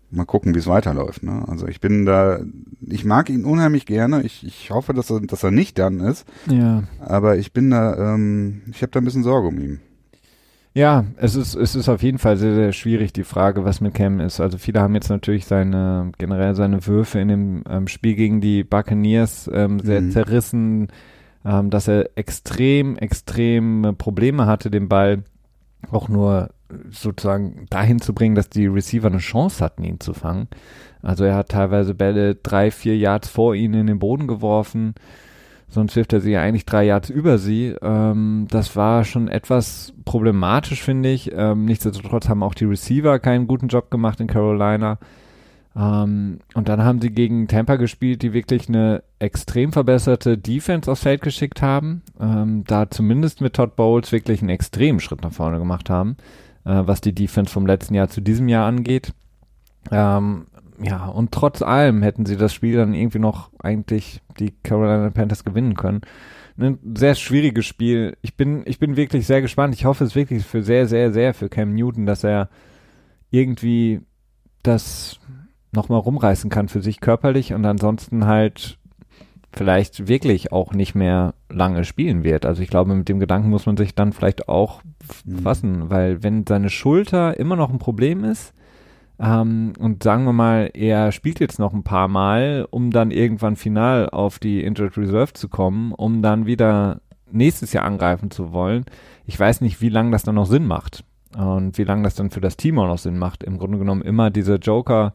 mal 0.10 0.26
gucken, 0.26 0.54
wie 0.54 0.60
es 0.60 0.68
weiterläuft, 0.68 1.24
ne? 1.24 1.46
Also 1.48 1.68
ich 1.68 1.80
bin 1.80 2.06
da, 2.06 2.40
ich 2.82 3.06
mag 3.06 3.30
ihn 3.30 3.46
unheimlich 3.46 3.86
gerne. 3.86 4.24
Ich, 4.24 4.46
ich 4.46 4.70
hoffe, 4.72 4.94
dass 4.94 5.10
er, 5.10 5.22
dass 5.22 5.44
er 5.44 5.52
nicht 5.52 5.80
dann 5.80 6.00
ist, 6.02 6.26
ja. 6.50 6.84
aber 7.00 7.38
ich 7.38 7.54
bin 7.54 7.70
da, 7.72 8.14
ähm, 8.14 8.62
ich 8.72 8.82
habe 8.82 8.92
da 8.92 9.00
ein 9.00 9.06
bisschen 9.06 9.24
Sorge 9.24 9.48
um 9.48 9.58
ihn. 9.60 9.80
Ja, 10.74 11.04
es 11.18 11.36
ist, 11.36 11.54
es 11.54 11.76
ist 11.76 11.90
auf 11.90 12.02
jeden 12.02 12.18
Fall 12.18 12.38
sehr, 12.38 12.56
sehr 12.56 12.72
schwierig, 12.72 13.12
die 13.12 13.26
Frage, 13.26 13.66
was 13.66 13.82
mit 13.82 13.94
Cam 13.94 14.22
ist. 14.22 14.40
Also 14.40 14.58
viele 14.58 14.80
haben 14.80 14.96
jetzt 14.96 15.10
natürlich 15.10 15.46
seine, 15.46 16.14
generell 16.18 16.56
seine 16.56 16.88
Würfe 16.88 17.20
in 17.20 17.28
dem 17.28 17.64
ähm, 17.70 17.88
Spiel 17.90 18.16
gegen 18.16 18.40
die 18.40 18.64
Buccaneers 18.64 19.50
ähm, 19.54 19.80
sehr 19.82 20.00
Mhm. 20.02 20.12
zerrissen, 20.12 20.88
ähm, 21.44 21.72
dass 21.72 21.90
er 21.90 22.10
extrem, 22.16 22.98
extrem 22.98 23.96
Probleme 23.98 24.46
hatte, 24.46 24.72
den 24.72 24.88
Ball 24.88 25.24
auch 25.90 26.08
nur 26.08 26.52
sozusagen 26.90 27.66
dahin 27.70 28.00
zu 28.00 28.14
bringen, 28.14 28.36
dass 28.36 28.50
die 28.50 28.68
Receiver 28.68 29.08
eine 29.08 29.18
Chance 29.18 29.64
hatten, 29.64 29.84
ihn 29.84 30.00
zu 30.00 30.14
fangen. 30.14 30.48
Also 31.02 31.24
er 31.24 31.36
hat 31.36 31.50
teilweise 31.50 31.96
Bälle 31.96 32.36
drei, 32.36 32.72
vier 32.72 32.98
Yards 32.98 33.30
vor 33.30 33.56
ihnen 33.56 33.74
in 33.82 33.88
den 33.88 34.00
Boden 34.00 34.28
geworfen 34.28 34.94
sonst 35.72 35.96
wirft 35.96 36.14
er 36.14 36.22
sie 36.22 36.32
ja 36.32 36.42
eigentlich 36.42 36.66
drei 36.66 36.86
Yards 36.86 37.10
über 37.10 37.38
sie. 37.38 37.76
Ähm, 37.82 38.48
das 38.50 38.76
war 38.76 39.04
schon 39.04 39.28
etwas 39.28 39.94
problematisch, 40.06 40.84
finde 40.84 41.10
ich. 41.10 41.32
Ähm, 41.34 41.66
nichtsdestotrotz 41.66 42.30
haben 42.30 42.44
auch 42.44 42.54
die 42.54 42.66
Receiver 42.66 43.18
keinen 43.20 43.48
guten 43.48 43.70
Job 43.70 43.90
gemacht 43.90 44.20
in 44.20 44.28
Carolina. 44.28 45.00
Ähm, 45.76 46.40
und 46.54 46.68
dann 46.68 46.84
haben 46.84 47.00
sie 47.00 47.12
gegen 47.12 47.48
Tampa 47.48 47.78
gespielt, 47.78 48.22
die 48.22 48.34
wirklich 48.34 48.68
eine 48.68 49.04
extrem 49.20 49.72
verbesserte 49.72 50.38
Defense 50.38 50.92
aufs 50.92 51.04
Feld 51.04 51.22
geschickt 51.22 51.62
haben. 51.62 52.02
Ähm, 52.20 52.66
da 52.68 52.90
zumindest 52.90 53.40
mit 53.40 53.54
Todd 53.54 53.78
Bowles 53.78 54.12
wirklich 54.12 54.42
einen 54.42 54.50
extremen 54.50 55.00
Schritt 55.00 55.24
nach 55.24 55.32
vorne 55.32 55.58
gemacht 55.58 55.90
haben, 55.90 56.18
äh, 56.66 56.82
was 56.86 57.02
die 57.02 57.14
Defense 57.14 57.52
vom 57.52 57.66
letzten 57.66 57.94
Jahr 57.94 58.10
zu 58.10 58.22
diesem 58.22 58.48
Jahr 58.48 58.68
angeht. 58.68 59.14
Ähm, 59.92 60.48
ja, 60.82 61.06
und 61.06 61.32
trotz 61.32 61.62
allem 61.62 62.02
hätten 62.02 62.26
sie 62.26 62.38
das 62.38 62.54
Spiel 62.54 62.78
dann 62.78 62.94
irgendwie 62.94 63.20
noch 63.20 63.52
eigentlich 63.60 64.22
die 64.40 64.54
Carolina 64.64 65.10
Panthers 65.12 65.44
gewinnen 65.44 65.76
können. 65.76 66.02
Ein 66.58 66.80
sehr 66.96 67.16
schwieriges 67.16 67.66
Spiel. 67.66 68.18
Ich 68.22 68.36
bin, 68.36 68.64
ich 68.66 68.80
bin 68.80 68.96
wirklich 68.96 69.26
sehr 69.26 69.42
gespannt. 69.42 69.74
Ich 69.74 69.86
hoffe 69.86 70.04
es 70.04 70.16
wirklich 70.16 70.46
für 70.46 70.64
sehr, 70.64 70.88
sehr, 70.88 71.12
sehr 71.14 71.34
für 71.34 71.50
Cam 71.50 71.74
Newton, 71.74 72.06
dass 72.06 72.24
er 72.24 72.50
irgendwie 73.30 74.02
das 74.64 75.20
nochmal 75.72 76.00
rumreißen 76.00 76.50
kann 76.50 76.68
für 76.68 76.82
sich 76.82 77.00
körperlich 77.00 77.54
und 77.54 77.66
ansonsten 77.66 78.26
halt 78.26 78.78
vielleicht 79.54 80.08
wirklich 80.08 80.52
auch 80.52 80.74
nicht 80.74 80.96
mehr 80.96 81.34
lange 81.50 81.84
spielen 81.84 82.24
wird. 82.24 82.46
Also 82.46 82.62
ich 82.62 82.70
glaube, 82.70 82.94
mit 82.96 83.10
dem 83.10 83.20
Gedanken 83.20 83.50
muss 83.50 83.66
man 83.66 83.78
sich 83.78 83.96
dann 83.96 84.14
vielleicht 84.14 84.48
auch 84.48 84.82
Mhm. 85.26 85.40
fassen, 85.40 85.90
weil 85.90 86.24
wenn 86.24 86.46
seine 86.48 86.70
Schulter 86.70 87.38
immer 87.40 87.56
noch 87.56 87.70
ein 87.70 87.80
Problem 87.80 88.24
ist, 88.24 88.54
ähm, 89.20 89.74
und 89.80 90.02
sagen 90.04 90.26
wir 90.26 90.34
mal, 90.34 90.72
er 90.74 91.12
spielt 91.12 91.40
jetzt 91.40 91.60
noch 91.60 91.74
ein 91.74 91.84
paar 91.84 92.08
Mal, 92.08 92.68
um 92.72 92.92
dann 92.92 93.12
irgendwann 93.12 93.56
final 93.56 94.10
auf 94.10 94.40
die 94.40 94.64
Injured 94.64 94.98
Reserve 94.98 95.34
zu 95.34 95.48
kommen, 95.48 95.92
um 95.92 96.22
dann 96.22 96.46
wieder 96.48 97.02
nächstes 97.32 97.72
Jahr 97.74 97.86
angreifen 97.86 98.32
zu 98.32 98.52
wollen. 98.52 98.86
Ich 99.26 99.40
weiß 99.40 99.62
nicht, 99.62 99.80
wie 99.82 99.90
lange 99.90 100.12
das 100.12 100.24
dann 100.24 100.36
noch 100.36 100.48
Sinn 100.48 100.66
macht 100.66 101.04
und 101.38 101.78
wie 101.78 101.84
lange 101.84 102.04
das 102.04 102.16
dann 102.16 102.32
für 102.32 102.42
das 102.42 102.58
Team 102.58 102.80
auch 102.80 102.88
noch 102.88 102.98
Sinn 102.98 103.18
macht. 103.18 103.44
Im 103.44 103.58
Grunde 103.60 103.78
genommen 103.78 104.02
immer 104.02 104.32
diese 104.32 104.56
Joker, 104.56 105.14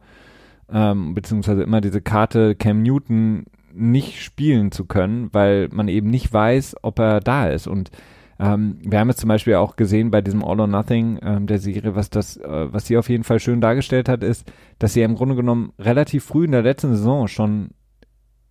ähm, 0.71 1.13
beziehungsweise 1.13 1.63
immer 1.63 1.81
diese 1.81 2.01
Karte 2.01 2.55
Cam 2.55 2.81
Newton 2.83 3.45
nicht 3.77 4.21
spielen 4.21 4.71
zu 4.71 4.85
können, 4.85 5.29
weil 5.31 5.69
man 5.71 5.87
eben 5.87 6.09
nicht 6.09 6.31
weiß, 6.31 6.77
ob 6.81 6.99
er 6.99 7.19
da 7.19 7.47
ist. 7.47 7.67
Und 7.67 7.91
ähm, 8.39 8.77
wir 8.83 8.99
haben 8.99 9.09
jetzt 9.09 9.21
zum 9.21 9.29
Beispiel 9.29 9.55
auch 9.55 9.75
gesehen 9.75 10.11
bei 10.11 10.21
diesem 10.21 10.43
All 10.43 10.59
or 10.59 10.67
Nothing 10.67 11.19
ähm, 11.21 11.47
der 11.47 11.59
Serie, 11.59 11.95
was 11.95 12.09
das, 12.09 12.37
äh, 12.37 12.73
was 12.73 12.85
sie 12.85 12.97
auf 12.97 13.09
jeden 13.09 13.23
Fall 13.23 13.39
schön 13.39 13.61
dargestellt 13.61 14.09
hat, 14.09 14.23
ist, 14.23 14.51
dass 14.79 14.93
sie 14.93 15.01
im 15.01 15.15
Grunde 15.15 15.35
genommen 15.35 15.73
relativ 15.79 16.25
früh 16.25 16.45
in 16.45 16.51
der 16.51 16.61
letzten 16.61 16.95
Saison 16.95 17.27
schon 17.27 17.69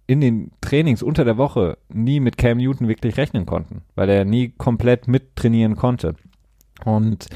in 0.09 0.21
den 0.21 0.51
Trainings 0.61 1.03
unter 1.03 1.25
der 1.25 1.37
Woche 1.37 1.79
nie 1.89 2.21
mit 2.21 2.37
Cam 2.37 2.59
Newton 2.59 2.89
wirklich 2.89 3.17
rechnen 3.17 3.47
konnten, 3.47 3.83
weil 3.95 4.09
er 4.09 4.25
nie 4.25 4.51
komplett 4.57 5.09
mittrainieren 5.09 5.77
konnte. 5.77 6.15
Und 6.85 7.27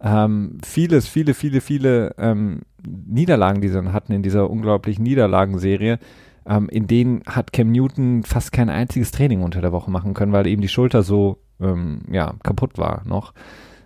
ähm, 0.00 0.58
vieles, 0.64 1.08
viele, 1.08 1.34
viele, 1.34 1.60
viele 1.60 2.14
ähm, 2.18 2.62
Niederlagen, 2.84 3.60
die 3.60 3.68
sie 3.68 3.74
dann 3.74 3.92
hatten 3.92 4.12
in 4.12 4.22
dieser 4.22 4.50
unglaublichen 4.50 5.04
Niederlagenserie, 5.04 5.98
ähm, 6.46 6.68
in 6.68 6.86
denen 6.86 7.22
hat 7.26 7.52
Cam 7.52 7.70
Newton 7.70 8.22
fast 8.22 8.52
kein 8.52 8.68
einziges 8.68 9.10
Training 9.10 9.42
unter 9.42 9.60
der 9.60 9.72
Woche 9.72 9.90
machen 9.90 10.14
können, 10.14 10.32
weil 10.32 10.46
eben 10.46 10.62
die 10.62 10.68
Schulter 10.68 11.02
so 11.02 11.38
ähm, 11.60 12.00
ja, 12.10 12.34
kaputt 12.42 12.78
war 12.78 13.02
noch. 13.04 13.32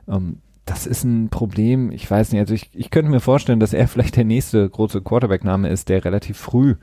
Ähm, 0.09 0.38
das 0.64 0.86
ist 0.86 1.04
ein 1.04 1.28
Problem. 1.28 1.92
Ich 1.92 2.11
weiß 2.11 2.32
nicht, 2.32 2.40
also 2.40 2.54
ich, 2.54 2.70
ich 2.74 2.90
könnte 2.90 3.11
mir 3.11 3.20
vorstellen, 3.20 3.61
dass 3.61 3.72
er 3.72 3.88
vielleicht 3.88 4.16
der 4.16 4.24
nächste 4.24 4.68
große 4.68 5.00
Quarterback-Name 5.00 5.68
ist, 5.68 5.88
der 5.88 6.04
relativ 6.04 6.36
früh 6.36 6.74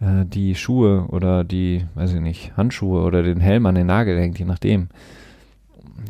äh, 0.00 0.24
die 0.24 0.54
Schuhe 0.54 1.06
oder 1.08 1.44
die, 1.44 1.84
weiß 1.94 2.14
ich 2.14 2.20
nicht, 2.20 2.56
Handschuhe 2.56 3.02
oder 3.02 3.22
den 3.22 3.40
Helm 3.40 3.66
an 3.66 3.74
den 3.74 3.86
Nagel 3.88 4.18
hängt, 4.18 4.38
je 4.38 4.44
nachdem. 4.44 4.88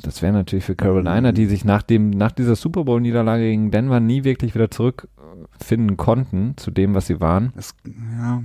Das 0.03 0.21
wäre 0.21 0.33
natürlich 0.33 0.65
für 0.65 0.75
Carolina, 0.75 1.33
die 1.33 1.47
sich 1.47 1.65
nach 1.65 1.83
dem, 1.83 2.11
nach 2.11 2.33
dieser 2.33 2.57
Super 2.57 2.85
Bowl 2.85 3.01
Niederlage 3.01 3.45
gegen 3.45 3.71
Denver 3.71 4.01
nie 4.01 4.25
wirklich 4.25 4.55
wieder 4.55 4.71
zurückfinden 4.71 5.97
konnten 5.97 6.55
zu 6.57 6.71
dem, 6.71 6.95
was 6.95 7.07
sie 7.07 7.21
waren. 7.21 7.53
Das, 7.55 7.75
ja. 7.87 8.43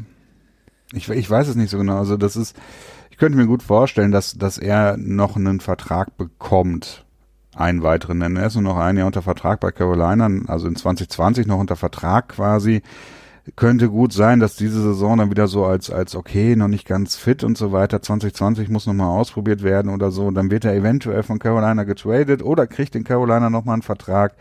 Ich, 0.94 1.10
ich 1.10 1.30
weiß 1.30 1.48
es 1.48 1.56
nicht 1.56 1.70
so 1.70 1.78
genau. 1.78 1.98
Also 1.98 2.18
das 2.18 2.36
ist, 2.36 2.56
ich 3.10 3.18
könnte 3.18 3.38
mir 3.38 3.48
gut 3.48 3.64
vorstellen, 3.64 4.12
dass, 4.12 4.38
dass 4.38 4.58
er 4.58 4.98
noch 4.98 5.36
einen 5.36 5.60
Vertrag 5.60 6.18
bekommt. 6.18 7.06
Einen 7.54 7.84
weiteren, 7.84 8.22
denn 8.22 8.38
er 8.38 8.48
ist 8.48 8.56
nur 8.56 8.64
noch 8.64 8.78
ein 8.78 8.96
Jahr 8.96 9.08
unter 9.08 9.22
Vertrag 9.22 9.60
bei 9.60 9.72
Carolina, 9.72 10.30
also 10.48 10.70
in 10.70 10.78
2020 10.78 11.48
noch 11.48 11.60
unter 11.60 11.76
Vertrag 11.76 12.30
quasi 12.30 12.82
könnte 13.56 13.90
gut 13.90 14.14
sein, 14.14 14.40
dass 14.40 14.56
diese 14.56 14.82
Saison 14.82 15.18
dann 15.18 15.30
wieder 15.30 15.48
so 15.48 15.66
als, 15.66 15.90
als 15.90 16.16
okay, 16.16 16.56
noch 16.56 16.68
nicht 16.68 16.88
ganz 16.88 17.16
fit 17.16 17.44
und 17.44 17.58
so 17.58 17.72
weiter. 17.72 18.02
2020 18.02 18.70
muss 18.70 18.86
nochmal 18.86 19.08
ausprobiert 19.08 19.64
werden 19.64 19.92
oder 19.92 20.12
so. 20.12 20.30
Dann 20.32 20.52
wird 20.52 20.66
er 20.66 20.76
eventuell 20.76 21.24
von 21.24 21.40
Carolina 21.40 21.84
getradet 21.84 22.44
oder 22.44 22.68
kriegt 22.68 22.96
in 22.96 23.04
Carolina 23.04 23.50
nochmal 23.50 23.74
einen 23.74 23.82
Vertrag. 23.82 24.36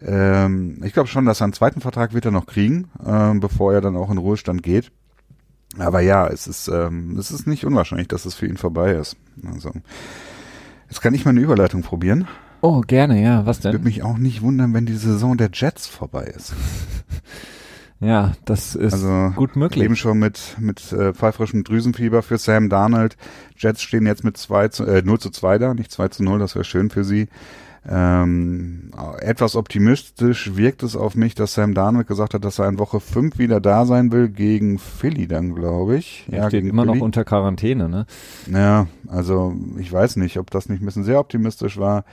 Ähm, 0.00 0.80
ich 0.84 0.92
glaube 0.92 1.08
schon, 1.08 1.26
dass 1.26 1.40
er 1.40 1.44
einen 1.44 1.52
zweiten 1.52 1.80
Vertrag 1.80 2.14
wird 2.14 2.24
er 2.24 2.30
noch 2.30 2.46
kriegen, 2.46 2.90
ähm, 3.04 3.40
bevor 3.40 3.74
er 3.74 3.80
dann 3.80 3.96
auch 3.96 4.10
in 4.10 4.18
Ruhestand 4.18 4.62
geht. 4.62 4.92
Aber 5.78 6.00
ja, 6.00 6.26
es 6.26 6.46
ist, 6.46 6.68
ähm, 6.68 7.16
es 7.18 7.30
ist 7.30 7.46
nicht 7.46 7.64
unwahrscheinlich, 7.64 8.08
dass 8.08 8.24
es 8.24 8.34
für 8.34 8.46
ihn 8.46 8.56
vorbei 8.56 8.92
ist. 8.92 9.16
Also, 9.52 9.72
jetzt 10.88 11.00
kann 11.00 11.14
ich 11.14 11.24
mal 11.24 11.30
eine 11.30 11.40
Überleitung 11.40 11.82
probieren. 11.82 12.26
Oh, 12.60 12.82
gerne, 12.82 13.22
ja. 13.22 13.46
Was 13.46 13.60
denn? 13.60 13.72
Würde 13.72 13.84
mich 13.84 14.02
auch 14.02 14.18
nicht 14.18 14.42
wundern, 14.42 14.74
wenn 14.74 14.86
die 14.86 14.96
Saison 14.96 15.36
der 15.36 15.50
Jets 15.52 15.86
vorbei 15.86 16.24
ist. 16.24 16.54
Ja, 18.02 18.32
das 18.46 18.74
ist 18.74 18.94
also, 18.94 19.34
gut 19.36 19.56
möglich. 19.56 19.84
Eben 19.84 19.94
schon 19.94 20.18
mit, 20.18 20.56
mit 20.58 20.90
äh, 20.90 21.12
pfeifrischem 21.12 21.64
Drüsenfieber 21.64 22.22
für 22.22 22.38
Sam 22.38 22.70
Darnold. 22.70 23.18
Jets 23.58 23.82
stehen 23.82 24.06
jetzt 24.06 24.24
mit 24.24 24.38
zwei 24.38 24.68
zu, 24.68 24.86
äh, 24.86 25.02
0 25.04 25.18
zu 25.18 25.28
2 25.28 25.58
da, 25.58 25.74
nicht 25.74 25.92
2 25.92 26.08
zu 26.08 26.24
0, 26.24 26.38
das 26.38 26.54
wäre 26.54 26.64
schön 26.64 26.88
für 26.88 27.04
sie. 27.04 27.28
Ähm, 27.88 28.90
etwas 29.20 29.56
optimistisch 29.56 30.54
wirkt 30.54 30.82
es 30.82 30.96
auf 30.96 31.14
mich, 31.14 31.34
dass 31.34 31.54
Sam 31.54 31.72
Darnold 31.72 32.06
gesagt 32.06 32.34
hat, 32.34 32.44
dass 32.44 32.58
er 32.58 32.68
in 32.68 32.78
Woche 32.78 33.00
5 33.00 33.38
wieder 33.38 33.58
da 33.60 33.86
sein 33.86 34.12
will 34.12 34.28
gegen 34.28 34.78
Philly 34.78 35.26
dann, 35.26 35.54
glaube 35.54 35.96
ich. 35.96 36.26
Er 36.30 36.42
ja, 36.42 36.48
steht 36.48 36.66
immer 36.66 36.84
Philly. 36.84 36.98
noch 36.98 37.04
unter 37.04 37.24
Quarantäne, 37.24 37.88
ne? 37.88 38.06
Ja, 38.52 38.86
also 39.08 39.54
ich 39.78 39.90
weiß 39.90 40.16
nicht, 40.16 40.38
ob 40.38 40.50
das 40.50 40.68
nicht 40.68 40.82
ein 40.82 40.84
bisschen 40.84 41.04
sehr 41.04 41.18
optimistisch 41.18 41.78
war. 41.78 42.04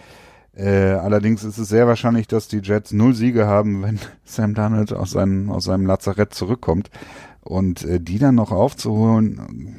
Äh, 0.56 0.94
allerdings 0.94 1.44
ist 1.44 1.58
es 1.58 1.68
sehr 1.68 1.86
wahrscheinlich, 1.86 2.28
dass 2.28 2.48
die 2.48 2.62
Jets 2.64 2.94
null 2.94 3.14
Siege 3.14 3.46
haben, 3.46 3.84
wenn 3.84 4.00
Sam 4.24 4.54
Darnold 4.54 4.94
aus 4.94 5.12
seinem, 5.12 5.52
aus 5.52 5.66
seinem 5.66 5.86
Lazarett 5.86 6.34
zurückkommt. 6.34 6.90
Und 7.42 7.84
äh, 7.84 8.00
die 8.00 8.20
dann 8.20 8.36
noch 8.36 8.52
aufzuholen, 8.52 9.76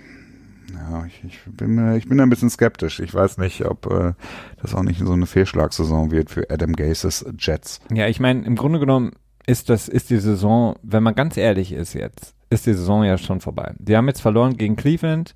ja, 0.91 1.05
ich, 1.07 1.23
ich, 1.25 1.39
bin, 1.47 1.97
ich 1.97 2.09
bin 2.09 2.21
ein 2.21 2.31
bisschen 2.31 2.51
skeptisch. 2.51 3.01
Ich 3.01 3.15
weiß 3.15 3.39
nicht, 3.39 3.65
ob 3.65 3.87
äh, 3.87 4.13
das 4.61 4.75
auch 4.75 4.83
nicht 4.83 5.01
so 5.01 5.13
eine 5.13 5.27
Fehlschlagsaison 5.27 6.11
wird 6.11 6.31
für 6.31 6.49
Adam 6.51 6.73
Gases 6.75 7.25
Jets. 7.39 7.81
Ja, 7.93 8.07
ich 8.07 8.21
meine, 8.21 8.45
im 8.45 8.57
Grunde 8.57 8.79
genommen 8.79 9.13
ist 9.47 9.69
das, 9.71 9.89
ist 9.89 10.11
die 10.11 10.19
Saison, 10.19 10.77
wenn 10.83 11.03
man 11.03 11.15
ganz 11.15 11.37
ehrlich 11.37 11.73
ist 11.73 11.95
jetzt, 11.95 12.35
ist 12.51 12.67
die 12.67 12.75
Saison 12.75 13.05
ja 13.05 13.19
schon 13.19 13.41
vorbei. 13.41 13.75
Die 13.79 13.97
haben 13.97 14.09
jetzt 14.09 14.21
verloren 14.21 14.57
gegen 14.57 14.77
Cleveland 14.77 15.35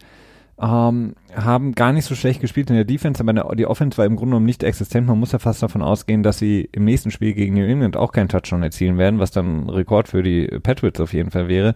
ähm, 0.62 1.16
haben 1.34 1.74
gar 1.74 1.92
nicht 1.92 2.04
so 2.04 2.14
schlecht 2.14 2.40
gespielt 2.40 2.70
in 2.70 2.76
der 2.76 2.84
Defense, 2.84 3.20
aber 3.20 3.32
der, 3.32 3.48
die 3.56 3.66
Offense 3.66 3.98
war 3.98 4.04
im 4.04 4.14
Grunde 4.14 4.30
genommen 4.30 4.46
nicht 4.46 4.62
existent. 4.62 5.08
Man 5.08 5.18
muss 5.18 5.32
ja 5.32 5.40
fast 5.40 5.62
davon 5.62 5.82
ausgehen, 5.82 6.22
dass 6.22 6.38
sie 6.38 6.68
im 6.70 6.84
nächsten 6.84 7.10
Spiel 7.10 7.34
gegen 7.34 7.54
New 7.54 7.64
England 7.64 7.96
auch 7.96 8.12
keinen 8.12 8.28
Touchdown 8.28 8.62
erzielen 8.62 8.96
werden, 8.96 9.18
was 9.18 9.32
dann 9.32 9.64
ein 9.64 9.68
Rekord 9.68 10.08
für 10.08 10.22
die 10.22 10.46
Patriots 10.62 11.00
auf 11.00 11.12
jeden 11.14 11.32
Fall 11.32 11.48
wäre. 11.48 11.74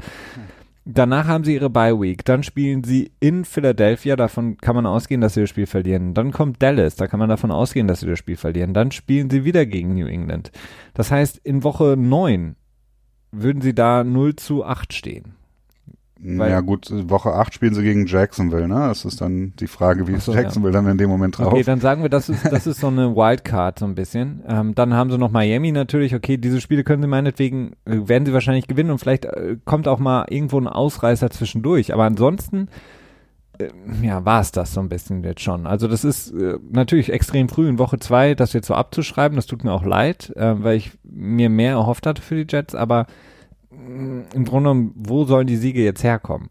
Danach 0.89 1.26
haben 1.26 1.43
sie 1.43 1.55
ihre 1.55 1.68
Bye 1.68 2.01
Week. 2.01 2.24
Dann 2.24 2.45
spielen 2.45 2.84
sie 2.84 3.11
in 3.18 3.45
Philadelphia. 3.45 4.14
Davon 4.14 4.57
kann 4.57 4.76
man 4.76 4.87
ausgehen, 4.87 5.20
dass 5.20 5.34
sie 5.34 5.41
das 5.41 5.51
Spiel 5.51 5.66
verlieren. 5.66 6.14
Dann 6.14 6.30
kommt 6.30 6.62
Dallas. 6.62 6.95
Da 6.95 7.09
kann 7.09 7.18
man 7.18 7.28
davon 7.28 7.51
ausgehen, 7.51 7.89
dass 7.89 8.01
sie 8.01 8.07
das 8.07 8.20
Spiel 8.20 8.37
verlieren. 8.37 8.72
Dann 8.72 8.93
spielen 8.93 9.28
sie 9.28 9.45
wieder 9.45 9.66
gegen 9.66 9.95
New 9.95 10.07
England. 10.07 10.53
Das 10.95 11.11
heißt, 11.11 11.39
in 11.39 11.64
Woche 11.64 11.97
9 11.99 12.55
würden 13.32 13.62
sie 13.62 13.74
da 13.74 14.05
0 14.05 14.37
zu 14.37 14.64
8 14.64 14.93
stehen. 14.93 15.36
Weil, 16.18 16.50
ja 16.50 16.60
gut, 16.60 16.88
Woche 17.10 17.34
8 17.34 17.52
spielen 17.52 17.74
sie 17.74 17.82
gegen 17.82 18.06
Jacksonville, 18.06 18.66
ne? 18.66 18.88
Das 18.88 19.04
ist 19.04 19.20
dann 19.20 19.52
die 19.60 19.66
Frage, 19.66 20.08
wie 20.08 20.12
so, 20.16 20.32
ist 20.32 20.36
Jacksonville 20.38 20.72
ja. 20.72 20.80
dann 20.80 20.90
in 20.90 20.96
dem 20.96 21.10
Moment 21.10 21.36
drauf? 21.36 21.52
Okay, 21.52 21.62
dann 21.62 21.78
sagen 21.80 22.00
wir, 22.00 22.08
das 22.08 22.30
ist, 22.30 22.44
das 22.50 22.66
ist 22.66 22.80
so 22.80 22.86
eine 22.86 23.14
Wildcard 23.14 23.78
so 23.78 23.84
ein 23.84 23.94
bisschen. 23.94 24.42
Ähm, 24.48 24.74
dann 24.74 24.94
haben 24.94 25.10
sie 25.10 25.18
noch 25.18 25.30
Miami 25.30 25.72
natürlich. 25.72 26.14
Okay, 26.14 26.38
diese 26.38 26.62
Spiele 26.62 26.84
können 26.84 27.02
sie 27.02 27.08
meinetwegen, 27.08 27.72
äh, 27.84 28.08
werden 28.08 28.24
sie 28.24 28.32
wahrscheinlich 28.32 28.66
gewinnen 28.66 28.90
und 28.90 28.98
vielleicht 28.98 29.26
äh, 29.26 29.58
kommt 29.66 29.88
auch 29.88 29.98
mal 29.98 30.24
irgendwo 30.30 30.58
ein 30.58 30.68
Ausreißer 30.68 31.30
zwischendurch. 31.30 31.92
Aber 31.92 32.04
ansonsten, 32.04 32.68
äh, 33.58 33.68
ja, 34.02 34.24
war 34.24 34.40
es 34.40 34.52
das 34.52 34.72
so 34.72 34.80
ein 34.80 34.88
bisschen 34.88 35.22
jetzt 35.22 35.42
schon. 35.42 35.66
Also 35.66 35.86
das 35.86 36.02
ist 36.02 36.30
äh, 36.32 36.58
natürlich 36.70 37.12
extrem 37.12 37.50
früh 37.50 37.68
in 37.68 37.78
Woche 37.78 37.98
2, 37.98 38.34
das 38.34 38.54
jetzt 38.54 38.68
so 38.68 38.74
abzuschreiben. 38.74 39.36
Das 39.36 39.46
tut 39.46 39.64
mir 39.64 39.72
auch 39.72 39.84
leid, 39.84 40.32
äh, 40.34 40.54
weil 40.62 40.78
ich 40.78 40.92
mir 41.04 41.50
mehr 41.50 41.72
erhofft 41.72 42.06
hatte 42.06 42.22
für 42.22 42.42
die 42.42 42.50
Jets, 42.50 42.74
aber 42.74 43.06
im 43.87 44.45
Grunde 44.45 44.70
genommen, 44.70 44.93
wo 44.97 45.24
sollen 45.24 45.47
die 45.47 45.57
Siege 45.57 45.82
jetzt 45.82 46.03
herkommen? 46.03 46.49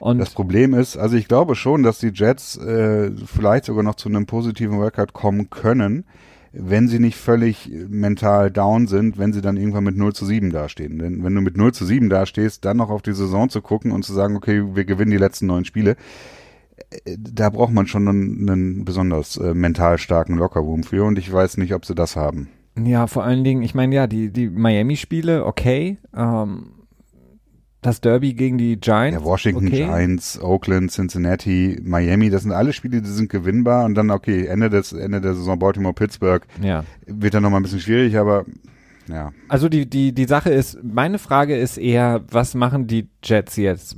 Und 0.00 0.18
das 0.18 0.30
Problem 0.30 0.74
ist, 0.74 0.96
also 0.96 1.16
ich 1.16 1.28
glaube 1.28 1.54
schon, 1.54 1.82
dass 1.82 1.98
die 1.98 2.12
Jets 2.12 2.58
äh, 2.58 3.10
vielleicht 3.26 3.64
sogar 3.64 3.82
noch 3.82 3.94
zu 3.94 4.08
einem 4.08 4.26
positiven 4.26 4.78
Record 4.78 5.14
kommen 5.14 5.48
können, 5.48 6.04
wenn 6.52 6.88
sie 6.88 6.98
nicht 6.98 7.16
völlig 7.16 7.70
mental 7.88 8.50
down 8.50 8.86
sind, 8.86 9.18
wenn 9.18 9.32
sie 9.32 9.40
dann 9.40 9.56
irgendwann 9.56 9.84
mit 9.84 9.96
0 9.96 10.12
zu 10.12 10.26
7 10.26 10.50
dastehen. 10.50 10.98
Denn 10.98 11.24
wenn 11.24 11.34
du 11.34 11.40
mit 11.40 11.56
0 11.56 11.72
zu 11.72 11.84
7 11.84 12.08
dastehst, 12.10 12.64
dann 12.64 12.76
noch 12.76 12.90
auf 12.90 13.02
die 13.02 13.14
Saison 13.14 13.48
zu 13.48 13.60
gucken 13.60 13.92
und 13.92 14.04
zu 14.04 14.12
sagen, 14.12 14.36
okay, 14.36 14.62
wir 14.74 14.84
gewinnen 14.84 15.10
die 15.10 15.16
letzten 15.16 15.46
neun 15.46 15.64
Spiele, 15.64 15.96
äh, 16.90 17.16
da 17.18 17.50
braucht 17.50 17.72
man 17.72 17.86
schon 17.86 18.06
einen, 18.06 18.48
einen 18.48 18.84
besonders 18.84 19.36
äh, 19.36 19.54
mental 19.54 19.98
starken 19.98 20.36
Lockerroom 20.36 20.82
für 20.82 21.04
und 21.04 21.18
ich 21.18 21.32
weiß 21.32 21.56
nicht, 21.56 21.74
ob 21.74 21.86
sie 21.86 21.94
das 21.94 22.14
haben. 22.14 22.48
Ja, 22.76 23.06
vor 23.06 23.24
allen 23.24 23.44
Dingen, 23.44 23.62
ich 23.62 23.74
meine, 23.74 23.94
ja, 23.94 24.06
die, 24.06 24.30
die 24.30 24.48
Miami-Spiele, 24.48 25.46
okay. 25.46 25.98
Ähm, 26.14 26.73
das 27.84 28.00
Derby 28.00 28.34
gegen 28.34 28.56
die 28.58 28.80
Giants. 28.80 29.20
Ja, 29.20 29.24
Washington 29.24 29.68
okay. 29.68 29.84
Giants, 29.84 30.40
Oakland, 30.40 30.90
Cincinnati, 30.90 31.78
Miami, 31.82 32.30
das 32.30 32.42
sind 32.42 32.52
alle 32.52 32.72
Spiele, 32.72 33.02
die 33.02 33.08
sind 33.08 33.28
gewinnbar 33.28 33.84
und 33.84 33.94
dann, 33.94 34.10
okay, 34.10 34.46
Ende 34.46 34.70
des, 34.70 34.92
Ende 34.92 35.20
der 35.20 35.34
Saison 35.34 35.58
Baltimore, 35.58 35.94
Pittsburgh. 35.94 36.46
Ja. 36.62 36.84
Wird 37.06 37.34
dann 37.34 37.42
nochmal 37.42 37.60
ein 37.60 37.62
bisschen 37.62 37.80
schwierig, 37.80 38.16
aber 38.16 38.46
ja. 39.08 39.32
Also 39.48 39.68
die, 39.68 39.88
die, 39.88 40.12
die 40.14 40.24
Sache 40.24 40.50
ist, 40.50 40.82
meine 40.82 41.18
Frage 41.18 41.56
ist 41.56 41.76
eher, 41.76 42.22
was 42.30 42.54
machen 42.54 42.86
die 42.86 43.10
Jets 43.22 43.56
jetzt? 43.56 43.96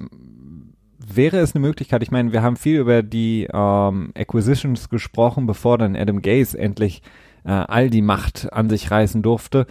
Wäre 0.98 1.38
es 1.38 1.54
eine 1.54 1.64
Möglichkeit, 1.64 2.02
ich 2.02 2.10
meine, 2.10 2.32
wir 2.32 2.42
haben 2.42 2.56
viel 2.56 2.80
über 2.80 3.04
die 3.04 3.46
ähm, 3.52 4.10
Acquisitions 4.16 4.88
gesprochen, 4.88 5.46
bevor 5.46 5.78
dann 5.78 5.94
Adam 5.94 6.22
Gaze 6.22 6.58
endlich 6.58 7.02
äh, 7.44 7.50
all 7.50 7.88
die 7.88 8.02
Macht 8.02 8.52
an 8.52 8.68
sich 8.68 8.90
reißen 8.90 9.22
durfte. 9.22 9.66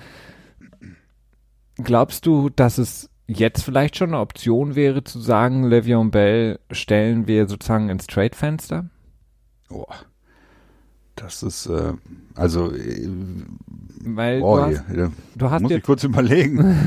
Glaubst 1.76 2.26
du, 2.26 2.50
dass 2.50 2.78
es 2.78 3.10
jetzt 3.28 3.64
vielleicht 3.64 3.98
schon 3.98 4.10
eine 4.10 4.20
Option 4.20 4.76
wäre 4.76 5.04
zu 5.04 5.20
sagen, 5.20 5.66
Le'Veon 5.66 6.12
Bell 6.12 6.60
stellen 6.72 7.28
wir 7.28 7.48
sozusagen 7.48 7.90
ins 7.90 8.08
Trade-Fenster? 8.08 8.90
Oh, 9.70 9.86
das 11.16 11.44
ist 11.44 11.68
äh, 11.68 11.94
also 12.36 12.72
äh, 12.74 13.10
weil 14.04 14.42
oh, 14.42 14.58
du 14.58 14.62
hast, 14.64 14.84
ja, 14.96 15.12
du 15.36 15.50
hast 15.50 15.62
muss 15.62 15.72
ich 15.72 15.84
kurz 15.84 16.04
überlegen. 16.04 16.58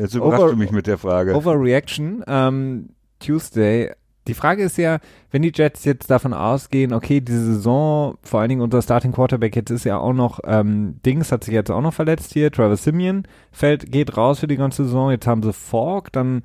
jetzt 0.00 0.14
überrascht 0.14 0.40
Over, 0.40 0.50
du 0.52 0.56
mich 0.56 0.70
mit 0.70 0.86
der 0.86 0.98
Frage. 0.98 1.34
Overreaction. 1.34 2.24
Ähm, 2.26 2.90
Tuesday 3.18 3.92
die 4.26 4.34
Frage 4.34 4.62
ist 4.62 4.78
ja, 4.78 4.98
wenn 5.30 5.42
die 5.42 5.52
Jets 5.54 5.84
jetzt 5.84 6.10
davon 6.10 6.32
ausgehen, 6.32 6.92
okay, 6.92 7.20
diese 7.20 7.44
Saison, 7.44 8.16
vor 8.22 8.40
allen 8.40 8.48
Dingen 8.48 8.62
unser 8.62 8.80
Starting 8.80 9.12
Quarterback 9.12 9.54
jetzt 9.54 9.70
ist 9.70 9.84
ja 9.84 9.98
auch 9.98 10.14
noch, 10.14 10.40
ähm, 10.44 11.00
Dings 11.04 11.30
hat 11.30 11.44
sich 11.44 11.52
jetzt 11.52 11.70
auch 11.70 11.82
noch 11.82 11.94
verletzt 11.94 12.32
hier, 12.32 12.50
Travis 12.50 12.84
Simeon 12.84 13.24
fällt, 13.52 13.92
geht 13.92 14.16
raus 14.16 14.40
für 14.40 14.46
die 14.46 14.56
ganze 14.56 14.84
Saison, 14.84 15.10
jetzt 15.10 15.26
haben 15.26 15.42
sie 15.42 15.52
Fork, 15.52 16.10
dann, 16.12 16.42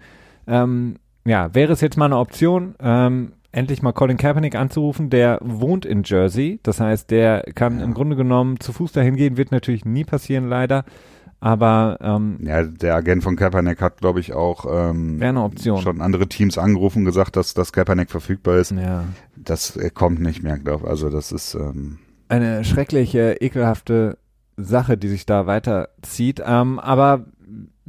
ähm, 0.48 0.96
ja, 1.26 1.54
wäre 1.54 1.74
es 1.74 1.82
jetzt 1.82 1.98
mal 1.98 2.06
eine 2.06 2.18
Option, 2.18 2.76
ähm, 2.82 3.34
endlich 3.52 3.82
mal 3.82 3.94
Colin 3.94 4.18
Kaepernick 4.18 4.56
anzurufen, 4.56 5.10
der 5.10 5.40
wohnt 5.42 5.86
in 5.86 6.04
Jersey, 6.04 6.60
das 6.64 6.82
heißt, 6.82 7.10
der 7.10 7.44
kann 7.56 7.80
im 7.80 7.94
Grunde 7.94 8.16
genommen 8.16 8.60
zu 8.60 8.74
Fuß 8.74 8.92
dahin 8.92 9.16
gehen, 9.16 9.38
wird 9.38 9.52
natürlich 9.52 9.86
nie 9.86 10.04
passieren 10.04 10.50
leider, 10.50 10.84
aber 11.42 11.98
ähm, 12.02 12.40
ja, 12.42 12.64
der 12.64 12.96
Agent 12.96 13.24
von 13.24 13.36
Kaepernick 13.36 13.82
hat, 13.82 13.98
glaube 13.98 14.20
ich, 14.20 14.34
auch 14.34 14.66
ähm, 14.70 15.20
eine 15.22 15.42
Option. 15.42 15.82
schon 15.82 16.02
andere 16.02 16.28
Teams 16.28 16.58
angerufen 16.58 17.00
und 17.00 17.06
gesagt, 17.06 17.36
dass, 17.36 17.54
dass 17.54 17.72
Kaepernick 17.72 18.12
verfügbar 18.12 18.58
ist. 18.58 18.72
Ja. 18.72 19.06
Das 19.36 19.80
kommt 19.94 20.20
nicht 20.20 20.44
mehr, 20.44 20.58
glaube 20.58 20.86
ich. 20.86 20.90
Also 20.90 21.10
das 21.10 21.32
ist 21.32 21.56
ähm, 21.56 22.00
eine 22.28 22.64
schreckliche, 22.66 23.38
ekelhafte 23.40 24.18
Sache, 24.58 24.98
die 24.98 25.08
sich 25.08 25.26
da 25.26 25.48
weiterzieht. 25.48 26.42
Ähm, 26.46 26.78
aber 26.78 27.26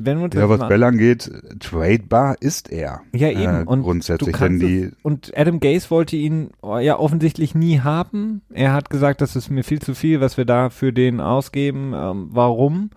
wenn 0.02 0.18
wir 0.18 0.24
uns 0.24 0.34
ja, 0.34 0.48
was 0.48 0.66
Bell 0.66 0.82
angeht, 0.82 1.30
tradebar 1.58 2.36
ist 2.40 2.72
er. 2.72 3.02
Ja, 3.12 3.28
eben. 3.28 3.62
Äh, 3.62 3.64
und 3.66 3.82
grundsätzlich, 3.82 4.34
denn 4.36 4.58
die. 4.58 4.92
Und 5.02 5.32
Adam 5.36 5.60
Gaze 5.60 5.90
wollte 5.90 6.16
ihn 6.16 6.50
oh, 6.62 6.78
ja 6.78 6.98
offensichtlich 6.98 7.54
nie 7.54 7.80
haben. 7.80 8.40
Er 8.50 8.72
hat 8.72 8.88
gesagt, 8.88 9.20
das 9.20 9.36
ist 9.36 9.50
mir 9.50 9.62
viel 9.62 9.80
zu 9.80 9.94
viel, 9.94 10.20
was 10.20 10.38
wir 10.38 10.46
da 10.46 10.70
für 10.70 10.92
den 10.92 11.20
ausgeben. 11.20 11.92
Ähm, 11.94 12.28
warum? 12.30 12.90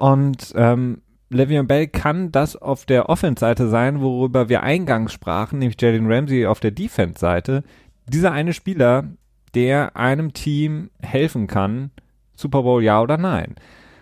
Und 0.00 0.54
ähm, 0.56 1.02
Le'Veon 1.30 1.64
Bell 1.64 1.86
kann 1.86 2.32
das 2.32 2.56
auf 2.56 2.86
der 2.86 3.10
Offense-Seite 3.10 3.68
sein, 3.68 4.00
worüber 4.00 4.48
wir 4.48 4.62
eingangs 4.62 5.12
sprachen, 5.12 5.58
nämlich 5.58 5.78
Jalen 5.78 6.10
Ramsey 6.10 6.46
auf 6.46 6.58
der 6.58 6.70
Defense-Seite. 6.70 7.64
Dieser 8.08 8.32
eine 8.32 8.54
Spieler, 8.54 9.08
der 9.54 9.96
einem 9.98 10.32
Team 10.32 10.88
helfen 11.02 11.48
kann, 11.48 11.90
Super 12.34 12.62
Bowl 12.62 12.82
ja 12.82 13.02
oder 13.02 13.18
nein. 13.18 13.56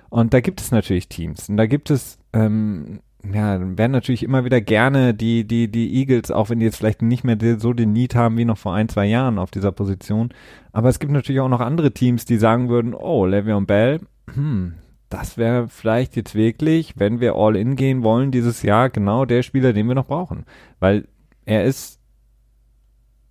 Und 0.08 0.34
da 0.34 0.40
gibt 0.40 0.60
es 0.60 0.70
natürlich 0.70 1.08
Teams. 1.08 1.48
Und 1.48 1.56
da 1.56 1.66
gibt 1.66 1.90
es, 1.90 2.20
ähm, 2.32 3.00
ja, 3.24 3.58
werden 3.76 3.90
natürlich 3.90 4.22
immer 4.22 4.44
wieder 4.44 4.60
gerne 4.60 5.14
die, 5.14 5.48
die, 5.48 5.68
die 5.68 5.96
Eagles, 5.96 6.30
auch 6.30 6.48
wenn 6.48 6.60
die 6.60 6.66
jetzt 6.66 6.76
vielleicht 6.76 7.02
nicht 7.02 7.24
mehr 7.24 7.36
so 7.58 7.72
den 7.72 7.92
Need 7.92 8.14
haben 8.14 8.38
wie 8.38 8.44
noch 8.44 8.58
vor 8.58 8.72
ein, 8.72 8.88
zwei 8.88 9.06
Jahren 9.06 9.36
auf 9.36 9.50
dieser 9.50 9.72
Position. 9.72 10.28
Aber 10.70 10.90
es 10.90 11.00
gibt 11.00 11.10
natürlich 11.10 11.40
auch 11.40 11.48
noch 11.48 11.60
andere 11.60 11.90
Teams, 11.90 12.24
die 12.24 12.38
sagen 12.38 12.68
würden, 12.68 12.94
oh, 12.94 13.26
Le'Veon 13.26 13.66
Bell, 13.66 14.00
hm, 14.32 14.74
das 15.08 15.38
wäre 15.38 15.68
vielleicht 15.68 16.16
jetzt 16.16 16.34
wirklich, 16.34 16.94
wenn 16.96 17.20
wir 17.20 17.34
all 17.34 17.56
in 17.56 17.76
gehen 17.76 18.02
wollen 18.02 18.30
dieses 18.30 18.62
Jahr, 18.62 18.90
genau 18.90 19.24
der 19.24 19.42
Spieler, 19.42 19.72
den 19.72 19.88
wir 19.88 19.94
noch 19.94 20.08
brauchen. 20.08 20.44
Weil 20.80 21.08
er 21.46 21.64
ist, 21.64 21.98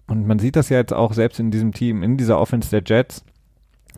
und 0.08 0.26
man 0.26 0.40
sieht 0.40 0.56
das 0.56 0.70
ja 0.70 0.78
jetzt 0.78 0.94
auch 0.94 1.14
selbst 1.14 1.40
in 1.40 1.52
diesem 1.52 1.74
Team, 1.74 2.02
in 2.02 2.18
dieser 2.18 2.40
Offense 2.40 2.70
der 2.70 2.82
Jets, 2.86 3.24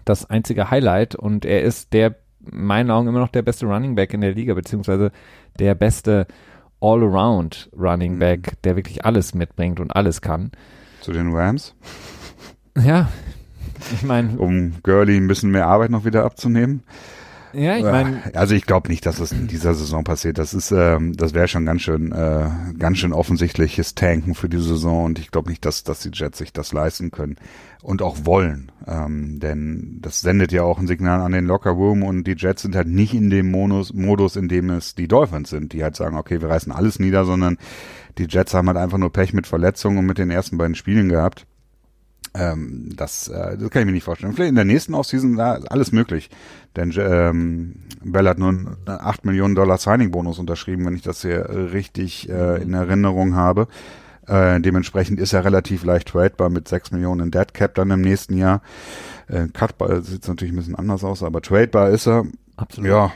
das 0.06 0.30
einzige 0.30 0.70
Highlight 0.70 1.16
und 1.16 1.46
er 1.46 1.62
ist 1.62 1.94
der, 1.94 2.16
in 2.52 2.66
meinen 2.66 2.92
Augen 2.92 3.08
immer 3.08 3.20
noch 3.20 3.30
der 3.30 3.44
beste 3.44 3.66
Running 3.66 3.96
Back 3.96 4.14
in 4.14 4.22
der 4.22 4.34
Liga, 4.34 4.54
beziehungsweise 4.54 5.12
der 5.60 5.76
beste 5.76 6.28
All-Around 6.82 7.70
Running 7.78 8.16
mhm. 8.16 8.20
Back, 8.20 8.52
mhm. 8.52 8.58
der 8.64 8.76
wirklich 8.76 9.06
alles 9.06 9.34
mitbringt 9.34 9.80
und 9.80 9.96
alles 9.96 10.22
kann. 10.22 10.52
Zu 11.02 11.14
den 11.14 11.34
Rams? 11.34 11.76
Ja, 12.78 13.10
ich 13.94 14.04
meine. 14.04 14.38
Um 14.38 14.74
Gurley 14.84 15.18
ein 15.18 15.28
bisschen 15.28 15.52
mehr 15.52 15.68
Arbeit 15.68 15.92
noch 15.92 16.06
wieder 16.06 16.26
abzunehmen. 16.26 16.84
Ja, 17.54 17.78
ich 17.78 17.84
meine. 17.84 18.22
Also 18.34 18.56
ich 18.56 18.66
glaube 18.66 18.90
nicht, 18.90 19.06
dass 19.06 19.18
das 19.18 19.32
in 19.32 19.48
dieser 19.48 19.74
Saison 19.74 20.04
passiert. 20.04 20.38
Das 20.38 20.54
ist, 20.54 20.72
ähm, 20.72 21.16
das 21.16 21.34
wäre 21.34 21.48
schon 21.48 21.66
ganz 21.66 21.82
schön, 21.82 22.12
äh, 22.12 22.50
ganz 22.78 22.98
schön 22.98 23.14
offensichtliches 23.14 23.96
Tanken 23.96 24.36
für 24.36 24.50
die 24.50 24.62
Saison 24.62 25.06
und 25.06 25.20
ich 25.20 25.32
glaube 25.32 25.50
nicht, 25.50 25.66
dass, 25.66 25.84
dass 25.84 26.00
die 26.00 26.12
Jets 26.14 26.38
sich 26.38 26.54
das 26.54 26.74
leisten 26.74 27.12
können 27.12 27.38
und 27.82 28.02
auch 28.02 28.18
wollen. 28.24 28.72
Ähm, 28.88 29.40
denn 29.40 30.00
das 30.02 30.22
sendet 30.22 30.52
ja 30.52 30.64
auch 30.64 30.80
ein 30.80 30.88
Signal 30.88 31.22
an 31.22 31.32
den 31.32 31.46
Locker 31.46 31.72
Room 31.72 32.04
und 32.04 32.26
die 32.26 32.36
Jets 32.38 32.62
sind 32.62 32.76
halt 32.76 32.88
nicht 32.88 33.14
in 33.14 33.30
dem 33.30 33.52
Modus, 33.52 33.94
Modus, 33.94 34.36
in 34.36 34.48
dem 34.48 34.70
es 34.70 34.96
die 34.96 35.08
Dolphins 35.08 35.50
sind, 35.50 35.74
die 35.74 35.84
halt 35.84 35.96
sagen, 35.96 36.18
okay, 36.18 36.42
wir 36.42 36.50
reißen 36.50 36.72
alles 36.72 37.00
nieder, 37.00 37.26
sondern 37.26 37.58
die 38.18 38.28
Jets 38.30 38.54
haben 38.54 38.68
halt 38.68 38.78
einfach 38.78 38.98
nur 38.98 39.12
Pech 39.12 39.34
mit 39.34 39.48
Verletzungen 39.48 39.98
und 39.98 40.06
mit 40.06 40.18
den 40.18 40.32
ersten 40.32 40.58
beiden 40.58 40.76
Spielen 40.76 41.10
gehabt. 41.10 41.46
Ähm, 42.34 42.94
das, 42.96 43.28
äh, 43.28 43.58
das 43.58 43.70
kann 43.70 43.82
ich 43.82 43.86
mir 43.86 43.92
nicht 43.92 44.04
vorstellen. 44.04 44.34
Vielleicht 44.34 44.50
in 44.50 44.56
der 44.56 44.66
nächsten 44.66 44.94
Offseason 44.94 45.36
da 45.36 45.56
ist 45.56 45.72
alles 45.72 45.92
möglich. 45.92 46.30
Denn 46.76 46.94
ähm, 46.98 47.76
Bell 48.04 48.28
hat 48.28 48.38
nur 48.38 48.50
einen 48.50 48.78
8 48.86 49.26
Millionen 49.26 49.56
Dollar 49.56 49.78
Signing-Bonus 49.78 50.40
unterschrieben, 50.40 50.86
wenn 50.86 50.96
ich 50.96 51.02
das 51.02 51.22
hier 51.22 51.50
richtig 51.74 52.30
äh, 52.30 52.62
in 52.62 52.74
Erinnerung 52.74 53.36
habe. 53.36 53.68
Äh, 54.28 54.62
dementsprechend 54.62 55.20
ist 55.20 55.34
er 55.34 55.44
relativ 55.44 55.84
leicht 55.84 56.10
tradebar 56.10 56.50
mit 56.50 56.68
6 56.68 56.92
Millionen 56.92 57.32
Dead 57.32 57.52
Cap 57.54 57.74
dann 57.76 57.90
im 57.90 58.02
nächsten 58.02 58.38
Jahr. 58.38 58.62
Äh, 59.28 59.48
cutbar 59.48 60.02
sieht 60.02 60.28
natürlich 60.28 60.54
ein 60.54 60.58
bisschen 60.58 60.76
anders 60.76 61.04
aus, 61.04 61.24
aber 61.24 61.42
tradebar 61.42 61.90
ist 61.90 62.08
er. 62.08 62.26
Absolut. 62.56 62.90
Ja. 62.90 63.12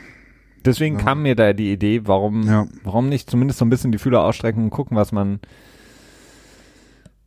Deswegen 0.65 0.97
ja. 0.97 1.03
kam 1.03 1.21
mir 1.21 1.35
da 1.35 1.53
die 1.53 1.71
Idee, 1.71 2.01
warum, 2.05 2.47
ja. 2.47 2.65
warum 2.83 3.09
nicht 3.09 3.29
zumindest 3.29 3.59
so 3.59 3.65
ein 3.65 3.69
bisschen 3.69 3.91
die 3.91 3.97
Fühler 3.97 4.23
ausstrecken 4.23 4.63
und 4.63 4.69
gucken, 4.71 4.97
was 4.97 5.11
man 5.11 5.39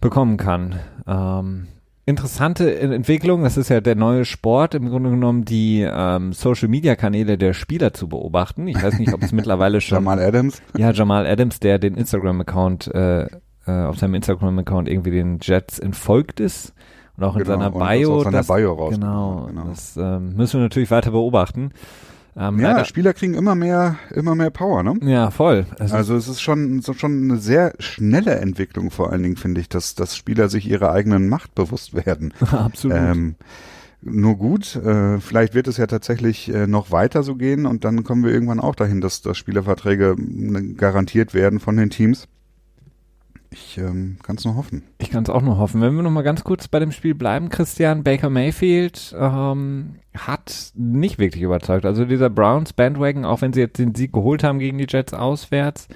bekommen 0.01 0.37
kann. 0.37 0.81
Ähm, 1.07 1.69
interessante 2.07 2.79
Entwicklung. 2.79 3.43
Das 3.43 3.57
ist 3.57 3.69
ja 3.69 3.81
der 3.81 3.97
neue 3.97 4.25
Sport, 4.25 4.75
im 4.75 4.89
Grunde 4.89 5.11
genommen 5.11 5.45
die 5.45 5.81
ähm, 5.83 6.33
Social 6.33 6.69
Media 6.69 6.95
Kanäle 6.95 7.37
der 7.37 7.53
Spieler 7.53 7.93
zu 7.93 8.09
beobachten. 8.09 8.69
Ich 8.69 8.81
weiß 8.81 8.99
nicht, 8.99 9.13
ob 9.13 9.23
es 9.23 9.33
mittlerweile 9.33 9.81
schon. 9.81 9.97
Jamal 9.97 10.21
Adams? 10.21 10.63
Ja, 10.79 10.93
Jamal 10.93 11.27
Adams, 11.27 11.59
der 11.61 11.79
den 11.81 11.97
Instagram-Account, 11.97 12.95
äh, 12.95 13.25
äh, 13.25 13.29
auf 13.67 13.99
seinem 13.99 14.15
Instagram-Account 14.15 14.89
irgendwie 14.89 15.11
den 15.11 15.41
Jets 15.43 15.81
entfolgt 15.81 16.39
ist. 16.39 16.73
Und 17.17 17.25
auch 17.25 17.35
in 17.35 17.43
genau, 17.43 17.59
seiner 17.59 17.71
Bio. 17.71 18.23
Das, 18.23 18.33
das 18.33 18.47
Bio 18.47 18.75
raus. 18.75 18.95
Genau, 18.95 19.47
genau. 19.49 19.65
Das 19.65 19.97
ähm, 19.97 20.37
müssen 20.37 20.61
wir 20.61 20.65
natürlich 20.65 20.91
weiter 20.91 21.11
beobachten. 21.11 21.73
Ähm, 22.39 22.59
ja, 22.61 22.73
leider, 22.73 22.85
Spieler 22.85 23.15
kriegen 23.15 23.35
immer 23.35 23.55
mehr, 23.55 23.97
immer 24.15 24.35
mehr 24.35 24.51
Power, 24.51 24.83
ne? 24.83 24.95
Ja, 25.03 25.31
voll. 25.31 25.65
Es 25.79 25.93
also 25.93 26.15
es 26.17 26.29
ist 26.29 26.43
schon, 26.43 26.83
so 26.83 26.93
schon 26.93 27.23
eine 27.23 27.39
sehr 27.39 27.73
schnelle 27.79 28.35
Entwicklung, 28.35 28.91
vor 28.91 29.11
allen 29.11 29.23
Dingen 29.23 29.37
finde 29.37 29.61
ich, 29.63 29.71
dass, 29.71 29.95
dass 29.95 30.15
Spieler 30.17 30.49
sich 30.51 30.69
ihrer 30.69 30.93
eigenen 30.93 31.29
Macht 31.29 31.55
bewusst 31.55 31.95
werden. 31.95 32.35
Absolut. 32.51 32.97
Ähm, 32.97 33.37
nur 34.03 34.37
gut, 34.37 34.77
äh, 34.77 35.19
vielleicht 35.19 35.55
wird 35.55 35.67
es 35.67 35.79
ja 35.79 35.87
tatsächlich 35.87 36.53
äh, 36.53 36.67
noch 36.67 36.93
weiter 36.93 37.23
so 37.23 37.35
gehen 37.35 37.65
und 37.65 37.85
dann 37.85 38.05
kommen 38.05 38.23
wir 38.23 38.31
irgendwann 38.31 38.61
auch 38.61 38.75
dahin, 38.75 39.01
dass, 39.01 39.23
dass 39.23 39.39
Spielerverträge 39.39 40.15
garantiert 40.77 41.33
werden 41.33 41.59
von 41.59 41.77
den 41.77 41.91
Teams. 41.91 42.29
Ich 43.59 43.79
ähm, 43.79 44.19
kann 44.23 44.37
es 44.37 44.45
nur 44.45 44.55
hoffen. 44.55 44.83
Ich 44.99 45.11
kann 45.11 45.25
es 45.25 45.31
auch 45.31 45.41
nur 45.41 45.57
hoffen. 45.57 45.81
Wenn 45.81 45.97
wir 45.97 46.03
noch 46.03 46.11
mal 46.11 46.23
ganz 46.23 46.45
kurz 46.45 46.69
bei 46.69 46.79
dem 46.79 46.93
Spiel 46.93 47.15
bleiben, 47.15 47.49
Christian, 47.49 48.05
Baker 48.05 48.29
Mayfield 48.29 49.15
ähm, 49.19 49.97
hat 50.15 50.73
nicht 50.75 51.19
wirklich 51.19 51.43
überzeugt. 51.43 51.87
Also 51.87 52.05
dieser 52.05 52.29
Browns 52.29 52.75
Bandwagon, 52.75 53.25
auch 53.25 53.41
wenn 53.41 53.55
sie 53.55 53.61
jetzt 53.61 53.79
den 53.79 53.95
Sieg 53.95 54.13
geholt 54.13 54.45
haben 54.45 54.59
gegen 54.59 54.77
die 54.77 54.87
Jets 54.87 55.15
auswärts. 55.15 55.89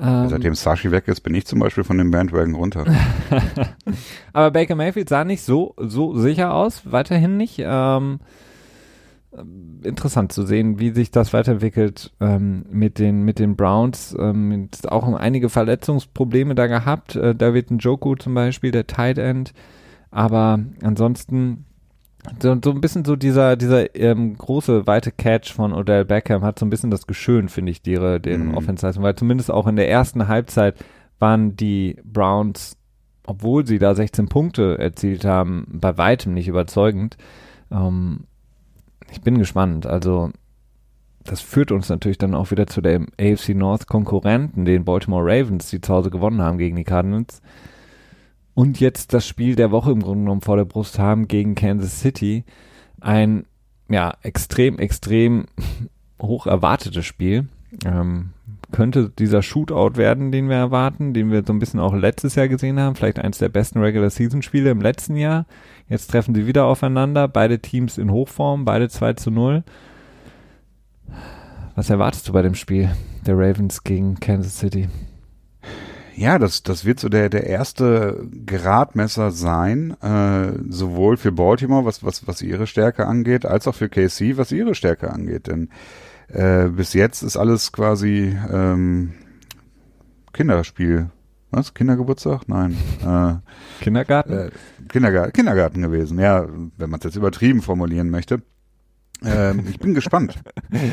Ähm, 0.00 0.28
Seitdem 0.28 0.54
Sashi 0.54 0.90
weg 0.90 1.06
ist, 1.06 1.20
bin 1.20 1.34
ich 1.34 1.46
zum 1.46 1.60
Beispiel 1.60 1.84
von 1.84 1.98
dem 1.98 2.10
Bandwagon 2.10 2.56
runter. 2.56 2.84
Aber 4.32 4.50
Baker 4.50 4.74
Mayfield 4.74 5.08
sah 5.08 5.24
nicht 5.24 5.42
so, 5.42 5.74
so 5.76 6.16
sicher 6.16 6.52
aus, 6.52 6.82
weiterhin 6.84 7.36
nicht. 7.36 7.60
Ähm, 7.60 8.18
interessant 9.82 10.32
zu 10.32 10.44
sehen, 10.44 10.78
wie 10.78 10.90
sich 10.90 11.10
das 11.10 11.32
weiterentwickelt 11.32 12.12
ähm, 12.20 12.64
mit 12.70 12.98
den 12.98 13.22
mit 13.22 13.38
den 13.38 13.56
Browns. 13.56 14.16
Ähm, 14.18 14.68
auch 14.88 15.12
einige 15.14 15.48
Verletzungsprobleme 15.48 16.54
da 16.54 16.66
gehabt. 16.66 17.16
Äh, 17.16 17.34
David 17.34 17.70
Njoku 17.70 18.16
zum 18.16 18.34
Beispiel, 18.34 18.70
der 18.70 18.86
Tight 18.86 19.18
End. 19.18 19.52
Aber 20.10 20.58
ansonsten 20.82 21.66
so, 22.42 22.56
so 22.62 22.70
ein 22.70 22.80
bisschen 22.80 23.04
so 23.04 23.16
dieser 23.16 23.56
dieser 23.56 23.94
ähm, 23.94 24.36
große 24.36 24.86
weite 24.86 25.12
Catch 25.12 25.52
von 25.52 25.72
Odell 25.72 26.04
Beckham 26.04 26.42
hat 26.42 26.58
so 26.58 26.66
ein 26.66 26.70
bisschen 26.70 26.90
das 26.90 27.06
geschönt, 27.06 27.50
finde 27.50 27.72
ich, 27.72 27.86
ihre 27.86 28.20
deren 28.20 28.48
mhm. 28.48 28.54
Offense-Leistung, 28.54 29.02
weil 29.02 29.14
zumindest 29.14 29.50
auch 29.50 29.66
in 29.66 29.76
der 29.76 29.88
ersten 29.88 30.28
Halbzeit 30.28 30.76
waren 31.18 31.56
die 31.56 31.96
Browns, 32.04 32.76
obwohl 33.26 33.66
sie 33.66 33.78
da 33.78 33.94
16 33.94 34.28
Punkte 34.28 34.78
erzielt 34.78 35.24
haben, 35.24 35.66
bei 35.70 35.96
weitem 35.98 36.34
nicht 36.34 36.48
überzeugend. 36.48 37.16
Ähm, 37.70 38.24
ich 39.10 39.20
bin 39.20 39.38
gespannt. 39.38 39.86
Also, 39.86 40.30
das 41.24 41.40
führt 41.40 41.72
uns 41.72 41.88
natürlich 41.88 42.18
dann 42.18 42.34
auch 42.34 42.50
wieder 42.50 42.66
zu 42.66 42.80
dem 42.80 43.08
AFC 43.20 43.50
North 43.50 43.86
Konkurrenten, 43.86 44.64
den 44.64 44.84
Baltimore 44.84 45.24
Ravens, 45.24 45.70
die 45.70 45.80
zu 45.80 45.92
Hause 45.92 46.10
gewonnen 46.10 46.40
haben 46.42 46.58
gegen 46.58 46.76
die 46.76 46.84
Cardinals. 46.84 47.42
Und 48.54 48.80
jetzt 48.80 49.14
das 49.14 49.26
Spiel 49.26 49.54
der 49.54 49.70
Woche 49.70 49.92
im 49.92 50.02
Grunde 50.02 50.24
genommen 50.24 50.40
vor 50.40 50.56
der 50.56 50.64
Brust 50.64 50.98
haben 50.98 51.28
gegen 51.28 51.54
Kansas 51.54 52.00
City. 52.00 52.44
Ein, 53.00 53.46
ja, 53.88 54.14
extrem, 54.22 54.78
extrem 54.78 55.46
hoch 56.20 56.46
erwartetes 56.46 57.06
Spiel. 57.06 57.46
Ähm, 57.84 58.30
könnte 58.70 59.10
dieser 59.10 59.42
Shootout 59.42 59.96
werden, 59.96 60.30
den 60.30 60.48
wir 60.48 60.56
erwarten, 60.56 61.14
den 61.14 61.30
wir 61.30 61.42
so 61.46 61.52
ein 61.52 61.58
bisschen 61.58 61.80
auch 61.80 61.94
letztes 61.94 62.34
Jahr 62.34 62.48
gesehen 62.48 62.78
haben, 62.78 62.94
vielleicht 62.94 63.18
eines 63.18 63.38
der 63.38 63.48
besten 63.48 63.80
Regular 63.80 64.10
Season 64.10 64.42
Spiele 64.42 64.70
im 64.70 64.80
letzten 64.80 65.16
Jahr. 65.16 65.46
Jetzt 65.88 66.10
treffen 66.10 66.34
sie 66.34 66.46
wieder 66.46 66.66
aufeinander, 66.66 67.28
beide 67.28 67.60
Teams 67.60 67.96
in 67.96 68.10
Hochform, 68.10 68.64
beide 68.64 68.88
2 68.88 69.14
zu 69.14 69.30
0. 69.30 69.64
Was 71.74 71.90
erwartest 71.90 72.28
du 72.28 72.32
bei 72.32 72.42
dem 72.42 72.54
Spiel 72.54 72.90
der 73.26 73.38
Ravens 73.38 73.84
gegen 73.84 74.20
Kansas 74.20 74.58
City? 74.58 74.88
Ja, 76.14 76.40
das, 76.40 76.64
das 76.64 76.84
wird 76.84 76.98
so 76.98 77.08
der, 77.08 77.28
der 77.28 77.46
erste 77.46 78.26
Gradmesser 78.44 79.30
sein, 79.30 79.96
äh, 80.02 80.50
sowohl 80.68 81.16
für 81.16 81.30
Baltimore, 81.30 81.84
was, 81.84 82.02
was, 82.02 82.26
was 82.26 82.42
ihre 82.42 82.66
Stärke 82.66 83.06
angeht, 83.06 83.46
als 83.46 83.68
auch 83.68 83.76
für 83.76 83.88
KC, 83.88 84.36
was 84.36 84.50
ihre 84.50 84.74
Stärke 84.74 85.12
angeht. 85.12 85.46
Denn 85.46 85.68
äh, 86.28 86.68
bis 86.68 86.92
jetzt 86.92 87.22
ist 87.22 87.36
alles 87.36 87.72
quasi 87.72 88.36
ähm, 88.52 89.14
Kinderspiel. 90.32 91.10
Was? 91.50 91.72
Kindergeburtstag? 91.72 92.46
Nein. 92.48 92.76
Äh, 93.02 93.36
Kindergarten? 93.82 94.32
Äh, 94.32 94.50
Kindergarten? 94.88 95.32
Kindergarten 95.32 95.82
gewesen, 95.82 96.18
ja, 96.18 96.46
wenn 96.76 96.90
man 96.90 96.98
es 97.00 97.04
jetzt 97.04 97.16
übertrieben 97.16 97.62
formulieren 97.62 98.10
möchte. 98.10 98.42
Ähm, 99.24 99.64
ich 99.68 99.78
bin 99.78 99.94
gespannt. 99.94 100.38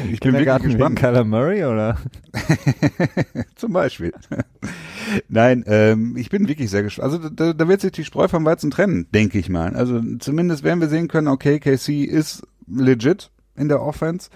Ich 0.10 0.22
bin 0.22 0.34
wirklich 0.34 0.72
gespannt. 0.72 0.98
Kyler 0.98 1.26
Murray 1.26 1.66
oder? 1.66 1.98
Zum 3.56 3.74
Beispiel. 3.74 4.14
Nein, 5.28 5.66
ähm, 5.68 6.16
ich 6.16 6.30
bin 6.30 6.48
wirklich 6.48 6.70
sehr 6.70 6.82
gespannt. 6.82 7.14
Also 7.14 7.30
da, 7.30 7.52
da 7.52 7.68
wird 7.68 7.82
sich 7.82 7.92
die 7.92 8.06
Spreu 8.06 8.30
vom 8.30 8.46
Weizen 8.46 8.72
trennen, 8.72 9.08
denke 9.14 9.38
ich 9.38 9.50
mal. 9.50 9.76
Also 9.76 10.02
zumindest 10.20 10.64
werden 10.64 10.80
wir 10.80 10.88
sehen 10.88 11.10
können, 11.10 11.28
okay, 11.28 11.60
KC 11.60 12.06
ist 12.06 12.48
legit 12.68 13.32
in 13.56 13.68
der 13.68 13.82
Offense. 13.82 14.30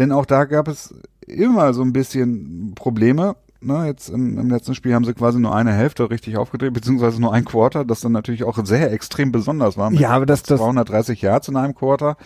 Denn 0.00 0.12
auch 0.12 0.24
da 0.24 0.46
gab 0.46 0.66
es 0.66 0.94
immer 1.26 1.74
so 1.74 1.82
ein 1.82 1.92
bisschen 1.92 2.72
Probleme. 2.74 3.36
Ne, 3.60 3.84
jetzt 3.84 4.08
im, 4.08 4.38
im 4.38 4.48
letzten 4.48 4.74
Spiel 4.74 4.94
haben 4.94 5.04
sie 5.04 5.12
quasi 5.12 5.38
nur 5.38 5.54
eine 5.54 5.74
Hälfte 5.74 6.08
richtig 6.08 6.38
aufgedreht, 6.38 6.72
beziehungsweise 6.72 7.20
nur 7.20 7.34
ein 7.34 7.44
Quarter, 7.44 7.84
das 7.84 8.00
dann 8.00 8.12
natürlich 8.12 8.44
auch 8.44 8.58
sehr 8.64 8.90
extrem 8.90 9.30
besonders 9.30 9.76
war. 9.76 9.92
ja, 9.92 10.08
aber 10.08 10.24
das, 10.24 10.42
das 10.42 10.58
230 10.58 11.20
Yards 11.20 11.48
in 11.48 11.56
einem 11.56 11.74
Quarter. 11.74 12.16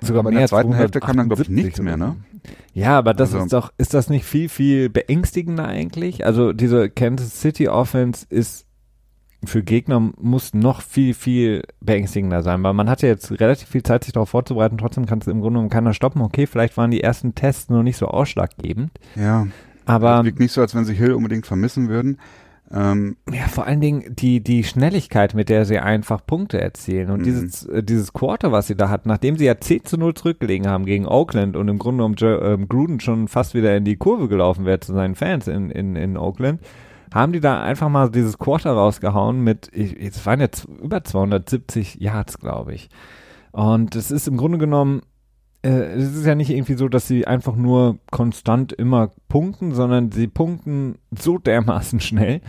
Sogar 0.00 0.20
aber 0.20 0.30
in 0.30 0.36
der 0.36 0.46
zweiten 0.46 0.74
Hälfte 0.74 1.00
kam 1.00 1.16
dann, 1.16 1.28
glaube 1.28 1.42
ich, 1.42 1.48
nichts 1.48 1.80
mehr, 1.80 1.96
ne? 1.96 2.14
Ja, 2.72 2.98
aber 2.98 3.14
das 3.14 3.34
also, 3.34 3.44
ist 3.44 3.52
doch, 3.52 3.72
ist 3.78 3.94
das 3.94 4.08
nicht 4.08 4.24
viel, 4.24 4.48
viel 4.48 4.88
beängstigender 4.88 5.66
eigentlich? 5.66 6.24
Also 6.24 6.52
diese 6.52 6.88
Kansas 6.88 7.40
City 7.40 7.68
Offense 7.68 8.26
ist 8.30 8.66
für 9.44 9.62
Gegner 9.62 10.12
muss 10.20 10.54
noch 10.54 10.82
viel, 10.82 11.14
viel 11.14 11.62
beängstigender 11.80 12.42
sein, 12.42 12.62
weil 12.62 12.74
man 12.74 12.88
hatte 12.88 13.06
jetzt 13.06 13.30
relativ 13.40 13.68
viel 13.68 13.82
Zeit, 13.82 14.04
sich 14.04 14.12
darauf 14.12 14.30
vorzubereiten, 14.30 14.78
trotzdem 14.78 15.06
kann 15.06 15.18
es 15.18 15.26
im 15.26 15.40
Grunde 15.40 15.58
genommen 15.58 15.70
keiner 15.70 15.94
stoppen. 15.94 16.22
Okay, 16.22 16.46
vielleicht 16.46 16.76
waren 16.76 16.90
die 16.90 17.02
ersten 17.02 17.34
Tests 17.34 17.68
noch 17.68 17.82
nicht 17.82 17.96
so 17.96 18.06
ausschlaggebend. 18.06 18.90
Ja. 19.16 19.46
Aber. 19.84 20.18
Es 20.20 20.24
liegt 20.24 20.38
nicht 20.38 20.52
so, 20.52 20.60
als 20.60 20.74
wenn 20.74 20.84
sie 20.84 20.94
Hill 20.94 21.12
unbedingt 21.12 21.46
vermissen 21.46 21.88
würden. 21.88 22.18
Ähm, 22.74 23.16
ja, 23.30 23.48
vor 23.48 23.66
allen 23.66 23.82
Dingen 23.82 24.16
die, 24.16 24.40
die 24.40 24.64
Schnelligkeit, 24.64 25.34
mit 25.34 25.50
der 25.50 25.66
sie 25.66 25.78
einfach 25.78 26.24
Punkte 26.24 26.58
erzielen. 26.58 27.10
Und 27.10 27.20
mhm. 27.20 27.24
dieses, 27.24 27.66
äh, 27.66 27.82
dieses 27.82 28.14
Quarter, 28.14 28.50
was 28.50 28.66
sie 28.66 28.76
da 28.76 28.88
hatten, 28.88 29.10
nachdem 29.10 29.36
sie 29.36 29.44
ja 29.44 29.58
10 29.58 29.84
zu 29.84 29.98
0 29.98 30.14
zurückgelegen 30.14 30.66
haben 30.66 30.86
gegen 30.86 31.06
Oakland 31.06 31.56
und 31.56 31.68
im 31.68 31.78
Grunde 31.78 32.04
Joe, 32.16 32.38
ähm, 32.38 32.68
Gruden 32.68 33.00
schon 33.00 33.28
fast 33.28 33.52
wieder 33.54 33.76
in 33.76 33.84
die 33.84 33.96
Kurve 33.96 34.28
gelaufen 34.28 34.64
wäre 34.64 34.80
zu 34.80 34.94
seinen 34.94 35.16
Fans 35.16 35.48
in, 35.48 35.70
in, 35.70 35.96
in 35.96 36.16
Oakland, 36.16 36.60
haben 37.12 37.32
die 37.32 37.40
da 37.40 37.62
einfach 37.62 37.88
mal 37.88 38.10
dieses 38.10 38.38
Quarter 38.38 38.72
rausgehauen 38.72 39.42
mit, 39.42 39.70
es 39.74 40.24
waren 40.24 40.40
jetzt 40.40 40.64
über 40.64 41.04
270 41.04 42.00
Yards, 42.00 42.38
glaube 42.38 42.74
ich. 42.74 42.88
Und 43.52 43.96
es 43.96 44.10
ist 44.10 44.28
im 44.28 44.36
Grunde 44.36 44.58
genommen, 44.58 45.02
äh, 45.62 45.68
es 45.68 46.16
ist 46.16 46.26
ja 46.26 46.34
nicht 46.34 46.50
irgendwie 46.50 46.74
so, 46.74 46.88
dass 46.88 47.06
sie 47.06 47.26
einfach 47.26 47.54
nur 47.54 47.98
konstant 48.10 48.72
immer 48.72 49.10
punkten, 49.28 49.72
sondern 49.72 50.10
sie 50.10 50.26
punkten 50.26 50.96
so 51.10 51.38
dermaßen 51.38 52.00
schnell, 52.00 52.40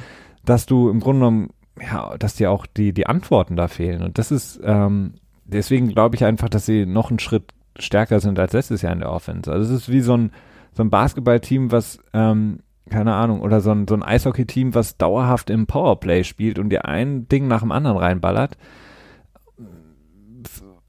dass 0.46 0.66
du 0.66 0.90
im 0.90 1.00
Grunde 1.00 1.20
genommen, 1.20 1.50
ja, 1.82 2.18
dass 2.18 2.36
dir 2.36 2.52
auch 2.52 2.66
die, 2.66 2.94
die 2.94 3.08
Antworten 3.08 3.56
da 3.56 3.68
fehlen. 3.68 4.02
Und 4.02 4.18
das 4.18 4.32
ist, 4.32 4.60
ähm, 4.64 5.16
deswegen 5.46 5.90
glaube 5.90 6.16
ich 6.16 6.24
einfach, 6.24 6.50
dass 6.50 6.66
sie 6.66 6.86
noch 6.86 7.10
einen 7.10 7.20
Schritt 7.20 7.54
stärker 7.78 8.20
sind 8.20 8.40
als 8.40 8.54
letztes 8.54 8.82
Jahr 8.82 8.94
in 8.94 9.00
der 9.00 9.12
Offense. 9.12 9.52
Also 9.52 9.74
es 9.74 9.82
ist 9.84 9.92
wie 9.92 10.02
so 10.02 10.16
ein, 10.16 10.32
so 10.74 10.84
ein 10.84 10.90
Basketballteam, 10.90 11.72
was 11.72 12.00
ähm, 12.14 12.60
keine 12.94 13.16
Ahnung, 13.16 13.42
oder 13.42 13.60
so 13.60 13.72
ein, 13.72 13.88
so 13.88 13.96
ein 13.96 14.04
Eishockey-Team, 14.04 14.76
was 14.76 14.98
dauerhaft 14.98 15.50
im 15.50 15.66
Powerplay 15.66 16.24
spielt 16.24 16.60
und 16.60 16.70
dir 16.70 16.86
ein 16.86 17.28
Ding 17.28 17.48
nach 17.48 17.62
dem 17.62 17.72
anderen 17.72 17.98
reinballert, 17.98 18.56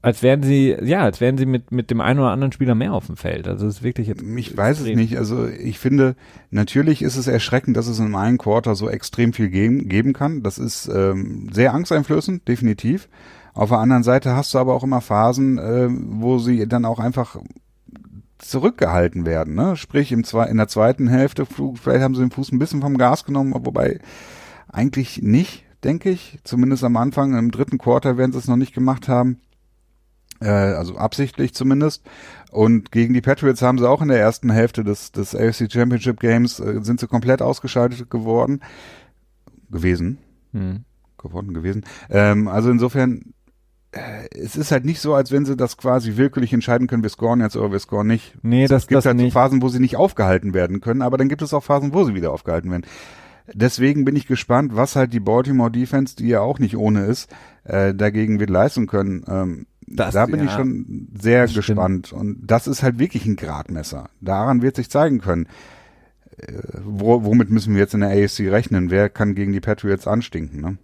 als 0.03 0.21
wären 0.21 0.43
sie, 0.43 0.77
ja, 0.83 1.01
als 1.01 1.19
wären 1.19 1.39
sie 1.39 1.47
mit, 1.47 1.71
mit 1.71 1.89
dem 1.89 1.99
einen 1.99 2.19
oder 2.19 2.29
anderen 2.29 2.51
Spieler 2.51 2.75
mehr 2.75 2.93
auf 2.93 3.07
dem 3.07 3.17
Feld. 3.17 3.47
Also 3.47 3.65
es 3.65 3.77
ist 3.77 3.83
wirklich 3.83 4.07
jetzt. 4.07 4.21
Ich 4.21 4.55
weiß 4.55 4.81
es 4.81 4.85
nicht. 4.85 5.17
Also 5.17 5.47
ich 5.47 5.79
finde, 5.79 6.15
natürlich 6.51 7.01
ist 7.01 7.15
es 7.15 7.25
erschreckend, 7.25 7.75
dass 7.75 7.87
es 7.87 7.97
in 7.97 8.13
einem 8.13 8.37
Quarter 8.37 8.75
so 8.75 8.87
extrem 8.87 9.33
viel 9.33 9.49
geben, 9.49 9.89
geben 9.89 10.13
kann. 10.13 10.43
Das 10.43 10.59
ist 10.59 10.87
ähm, 10.93 11.49
sehr 11.51 11.73
angsteinflößend, 11.73 12.47
definitiv. 12.47 13.09
Auf 13.55 13.69
der 13.69 13.79
anderen 13.79 14.03
Seite 14.03 14.35
hast 14.35 14.53
du 14.53 14.59
aber 14.59 14.75
auch 14.75 14.83
immer 14.83 15.01
Phasen, 15.01 15.57
äh, 15.57 15.87
wo 15.89 16.37
sie 16.37 16.67
dann 16.67 16.85
auch 16.85 16.99
einfach 16.99 17.37
zurückgehalten 18.49 19.25
werden. 19.25 19.55
Ne? 19.55 19.75
Sprich, 19.75 20.11
im 20.11 20.23
zwei, 20.23 20.47
in 20.47 20.57
der 20.57 20.67
zweiten 20.67 21.07
Hälfte, 21.07 21.45
vielleicht 21.45 22.03
haben 22.03 22.15
sie 22.15 22.21
den 22.21 22.31
Fuß 22.31 22.51
ein 22.51 22.59
bisschen 22.59 22.81
vom 22.81 22.97
Gas 22.97 23.25
genommen, 23.25 23.53
wobei 23.55 23.99
eigentlich 24.67 25.21
nicht, 25.21 25.63
denke 25.83 26.09
ich. 26.09 26.39
Zumindest 26.43 26.83
am 26.83 26.97
Anfang, 26.97 27.37
im 27.37 27.51
dritten 27.51 27.77
Quarter 27.77 28.17
werden 28.17 28.31
sie 28.31 28.37
es 28.37 28.47
noch 28.47 28.57
nicht 28.57 28.73
gemacht 28.73 29.07
haben. 29.07 29.39
Äh, 30.41 30.49
also 30.49 30.97
absichtlich 30.97 31.53
zumindest. 31.53 32.03
Und 32.51 32.91
gegen 32.91 33.13
die 33.13 33.21
Patriots 33.21 33.61
haben 33.61 33.77
sie 33.77 33.89
auch 33.89 34.01
in 34.01 34.09
der 34.09 34.19
ersten 34.19 34.49
Hälfte 34.49 34.83
des, 34.83 35.11
des 35.11 35.35
AFC 35.35 35.71
Championship 35.71 36.19
Games 36.19 36.59
äh, 36.59 36.79
sind 36.81 36.99
sie 36.99 37.07
komplett 37.07 37.41
ausgeschaltet 37.41 38.09
geworden. 38.09 38.61
Gewesen. 39.69 40.19
Hm. 40.51 40.85
Geworden 41.17 41.53
gewesen. 41.53 41.85
Ähm, 42.09 42.47
also 42.47 42.69
insofern 42.69 43.33
es 44.31 44.55
ist 44.55 44.71
halt 44.71 44.85
nicht 44.85 44.99
so, 44.99 45.13
als 45.13 45.31
wenn 45.31 45.45
sie 45.45 45.55
das 45.55 45.77
quasi 45.77 46.17
willkürlich 46.17 46.53
entscheiden 46.53 46.87
können, 46.87 47.03
wir 47.03 47.09
scoren 47.09 47.39
jetzt 47.39 47.55
oder 47.55 47.71
wir 47.71 47.79
scoren 47.79 48.07
nicht. 48.07 48.33
Nee, 48.41 48.67
das 48.67 48.83
es 48.83 48.87
gibt 48.87 48.97
das 48.97 49.05
halt 49.05 49.17
nicht. 49.17 49.33
so 49.33 49.39
Phasen, 49.39 49.61
wo 49.61 49.69
sie 49.69 49.79
nicht 49.79 49.95
aufgehalten 49.95 50.53
werden 50.53 50.81
können, 50.81 51.01
aber 51.01 51.17
dann 51.17 51.29
gibt 51.29 51.41
es 51.41 51.53
auch 51.53 51.63
Phasen, 51.63 51.93
wo 51.93 52.03
sie 52.03 52.13
wieder 52.13 52.31
aufgehalten 52.31 52.71
werden. 52.71 52.85
Deswegen 53.53 54.05
bin 54.05 54.15
ich 54.15 54.27
gespannt, 54.27 54.75
was 54.75 54.95
halt 54.95 55.13
die 55.13 55.19
Baltimore 55.19 55.71
Defense, 55.71 56.15
die 56.15 56.27
ja 56.27 56.41
auch 56.41 56.59
nicht 56.59 56.77
ohne 56.77 57.05
ist, 57.05 57.29
äh, 57.63 57.93
dagegen 57.93 58.39
wird 58.39 58.49
leisten 58.49 58.87
können. 58.87 59.23
Ähm, 59.27 59.67
das, 59.87 60.15
da 60.15 60.25
bin 60.25 60.39
ja, 60.39 60.45
ich 60.45 60.51
schon 60.51 61.09
sehr 61.15 61.47
gespannt. 61.47 62.07
Stimmt. 62.07 62.21
Und 62.21 62.47
das 62.47 62.65
ist 62.65 62.81
halt 62.81 62.97
wirklich 62.97 63.25
ein 63.25 63.35
Gradmesser. 63.35 64.09
Daran 64.19 64.63
wird 64.63 64.75
sich 64.77 64.89
zeigen 64.89 65.21
können. 65.21 65.47
Äh, 66.37 66.53
wo, 66.83 67.23
womit 67.23 67.51
müssen 67.51 67.75
wir 67.75 67.81
jetzt 67.81 67.93
in 67.93 67.99
der 68.01 68.09
AFC 68.09 68.51
rechnen? 68.51 68.89
Wer 68.89 69.09
kann 69.09 69.35
gegen 69.35 69.53
die 69.53 69.61
Patriots 69.61 70.07
anstinken? 70.07 70.59
Ne? 70.59 70.77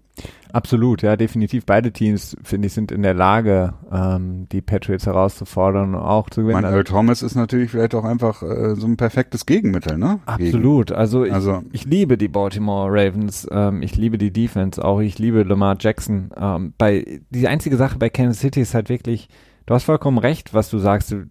Absolut, 0.54 1.02
ja, 1.02 1.16
definitiv. 1.16 1.66
Beide 1.66 1.92
Teams, 1.92 2.36
finde 2.44 2.68
ich, 2.68 2.74
sind 2.74 2.92
in 2.92 3.04
der 3.04 3.14
Lage, 3.14 3.74
ähm, 3.92 4.48
die 4.52 4.62
Patriots 4.62 5.06
herauszufordern 5.06 5.96
und 5.96 6.02
auch 6.02 6.30
zu 6.30 6.42
gewinnen. 6.42 6.62
Mein 6.62 6.72
Earl 6.72 6.84
Thomas 6.84 7.22
ist 7.22 7.36
natürlich 7.36 7.72
vielleicht 7.72 7.96
auch 7.96 8.04
einfach 8.04 8.44
äh, 8.44 8.76
so 8.76 8.86
ein 8.88 8.98
perfektes 8.98 9.46
Gegenmittel, 9.46 9.98
ne? 9.98 10.20
Absolut. 10.26 10.92
Also 10.92 11.24
ich, 11.24 11.34
also 11.34 11.64
ich 11.72 11.86
liebe 11.86 12.18
die 12.18 12.28
Baltimore 12.28 12.90
Ravens, 12.92 13.48
ähm, 13.50 13.82
ich 13.82 13.96
liebe 13.96 14.18
die 14.18 14.32
Defense, 14.32 14.84
auch 14.84 15.00
ich 15.00 15.20
liebe 15.20 15.44
Lamar 15.44 15.78
Jackson. 15.80 16.32
Ähm, 16.36 16.74
bei 16.78 17.22
die 17.30 17.48
einzige 17.48 17.78
Sache 17.78 17.98
bei 17.98 18.10
Kansas 18.10 18.40
City 18.40 18.62
ist 18.62 18.74
halt 18.74 18.90
wirklich, 18.90 19.30
du 19.66 19.74
hast 19.74 19.86
vollkommen 19.86 20.18
recht, 20.18 20.54
was 20.54 20.70
du 20.70 20.80
sagst. 20.80 21.12
Du, 21.12 21.26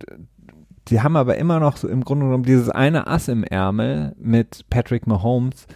die 0.88 1.02
haben 1.02 1.16
aber 1.16 1.36
immer 1.36 1.60
noch 1.60 1.76
so 1.76 1.88
im 1.88 2.04
Grunde 2.04 2.24
genommen 2.24 2.44
dieses 2.44 2.70
eine 2.70 3.06
Ass 3.06 3.28
im 3.28 3.44
Ärmel 3.44 4.14
mit 4.18 4.64
Patrick 4.70 5.06
Mahomes 5.06 5.66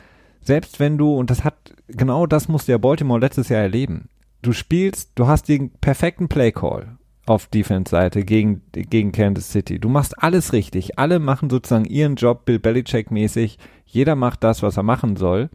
selbst 0.45 0.79
wenn 0.79 0.99
du, 0.99 1.15
und 1.15 1.31
das 1.31 1.43
hat, 1.43 1.75
genau 1.89 2.27
das 2.27 2.49
musste 2.49 2.73
ja 2.73 2.79
Baltimore 2.79 3.21
letztes 3.21 3.49
Jahr 3.49 3.63
erleben. 3.63 4.09
Du 4.43 4.53
spielst, 4.53 5.13
du 5.15 5.27
hast 5.27 5.49
den 5.49 5.71
perfekten 5.71 6.29
Playcall 6.29 6.99
auf 7.27 7.47
Defense-Seite 7.47 8.25
gegen, 8.25 8.63
gegen 8.73 9.13
Kansas 9.13 9.51
City. 9.51 9.79
Du 9.79 9.89
machst 9.89 10.23
alles 10.23 10.53
richtig. 10.53 10.99
Alle 10.99 11.19
machen 11.19 11.49
sozusagen 11.49 11.87
ihren 11.87 12.17
Job 12.17 12.45
Bill 12.45 12.59
Belichick-mäßig. 12.59 13.57
Jeder 13.87 14.15
macht 14.15 14.45
das, 14.45 14.63
was 14.63 14.77
er 14.77 14.83
machen 14.83 15.17
soll. 15.17 15.49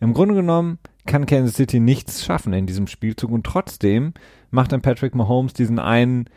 Im 0.00 0.14
Grunde 0.14 0.34
genommen 0.34 0.78
kann 1.06 1.26
Kansas 1.26 1.56
City 1.56 1.78
nichts 1.80 2.24
schaffen 2.24 2.52
in 2.52 2.66
diesem 2.66 2.86
Spielzug 2.86 3.30
und 3.30 3.44
trotzdem 3.44 4.14
macht 4.50 4.72
dann 4.72 4.82
Patrick 4.82 5.14
Mahomes 5.14 5.52
diesen 5.52 5.78
einen 5.78 6.28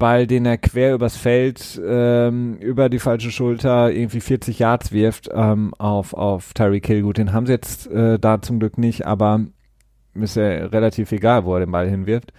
Ball, 0.00 0.26
den 0.26 0.44
er 0.44 0.58
quer 0.58 0.94
übers 0.94 1.16
Feld 1.16 1.80
ähm, 1.86 2.56
über 2.56 2.88
die 2.88 2.98
falsche 2.98 3.30
Schulter 3.30 3.92
irgendwie 3.92 4.20
40 4.20 4.58
Yards 4.58 4.90
wirft 4.90 5.28
ähm, 5.32 5.72
auf, 5.78 6.14
auf 6.14 6.52
Tyreek 6.54 6.88
Hill. 6.88 7.02
Gut, 7.02 7.18
den 7.18 7.32
haben 7.32 7.46
sie 7.46 7.52
jetzt 7.52 7.86
äh, 7.86 8.18
da 8.18 8.42
zum 8.42 8.58
Glück 8.58 8.78
nicht, 8.78 9.06
aber 9.06 9.42
ist 10.14 10.34
ja 10.34 10.48
relativ 10.48 11.12
egal, 11.12 11.44
wo 11.44 11.54
er 11.54 11.60
den 11.60 11.70
Ball 11.70 11.88
hinwirft. 11.88 12.32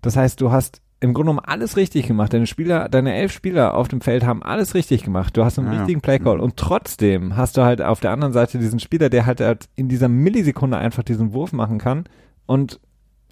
Das 0.00 0.16
heißt, 0.16 0.40
du 0.40 0.52
hast 0.52 0.80
im 1.00 1.12
Grunde 1.12 1.32
genommen 1.32 1.46
alles 1.46 1.76
richtig 1.76 2.06
gemacht. 2.06 2.32
Deine 2.32 2.46
Spieler, 2.46 2.88
deine 2.88 3.14
elf 3.14 3.32
Spieler 3.32 3.74
auf 3.74 3.88
dem 3.88 4.00
Feld 4.00 4.24
haben 4.24 4.42
alles 4.42 4.74
richtig 4.74 5.02
gemacht. 5.02 5.36
Du 5.36 5.44
hast 5.44 5.58
einen 5.58 5.72
ja, 5.72 5.78
richtigen 5.78 6.00
Playcall 6.00 6.38
und 6.38 6.56
trotzdem 6.56 7.36
hast 7.36 7.56
du 7.56 7.62
halt 7.62 7.82
auf 7.82 8.00
der 8.00 8.12
anderen 8.12 8.32
Seite 8.32 8.58
diesen 8.58 8.78
Spieler, 8.78 9.10
der 9.10 9.26
halt, 9.26 9.40
halt 9.40 9.68
in 9.74 9.88
dieser 9.88 10.08
Millisekunde 10.08 10.78
einfach 10.78 11.02
diesen 11.02 11.32
Wurf 11.32 11.52
machen 11.52 11.78
kann 11.78 12.04
und 12.46 12.80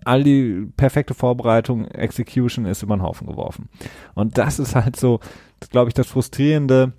all 0.04 0.22
die 0.22 0.66
perfekte 0.76 1.14
Vorbereitung, 1.14 1.86
Execution 1.86 2.66
ist 2.66 2.82
über 2.82 2.96
den 2.96 3.02
Haufen 3.02 3.26
geworfen. 3.26 3.68
Und 4.14 4.38
das 4.38 4.58
ist 4.58 4.74
halt 4.74 4.96
so, 4.96 5.20
glaube 5.70 5.88
ich, 5.88 5.94
das 5.94 6.06
Frustrierende 6.06 6.92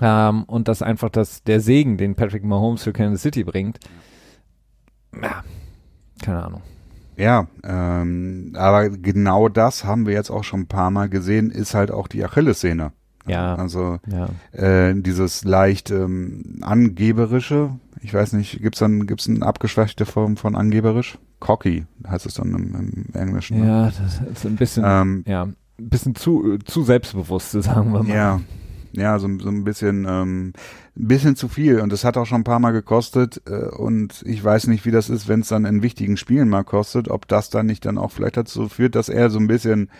ähm, 0.00 0.44
und 0.44 0.68
das 0.68 0.82
einfach 0.82 1.10
das, 1.10 1.42
der 1.44 1.60
Segen, 1.60 1.96
den 1.96 2.14
Patrick 2.14 2.44
Mahomes 2.44 2.82
für 2.82 2.92
Kansas 2.92 3.22
City 3.22 3.44
bringt. 3.44 3.78
Ja, 5.20 5.44
keine 6.22 6.44
Ahnung. 6.44 6.62
Ja, 7.16 7.46
ähm, 7.62 8.54
aber 8.56 8.88
genau 8.88 9.48
das 9.48 9.84
haben 9.84 10.06
wir 10.06 10.14
jetzt 10.14 10.30
auch 10.30 10.44
schon 10.44 10.60
ein 10.60 10.66
paar 10.66 10.90
Mal 10.90 11.08
gesehen, 11.08 11.50
ist 11.50 11.74
halt 11.74 11.90
auch 11.90 12.08
die 12.08 12.24
Achillessehne. 12.24 12.92
Ja. 13.26 13.54
Also 13.54 13.98
ja. 14.08 14.28
Äh, 14.52 14.94
dieses 15.00 15.44
leicht 15.44 15.90
ähm, 15.90 16.58
angeberische, 16.62 17.70
ich 18.02 18.12
weiß 18.12 18.32
nicht, 18.34 18.60
gibt's 18.60 18.80
dann 18.80 19.06
gibt's 19.06 19.28
eine 19.28 19.44
abgeschwächte 19.46 20.06
Form 20.06 20.36
von 20.36 20.56
angeberisch? 20.56 21.18
Cocky 21.40 21.86
heißt 22.06 22.26
es 22.26 22.34
dann 22.34 22.54
im, 22.54 22.74
im 22.74 23.14
Englischen. 23.14 23.60
Ne? 23.60 23.66
Ja, 23.66 23.84
das 23.86 24.20
ist 24.20 24.46
ein 24.46 24.56
bisschen, 24.56 24.84
ähm, 24.86 25.24
ja, 25.26 25.44
ein 25.44 25.56
bisschen 25.78 26.14
zu 26.14 26.58
zu 26.64 26.82
selbstbewusst, 26.82 27.50
sagen 27.62 27.92
wir 27.92 28.02
mal. 28.02 28.14
Ja, 28.14 28.40
ja, 28.92 29.18
so, 29.18 29.28
so 29.38 29.48
ein 29.48 29.64
bisschen, 29.64 30.06
ähm, 30.08 30.52
ein 30.96 31.08
bisschen 31.08 31.36
zu 31.36 31.48
viel. 31.48 31.80
Und 31.80 31.92
das 31.92 32.04
hat 32.04 32.16
auch 32.16 32.26
schon 32.26 32.42
ein 32.42 32.44
paar 32.44 32.58
Mal 32.58 32.72
gekostet. 32.72 33.40
Äh, 33.46 33.68
und 33.68 34.22
ich 34.26 34.42
weiß 34.42 34.66
nicht, 34.66 34.84
wie 34.84 34.90
das 34.90 35.08
ist, 35.08 35.28
wenn 35.28 35.40
es 35.40 35.48
dann 35.48 35.64
in 35.64 35.82
wichtigen 35.82 36.16
Spielen 36.16 36.48
mal 36.48 36.64
kostet, 36.64 37.08
ob 37.08 37.26
das 37.26 37.50
dann 37.50 37.66
nicht 37.66 37.86
dann 37.86 37.98
auch 37.98 38.12
vielleicht 38.12 38.36
dazu 38.36 38.68
führt, 38.68 38.94
dass 38.94 39.08
er 39.08 39.30
so 39.30 39.38
ein 39.38 39.46
bisschen 39.46 39.90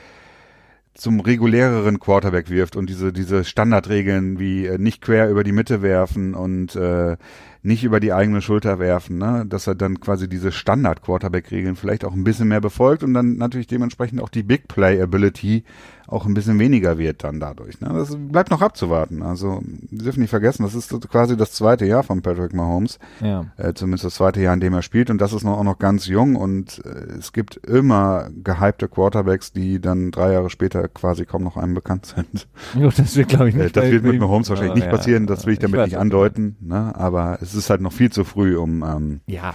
zum 0.95 1.21
reguläreren 1.21 1.99
Quarterback 2.01 2.51
wirft 2.51 2.77
und 2.77 2.91
diese 2.91 3.15
diese 3.15 3.45
Standardregeln 3.45 4.39
wie 4.39 4.67
äh, 4.67 4.77
nicht 4.77 5.01
quer 5.01 5.31
über 5.31 5.43
die 5.43 5.53
Mitte 5.53 5.81
werfen 5.81 6.35
und 6.35 6.77
äh, 6.77 7.17
nicht 7.63 7.85
über 7.85 8.01
die 8.01 8.13
eigene 8.13 8.43
Schulter 8.43 8.79
werfen, 8.79 9.19
ne? 9.19 9.45
dass 9.47 9.67
er 9.67 9.75
dann 9.75 10.01
quasi 10.01 10.29
diese 10.29 10.51
Standard-Quarterback-Regeln 10.51 11.77
vielleicht 11.77 12.05
auch 12.05 12.13
ein 12.13 12.25
bisschen 12.25 12.49
mehr 12.49 12.61
befolgt 12.61 13.05
und 13.05 13.15
dann 13.15 13.37
natürlich 13.37 13.69
dementsprechend 13.69 14.21
auch 14.21 14.29
die 14.29 14.43
Big 14.43 14.67
Play-Ability 14.67 15.65
auch 16.07 16.27
ein 16.27 16.35
bisschen 16.35 16.59
weniger 16.59 16.99
wird 16.99 17.25
dann 17.25 17.41
dadurch. 17.41 17.81
Ne? 17.81 17.91
Das 17.93 18.17
bleibt 18.17 18.51
noch 18.51 18.63
abzuwarten. 18.63 19.23
Also 19.23 19.61
wir 19.91 20.05
dürfen 20.05 20.21
nicht 20.21 20.31
vergessen, 20.31 20.63
das 20.63 20.75
ist 20.75 20.91
quasi 21.11 21.37
das 21.37 21.53
zweite 21.53 21.87
Jahr 21.87 22.03
von 22.03 22.23
Patrick 22.23 22.55
Mahomes. 22.55 22.99
Ja. 23.21 23.47
Äh, 23.57 23.75
zumindest 23.75 24.05
das 24.05 24.15
zweite 24.15 24.41
Jahr, 24.41 24.55
in 24.55 24.61
dem 24.61 24.75
er 24.75 24.83
spielt 24.83 25.11
und 25.11 25.19
das 25.19 25.33
ist 25.33 25.45
noch, 25.45 25.59
auch 25.59 25.65
noch 25.65 25.79
ganz 25.79 26.07
jung 26.07 26.37
und 26.37 26.83
äh, 26.85 26.89
es 27.19 27.33
gibt 27.33 27.57
immer 27.57 28.29
gehypte 28.43 28.89
Quarterbacks, 28.89 29.53
die 29.53 29.81
dann 29.81 30.11
drei 30.11 30.33
Jahre 30.33 30.51
später 30.51 30.89
quasi 30.89 31.25
kaum 31.25 31.43
noch 31.43 31.57
einem 31.57 31.75
bekannt 31.75 32.07
sind. 32.07 32.49
Jo, 32.75 32.91
das 32.97 33.17
wird, 33.17 33.29
glaube 33.29 33.49
ich, 33.49 33.55
nicht. 33.55 33.77
Äh, 33.77 33.81
das 33.81 33.91
wird 33.91 34.05
mit 34.05 34.19
Mahomes 34.19 34.49
wahrscheinlich 34.51 34.77
nicht 34.77 34.87
ja, 34.87 34.91
passieren, 34.91 35.27
das 35.27 35.47
will 35.47 35.55
ich 35.55 35.59
damit 35.59 35.81
ich 35.81 35.87
nicht 35.87 35.99
andeuten, 35.99 36.57
ne? 36.61 36.95
aber 36.97 37.39
es 37.41 37.55
ist 37.55 37.71
halt 37.71 37.81
noch 37.81 37.93
viel 37.93 38.11
zu 38.11 38.25
früh, 38.25 38.57
um 38.57 38.83
ähm, 38.83 39.21
ja 39.27 39.55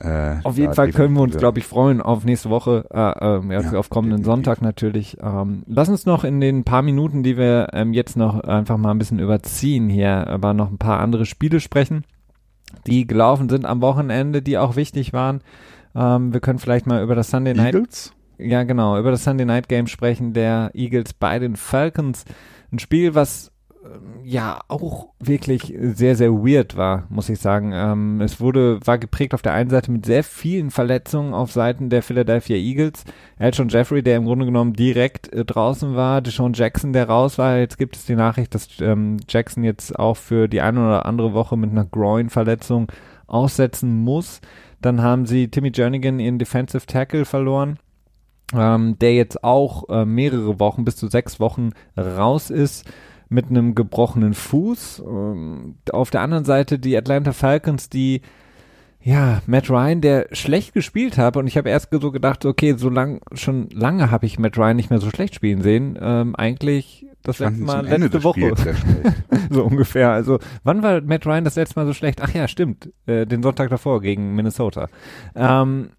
Äh, 0.00 0.36
auf 0.44 0.56
jeden 0.56 0.72
Fall 0.72 0.92
können 0.92 1.14
wir 1.14 1.20
uns, 1.20 1.36
glaube 1.36 1.58
ich, 1.58 1.66
freuen 1.66 2.00
auf 2.00 2.24
nächste 2.24 2.48
Woche, 2.48 2.86
äh, 2.90 2.98
äh, 2.98 3.52
ja, 3.52 3.60
ja, 3.60 3.78
auf 3.78 3.90
kommenden 3.90 4.22
definitiv. 4.22 4.44
Sonntag 4.46 4.62
natürlich. 4.62 5.18
Ähm, 5.22 5.62
lass 5.66 5.90
uns 5.90 6.06
noch 6.06 6.24
in 6.24 6.40
den 6.40 6.64
paar 6.64 6.80
Minuten, 6.80 7.22
die 7.22 7.36
wir 7.36 7.68
ähm, 7.74 7.92
jetzt 7.92 8.16
noch 8.16 8.40
einfach 8.40 8.78
mal 8.78 8.92
ein 8.92 8.98
bisschen 8.98 9.18
überziehen 9.18 9.90
hier, 9.90 10.26
aber 10.26 10.54
noch 10.54 10.70
ein 10.70 10.78
paar 10.78 11.00
andere 11.00 11.26
Spiele 11.26 11.60
sprechen, 11.60 12.04
die 12.86 13.06
gelaufen 13.06 13.50
sind 13.50 13.66
am 13.66 13.82
Wochenende, 13.82 14.40
die 14.40 14.56
auch 14.56 14.74
wichtig 14.74 15.12
waren. 15.12 15.42
Ähm, 15.94 16.32
wir 16.32 16.40
können 16.40 16.58
vielleicht 16.58 16.86
mal 16.86 17.02
über 17.02 17.14
das 17.14 17.30
Sunday 17.30 17.52
Night. 17.52 17.74
Eagles? 17.74 18.14
Ja, 18.38 18.62
genau, 18.62 18.98
über 18.98 19.10
das 19.10 19.24
Sunday 19.24 19.44
Night 19.44 19.68
Game 19.68 19.86
sprechen 19.86 20.32
der 20.32 20.70
Eagles 20.72 21.12
bei 21.12 21.38
den 21.38 21.56
Falcons. 21.56 22.24
Ein 22.72 22.78
Spiel, 22.78 23.14
was 23.14 23.52
ja 24.22 24.60
auch 24.68 25.08
wirklich 25.18 25.74
sehr, 25.78 26.14
sehr 26.14 26.32
weird 26.32 26.76
war, 26.76 27.06
muss 27.08 27.28
ich 27.28 27.38
sagen. 27.38 27.72
Ähm, 27.74 28.20
es 28.20 28.40
wurde, 28.40 28.78
war 28.84 28.98
geprägt 28.98 29.32
auf 29.32 29.42
der 29.42 29.54
einen 29.54 29.70
Seite 29.70 29.90
mit 29.90 30.04
sehr 30.04 30.22
vielen 30.22 30.70
Verletzungen 30.70 31.32
auf 31.32 31.52
Seiten 31.52 31.88
der 31.88 32.02
Philadelphia 32.02 32.56
Eagles. 32.56 33.04
Elton 33.38 33.68
Jeffrey, 33.68 34.02
der 34.02 34.16
im 34.16 34.26
Grunde 34.26 34.44
genommen 34.44 34.74
direkt 34.74 35.32
äh, 35.32 35.44
draußen 35.44 35.94
war, 35.96 36.20
Deshaun 36.20 36.52
Jackson, 36.52 36.92
der 36.92 37.08
raus 37.08 37.38
war. 37.38 37.58
Jetzt 37.58 37.78
gibt 37.78 37.96
es 37.96 38.04
die 38.04 38.16
Nachricht, 38.16 38.54
dass 38.54 38.68
ähm, 38.80 39.16
Jackson 39.28 39.64
jetzt 39.64 39.98
auch 39.98 40.16
für 40.16 40.46
die 40.46 40.60
eine 40.60 40.80
oder 40.80 41.06
andere 41.06 41.32
Woche 41.32 41.56
mit 41.56 41.70
einer 41.70 41.86
Groin-Verletzung 41.86 42.88
aussetzen 43.26 43.96
muss. 44.02 44.40
Dann 44.82 45.02
haben 45.02 45.24
sie 45.24 45.48
Timmy 45.48 45.72
Jernigan 45.74 46.20
in 46.20 46.38
Defensive 46.38 46.86
Tackle 46.86 47.24
verloren. 47.24 47.78
Ähm, 48.52 48.98
der 48.98 49.14
jetzt 49.14 49.44
auch 49.44 49.88
äh, 49.90 50.04
mehrere 50.04 50.58
Wochen, 50.58 50.84
bis 50.84 50.96
zu 50.96 51.06
sechs 51.06 51.38
Wochen 51.38 51.70
raus 51.96 52.50
ist 52.50 52.84
mit 53.30 53.48
einem 53.48 53.74
gebrochenen 53.74 54.34
Fuß. 54.34 55.02
Ähm, 55.06 55.76
auf 55.90 56.10
der 56.10 56.20
anderen 56.20 56.44
Seite 56.44 56.78
die 56.78 56.96
Atlanta 56.96 57.32
Falcons, 57.32 57.88
die 57.88 58.20
ja, 59.02 59.40
Matt 59.46 59.70
Ryan, 59.70 60.02
der 60.02 60.26
schlecht 60.32 60.74
gespielt 60.74 61.16
hat 61.16 61.38
und 61.38 61.46
ich 61.46 61.56
habe 61.56 61.70
erst 61.70 61.88
so 61.90 62.10
gedacht, 62.10 62.44
okay, 62.44 62.74
so 62.76 62.90
lang, 62.90 63.22
schon 63.32 63.70
lange 63.70 64.10
habe 64.10 64.26
ich 64.26 64.38
Matt 64.38 64.58
Ryan 64.58 64.76
nicht 64.76 64.90
mehr 64.90 65.00
so 65.00 65.08
schlecht 65.08 65.34
spielen 65.34 65.62
sehen. 65.62 65.98
Ähm, 65.98 66.36
eigentlich 66.36 67.06
das 67.22 67.38
letzte 67.38 67.62
Mal 67.62 67.86
letzte 67.86 68.22
Woche. 68.24 68.52
so 69.50 69.64
ungefähr. 69.64 70.10
Also, 70.10 70.38
wann 70.64 70.82
war 70.82 71.00
Matt 71.00 71.26
Ryan 71.26 71.44
das 71.44 71.56
letzte 71.56 71.78
Mal 71.78 71.86
so 71.86 71.94
schlecht? 71.94 72.20
Ach 72.22 72.32
ja, 72.34 72.46
stimmt. 72.46 72.92
Äh, 73.06 73.26
den 73.26 73.42
Sonntag 73.42 73.70
davor 73.70 74.00
gegen 74.02 74.34
Minnesota. 74.34 74.88
Ähm, 75.34 75.90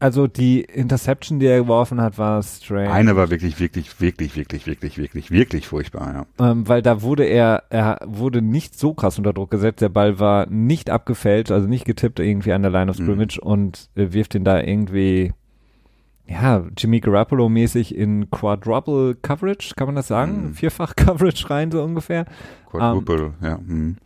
also 0.00 0.26
die 0.26 0.62
Interception, 0.62 1.40
die 1.40 1.46
er 1.46 1.58
geworfen 1.58 2.00
hat, 2.00 2.16
war 2.16 2.42
strange. 2.42 2.90
Eine 2.90 3.16
war 3.16 3.28
wirklich, 3.28 3.60
wirklich, 3.60 4.00
wirklich, 4.00 4.34
wirklich, 4.34 4.66
wirklich, 4.66 4.96
wirklich, 4.96 5.30
wirklich 5.30 5.68
furchtbar, 5.68 6.26
ja. 6.38 6.50
Ähm, 6.50 6.66
weil 6.66 6.80
da 6.80 7.02
wurde 7.02 7.24
er, 7.24 7.64
er 7.68 8.00
wurde 8.06 8.40
nicht 8.40 8.78
so 8.78 8.94
krass 8.94 9.18
unter 9.18 9.34
Druck 9.34 9.50
gesetzt. 9.50 9.82
Der 9.82 9.90
Ball 9.90 10.18
war 10.18 10.46
nicht 10.46 10.88
abgefällt, 10.88 11.50
also 11.50 11.68
nicht 11.68 11.84
getippt 11.84 12.18
irgendwie 12.18 12.54
an 12.54 12.62
der 12.62 12.70
Line 12.70 12.90
of 12.90 12.98
mhm. 12.98 13.04
Scrimmage 13.04 13.40
mhm. 13.42 13.50
und 13.50 13.90
äh, 13.94 14.12
wirft 14.12 14.34
ihn 14.34 14.44
da 14.44 14.58
irgendwie, 14.58 15.34
ja, 16.26 16.64
Jimmy 16.78 17.00
Garoppolo-mäßig 17.00 17.94
in 17.94 18.30
Quadruple 18.30 19.16
Coverage, 19.16 19.74
kann 19.76 19.88
man 19.88 19.96
das 19.96 20.08
sagen? 20.08 20.48
Mhm. 20.48 20.54
Vierfach 20.54 20.96
Coverage 20.96 21.50
rein, 21.50 21.70
so 21.70 21.82
ungefähr. 21.82 22.24
Quadruple, 22.70 23.34
ähm, 23.42 23.46
ja. 23.46 23.58
Mhm. 23.58 23.96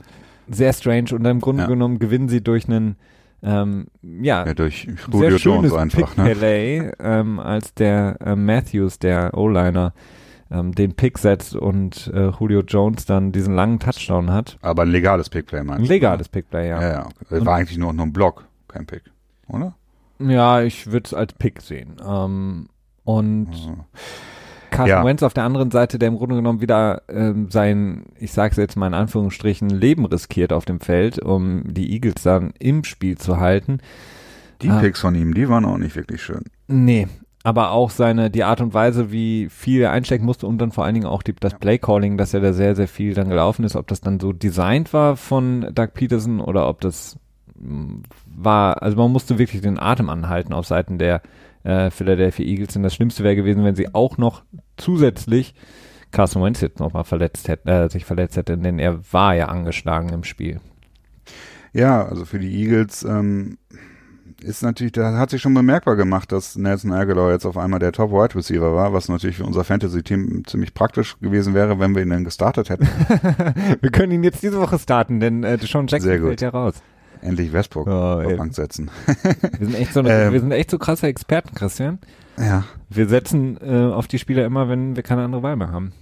Sehr 0.49 0.73
strange 0.73 1.15
und 1.15 1.25
im 1.25 1.41
Grunde 1.41 1.63
ja. 1.63 1.69
genommen 1.69 2.01
gewinnen 2.01 2.29
sie 2.29 2.43
durch 2.43 2.69
einen 2.69 2.97
ähm, 3.45 3.89
ja, 4.03 4.47
ja, 4.47 4.55
durch 4.55 4.89
Julio 5.13 5.37
Jones 5.37 5.73
einfach, 5.75 6.17
Pick 6.17 6.41
ne? 6.41 6.93
Ähm, 6.99 7.39
als 7.39 7.75
der 7.75 8.17
äh, 8.25 8.35
Matthews, 8.35 8.99
der 8.99 9.37
O-Liner, 9.37 9.93
ähm, 10.51 10.75
den 10.75 10.95
Pick 10.95 11.19
setzt 11.19 11.55
und 11.55 12.11
äh, 12.15 12.31
Julio 12.31 12.63
Jones 12.63 13.05
dann 13.05 13.33
diesen 13.33 13.55
langen 13.55 13.81
Touchdown 13.81 14.33
hat. 14.33 14.59
Aber 14.63 14.83
ein 14.83 14.91
legales 14.91 15.29
Pickplay 15.29 15.63
meinst 15.63 15.81
du? 15.81 15.85
Ein 15.85 15.89
legales 15.89 16.29
Pickplay, 16.29 16.69
ja. 16.69 16.81
Ja, 16.81 17.09
ja. 17.31 17.45
War 17.45 17.57
eigentlich 17.57 17.79
nur 17.79 17.93
noch 17.93 18.05
ein 18.05 18.13
Block, 18.13 18.47
kein 18.69 18.87
Pick, 18.87 19.03
oder? 19.49 19.75
Ja, 20.19 20.63
ich 20.63 20.87
würde 20.87 21.05
es 21.05 21.13
als 21.13 21.35
Pick 21.35 21.61
sehen. 21.61 21.97
Ähm, 22.07 22.69
und 23.05 23.49
oh. 23.53 23.85
Carson 24.75 24.89
ja. 24.89 25.05
Wentz 25.05 25.23
auf 25.23 25.35
der 25.35 25.45
anderen 25.45 25.71
Seite, 25.71 25.99
der 25.99 26.09
im 26.09 26.17
Grunde 26.17 26.35
genommen 26.37 26.61
wieder 26.61 27.03
ähm, 27.09 27.51
sein, 27.51 28.05
ich 28.19 28.33
sage 28.33 28.53
es 28.53 28.57
jetzt 28.57 28.77
mal 28.77 28.87
in 28.87 28.95
Anführungsstrichen, 28.95 29.69
Leben 29.71 30.05
riskiert 30.05 30.53
auf 30.53 30.65
dem 30.65 30.81
Feld, 30.81 31.19
um 31.19 31.63
die 31.73 31.93
Eagles 31.93 32.23
dann 32.23 32.53
im 32.59 32.85
Spiel 32.85 33.17
zu 33.19 33.39
halten. 33.39 33.79
Die 34.63 34.71
ah. 34.71 34.81
Picks 34.81 35.01
von 35.01 35.15
ihm, 35.15 35.35
die 35.35 35.49
waren 35.49 35.65
auch 35.65 35.79
nicht 35.79 35.97
wirklich 35.97 36.23
schön. 36.23 36.45
Nee, 36.67 37.09
aber 37.45 37.73
auch 37.73 37.91
seine, 37.91 38.31
die 38.31 38.43
Art 38.43 38.63
und 38.63 38.73
Weise, 38.73 39.13
wie 39.13 39.49
viel 39.51 39.83
er 39.83 39.93
einstecken 39.93 40.25
musste 40.25 40.47
und 40.47 40.59
dann 40.59 40.73
vor 40.73 40.85
allen 40.85 40.95
Dingen 40.95 41.07
auch 41.07 41.23
die, 41.23 41.35
das 41.35 41.53
ja. 41.53 41.59
Playcalling, 41.59 42.17
dass 42.17 42.33
er 42.33 42.41
da 42.41 42.55
sehr, 42.55 42.75
sehr 42.75 42.89
viel 42.89 43.13
dann 43.13 43.29
gelaufen 43.29 43.65
ist, 43.65 43.77
ob 43.77 43.87
das 43.87 44.01
dann 44.01 44.19
so 44.19 44.33
designt 44.33 44.95
war 44.95 45.17
von 45.17 45.71
Doug 45.75 45.89
Peterson 45.93 46.41
oder 46.41 46.67
ob 46.67 46.81
das 46.81 47.19
mm, 47.61 47.97
war, 48.35 48.83
also 48.83 48.97
man 48.97 49.13
musste 49.13 49.39
wirklich 49.39 49.61
den 49.61 49.79
Atem 49.79 50.09
anhalten 50.09 50.55
auf 50.55 50.67
Seiten 50.67 50.97
der 50.99 51.21
äh, 51.65 51.91
Philadelphia 51.91 52.47
Eagles. 52.47 52.77
Und 52.77 52.85
das 52.85 52.95
Schlimmste 52.95 53.25
wäre 53.25 53.37
gewesen, 53.37 53.65
wenn 53.65 53.75
sie 53.75 53.93
auch 53.95 54.17
noch 54.19 54.45
zusätzlich 54.77 55.55
Carson 56.13 56.43
Wentz 56.43 56.61
jetzt 56.61 56.79
nochmal 56.79 57.05
verletzt 57.05 57.49
hätte, 57.49 57.69
äh, 57.69 57.91
sich 57.91 58.05
verletzt 58.05 58.37
hätte, 58.37 58.57
denn 58.57 58.79
er 58.79 59.01
war 59.13 59.35
ja 59.35 59.49
angeschlagen 59.49 60.11
im 60.11 60.25
Spiel. 60.25 60.61
Ja, 61.73 62.07
also 62.07 62.25
für 62.25 62.39
die 62.39 62.55
Eagles 62.55 63.03
ähm, 63.03 63.59
ist 64.41 64.63
natürlich, 64.63 64.93
da 64.93 65.19
hat 65.19 65.31
sich 65.31 65.43
schon 65.43 65.55
bemerkbar 65.55 65.97
gemacht, 65.97 66.31
dass 66.31 66.55
Nelson 66.57 66.93
Aguilar 66.93 67.33
jetzt 67.33 67.47
auf 67.47 67.57
einmal 67.57 67.81
der 67.81 67.91
Top 67.91 68.13
Wide 68.13 68.37
Receiver 68.37 68.75
war, 68.75 68.93
was 68.93 69.09
natürlich 69.09 69.37
für 69.37 69.45
unser 69.45 69.65
Fantasy-Team 69.65 70.45
ziemlich 70.47 70.73
praktisch 70.73 71.19
gewesen 71.19 71.55
wäre, 71.55 71.81
wenn 71.81 71.95
wir 71.95 72.03
ihn 72.03 72.11
dann 72.11 72.25
gestartet 72.25 72.71
hätten. 72.71 72.87
wir 73.81 73.91
können 73.91 74.13
ihn 74.13 74.23
jetzt 74.23 74.43
diese 74.43 74.61
Woche 74.61 74.79
starten, 74.79 75.19
denn 75.19 75.43
äh, 75.43 75.59
Sean 75.59 75.89
Jackson 75.89 76.21
fällt 76.21 76.41
ja 76.41 76.51
raus. 76.51 76.75
Endlich 77.25 77.55
Westbrook 77.55 77.87
oh, 77.87 77.91
auf 77.91 78.37
Bank 78.37 78.55
setzen. 78.55 78.91
wir, 79.59 79.67
sind 79.67 79.75
echt 79.75 79.95
so 79.95 80.01
ähm, 80.01 80.33
wir 80.33 80.41
sind 80.41 80.53
echt 80.53 80.71
so 80.71 80.79
krasse 80.79 81.07
Experten, 81.07 81.55
Christian. 81.55 81.99
Ja. 82.37 82.65
Wir 82.91 83.09
setzen 83.09 83.57
äh, 83.63 83.93
auf 83.93 84.07
die 84.07 84.19
Spieler 84.19 84.45
immer, 84.45 84.69
wenn 84.69 84.95
wir 84.95 85.03
keine 85.03 85.25
andere 85.25 85.43
Wahl 85.43 85.57
mehr 85.57 85.73
haben. 85.73 85.93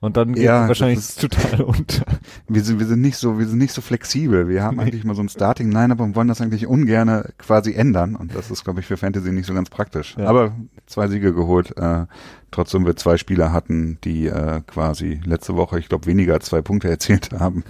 Und 0.00 0.16
dann 0.16 0.32
geht 0.32 0.44
ja, 0.44 0.66
wahrscheinlich 0.66 0.98
ist, 0.98 1.20
total 1.20 1.60
unter. 1.60 2.04
Wir 2.48 2.62
sind, 2.62 2.78
wir 2.78 2.86
sind 2.86 3.02
nicht 3.02 3.18
so, 3.18 3.38
wir 3.38 3.46
sind 3.46 3.58
nicht 3.58 3.74
so 3.74 3.82
flexibel. 3.82 4.48
Wir 4.48 4.62
haben 4.62 4.78
nee. 4.78 4.84
eigentlich 4.84 5.04
mal 5.04 5.14
so 5.14 5.22
ein 5.22 5.28
Starting 5.28 5.70
Lineup 5.70 6.00
und 6.00 6.16
wollen 6.16 6.28
das 6.28 6.40
eigentlich 6.40 6.66
ungern 6.66 7.24
quasi 7.36 7.74
ändern. 7.74 8.16
Und 8.16 8.34
das 8.34 8.50
ist, 8.50 8.64
glaube 8.64 8.80
ich, 8.80 8.86
für 8.86 8.96
Fantasy 8.96 9.30
nicht 9.30 9.44
so 9.46 9.52
ganz 9.52 9.68
praktisch. 9.68 10.16
Ja. 10.16 10.26
Aber 10.26 10.52
zwei 10.86 11.06
Siege 11.08 11.34
geholt, 11.34 11.76
äh, 11.76 12.06
trotzdem 12.50 12.86
wir 12.86 12.96
zwei 12.96 13.18
Spieler 13.18 13.52
hatten, 13.52 13.98
die 14.02 14.26
äh, 14.26 14.62
quasi 14.66 15.20
letzte 15.24 15.54
Woche, 15.54 15.78
ich 15.78 15.90
glaube, 15.90 16.06
weniger 16.06 16.32
als 16.32 16.46
zwei 16.46 16.62
Punkte 16.62 16.88
erzielt 16.90 17.30
haben. 17.38 17.62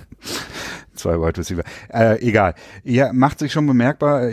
zwei 0.94 1.20
Wide 1.20 1.36
Receiver. 1.36 1.65
Äh, 1.89 2.20
egal. 2.20 2.55
Ja, 2.85 3.12
macht 3.12 3.40
sich 3.40 3.51
schon 3.52 3.66
bemerkbar. 3.66 4.31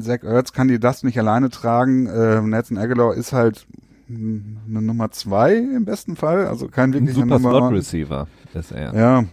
Zach 0.00 0.22
Ertz 0.22 0.52
kann 0.52 0.68
die 0.68 0.78
das 0.78 1.02
nicht 1.04 1.18
alleine 1.18 1.48
tragen. 1.48 2.06
Äh, 2.06 2.42
Nelson 2.42 2.76
Aguilar 2.76 3.14
ist 3.14 3.32
halt 3.32 3.66
eine 4.08 4.82
Nummer 4.82 5.10
zwei 5.10 5.56
im 5.56 5.84
besten 5.84 6.16
Fall, 6.16 6.46
also 6.46 6.68
kein 6.68 6.92
wirklicher 6.92 7.26
Nummer. 7.26 7.38
Slot 7.38 7.72
Receiver 7.72 8.28
ist 8.54 8.72
er. 8.72 8.94
Ja, 8.94 9.24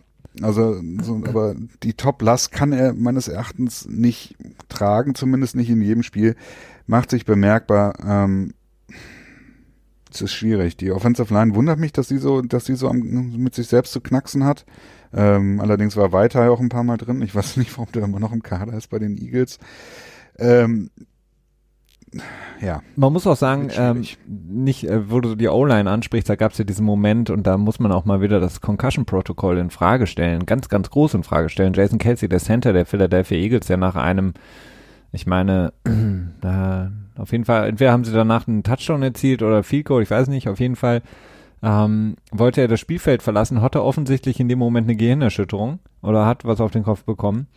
also 0.41 0.81
so, 1.01 1.21
aber 1.25 1.55
die 1.83 1.93
Top 1.93 2.21
Last 2.21 2.51
kann 2.51 2.71
er 2.71 2.93
meines 2.93 3.27
Erachtens 3.27 3.87
nicht 3.87 4.35
tragen, 4.69 5.15
zumindest 5.15 5.55
nicht 5.55 5.69
in 5.69 5.81
jedem 5.81 6.03
Spiel. 6.03 6.35
Macht 6.87 7.09
sich 7.09 7.25
bemerkbar. 7.25 7.93
Ähm, 8.05 8.53
es 10.11 10.21
ist 10.21 10.33
schwierig. 10.33 10.77
Die 10.77 10.91
Offensive 10.91 11.33
Line 11.33 11.55
wundert 11.55 11.79
mich, 11.79 11.93
dass 11.93 12.07
sie 12.07 12.17
so, 12.17 12.41
dass 12.41 12.65
sie 12.65 12.75
so 12.75 12.89
am, 12.89 12.99
mit 13.37 13.53
sich 13.53 13.67
selbst 13.67 13.91
zu 13.91 14.01
knacksen 14.01 14.43
hat. 14.43 14.65
Ähm, 15.13 15.59
allerdings 15.59 15.95
war 15.97 16.11
Weiter 16.11 16.51
auch 16.51 16.59
ein 16.59 16.69
paar 16.69 16.83
Mal 16.83 16.97
drin. 16.97 17.21
Ich 17.21 17.35
weiß 17.35 17.57
nicht, 17.57 17.75
warum 17.77 17.91
der 17.91 18.03
immer 18.03 18.19
noch 18.19 18.31
im 18.31 18.43
Kader 18.43 18.73
ist 18.73 18.89
bei 18.89 18.99
den 18.99 19.17
Eagles. 19.17 19.59
Ähm, 20.37 20.89
ja. 22.61 22.81
Man 22.95 23.13
muss 23.13 23.27
auch 23.27 23.35
sagen, 23.35 23.69
ähm, 23.75 24.03
nicht, 24.27 24.83
äh, 24.85 25.09
wo 25.09 25.19
du 25.19 25.35
die 25.35 25.47
O-Line 25.47 25.89
ansprichst, 25.89 26.29
da 26.29 26.35
gab 26.35 26.51
es 26.51 26.57
ja 26.57 26.65
diesen 26.65 26.85
Moment 26.85 27.29
und 27.29 27.45
da 27.45 27.57
muss 27.57 27.79
man 27.79 27.91
auch 27.91 28.05
mal 28.05 28.21
wieder 28.21 28.39
das 28.39 28.61
Concussion-Protokoll 28.61 29.57
in 29.57 29.69
Frage 29.69 30.07
stellen, 30.07 30.45
ganz, 30.45 30.69
ganz 30.69 30.89
groß 30.89 31.13
in 31.15 31.23
Frage 31.23 31.49
stellen. 31.49 31.73
Jason 31.73 31.99
Kelsey, 31.99 32.29
der 32.29 32.39
Center 32.39 32.73
der 32.73 32.85
Philadelphia 32.85 33.37
Eagles, 33.37 33.67
der 33.67 33.77
nach 33.77 33.95
einem, 33.95 34.33
ich 35.11 35.27
meine, 35.27 35.73
äh, 35.85 37.19
auf 37.19 37.31
jeden 37.31 37.45
Fall, 37.45 37.69
entweder 37.69 37.91
haben 37.91 38.05
sie 38.05 38.13
danach 38.13 38.47
einen 38.47 38.63
Touchdown 38.63 39.03
erzielt 39.03 39.43
oder 39.43 39.63
Field 39.63 39.85
Goal, 39.85 40.03
ich 40.03 40.11
weiß 40.11 40.27
nicht, 40.27 40.49
auf 40.49 40.59
jeden 40.59 40.75
Fall 40.75 41.01
ähm, 41.61 42.15
wollte 42.31 42.61
er 42.61 42.67
das 42.67 42.79
Spielfeld 42.79 43.21
verlassen, 43.21 43.61
hatte 43.61 43.83
offensichtlich 43.83 44.39
in 44.39 44.47
dem 44.47 44.59
Moment 44.59 44.87
eine 44.87 44.95
Gehirnerschütterung 44.95 45.79
oder 46.01 46.25
hat 46.25 46.45
was 46.45 46.61
auf 46.61 46.71
den 46.71 46.83
Kopf 46.83 47.03
bekommen 47.03 47.47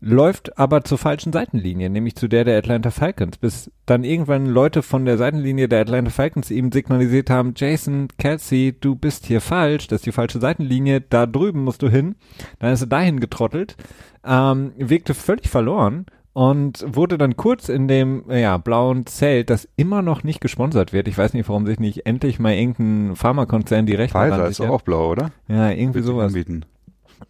läuft 0.00 0.58
aber 0.58 0.84
zur 0.84 0.98
falschen 0.98 1.32
Seitenlinie, 1.32 1.88
nämlich 1.90 2.16
zu 2.16 2.28
der 2.28 2.44
der 2.44 2.58
Atlanta 2.58 2.90
Falcons, 2.90 3.38
bis 3.38 3.70
dann 3.86 4.04
irgendwann 4.04 4.46
Leute 4.46 4.82
von 4.82 5.04
der 5.04 5.16
Seitenlinie 5.16 5.68
der 5.68 5.80
Atlanta 5.80 6.10
Falcons 6.10 6.50
ihm 6.50 6.70
signalisiert 6.70 7.30
haben, 7.30 7.54
Jason, 7.56 8.08
Kelsey, 8.18 8.76
du 8.78 8.94
bist 8.94 9.26
hier 9.26 9.40
falsch, 9.40 9.88
das 9.88 10.00
ist 10.00 10.06
die 10.06 10.12
falsche 10.12 10.40
Seitenlinie, 10.40 11.00
da 11.00 11.26
drüben 11.26 11.64
musst 11.64 11.82
du 11.82 11.88
hin. 11.88 12.16
Dann 12.58 12.72
ist 12.72 12.82
er 12.82 12.88
dahin 12.88 13.20
getrottelt, 13.20 13.76
ähm, 14.24 14.72
wirkte 14.76 15.14
völlig 15.14 15.48
verloren 15.48 16.06
und 16.36 16.84
wurde 16.86 17.16
dann 17.16 17.36
kurz 17.38 17.70
in 17.70 17.88
dem 17.88 18.24
ja, 18.30 18.58
blauen 18.58 19.06
Zelt, 19.06 19.48
das 19.48 19.66
immer 19.76 20.02
noch 20.02 20.22
nicht 20.22 20.42
gesponsert 20.42 20.92
wird. 20.92 21.08
Ich 21.08 21.16
weiß 21.16 21.32
nicht, 21.32 21.48
warum 21.48 21.64
sich 21.64 21.80
nicht 21.80 22.04
endlich 22.04 22.38
mal 22.38 22.52
irgendein 22.52 23.16
Pharmakonzern 23.16 23.86
die 23.86 23.94
Rechte 23.94 24.18
Pfizer 24.18 24.46
ist 24.46 24.60
auch 24.60 24.82
blau, 24.82 25.12
oder? 25.12 25.30
Ja, 25.48 25.70
irgendwie 25.70 26.02
sowas. 26.02 26.26
Anbieten. 26.26 26.66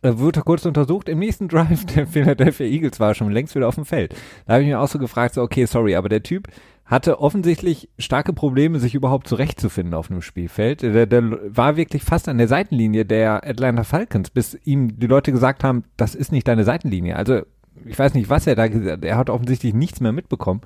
Äh, 0.03 0.13
wurde 0.17 0.43
kurz 0.43 0.67
untersucht. 0.67 1.09
Im 1.09 1.19
nächsten 1.19 1.49
Drive 1.49 1.85
der 1.87 2.07
Philadelphia 2.07 2.67
Eagles 2.67 3.01
war 3.01 3.15
schon 3.15 3.31
längst 3.31 3.55
wieder 3.55 3.69
auf 3.69 3.75
dem 3.75 3.85
Feld. 3.85 4.15
Da 4.47 4.55
habe 4.55 4.63
ich 4.63 4.69
mir 4.69 4.81
auch 4.81 4.89
so 4.89 4.99
gefragt, 4.99 5.35
so, 5.35 5.43
okay, 5.43 5.67
sorry, 5.67 5.97
aber 5.97 6.09
der 6.09 6.23
Typ 6.23 6.49
hatte 6.85 7.21
offensichtlich 7.21 7.89
starke 7.99 8.33
Probleme, 8.33 8.79
sich 8.79 8.95
überhaupt 8.95 9.27
zurechtzufinden 9.27 9.93
auf 9.93 10.11
einem 10.11 10.23
Spielfeld. 10.23 10.83
Der, 10.83 11.07
der 11.07 11.57
war 11.57 11.77
wirklich 11.77 12.05
fast 12.05 12.29
an 12.29 12.39
der 12.39 12.47
Seitenlinie 12.47 13.05
der 13.05 13.45
Atlanta 13.45 13.83
Falcons, 13.83 14.31
bis 14.31 14.57
ihm 14.65 14.99
die 14.99 15.09
Leute 15.09 15.33
gesagt 15.33 15.65
haben, 15.65 15.85
das 15.97 16.15
ist 16.15 16.31
nicht 16.31 16.47
deine 16.47 16.63
Seitenlinie. 16.63 17.17
Also 17.17 17.43
ich 17.85 17.99
weiß 17.99 18.15
nicht, 18.15 18.31
was 18.31 18.47
er 18.47 18.55
da 18.55 18.69
gesagt 18.69 18.99
hat. 18.99 19.05
Er 19.05 19.17
hat 19.17 19.31
offensichtlich 19.31 19.75
nichts 19.75 20.01
mehr 20.01 20.13
mitbekommen 20.13 20.61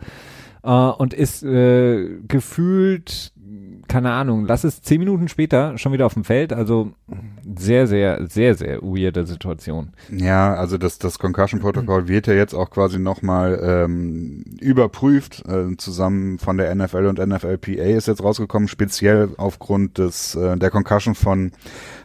äh, 0.63 0.71
und 0.71 1.15
ist 1.15 1.43
äh, 1.43 2.19
gefühlt 2.29 3.33
keine 3.91 4.13
Ahnung, 4.13 4.47
lass 4.47 4.63
es 4.63 4.83
zehn 4.83 5.01
Minuten 5.01 5.27
später 5.27 5.77
schon 5.77 5.93
wieder 5.93 6.07
auf 6.07 6.15
dem 6.15 6.23
Feld. 6.23 6.53
Also 6.53 6.93
sehr, 7.59 7.89
sehr, 7.89 8.25
sehr, 8.29 8.55
sehr 8.55 8.81
weirde 8.83 9.27
Situation. 9.27 9.93
Ja, 10.11 10.55
also 10.55 10.79
das, 10.79 11.01
das 11.01 11.19
Concussion-Protokoll 11.19 12.07
wird 12.07 12.29
ja 12.29 12.35
jetzt 12.35 12.55
auch 12.55 12.71
quasi 12.71 13.01
nochmal 13.01 13.61
ähm, 13.61 14.45
überprüft, 14.61 15.45
äh, 15.49 15.77
zusammen 15.77 16.39
von 16.39 16.57
der 16.57 16.73
NFL 16.73 17.07
und 17.07 17.19
NFLPA 17.19 17.83
ist 17.83 18.07
jetzt 18.07 18.23
rausgekommen, 18.23 18.69
speziell 18.69 19.31
aufgrund 19.39 19.99
des 19.99 20.37
äh, 20.37 20.57
der 20.57 20.71
Concussion 20.71 21.17
von 21.17 21.51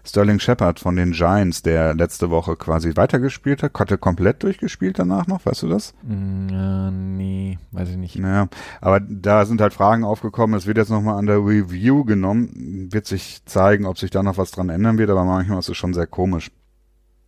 Sterling 0.06 0.40
Shepard 0.40 0.80
von 0.80 0.96
den 0.96 1.12
Giants, 1.12 1.62
der 1.64 1.94
letzte 1.94 2.30
Woche 2.30 2.56
quasi 2.56 2.96
weitergespielt 2.96 3.64
hat, 3.64 3.74
hatte 3.80 3.98
komplett 3.98 4.44
durchgespielt 4.44 5.00
danach 5.00 5.28
noch, 5.28 5.46
weißt 5.46 5.64
du 5.64 5.70
das? 5.70 5.94
Mm, 6.04 6.50
ja, 6.50 6.92
nee, 6.92 7.58
weiß 7.72 7.90
ich 7.90 7.98
nicht. 7.98 8.18
Naja, 8.18 8.48
aber 8.82 9.00
da 9.00 9.46
sind 9.46 9.62
halt 9.62 9.74
Fragen 9.74 10.04
aufgekommen, 10.04 10.56
es 10.56 10.68
wird 10.68 10.78
jetzt 10.78 10.90
nochmal 10.90 11.18
an 11.18 11.26
der 11.26 11.38
Review 11.38 12.06
genommen, 12.06 12.90
wird 12.92 13.06
sich 13.06 13.44
zeigen, 13.46 13.86
ob 13.86 13.98
sich 13.98 14.12
da 14.12 14.24
noch 14.24 14.38
was 14.38 14.52
dran 14.52 14.70
ändern 14.70 14.98
wird, 14.98 15.10
aber 15.10 15.26
manchmal 15.26 15.60
ist 15.60 15.70
es 15.70 15.78
schon 15.78 15.94
sehr 15.94 16.08
komisch. 16.08 16.52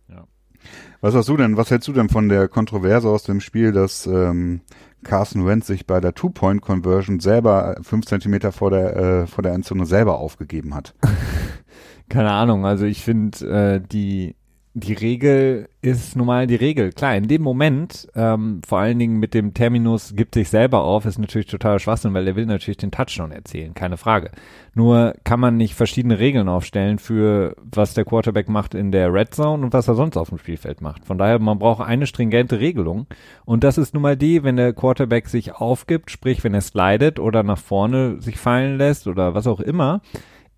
Ja. 0.08 0.24
Was 1.00 1.14
hast 1.14 1.28
du 1.28 1.36
denn, 1.36 1.56
was 1.56 1.70
hältst 1.70 1.88
du 1.88 1.92
denn 1.92 2.08
von 2.08 2.28
der 2.28 2.48
Kontroverse 2.48 3.08
aus 3.08 3.24
dem 3.24 3.40
Spiel, 3.40 3.72
dass 3.72 4.06
ähm, 4.06 4.60
Carson 5.04 5.46
Wentz 5.46 5.66
sich 5.66 5.86
bei 5.86 6.00
der 6.00 6.14
Two-Point-Conversion 6.14 7.20
selber 7.20 7.76
fünf 7.82 8.06
Zentimeter 8.06 8.52
vor 8.52 8.70
der, 8.70 8.96
äh, 8.96 9.26
vor 9.26 9.42
der 9.42 9.52
Endzone 9.52 9.86
selber 9.86 10.18
aufgegeben 10.18 10.74
hat? 10.74 10.94
Keine 12.08 12.30
Ahnung, 12.32 12.64
also 12.64 12.86
ich 12.86 13.02
finde, 13.02 13.38
äh, 13.46 13.80
die, 13.80 14.34
die 14.72 14.94
Regel 14.94 15.68
ist 15.82 16.16
normal 16.16 16.46
die 16.46 16.54
Regel. 16.54 16.92
Klar, 16.92 17.16
in 17.16 17.28
dem 17.28 17.42
Moment, 17.42 18.08
ähm, 18.14 18.62
vor 18.66 18.78
allen 18.78 18.98
Dingen 18.98 19.18
mit 19.18 19.34
dem 19.34 19.52
Terminus 19.52 20.14
gibt 20.14 20.34
sich 20.34 20.48
selber 20.48 20.82
auf, 20.84 21.04
ist 21.04 21.18
natürlich 21.18 21.48
total 21.48 21.78
Schwachsinn, 21.78 22.14
weil 22.14 22.26
er 22.26 22.36
will 22.36 22.46
natürlich 22.46 22.78
den 22.78 22.90
Touchdown 22.90 23.30
erzählen, 23.30 23.74
keine 23.74 23.96
Frage. 23.96 24.30
Nur 24.74 25.14
kann 25.24 25.40
man 25.40 25.56
nicht 25.56 25.74
verschiedene 25.74 26.18
Regeln 26.18 26.48
aufstellen 26.48 26.98
für 26.98 27.56
was 27.60 27.94
der 27.94 28.04
Quarterback 28.04 28.48
macht 28.48 28.74
in 28.74 28.90
der 28.92 29.12
Red 29.12 29.34
Zone 29.34 29.64
und 29.64 29.72
was 29.72 29.88
er 29.88 29.94
sonst 29.94 30.16
auf 30.16 30.30
dem 30.30 30.38
Spielfeld 30.38 30.80
macht. 30.80 31.04
Von 31.04 31.18
daher, 31.18 31.38
man 31.38 31.58
braucht 31.58 31.86
eine 31.86 32.06
stringente 32.06 32.60
Regelung. 32.60 33.06
Und 33.44 33.64
das 33.64 33.76
ist 33.76 33.92
nun 33.92 34.02
mal 34.02 34.16
die, 34.16 34.44
wenn 34.44 34.56
der 34.56 34.72
Quarterback 34.72 35.28
sich 35.28 35.54
aufgibt, 35.54 36.10
sprich, 36.10 36.42
wenn 36.44 36.54
er 36.54 36.60
slidet 36.62 37.18
oder 37.18 37.42
nach 37.42 37.58
vorne 37.58 38.20
sich 38.20 38.38
fallen 38.38 38.78
lässt 38.78 39.06
oder 39.06 39.34
was 39.34 39.46
auch 39.46 39.60
immer, 39.60 40.00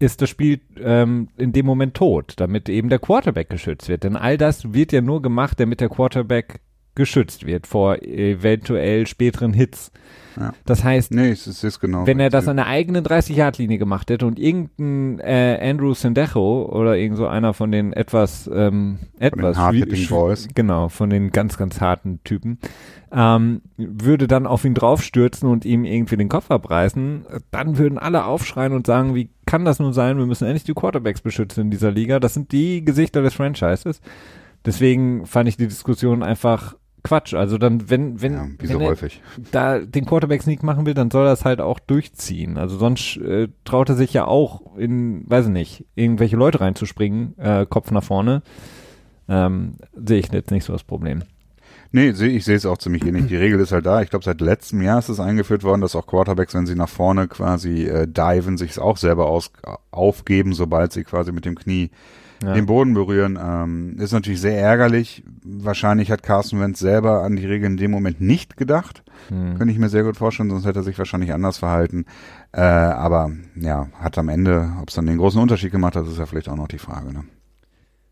ist 0.00 0.22
das 0.22 0.30
Spiel 0.30 0.60
ähm, 0.78 1.28
in 1.36 1.52
dem 1.52 1.66
Moment 1.66 1.94
tot, 1.94 2.34
damit 2.38 2.68
eben 2.68 2.88
der 2.88 2.98
Quarterback 2.98 3.50
geschützt 3.50 3.88
wird. 3.88 4.02
Denn 4.02 4.16
all 4.16 4.38
das 4.38 4.72
wird 4.72 4.92
ja 4.92 5.02
nur 5.02 5.22
gemacht, 5.22 5.60
damit 5.60 5.80
der 5.80 5.90
Quarterback 5.90 6.60
geschützt 7.00 7.46
wird 7.46 7.66
vor 7.66 8.00
eventuell 8.02 9.06
späteren 9.08 9.52
Hits. 9.52 9.90
Ja. 10.38 10.52
Das 10.64 10.84
heißt, 10.84 11.12
Nee, 11.12 11.30
es 11.30 11.48
ist, 11.48 11.56
es 11.58 11.64
ist 11.64 11.80
genau. 11.80 12.06
wenn 12.06 12.20
er 12.20 12.30
das 12.30 12.46
an 12.46 12.56
der 12.56 12.68
eigenen 12.68 13.04
30-Yard-Linie 13.04 13.78
gemacht 13.78 14.08
hätte 14.10 14.26
und 14.26 14.38
irgendein 14.38 15.18
äh, 15.18 15.58
Andrew 15.60 15.92
Sendejo 15.92 16.66
oder 16.72 16.96
irgend 16.96 17.18
so 17.18 17.26
einer 17.26 17.52
von 17.52 17.72
den 17.72 17.92
etwas 17.92 18.48
ähm, 18.54 18.98
etwas 19.18 19.56
schwi- 19.58 19.84
schwi- 19.92 20.08
Boys. 20.08 20.48
genau 20.54 20.88
von 20.88 21.10
den 21.10 21.32
ganz 21.32 21.58
ganz 21.58 21.80
harten 21.80 22.20
Typen 22.22 22.58
ähm, 23.10 23.60
würde 23.76 24.28
dann 24.28 24.46
auf 24.46 24.64
ihn 24.64 24.74
draufstürzen 24.74 25.48
und 25.48 25.64
ihm 25.64 25.84
irgendwie 25.84 26.16
den 26.16 26.28
Kopf 26.28 26.48
abreißen, 26.52 27.26
dann 27.50 27.76
würden 27.76 27.98
alle 27.98 28.24
aufschreien 28.24 28.72
und 28.72 28.86
sagen, 28.86 29.16
wie 29.16 29.30
kann 29.46 29.64
das 29.64 29.80
nun 29.80 29.92
sein? 29.92 30.16
Wir 30.16 30.26
müssen 30.26 30.44
endlich 30.46 30.62
die 30.62 30.74
Quarterbacks 30.74 31.22
beschützen 31.22 31.62
in 31.64 31.70
dieser 31.72 31.90
Liga. 31.90 32.20
Das 32.20 32.34
sind 32.34 32.52
die 32.52 32.84
Gesichter 32.84 33.20
des 33.22 33.34
Franchises. 33.34 34.00
Deswegen 34.64 35.26
fand 35.26 35.48
ich 35.48 35.56
die 35.56 35.66
Diskussion 35.66 36.22
einfach 36.22 36.76
Quatsch. 37.02 37.34
Also 37.34 37.58
dann, 37.58 37.88
wenn, 37.90 38.20
wenn, 38.20 38.32
ja, 38.32 38.46
wie 38.58 38.68
wenn 38.68 38.76
so 38.76 38.80
er 38.80 38.88
häufig. 38.88 39.20
da 39.52 39.78
den 39.78 40.06
Quarterback 40.06 40.42
Sneak 40.42 40.62
machen 40.62 40.86
will, 40.86 40.94
dann 40.94 41.10
soll 41.10 41.26
er 41.26 41.32
es 41.32 41.44
halt 41.44 41.60
auch 41.60 41.78
durchziehen. 41.78 42.56
Also 42.58 42.78
sonst 42.78 43.16
äh, 43.18 43.48
traut 43.64 43.88
er 43.88 43.94
sich 43.94 44.12
ja 44.12 44.26
auch 44.26 44.76
in, 44.76 45.28
weiß 45.28 45.46
ich 45.46 45.52
nicht, 45.52 45.84
irgendwelche 45.94 46.36
Leute 46.36 46.60
reinzuspringen, 46.60 47.38
äh, 47.38 47.66
Kopf 47.66 47.90
nach 47.90 48.04
vorne. 48.04 48.42
Ähm, 49.28 49.74
Sehe 49.94 50.18
ich 50.18 50.32
jetzt 50.32 50.50
nicht 50.50 50.64
so 50.64 50.72
das 50.72 50.84
Problem. 50.84 51.22
Nee, 51.92 52.10
ich 52.10 52.44
sehe 52.44 52.56
es 52.56 52.66
auch 52.66 52.78
ziemlich 52.78 53.04
ähnlich. 53.04 53.26
Die 53.26 53.36
Regel 53.36 53.58
ist 53.58 53.72
halt 53.72 53.84
da. 53.84 54.00
Ich 54.00 54.10
glaube, 54.10 54.24
seit 54.24 54.40
letztem 54.40 54.80
Jahr 54.80 55.00
ist 55.00 55.08
es 55.08 55.18
eingeführt 55.18 55.64
worden, 55.64 55.80
dass 55.80 55.96
auch 55.96 56.06
Quarterbacks, 56.06 56.54
wenn 56.54 56.66
sie 56.66 56.76
nach 56.76 56.88
vorne 56.88 57.26
quasi 57.26 57.84
äh, 57.84 58.06
diven, 58.06 58.56
sich 58.58 58.78
auch 58.78 58.96
selber 58.96 59.26
aus, 59.26 59.50
aufgeben, 59.90 60.52
sobald 60.52 60.92
sie 60.92 61.02
quasi 61.02 61.32
mit 61.32 61.44
dem 61.44 61.56
Knie 61.56 61.90
Ja. 62.42 62.54
den 62.54 62.66
Boden 62.66 62.94
berühren. 62.94 63.38
Ähm, 63.42 63.96
ist 63.98 64.12
natürlich 64.12 64.40
sehr 64.40 64.58
ärgerlich. 64.58 65.22
Wahrscheinlich 65.44 66.10
hat 66.10 66.22
Carson 66.22 66.60
Wentz 66.60 66.78
selber 66.78 67.22
an 67.22 67.36
die 67.36 67.46
Regel 67.46 67.66
in 67.66 67.76
dem 67.76 67.90
Moment 67.90 68.20
nicht 68.20 68.56
gedacht. 68.56 69.02
Hm. 69.28 69.58
Könnte 69.58 69.72
ich 69.72 69.78
mir 69.78 69.90
sehr 69.90 70.04
gut 70.04 70.16
vorstellen, 70.16 70.50
sonst 70.50 70.64
hätte 70.64 70.80
er 70.80 70.84
sich 70.84 70.98
wahrscheinlich 70.98 71.34
anders 71.34 71.58
verhalten. 71.58 72.06
Äh, 72.52 72.60
aber 72.60 73.30
ja, 73.56 73.88
hat 74.00 74.16
am 74.16 74.28
Ende, 74.28 74.72
ob 74.80 74.88
es 74.88 74.94
dann 74.94 75.06
den 75.06 75.18
großen 75.18 75.40
Unterschied 75.40 75.70
gemacht 75.70 75.96
hat, 75.96 76.06
ist 76.06 76.18
ja 76.18 76.26
vielleicht 76.26 76.48
auch 76.48 76.56
noch 76.56 76.68
die 76.68 76.78
Frage. 76.78 77.12
Ne? 77.12 77.24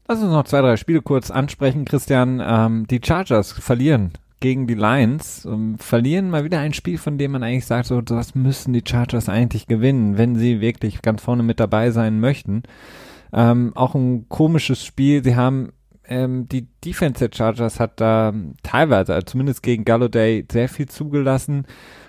Lass 0.07 0.23
uns 0.23 0.33
noch 0.33 0.45
zwei, 0.45 0.61
drei 0.61 0.77
Spiele 0.77 1.03
kurz 1.03 1.31
ansprechen, 1.31 1.85
Christian. 1.85 2.43
Ähm, 2.45 2.87
die 2.87 3.01
Chargers 3.03 3.53
verlieren 3.53 4.13
gegen 4.41 4.67
die 4.67 4.75
Lions, 4.75 5.45
ähm, 5.45 5.79
verlieren 5.79 6.31
mal 6.31 6.45
wieder 6.45 6.61
ein 6.61 6.73
Spiel, 6.73 6.99
von 6.99 7.19
dem 7.19 7.33
man 7.33 7.43
eigentlich 7.43 7.67
sagt, 7.67 7.87
so, 7.87 8.01
das 8.01 8.35
müssen 8.35 8.73
die 8.73 8.85
Chargers 8.87 9.29
eigentlich 9.29 9.67
gewinnen, 9.67 10.17
wenn 10.17 10.37
sie 10.37 10.61
wirklich 10.61 11.03
ganz 11.03 11.23
vorne 11.23 11.43
mit 11.43 11.61
dabei 11.61 11.91
sein 11.91 12.21
möchten. 12.21 12.63
Ähm, 13.33 13.73
auch 13.75 13.95
ein 13.95 14.29
komisches 14.29 14.85
Spiel. 14.85 15.23
Sie 15.23 15.37
haben 15.37 15.73
ähm, 16.09 16.49
die 16.49 16.67
Defense 16.85 17.29
der 17.29 17.37
Chargers 17.37 17.79
hat 17.81 18.01
da 18.01 18.33
teilweise, 18.63 19.15
also 19.15 19.27
zumindest 19.27 19.63
gegen 19.63 19.85
Galladay, 19.85 20.47
sehr 20.51 20.69
viel 20.69 20.89
zugelassen. 20.89 21.67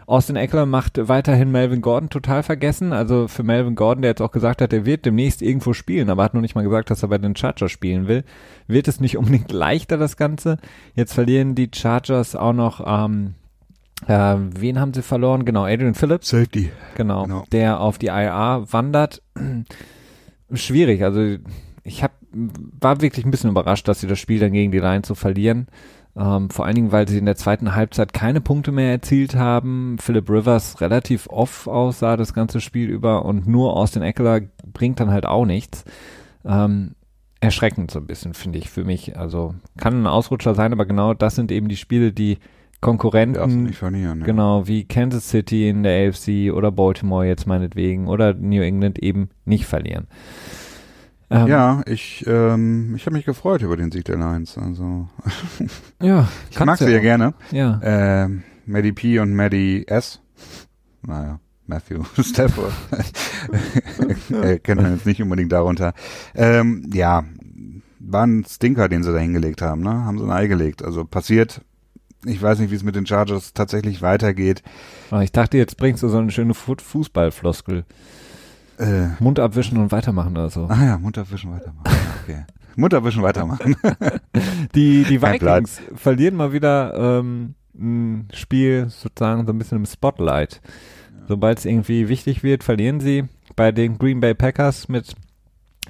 Austin 0.07 0.37
Eckler 0.37 0.65
macht 0.65 0.97
weiterhin 1.07 1.51
Melvin 1.51 1.81
Gordon 1.81 2.09
total 2.09 2.41
vergessen. 2.41 2.93
Also 2.93 3.27
für 3.27 3.43
Melvin 3.43 3.75
Gordon, 3.75 4.01
der 4.01 4.11
jetzt 4.11 4.21
auch 4.21 4.31
gesagt 4.31 4.61
hat, 4.61 4.73
er 4.73 4.85
wird 4.85 5.05
demnächst 5.05 5.41
irgendwo 5.41 5.73
spielen, 5.73 6.09
aber 6.09 6.23
hat 6.23 6.33
noch 6.33 6.41
nicht 6.41 6.55
mal 6.55 6.63
gesagt, 6.63 6.89
dass 6.89 7.03
er 7.03 7.09
bei 7.09 7.17
den 7.19 7.35
Chargers 7.35 7.71
spielen 7.71 8.07
will, 8.07 8.23
wird 8.67 8.87
es 8.87 8.99
nicht 8.99 9.17
unbedingt 9.19 9.51
leichter, 9.51 9.97
das 9.97 10.17
Ganze. 10.17 10.57
Jetzt 10.95 11.13
verlieren 11.13 11.53
die 11.53 11.69
Chargers 11.73 12.35
auch 12.35 12.53
noch, 12.53 12.81
ähm, 12.87 13.35
äh, 14.07 14.35
wen 14.57 14.79
haben 14.79 14.93
sie 14.93 15.03
verloren? 15.03 15.43
Genau, 15.45 15.65
Adrian 15.65 15.93
Phillips. 15.93 16.29
Safety. 16.29 16.71
Genau, 16.95 17.23
Genau. 17.23 17.43
der 17.51 17.81
auf 17.81 17.97
die 17.97 18.07
IR 18.07 18.63
wandert. 18.71 19.21
Schwierig, 20.53 21.03
also 21.03 21.37
ich 21.83 22.03
hab, 22.03 22.11
war 22.31 23.01
wirklich 23.01 23.25
ein 23.25 23.31
bisschen 23.31 23.49
überrascht, 23.49 23.87
dass 23.87 24.01
sie 24.01 24.07
das 24.07 24.19
Spiel 24.19 24.39
dann 24.39 24.51
gegen 24.51 24.71
die 24.71 24.79
Lions 24.79 25.07
so 25.07 25.15
verlieren. 25.15 25.67
Ähm, 26.15 26.49
vor 26.49 26.65
allen 26.65 26.75
Dingen, 26.75 26.91
weil 26.91 27.07
sie 27.07 27.17
in 27.17 27.25
der 27.25 27.35
zweiten 27.35 27.75
Halbzeit 27.75 28.13
keine 28.13 28.41
Punkte 28.41 28.71
mehr 28.71 28.91
erzielt 28.91 29.35
haben. 29.35 29.97
Philip 29.99 30.29
Rivers 30.29 30.81
relativ 30.81 31.27
off 31.27 31.67
aussah 31.67 32.17
das 32.17 32.33
ganze 32.33 32.61
Spiel 32.61 32.89
über 32.89 33.25
und 33.25 33.47
nur 33.47 33.75
Austin 33.75 34.01
Eckler 34.01 34.41
bringt 34.65 34.99
dann 34.99 35.11
halt 35.11 35.25
auch 35.25 35.45
nichts. 35.45 35.85
Ähm, 36.45 36.95
erschreckend 37.41 37.91
so 37.91 37.99
ein 37.99 38.07
bisschen, 38.07 38.33
finde 38.33 38.59
ich, 38.59 38.69
für 38.69 38.83
mich. 38.83 39.17
Also 39.17 39.55
kann 39.77 40.03
ein 40.03 40.07
Ausrutscher 40.07 40.55
sein, 40.55 40.73
aber 40.73 40.85
genau 40.85 41.13
das 41.13 41.35
sind 41.35 41.51
eben 41.51 41.69
die 41.69 41.77
Spiele, 41.77 42.11
die 42.11 42.39
Konkurrenten 42.81 43.63
nicht 43.63 43.77
verlieren. 43.77 44.21
Ja. 44.21 44.25
Genau, 44.25 44.67
wie 44.67 44.85
Kansas 44.85 45.29
City 45.29 45.67
in 45.69 45.83
der 45.83 46.07
AFC 46.09 46.51
oder 46.53 46.71
Baltimore 46.71 47.25
jetzt 47.25 47.45
meinetwegen 47.45 48.07
oder 48.07 48.33
New 48.33 48.61
England 48.61 48.99
eben 48.99 49.29
nicht 49.45 49.65
verlieren. 49.65 50.07
Ähm, 51.29 51.47
Ja, 51.47 51.81
ich, 51.85 52.25
ähm, 52.27 52.93
ich 52.95 53.05
habe 53.05 53.15
mich 53.17 53.25
gefreut 53.25 53.61
über 53.61 53.75
den 53.77 53.91
Sieg 53.91 54.05
der 54.05 54.17
Lions. 54.17 54.57
Also 54.57 55.09
ja 56.01 56.27
ich 56.49 56.59
mag 56.59 56.77
sie 56.77 56.91
ja 56.91 56.99
gerne. 56.99 57.33
Ja, 57.51 57.79
Ähm, 57.83 58.43
Maddie 58.65 58.93
P 58.93 59.19
und 59.19 59.35
Maddie 59.35 59.85
S. 59.87 60.21
Naja, 61.01 61.39
Matthew 61.67 62.03
Stafford. 62.21 62.71
äh, 64.41 64.59
kennt 64.59 64.81
man 64.81 64.93
jetzt 64.93 65.05
nicht 65.05 65.21
unbedingt 65.21 65.51
darunter. 65.51 65.93
Ähm, 66.33 66.89
ja, 66.93 67.23
war 67.99 68.25
ein 68.25 68.45
Stinker, 68.47 68.87
den 68.87 69.03
sie 69.03 69.11
da 69.11 69.19
hingelegt 69.19 69.61
haben, 69.61 69.81
ne? 69.81 69.91
Haben 70.05 70.17
sie 70.17 70.23
ein 70.23 70.31
Ei 70.31 70.47
gelegt. 70.47 70.83
Also 70.83 71.03
passiert. 71.05 71.61
Ich 72.25 72.41
weiß 72.41 72.59
nicht, 72.59 72.71
wie 72.71 72.75
es 72.75 72.83
mit 72.83 72.95
den 72.95 73.05
Chargers 73.05 73.53
tatsächlich 73.53 74.01
weitergeht. 74.01 74.61
aber 75.11 75.23
ich 75.23 75.31
dachte, 75.31 75.57
jetzt 75.57 75.77
bringst 75.77 76.03
du 76.03 76.09
so 76.09 76.17
eine 76.17 76.31
schöne 76.31 76.53
Fu- 76.53 76.75
Fußballfloskel. 76.81 77.85
Äh, 78.77 79.07
Mund 79.19 79.39
abwischen 79.39 79.77
und 79.77 79.91
weitermachen 79.91 80.31
oder 80.31 80.49
so. 80.49 80.65
ah 80.69 80.83
ja, 80.85 80.97
Mutterwischen 80.97 81.51
weitermachen. 81.51 81.83
Okay. 82.23 82.45
Mutterwischen 82.75 83.23
weitermachen. 83.23 83.75
Die, 84.75 85.03
die. 85.03 85.21
Vikings 85.21 85.81
verlieren 85.95 86.35
mal 86.35 86.53
wieder 86.53 86.93
ähm, 87.19 87.55
ein 87.77 88.27
Spiel 88.33 88.87
sozusagen 88.89 89.45
so 89.45 89.51
ein 89.51 89.57
bisschen 89.57 89.79
im 89.79 89.85
Spotlight. 89.85 90.61
Sobald 91.27 91.57
es 91.59 91.65
irgendwie 91.65 92.07
wichtig 92.07 92.43
wird, 92.43 92.63
verlieren 92.63 92.99
sie 92.99 93.25
bei 93.55 93.71
den 93.71 93.97
Green 93.97 94.19
Bay 94.19 94.33
Packers 94.35 94.87
mit 94.87 95.13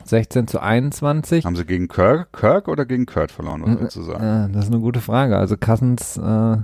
16 0.09 0.47
zu 0.47 0.59
21. 0.61 1.45
Haben 1.45 1.55
sie 1.55 1.65
gegen 1.65 1.87
Kirk, 1.87 2.33
Kirk 2.33 2.67
oder 2.67 2.85
gegen 2.85 3.05
Kurt 3.05 3.31
verloren, 3.31 3.61
was 3.63 3.79
würdest 3.79 3.95
du 3.97 4.01
sagen? 4.03 4.49
Äh, 4.49 4.53
das 4.53 4.65
ist 4.65 4.71
eine 4.73 4.81
gute 4.81 5.01
Frage. 5.01 5.37
Also 5.37 5.55
Cousins 5.57 6.17
äh, 6.17 6.57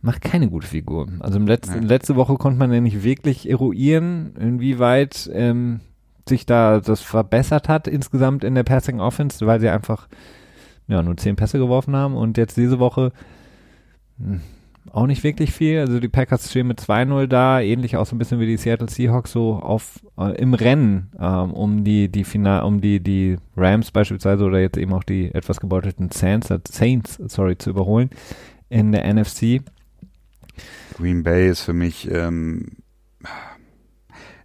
macht 0.00 0.20
keine 0.22 0.48
gute 0.48 0.66
Figur. 0.66 1.08
Also 1.20 1.38
im 1.38 1.46
letzten, 1.46 1.80
Nee. 1.80 1.86
letzte 1.86 2.16
Woche 2.16 2.36
konnte 2.36 2.58
man 2.58 2.72
ja 2.72 2.80
nicht 2.80 3.02
wirklich 3.02 3.48
eruieren, 3.48 4.34
inwieweit 4.38 5.28
ähm, 5.32 5.80
sich 6.28 6.46
da 6.46 6.80
das 6.80 7.00
verbessert 7.00 7.68
hat 7.68 7.88
insgesamt 7.88 8.44
in 8.44 8.54
der 8.54 8.62
Passing 8.64 9.00
Offense, 9.00 9.46
weil 9.46 9.60
sie 9.60 9.68
einfach 9.68 10.08
ja 10.86 11.02
nur 11.02 11.16
zehn 11.16 11.36
Pässe 11.36 11.58
geworfen 11.58 11.96
haben 11.96 12.14
und 12.16 12.38
jetzt 12.38 12.56
diese 12.56 12.78
Woche 12.78 13.12
hm, 14.18 14.40
auch 14.92 15.06
nicht 15.06 15.24
wirklich 15.24 15.52
viel. 15.52 15.80
Also 15.80 16.00
die 16.00 16.08
Packers 16.08 16.50
stehen 16.50 16.66
mit 16.66 16.80
2-0 16.80 17.26
da, 17.26 17.60
ähnlich 17.60 17.96
auch 17.96 18.06
so 18.06 18.14
ein 18.14 18.18
bisschen 18.18 18.40
wie 18.40 18.46
die 18.46 18.56
Seattle 18.56 18.88
Seahawks 18.88 19.32
so 19.32 19.54
auf 19.54 20.00
äh, 20.18 20.36
im 20.40 20.54
Rennen 20.54 21.10
ähm, 21.18 21.52
um 21.52 21.84
die 21.84 22.08
die 22.08 22.24
Final, 22.24 22.62
um 22.64 22.80
die 22.80 23.00
die 23.00 23.36
Rams 23.56 23.90
beispielsweise 23.90 24.44
oder 24.44 24.60
jetzt 24.60 24.78
eben 24.78 24.92
auch 24.92 25.04
die 25.04 25.34
etwas 25.34 25.60
gebeutelten 25.60 26.10
Saints, 26.10 26.50
äh, 26.50 26.58
Saints 26.68 27.20
sorry 27.26 27.56
zu 27.58 27.70
überholen 27.70 28.10
in 28.68 28.92
der 28.92 29.12
NFC. 29.12 29.62
Green 30.96 31.22
Bay 31.22 31.48
ist 31.48 31.62
für 31.62 31.72
mich 31.72 32.10
ähm, 32.10 32.66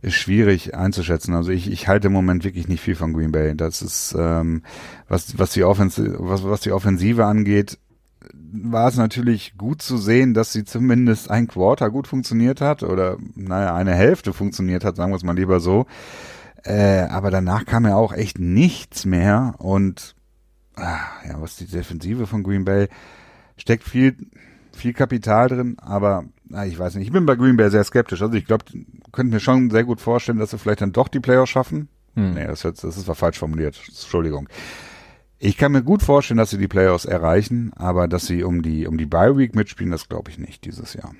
ist 0.03 0.15
schwierig 0.15 0.75
einzuschätzen. 0.75 1.33
Also 1.33 1.51
ich, 1.51 1.71
ich 1.71 1.87
halte 1.87 2.07
im 2.07 2.13
Moment 2.13 2.43
wirklich 2.43 2.67
nicht 2.67 2.81
viel 2.81 2.95
von 2.95 3.13
Green 3.13 3.31
Bay. 3.31 3.55
Das 3.55 3.81
ist 3.81 4.13
ähm, 4.19 4.61
was 5.07 5.39
was 5.39 5.53
die 5.53 5.63
Offensive 5.63 6.17
was 6.19 6.43
was 6.43 6.61
die 6.61 6.73
Offensive 6.73 7.25
angeht, 7.25 7.79
war 8.33 8.87
es 8.87 8.97
natürlich 8.97 9.57
gut 9.57 9.81
zu 9.81 9.97
sehen, 9.97 10.33
dass 10.33 10.53
sie 10.53 10.63
zumindest 10.63 11.29
ein 11.29 11.47
Quarter 11.47 11.89
gut 11.89 12.07
funktioniert 12.07 12.61
hat 12.61 12.83
oder 12.83 13.17
naja 13.35 13.75
eine 13.75 13.93
Hälfte 13.93 14.33
funktioniert 14.33 14.83
hat, 14.85 14.95
sagen 14.95 15.11
wir 15.11 15.17
es 15.17 15.23
mal 15.23 15.35
lieber 15.35 15.59
so. 15.59 15.85
Äh, 16.63 17.07
aber 17.09 17.29
danach 17.31 17.65
kam 17.65 17.85
ja 17.85 17.95
auch 17.95 18.13
echt 18.13 18.39
nichts 18.39 19.05
mehr 19.05 19.55
und 19.57 20.15
ah, 20.75 20.97
ja, 21.27 21.41
was 21.41 21.57
die 21.57 21.67
Defensive 21.67 22.25
von 22.27 22.43
Green 22.43 22.63
Bay 22.65 22.87
steckt 23.57 23.83
viel 23.83 24.15
viel 24.75 24.93
Kapital 24.93 25.49
drin, 25.49 25.77
aber 25.79 26.23
na, 26.45 26.65
ich 26.65 26.79
weiß 26.79 26.95
nicht. 26.95 27.05
Ich 27.05 27.13
bin 27.13 27.25
bei 27.27 27.35
Green 27.35 27.57
Bay 27.57 27.69
sehr 27.69 27.83
skeptisch. 27.83 28.21
Also 28.23 28.33
ich 28.35 28.45
glaube, 28.45 28.65
könnte 29.11 29.33
mir 29.33 29.39
schon 29.39 29.69
sehr 29.69 29.83
gut 29.83 30.01
vorstellen, 30.01 30.39
dass 30.39 30.49
sie 30.51 30.57
vielleicht 30.57 30.81
dann 30.81 30.91
doch 30.91 31.09
die 31.09 31.19
Playoffs 31.19 31.51
schaffen. 31.51 31.89
Hm. 32.15 32.33
Nee, 32.33 32.45
das, 32.47 32.63
hört- 32.63 32.83
das 32.83 32.97
ist 32.97 33.07
war 33.07 33.13
falsch 33.15 33.37
formuliert. 33.37 33.79
Entschuldigung. 33.87 34.47
Ich 35.45 35.57
kann 35.57 35.73
mir 35.73 35.83
gut 35.83 36.01
vorstellen, 36.01 36.37
dass 36.37 36.51
sie 36.51 36.57
die 36.57 36.69
Playoffs 36.69 37.03
erreichen, 37.03 37.73
aber 37.75 38.07
dass 38.07 38.25
sie 38.25 38.43
um 38.43 38.61
die 38.61 38.87
um 38.87 38.97
die 38.97 39.05
Bye 39.05 39.35
Week 39.35 39.55
mitspielen, 39.55 39.91
das 39.91 40.07
glaube 40.07 40.31
ich 40.31 40.37
nicht 40.37 40.63
dieses 40.63 40.93
Jahr. 40.93 41.13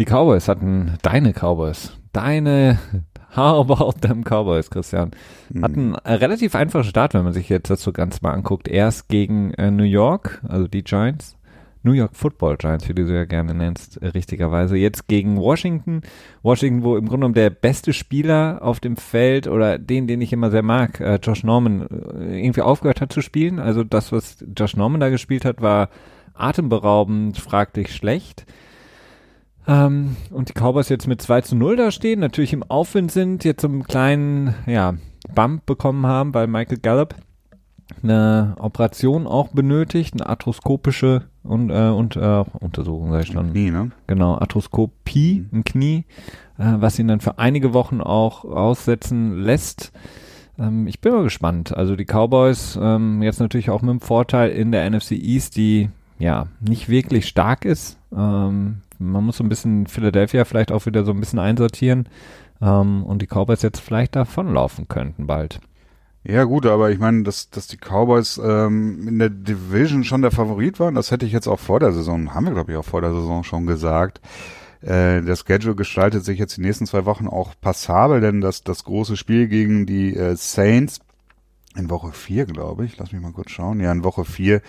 Die 0.00 0.04
Cowboys 0.04 0.48
hatten 0.48 0.98
deine 1.02 1.32
Cowboys, 1.32 1.92
deine 2.12 2.80
How 3.36 3.70
about 3.70 4.00
them 4.00 4.24
Cowboys, 4.24 4.70
Christian? 4.70 5.12
Hm. 5.52 5.62
Hatten 5.62 5.94
einen 5.94 6.18
relativ 6.18 6.56
einfachen 6.56 6.82
Start, 6.82 7.14
wenn 7.14 7.22
man 7.22 7.32
sich 7.32 7.48
jetzt 7.48 7.70
das 7.70 7.80
so 7.82 7.92
ganz 7.92 8.22
mal 8.22 8.32
anguckt. 8.32 8.66
Erst 8.66 9.08
gegen 9.08 9.54
äh, 9.54 9.70
New 9.70 9.84
York, 9.84 10.42
also 10.48 10.66
die 10.66 10.82
Giants. 10.82 11.36
New 11.82 11.92
York 11.92 12.14
Football 12.14 12.56
Giants, 12.56 12.88
wie 12.88 12.94
du 12.94 13.06
sie 13.06 13.14
ja 13.14 13.24
gerne 13.24 13.54
nennst, 13.54 13.96
äh, 13.96 14.08
richtigerweise. 14.08 14.76
Jetzt 14.76 15.08
gegen 15.08 15.36
Washington. 15.36 16.02
Washington, 16.42 16.82
wo 16.82 16.96
im 16.96 17.06
Grunde 17.06 17.18
genommen 17.18 17.34
der 17.34 17.50
beste 17.50 17.92
Spieler 17.92 18.60
auf 18.62 18.80
dem 18.80 18.96
Feld 18.96 19.46
oder 19.48 19.78
den, 19.78 20.06
den 20.06 20.20
ich 20.20 20.32
immer 20.32 20.50
sehr 20.50 20.62
mag, 20.62 21.00
äh, 21.00 21.18
Josh 21.22 21.44
Norman, 21.44 21.82
äh, 21.82 22.44
irgendwie 22.44 22.62
aufgehört 22.62 23.00
hat 23.00 23.12
zu 23.12 23.20
spielen. 23.20 23.58
Also 23.58 23.84
das, 23.84 24.12
was 24.12 24.44
Josh 24.56 24.76
Norman 24.76 25.00
da 25.00 25.08
gespielt 25.08 25.44
hat, 25.44 25.60
war 25.60 25.88
atemberaubend, 26.34 27.38
fraglich 27.38 27.94
schlecht. 27.94 28.46
Ähm, 29.66 30.16
und 30.30 30.48
die 30.48 30.54
Cowboys 30.54 30.88
jetzt 30.88 31.06
mit 31.06 31.22
2 31.22 31.42
zu 31.42 31.56
0 31.56 31.76
da 31.76 31.90
stehen, 31.90 32.20
natürlich 32.20 32.52
im 32.52 32.64
Aufwind 32.64 33.12
sind, 33.12 33.44
jetzt 33.44 33.62
so 33.62 33.68
einen 33.68 33.84
kleinen, 33.84 34.54
ja, 34.66 34.94
Bump 35.34 35.66
bekommen 35.66 36.06
haben, 36.06 36.34
weil 36.34 36.48
Michael 36.48 36.78
Gallup 36.78 37.14
eine 38.02 38.56
Operation 38.58 39.26
auch 39.26 39.48
benötigt, 39.48 40.14
eine 40.14 40.28
arthroskopische 40.28 41.22
und, 41.44 41.70
äh, 41.70 41.88
und 41.88 42.16
äh, 42.16 42.44
Untersuchung, 42.60 43.10
sag 43.10 43.22
ich 43.22 43.32
schon. 43.32 43.52
Nie, 43.52 43.70
ne? 43.70 43.90
Genau, 44.06 44.36
Arthroskopie 44.36 45.46
im 45.50 45.64
Knie, 45.64 46.04
äh, 46.58 46.74
was 46.76 46.98
ihn 46.98 47.08
dann 47.08 47.20
für 47.20 47.38
einige 47.38 47.74
Wochen 47.74 48.00
auch 48.00 48.44
aussetzen 48.44 49.38
lässt. 49.38 49.92
Ähm, 50.58 50.86
ich 50.86 51.00
bin 51.00 51.12
mal 51.12 51.24
gespannt. 51.24 51.76
Also 51.76 51.96
die 51.96 52.04
Cowboys 52.04 52.78
ähm, 52.80 53.22
jetzt 53.22 53.40
natürlich 53.40 53.70
auch 53.70 53.82
mit 53.82 53.90
dem 53.90 54.00
Vorteil 54.00 54.50
in 54.50 54.72
der 54.72 54.88
NFC 54.88 55.12
East, 55.12 55.56
die 55.56 55.90
ja 56.18 56.46
nicht 56.60 56.88
wirklich 56.88 57.26
stark 57.26 57.64
ist. 57.64 57.98
Ähm, 58.12 58.82
man 58.98 59.24
muss 59.24 59.38
so 59.38 59.44
ein 59.44 59.48
bisschen 59.48 59.86
Philadelphia 59.86 60.44
vielleicht 60.44 60.70
auch 60.70 60.86
wieder 60.86 61.04
so 61.04 61.10
ein 61.10 61.20
bisschen 61.20 61.40
einsortieren 61.40 62.08
ähm, 62.60 63.02
und 63.04 63.20
die 63.20 63.26
Cowboys 63.26 63.62
jetzt 63.62 63.80
vielleicht 63.80 64.14
davonlaufen 64.14 64.86
könnten 64.88 65.26
bald. 65.26 65.60
Ja 66.24 66.44
gut, 66.44 66.66
aber 66.66 66.90
ich 66.90 67.00
meine, 67.00 67.24
dass, 67.24 67.50
dass 67.50 67.66
die 67.66 67.78
Cowboys 67.78 68.40
ähm, 68.42 69.08
in 69.08 69.18
der 69.18 69.28
Division 69.28 70.04
schon 70.04 70.22
der 70.22 70.30
Favorit 70.30 70.78
waren, 70.78 70.94
das 70.94 71.10
hätte 71.10 71.26
ich 71.26 71.32
jetzt 71.32 71.48
auch 71.48 71.58
vor 71.58 71.80
der 71.80 71.92
Saison, 71.92 72.32
haben 72.32 72.46
wir 72.46 72.52
glaube 72.52 72.70
ich 72.72 72.78
auch 72.78 72.84
vor 72.84 73.00
der 73.00 73.12
Saison 73.12 73.42
schon 73.42 73.66
gesagt. 73.66 74.20
Äh, 74.82 75.22
der 75.22 75.36
Schedule 75.36 75.74
gestaltet 75.74 76.24
sich 76.24 76.38
jetzt 76.38 76.56
die 76.56 76.60
nächsten 76.60 76.86
zwei 76.86 77.04
Wochen 77.06 77.26
auch 77.26 77.54
passabel, 77.60 78.20
denn 78.20 78.40
das, 78.40 78.62
das 78.62 78.84
große 78.84 79.16
Spiel 79.16 79.48
gegen 79.48 79.84
die 79.84 80.16
äh, 80.16 80.36
Saints 80.36 81.00
in 81.76 81.90
Woche 81.90 82.12
vier, 82.12 82.46
glaube 82.46 82.84
ich, 82.84 82.98
lass 82.98 83.12
mich 83.12 83.22
mal 83.22 83.32
kurz 83.32 83.50
schauen, 83.50 83.80
ja, 83.80 83.90
in 83.90 84.04
Woche 84.04 84.24
vier 84.24 84.62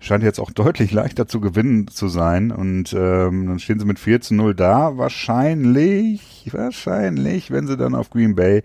scheint 0.00 0.22
jetzt 0.22 0.38
auch 0.38 0.50
deutlich 0.54 0.92
leichter 0.92 1.26
zu 1.26 1.40
gewinnen 1.40 1.88
zu 1.88 2.08
sein 2.08 2.50
und 2.50 2.94
ähm, 2.94 3.46
dann 3.46 3.58
stehen 3.58 3.78
sie 3.78 3.86
mit 3.86 3.98
4 3.98 4.20
zu 4.20 4.34
0 4.34 4.54
da, 4.54 4.96
wahrscheinlich, 4.96 6.48
wahrscheinlich, 6.52 7.50
wenn 7.50 7.66
sie 7.66 7.76
dann 7.76 7.94
auf 7.94 8.10
Green 8.10 8.34
Bay 8.34 8.62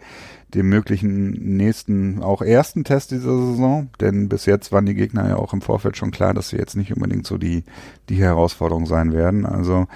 dem 0.53 0.69
möglichen 0.69 1.57
nächsten, 1.57 2.21
auch 2.23 2.41
ersten 2.41 2.83
Test 2.83 3.11
dieser 3.11 3.37
Saison, 3.37 3.89
denn 3.99 4.29
bis 4.29 4.45
jetzt 4.45 4.71
waren 4.71 4.85
die 4.85 4.95
Gegner 4.95 5.27
ja 5.27 5.35
auch 5.35 5.53
im 5.53 5.61
Vorfeld 5.61 5.97
schon 5.97 6.11
klar, 6.11 6.33
dass 6.33 6.49
sie 6.49 6.57
jetzt 6.57 6.75
nicht 6.75 6.93
unbedingt 6.93 7.27
so 7.27 7.37
die, 7.37 7.63
die 8.09 8.15
Herausforderung 8.15 8.85
sein 8.85 9.13
werden. 9.13 9.45
Also 9.45 9.87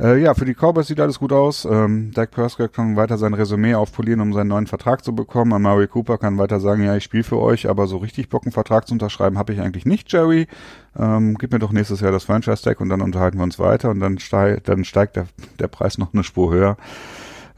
äh, 0.00 0.20
ja, 0.20 0.34
für 0.34 0.44
die 0.44 0.54
Cowboys 0.54 0.88
sieht 0.88 1.00
alles 1.00 1.18
gut 1.18 1.32
aus. 1.32 1.64
Ähm, 1.64 2.10
Dak 2.12 2.30
Prescott 2.30 2.72
kann 2.72 2.96
weiter 2.96 3.16
sein 3.16 3.34
Resümee 3.34 3.74
aufpolieren, 3.74 4.20
um 4.20 4.32
seinen 4.32 4.48
neuen 4.48 4.66
Vertrag 4.66 5.04
zu 5.04 5.14
bekommen. 5.14 5.52
Amari 5.52 5.86
Cooper 5.86 6.18
kann 6.18 6.38
weiter 6.38 6.58
sagen, 6.60 6.82
ja, 6.82 6.96
ich 6.96 7.04
spiele 7.04 7.22
für 7.22 7.38
euch, 7.38 7.68
aber 7.68 7.86
so 7.86 7.98
richtig 7.98 8.28
Bock, 8.28 8.44
einen 8.44 8.52
Vertrag 8.52 8.88
zu 8.88 8.94
unterschreiben, 8.94 9.38
habe 9.38 9.52
ich 9.52 9.60
eigentlich 9.60 9.86
nicht, 9.86 10.12
Jerry. 10.12 10.48
Ähm, 10.98 11.36
gib 11.38 11.52
mir 11.52 11.60
doch 11.60 11.72
nächstes 11.72 12.00
Jahr 12.00 12.10
das 12.10 12.24
Franchise-Tag 12.24 12.80
und 12.80 12.88
dann 12.88 13.02
unterhalten 13.02 13.38
wir 13.38 13.44
uns 13.44 13.58
weiter 13.58 13.90
und 13.90 14.00
dann, 14.00 14.18
steig, 14.18 14.64
dann 14.64 14.84
steigt 14.84 15.16
der, 15.16 15.26
der 15.58 15.68
Preis 15.68 15.98
noch 15.98 16.12
eine 16.12 16.24
Spur 16.24 16.52
höher. 16.52 16.76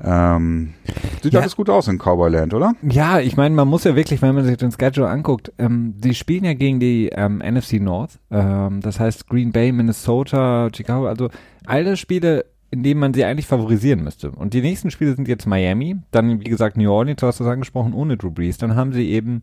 Ähm, 0.03 0.75
sieht 1.23 1.33
Ja. 1.33 1.41
alles 1.41 1.57
gut 1.57 1.71
aus 1.71 1.89
in 1.89 1.99
Cowboyland, 1.99 2.53
oder? 2.53 2.75
Ja, 2.83 3.19
ich 3.21 3.37
meine, 3.37 3.55
man 3.55 3.67
muss 3.69 3.85
ja 3.85 3.97
wirklich, 3.97 4.21
wenn 4.21 4.35
man 4.35 4.45
sich 4.45 4.57
den 4.59 4.71
Schedule 4.71 5.09
anguckt, 5.09 5.53
ähm, 5.59 5.95
die 5.97 6.15
spielen 6.15 6.45
ja 6.45 6.53
gegen 6.55 6.81
die 6.81 7.09
ähm, 7.13 7.39
NFC 7.39 7.75
North, 7.81 8.19
ähm, 8.31 8.81
das 8.83 9.01
heißt 9.01 9.27
Green 9.29 9.53
Bay, 9.53 9.73
Minnesota, 9.73 10.69
Chicago, 10.75 11.07
also 11.07 11.31
alle 11.65 11.97
Spiele, 11.97 12.45
in 12.71 12.83
denen 12.83 13.01
man 13.01 13.15
sie 13.15 13.25
eigentlich 13.25 13.47
favorisieren 13.47 14.05
müsste. 14.05 14.31
Und 14.33 14.53
die 14.53 14.61
nächsten 14.61 14.91
Spiele 14.91 15.15
sind 15.15 15.29
jetzt 15.29 15.47
Miami, 15.47 15.97
dann 16.11 16.41
wie 16.41 16.45
gesagt 16.45 16.77
New 16.77 16.91
Orleans, 16.91 17.21
du 17.21 17.27
hast 17.27 17.41
das 17.41 17.47
angesprochen, 17.47 17.95
ohne 17.95 18.17
Drew 18.19 18.31
Brees, 18.31 18.59
dann 18.59 18.75
haben 18.77 18.93
sie 18.93 19.09
eben 19.11 19.43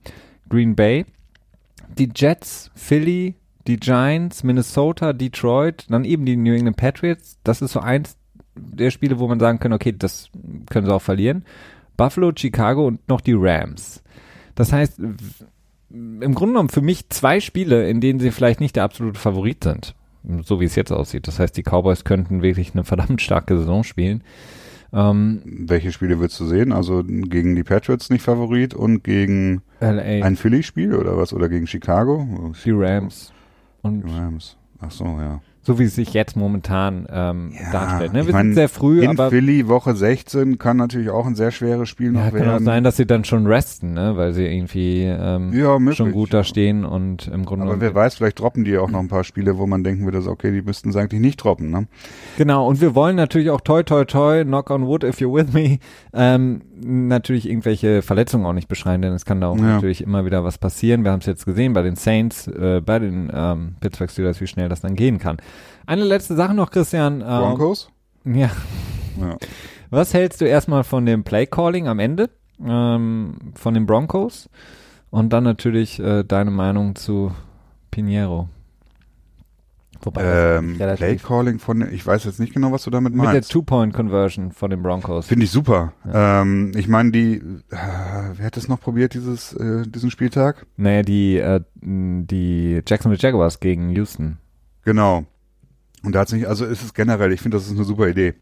Green 0.49 0.75
Bay, 0.75 1.05
die 1.97 2.09
Jets, 2.15 2.69
Philly, 2.75 3.35
die 3.65 3.77
Giants, 3.77 4.43
Minnesota, 4.43 5.13
Detroit, 5.13 5.85
dann 5.89 6.05
eben 6.05 6.25
die 6.25 6.35
New 6.35 6.53
England 6.53 6.75
Patriots. 6.77 7.37
Das 7.43 7.61
ist 7.61 7.71
so 7.71 7.79
eins 7.79 8.17
der 8.55 8.91
Spiele, 8.91 9.19
wo 9.19 9.27
man 9.27 9.39
sagen 9.39 9.59
kann, 9.59 9.73
okay, 9.73 9.93
das 9.97 10.29
können 10.69 10.85
sie 10.85 10.93
auch 10.93 11.01
verlieren. 11.01 11.43
Buffalo, 11.97 12.31
Chicago 12.35 12.87
und 12.87 13.07
noch 13.07 13.21
die 13.21 13.35
Rams. 13.35 14.03
Das 14.55 14.71
heißt, 14.71 14.99
im 14.99 16.35
Grunde 16.35 16.53
genommen 16.53 16.69
für 16.69 16.81
mich 16.81 17.09
zwei 17.09 17.39
Spiele, 17.39 17.89
in 17.89 18.01
denen 18.01 18.19
sie 18.19 18.31
vielleicht 18.31 18.59
nicht 18.59 18.75
der 18.75 18.83
absolute 18.83 19.19
Favorit 19.19 19.63
sind. 19.63 19.95
So 20.43 20.59
wie 20.59 20.65
es 20.65 20.75
jetzt 20.75 20.91
aussieht. 20.91 21.27
Das 21.27 21.39
heißt, 21.39 21.55
die 21.57 21.63
Cowboys 21.63 22.03
könnten 22.05 22.41
wirklich 22.41 22.73
eine 22.73 22.83
verdammt 22.83 23.21
starke 23.21 23.57
Saison 23.57 23.83
spielen. 23.83 24.23
Ähm, 24.93 25.41
Welche 25.43 25.91
Spiele 25.91 26.19
willst 26.19 26.39
du 26.39 26.45
sehen? 26.45 26.71
Also 26.71 27.03
gegen 27.03 27.55
die 27.55 27.63
Patriots 27.63 28.09
nicht 28.09 28.21
Favorit 28.21 28.73
und 28.73 29.03
gegen 29.03 29.63
LA, 29.81 30.23
ein 30.23 30.35
Philly-Spiel 30.35 30.95
oder 30.95 31.17
was? 31.17 31.33
Oder 31.33 31.49
gegen 31.49 31.67
Chicago? 31.67 32.53
die 32.63 32.71
Rams. 32.71 33.33
Und 33.81 34.03
Die 34.03 34.11
Rams. 34.11 34.55
Ach 34.79 34.91
so, 34.91 35.05
ja. 35.05 35.41
So 35.63 35.79
wie 35.79 35.83
es 35.83 35.95
sich 35.95 36.13
jetzt 36.13 36.35
momentan 36.35 37.07
ähm, 37.09 37.53
Ja, 37.57 37.71
darstellt. 37.71 38.13
Ne? 38.13 38.27
Wir 38.27 38.33
mein, 38.33 38.47
sind 38.47 38.55
sehr 38.55 38.69
früh, 38.69 39.01
In 39.01 39.11
aber 39.11 39.29
Philly 39.29 39.67
Woche 39.69 39.95
16 39.95 40.57
kann 40.57 40.75
natürlich 40.77 41.09
auch 41.09 41.25
ein 41.25 41.35
sehr 41.35 41.51
schweres 41.51 41.87
Spiel 41.87 42.13
ja, 42.13 42.25
noch 42.25 42.31
kann 42.31 42.41
auch 42.41 42.45
werden. 42.45 42.65
sein, 42.65 42.83
dass 42.83 42.97
sie 42.97 43.05
dann 43.05 43.23
schon 43.23 43.47
resten, 43.47 43.93
ne? 43.93 44.17
weil 44.17 44.33
sie 44.33 44.45
irgendwie 44.45 45.03
ähm, 45.03 45.53
ja, 45.53 45.79
möglich. 45.79 45.97
schon 45.97 46.11
gut 46.11 46.33
da 46.33 46.43
stehen 46.43 46.83
und 46.83 47.27
im 47.27 47.45
Grunde 47.45 47.65
Aber 47.65 47.79
wer 47.79 47.95
weiß, 47.95 48.15
vielleicht 48.15 48.39
droppen 48.39 48.65
die 48.65 48.77
auch 48.77 48.91
noch 48.91 48.99
ein 48.99 49.07
paar 49.07 49.23
Spiele, 49.23 49.57
wo 49.57 49.65
man 49.65 49.83
denken 49.83 50.03
würde, 50.03 50.19
okay, 50.29 50.51
die 50.51 50.61
müssten 50.61 50.91
sie 50.91 50.99
eigentlich 50.99 51.21
nicht 51.21 51.37
droppen, 51.37 51.71
ne? 51.71 51.87
Genau, 52.37 52.67
und 52.67 52.81
wir 52.81 52.93
wollen 52.93 53.15
natürlich 53.15 53.49
auch 53.49 53.61
toi 53.61 53.83
toi 53.83 54.03
toi, 54.03 54.43
knock 54.43 54.69
on 54.69 54.85
wood 54.85 55.03
if 55.03 55.19
you're 55.19 55.33
with 55.33 55.53
me, 55.53 55.79
ähm, 56.13 56.61
natürlich 56.83 57.47
irgendwelche 57.49 58.01
Verletzungen 58.01 58.45
auch 58.45 58.53
nicht 58.53 58.67
beschreien, 58.67 59.01
denn 59.01 59.13
es 59.13 59.25
kann 59.25 59.41
da 59.41 59.47
auch 59.47 59.57
Ja. 59.57 59.63
natürlich 59.63 60.01
immer 60.01 60.25
wieder 60.25 60.43
was 60.43 60.57
passieren. 60.57 61.03
Wir 61.03 61.11
haben 61.11 61.19
es 61.19 61.25
jetzt 61.25 61.45
gesehen 61.45 61.73
bei 61.73 61.81
den 61.81 61.95
Saints, 61.95 62.47
äh, 62.47 62.81
bei 62.85 62.99
den 62.99 63.31
ähm, 63.33 63.75
Pittsburgh 63.79 64.09
Steelers, 64.11 64.39
wie 64.41 64.47
schnell 64.47 64.69
das 64.69 64.81
dann 64.81 64.95
gehen 64.95 65.19
kann. 65.19 65.37
Eine 65.85 66.03
letzte 66.03 66.35
Sache 66.35 66.53
noch, 66.53 66.71
Christian. 66.71 67.21
Ähm, 67.21 67.25
Broncos? 67.27 67.89
ja, 68.25 68.49
Ja. 69.19 69.37
was 69.89 70.13
hältst 70.13 70.41
du 70.41 70.45
erstmal 70.45 70.83
von 70.83 71.05
dem 71.05 71.23
Play 71.23 71.45
Calling 71.45 71.87
am 71.87 71.99
Ende? 71.99 72.29
ähm, 72.65 73.35
von 73.55 73.73
den 73.73 73.85
Broncos 73.85 74.47
und 75.09 75.33
dann 75.33 75.43
natürlich 75.43 75.99
äh, 75.99 76.23
deine 76.23 76.51
Meinung 76.51 76.95
zu 76.95 77.31
Pinheiro. 77.91 78.47
Wobei 80.05 80.57
ähm, 80.57 80.77
Play 80.77 81.15
Calling 81.17 81.59
von, 81.59 81.93
ich 81.93 82.05
weiß 82.05 82.25
jetzt 82.25 82.39
nicht 82.39 82.53
genau, 82.53 82.71
was 82.71 82.83
du 82.83 82.89
damit 82.89 83.15
meinst. 83.15 83.33
Mit 83.33 83.43
der 83.43 83.49
Two-Point-Conversion 83.49 84.51
von 84.51 84.69
den 84.69 84.83
Broncos. 84.83 85.27
Finde 85.27 85.45
ich 85.45 85.51
super. 85.51 85.93
Ja. 86.05 86.41
Ähm, 86.41 86.71
ich 86.75 86.87
meine, 86.87 87.11
die, 87.11 87.35
äh, 87.35 87.41
wer 87.69 88.45
hat 88.45 88.57
das 88.57 88.67
noch 88.67 88.79
probiert, 88.79 89.13
dieses, 89.13 89.53
äh, 89.53 89.83
diesen 89.87 90.11
Spieltag? 90.11 90.65
Naja, 90.77 91.03
die, 91.03 91.37
äh, 91.37 91.61
die 91.81 92.81
Jacksonville 92.85 93.21
Jaguars 93.21 93.59
gegen 93.59 93.89
Houston. 93.91 94.37
Genau. 94.83 95.25
Und 96.03 96.13
da 96.13 96.19
hat 96.19 96.27
es 96.27 96.33
nicht, 96.33 96.47
also 96.47 96.65
ist 96.65 96.83
es 96.83 96.93
generell, 96.93 97.31
ich 97.31 97.41
finde, 97.41 97.57
das 97.57 97.67
ist 97.67 97.75
eine 97.75 97.85
super 97.85 98.07
Idee. 98.07 98.33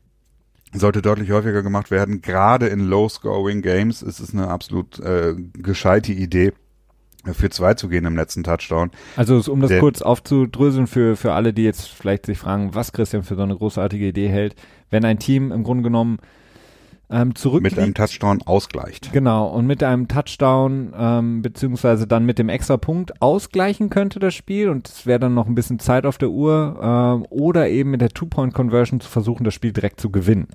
Sollte 0.73 1.01
deutlich 1.01 1.31
häufiger 1.31 1.63
gemacht 1.63 1.91
werden. 1.91 2.21
Gerade 2.21 2.67
in 2.67 2.79
Low-Scoring 2.79 3.61
Games 3.61 4.01
ist 4.01 4.19
es 4.19 4.33
eine 4.33 4.47
absolut 4.47 4.99
äh, 4.99 5.35
gescheite 5.53 6.13
Idee 6.13 6.53
für 7.33 7.49
zwei 7.49 7.73
zu 7.73 7.87
gehen 7.87 8.05
im 8.05 8.15
letzten 8.15 8.43
Touchdown. 8.43 8.91
Also 9.15 9.41
um 9.51 9.61
das 9.61 9.69
Der, 9.69 9.79
kurz 9.79 10.01
aufzudröseln 10.01 10.87
für, 10.87 11.15
für 11.15 11.33
alle, 11.33 11.53
die 11.53 11.63
jetzt 11.63 11.87
vielleicht 11.87 12.25
sich 12.25 12.37
fragen, 12.37 12.73
was 12.73 12.93
Christian 12.93 13.23
für 13.23 13.35
so 13.35 13.43
eine 13.43 13.55
großartige 13.55 14.07
Idee 14.07 14.27
hält, 14.27 14.55
wenn 14.89 15.05
ein 15.05 15.19
Team 15.19 15.51
im 15.51 15.63
Grunde 15.63 15.83
genommen 15.83 16.19
ähm, 17.11 17.35
zurück 17.35 17.61
mit 17.61 17.77
einem 17.77 17.93
Touchdown 17.93 18.41
ausgleicht. 18.43 19.11
Genau, 19.11 19.47
und 19.47 19.67
mit 19.67 19.83
einem 19.83 20.07
Touchdown 20.07 20.93
ähm, 20.97 21.41
beziehungsweise 21.41 22.07
dann 22.07 22.25
mit 22.25 22.39
dem 22.39 22.49
extra 22.49 22.77
Punkt 22.77 23.21
ausgleichen 23.21 23.89
könnte 23.89 24.19
das 24.19 24.33
Spiel 24.33 24.69
und 24.69 24.87
es 24.87 25.05
wäre 25.05 25.19
dann 25.19 25.33
noch 25.33 25.47
ein 25.47 25.55
bisschen 25.55 25.79
Zeit 25.79 26.05
auf 26.05 26.17
der 26.17 26.29
Uhr 26.29 26.79
ähm, 26.81 27.25
oder 27.29 27.69
eben 27.69 27.91
mit 27.91 28.01
der 28.01 28.09
Two-Point-Conversion 28.09 29.01
zu 29.01 29.09
versuchen, 29.09 29.43
das 29.43 29.53
Spiel 29.53 29.73
direkt 29.73 29.99
zu 29.99 30.09
gewinnen 30.09 30.47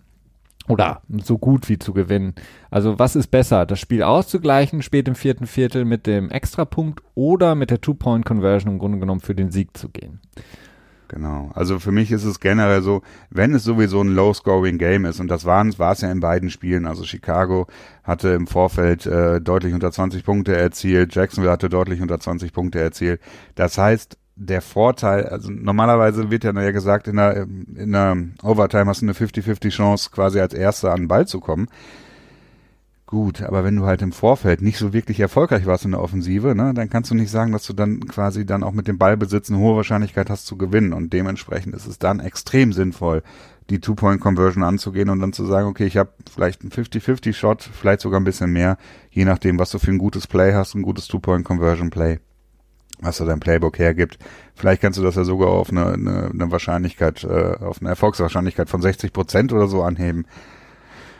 oder 0.68 1.02
so 1.22 1.38
gut 1.38 1.68
wie 1.68 1.78
zu 1.78 1.92
gewinnen. 1.92 2.34
Also 2.70 2.98
was 2.98 3.16
ist 3.16 3.28
besser, 3.28 3.66
das 3.66 3.80
Spiel 3.80 4.02
auszugleichen 4.02 4.82
spät 4.82 5.08
im 5.08 5.14
vierten 5.14 5.46
Viertel 5.46 5.84
mit 5.84 6.06
dem 6.06 6.30
Extrapunkt 6.30 7.02
oder 7.14 7.54
mit 7.54 7.70
der 7.70 7.80
Two-Point-Conversion 7.80 8.72
im 8.72 8.78
Grunde 8.78 8.98
genommen 8.98 9.20
für 9.20 9.34
den 9.34 9.50
Sieg 9.50 9.76
zu 9.76 9.88
gehen? 9.88 10.20
Genau. 11.08 11.50
Also 11.54 11.78
für 11.78 11.92
mich 11.92 12.10
ist 12.10 12.24
es 12.24 12.40
generell 12.40 12.82
so, 12.82 13.02
wenn 13.30 13.54
es 13.54 13.62
sowieso 13.62 14.00
ein 14.00 14.14
Low-Scoring-Game 14.14 15.04
ist, 15.04 15.20
und 15.20 15.28
das 15.28 15.44
war 15.44 15.64
es 15.64 16.00
ja 16.00 16.10
in 16.10 16.20
beiden 16.20 16.50
Spielen, 16.50 16.86
also 16.86 17.04
Chicago 17.04 17.66
hatte 18.02 18.30
im 18.30 18.46
Vorfeld 18.46 19.06
äh, 19.06 19.40
deutlich 19.40 19.72
unter 19.72 19.92
20 19.92 20.24
Punkte 20.24 20.56
erzielt, 20.56 21.14
Jacksonville 21.14 21.52
hatte 21.52 21.68
deutlich 21.68 22.00
unter 22.00 22.18
20 22.18 22.52
Punkte 22.52 22.80
erzielt. 22.80 23.20
Das 23.54 23.78
heißt, 23.78 24.18
der 24.36 24.60
Vorteil, 24.60 25.26
also 25.26 25.50
normalerweise 25.50 26.30
wird 26.30 26.44
ja 26.44 26.52
ja 26.60 26.70
gesagt, 26.70 27.08
in 27.08 27.16
der, 27.16 27.46
in 27.74 27.92
der 27.92 28.16
Overtime 28.42 28.86
hast 28.86 29.00
du 29.00 29.06
eine 29.06 29.14
50-50 29.14 29.70
Chance, 29.70 30.10
quasi 30.12 30.38
als 30.38 30.52
Erster 30.52 30.92
an 30.92 31.02
den 31.02 31.08
Ball 31.08 31.26
zu 31.26 31.40
kommen. 31.40 31.68
Gut, 33.06 33.40
aber 33.42 33.62
wenn 33.62 33.76
du 33.76 33.86
halt 33.86 34.02
im 34.02 34.10
Vorfeld 34.10 34.62
nicht 34.62 34.78
so 34.78 34.92
wirklich 34.92 35.20
erfolgreich 35.20 35.64
warst 35.64 35.84
in 35.84 35.92
der 35.92 36.02
Offensive, 36.02 36.56
ne, 36.56 36.74
dann 36.74 36.90
kannst 36.90 37.10
du 37.10 37.14
nicht 37.14 37.30
sagen, 37.30 37.52
dass 37.52 37.64
du 37.64 37.72
dann 37.72 38.00
quasi 38.00 38.44
dann 38.44 38.64
auch 38.64 38.72
mit 38.72 38.88
dem 38.88 38.98
Ballbesitz 38.98 39.48
eine 39.48 39.60
hohe 39.60 39.76
Wahrscheinlichkeit 39.76 40.28
hast 40.28 40.46
zu 40.46 40.56
gewinnen. 40.58 40.92
Und 40.92 41.12
dementsprechend 41.12 41.74
ist 41.74 41.86
es 41.86 42.00
dann 42.00 42.18
extrem 42.18 42.72
sinnvoll, 42.72 43.22
die 43.70 43.80
Two-Point-Conversion 43.80 44.64
anzugehen 44.64 45.08
und 45.08 45.20
dann 45.20 45.32
zu 45.32 45.46
sagen, 45.46 45.68
okay, 45.68 45.86
ich 45.86 45.96
habe 45.96 46.10
vielleicht 46.30 46.62
einen 46.62 46.72
50-50-Shot, 46.72 47.62
vielleicht 47.62 48.00
sogar 48.00 48.20
ein 48.20 48.24
bisschen 48.24 48.52
mehr, 48.52 48.76
je 49.10 49.24
nachdem, 49.24 49.58
was 49.60 49.70
du 49.70 49.78
für 49.78 49.92
ein 49.92 49.98
gutes 49.98 50.26
Play 50.26 50.52
hast, 50.52 50.74
ein 50.74 50.82
gutes 50.82 51.06
Two-Point-Conversion-Play 51.06 52.18
was 53.00 53.18
da 53.18 53.24
dein 53.24 53.40
Playbook 53.40 53.78
hergibt. 53.78 54.18
Vielleicht 54.54 54.82
kannst 54.82 54.98
du 54.98 55.02
das 55.02 55.16
ja 55.16 55.24
sogar 55.24 55.48
auf 55.48 55.70
eine, 55.70 55.92
eine, 55.92 56.30
eine 56.32 56.50
Wahrscheinlichkeit, 56.50 57.24
äh, 57.24 57.56
auf 57.60 57.80
eine 57.80 57.90
Erfolgswahrscheinlichkeit 57.90 58.68
von 58.68 58.80
60 58.80 59.12
Prozent 59.12 59.52
oder 59.52 59.68
so 59.68 59.82
anheben. 59.82 60.26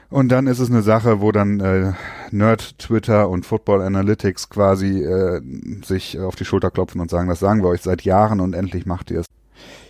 Und 0.08 0.28
dann 0.28 0.46
ist 0.46 0.60
es 0.60 0.70
eine 0.70 0.82
Sache, 0.82 1.20
wo 1.20 1.32
dann 1.32 1.60
äh, 1.60 1.92
Nerd 2.30 2.78
Twitter 2.78 3.28
und 3.28 3.44
Football 3.44 3.82
Analytics 3.82 4.48
quasi 4.48 5.02
äh, 5.02 5.40
sich 5.84 6.18
auf 6.20 6.36
die 6.36 6.44
Schulter 6.44 6.70
klopfen 6.70 7.00
und 7.00 7.10
sagen, 7.10 7.28
das 7.28 7.40
sagen 7.40 7.62
wir 7.62 7.68
euch 7.68 7.82
seit 7.82 8.02
Jahren 8.02 8.40
und 8.40 8.54
endlich 8.54 8.86
macht 8.86 9.10
ihr 9.10 9.20
es. 9.20 9.26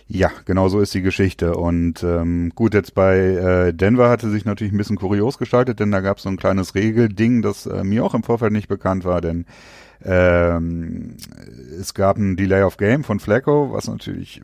Ja, 0.09 0.31
genau 0.45 0.69
so 0.69 0.79
ist 0.79 0.93
die 0.93 1.01
Geschichte. 1.01 1.55
Und 1.55 2.01
ähm, 2.01 2.51
gut, 2.55 2.73
jetzt 2.73 2.95
bei 2.95 3.17
äh, 3.17 3.73
Denver 3.73 4.09
hatte 4.09 4.29
sich 4.29 4.45
natürlich 4.45 4.73
ein 4.73 4.77
bisschen 4.77 4.95
kurios 4.95 5.37
gestaltet, 5.37 5.79
denn 5.79 5.91
da 5.91 5.99
gab 5.99 6.17
es 6.17 6.23
so 6.23 6.29
ein 6.29 6.37
kleines 6.37 6.75
Regelding, 6.75 7.41
das 7.41 7.65
äh, 7.65 7.83
mir 7.83 8.05
auch 8.05 8.13
im 8.13 8.23
Vorfeld 8.23 8.53
nicht 8.53 8.69
bekannt 8.69 9.03
war, 9.03 9.19
denn 9.21 9.45
ähm, 10.03 11.17
es 11.79 11.93
gab 11.93 12.17
ein 12.17 12.35
Delay 12.35 12.63
of 12.63 12.77
Game 12.77 13.03
von 13.03 13.19
Flacco, 13.19 13.71
was 13.71 13.87
natürlich 13.87 14.41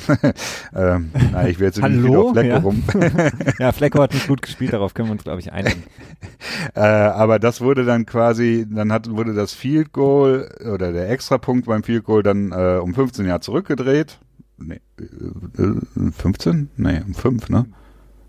ähm, 0.74 1.10
na, 1.32 1.48
ich 1.48 1.58
will 1.58 1.66
jetzt 1.66 1.82
nicht 1.82 2.02
wieder 2.02 2.18
auf 2.18 2.32
Flecko 2.32 2.48
ja. 2.48 2.58
rum. 2.58 2.82
ja, 3.58 3.72
Flecko 3.72 4.02
hat 4.02 4.14
nicht 4.14 4.28
gut 4.28 4.42
gespielt, 4.42 4.72
darauf 4.72 4.94
können 4.94 5.08
wir 5.08 5.12
uns, 5.12 5.24
glaube 5.24 5.40
ich, 5.40 5.52
einigen. 5.52 5.82
äh, 6.74 6.80
aber 6.80 7.38
das 7.38 7.60
wurde 7.60 7.84
dann 7.84 8.06
quasi, 8.06 8.66
dann 8.68 8.92
hat, 8.92 9.10
wurde 9.10 9.34
das 9.34 9.52
Field 9.52 9.92
Goal 9.92 10.50
oder 10.72 10.92
der 10.92 11.10
Extrapunkt 11.10 11.66
beim 11.66 11.82
Field 11.82 12.04
Goal 12.04 12.22
dann 12.22 12.52
äh, 12.52 12.78
um 12.80 12.94
15 12.94 13.26
Jahre 13.26 13.40
zurückgedreht. 13.40 14.18
Nee, 14.58 14.80
äh, 14.98 16.10
15? 16.12 16.70
Nee, 16.76 17.02
um 17.06 17.14
5, 17.14 17.48
ne? 17.50 17.66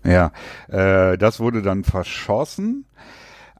Ja, 0.04 0.32
äh, 0.68 1.16
das 1.16 1.40
wurde 1.40 1.62
dann 1.62 1.84
verschossen 1.84 2.84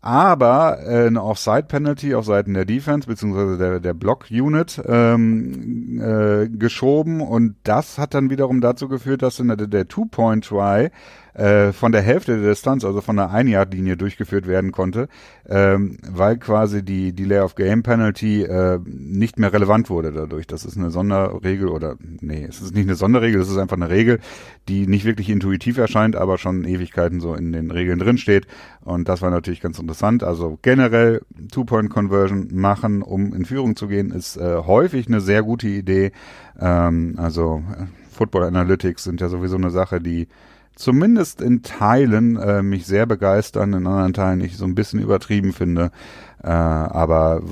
aber 0.05 0.81
äh, 0.82 1.06
eine 1.06 1.22
Offside-Penalty 1.22 2.14
auf 2.14 2.26
Seiten 2.26 2.52
der 2.52 2.66
Defense 2.66 3.09
beziehungsweise 3.09 3.56
der, 3.56 3.81
der 3.81 3.94
Block-Unit 3.94 4.82
ähm, 4.86 5.98
äh, 5.98 6.47
geschoben 6.51 7.22
und 7.22 7.56
das 7.64 7.97
hat 7.97 8.12
dann 8.12 8.28
wiederum 8.28 8.60
dazu 8.60 8.89
geführt, 8.89 9.22
dass 9.22 9.40
in 9.40 9.48
der, 9.48 9.56
der 9.56 9.89
Two-Point-Try 9.89 10.90
äh, 11.35 11.73
von 11.73 11.93
der 11.93 12.02
Hälfte 12.02 12.39
der 12.40 12.51
Distanz, 12.51 12.85
also 12.85 13.01
von 13.01 13.16
der 13.16 13.31
Ein-Yard-Linie 13.31 13.97
durchgeführt 13.97 14.47
werden 14.47 14.73
konnte, 14.73 15.09
ähm, 15.48 15.98
weil 16.09 16.39
quasi 16.39 16.85
die 16.85 17.12
Delay 17.12 17.40
of 17.40 17.55
Game 17.56 17.82
Penalty 17.82 18.43
äh, 18.43 18.78
nicht 18.85 19.39
mehr 19.39 19.52
relevant 19.52 19.90
wurde 19.90 20.12
dadurch. 20.12 20.47
Das 20.47 20.65
ist 20.65 20.77
eine 20.77 20.90
Sonderregel 20.90 21.69
oder 21.69 21.97
nee, 22.20 22.47
es 22.48 22.61
ist 22.61 22.74
nicht 22.74 22.86
eine 22.86 22.94
Sonderregel, 22.94 23.40
es 23.40 23.51
ist 23.51 23.59
einfach 23.59 23.77
eine 23.77 23.90
Regel, 23.90 24.20
die 24.69 24.86
nicht 24.86 25.05
wirklich 25.05 25.28
intuitiv 25.28 25.78
erscheint, 25.78 26.16
aber 26.16 26.39
schon 26.39 26.65
Ewigkeiten 26.65 27.20
so 27.20 27.35
in 27.35 27.52
den 27.52 27.70
Regeln 27.70 27.98
drin 27.98 28.19
steht. 28.19 28.47
Und 28.82 29.09
das 29.09 29.20
war 29.20 29.31
natürlich 29.31 29.61
ganz 29.61 29.78
interessant. 29.78 30.23
Also 30.23 30.59
generell 30.62 31.23
Two-Point-Conversion 31.51 32.48
machen, 32.52 33.02
um 33.02 33.35
in 33.35 33.44
Führung 33.44 33.77
zu 33.77 33.89
gehen, 33.89 34.11
ist 34.11 34.36
äh, 34.36 34.59
häufig 34.59 35.09
eine 35.09 35.20
sehr 35.20 35.43
gute 35.43 35.69
Idee. 35.69 36.12
Ähm, 36.61 37.15
also 37.16 37.62
äh, 37.73 37.86
Football 38.11 38.44
Analytics 38.44 39.05
sind 39.05 39.20
ja 39.20 39.28
sowieso 39.28 39.56
eine 39.56 39.70
Sache, 39.70 40.01
die 40.01 40.28
zumindest 40.77 41.41
in 41.41 41.63
Teilen 41.63 42.37
äh, 42.37 42.63
mich 42.63 42.87
sehr 42.87 43.07
begeistern, 43.07 43.73
in 43.73 43.87
anderen 43.87 44.13
Teilen 44.13 44.41
ich 44.41 44.57
so 44.57 44.65
ein 44.65 44.75
bisschen 44.75 45.01
übertrieben 45.01 45.53
finde. 45.53 45.91
Äh, 46.43 46.49
aber 46.49 47.43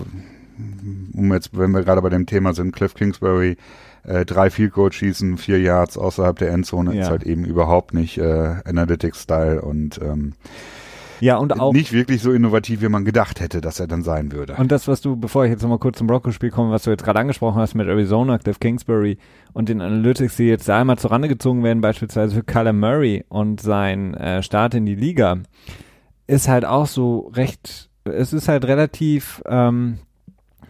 um 1.15 1.33
jetzt, 1.33 1.57
wenn 1.57 1.71
wir 1.73 1.83
gerade 1.83 2.03
bei 2.03 2.09
dem 2.09 2.27
Thema 2.27 2.55
sind, 2.55 2.75
Cliff 2.75 2.95
Kingsbury, 2.95 3.57
äh, 4.05 4.25
drei 4.25 4.51
Field 4.51 4.73
Goal 4.73 4.93
schießen, 4.93 5.39
vier 5.39 5.61
Yards 5.61 5.97
außerhalb 5.97 6.39
der 6.39 6.51
Endzone 6.51 6.95
ja. 6.95 7.03
ist 7.03 7.11
halt 7.11 7.23
eben 7.23 7.45
überhaupt 7.45 7.95
nicht 7.95 8.19
äh, 8.19 8.55
Analytics-Style 8.65 9.63
und 9.63 10.01
ähm, 10.03 10.35
ja, 11.23 11.37
und 11.37 11.61
auch 11.61 11.73
nicht 11.73 11.93
wirklich 11.93 12.21
so 12.21 12.33
innovativ, 12.33 12.83
wie 12.83 12.89
man 12.89 13.05
gedacht 13.05 13.39
hätte, 13.39 13.61
dass 13.61 13.79
er 13.79 13.87
dann 13.87 14.03
sein 14.03 14.33
würde. 14.33 14.57
Und 14.59 14.73
das, 14.73 14.89
was 14.89 15.01
du, 15.03 15.17
bevor 15.17 15.45
ich 15.45 15.53
jetzt 15.53 15.63
nochmal 15.63 15.79
kurz 15.79 15.99
zum 15.99 16.09
Broncos-Spiel 16.09 16.51
komme, 16.51 16.73
was 16.73 16.83
du 16.83 16.91
jetzt 16.91 17.05
gerade 17.05 17.21
angesprochen 17.21 17.61
hast 17.61 17.77
mit 17.77 17.87
Arizona, 17.87 18.39
Cliff 18.39 18.59
Kingsbury 18.59 19.19
und 19.53 19.69
den 19.69 19.81
Analytics, 19.81 20.35
die 20.35 20.47
jetzt 20.47 20.69
da 20.69 20.81
einmal 20.81 20.99
zur 20.99 21.13
Rande 21.13 21.29
gezogen 21.29 21.63
werden, 21.63 21.81
beispielsweise 21.81 22.35
für 22.35 22.43
Kyler 22.43 22.73
Murray 22.73 23.25
und 23.29 23.61
sein 23.61 24.15
äh, 24.15 24.43
Start 24.43 24.75
in 24.75 24.85
die 24.85 24.97
Liga, 24.97 25.39
ist 26.27 26.49
halt 26.49 26.65
auch 26.65 26.89
so 26.89 27.31
recht, 27.37 27.89
es 28.03 28.33
ist 28.33 28.49
halt 28.49 28.65
relativ, 28.65 29.45
ähm, 29.47 29.99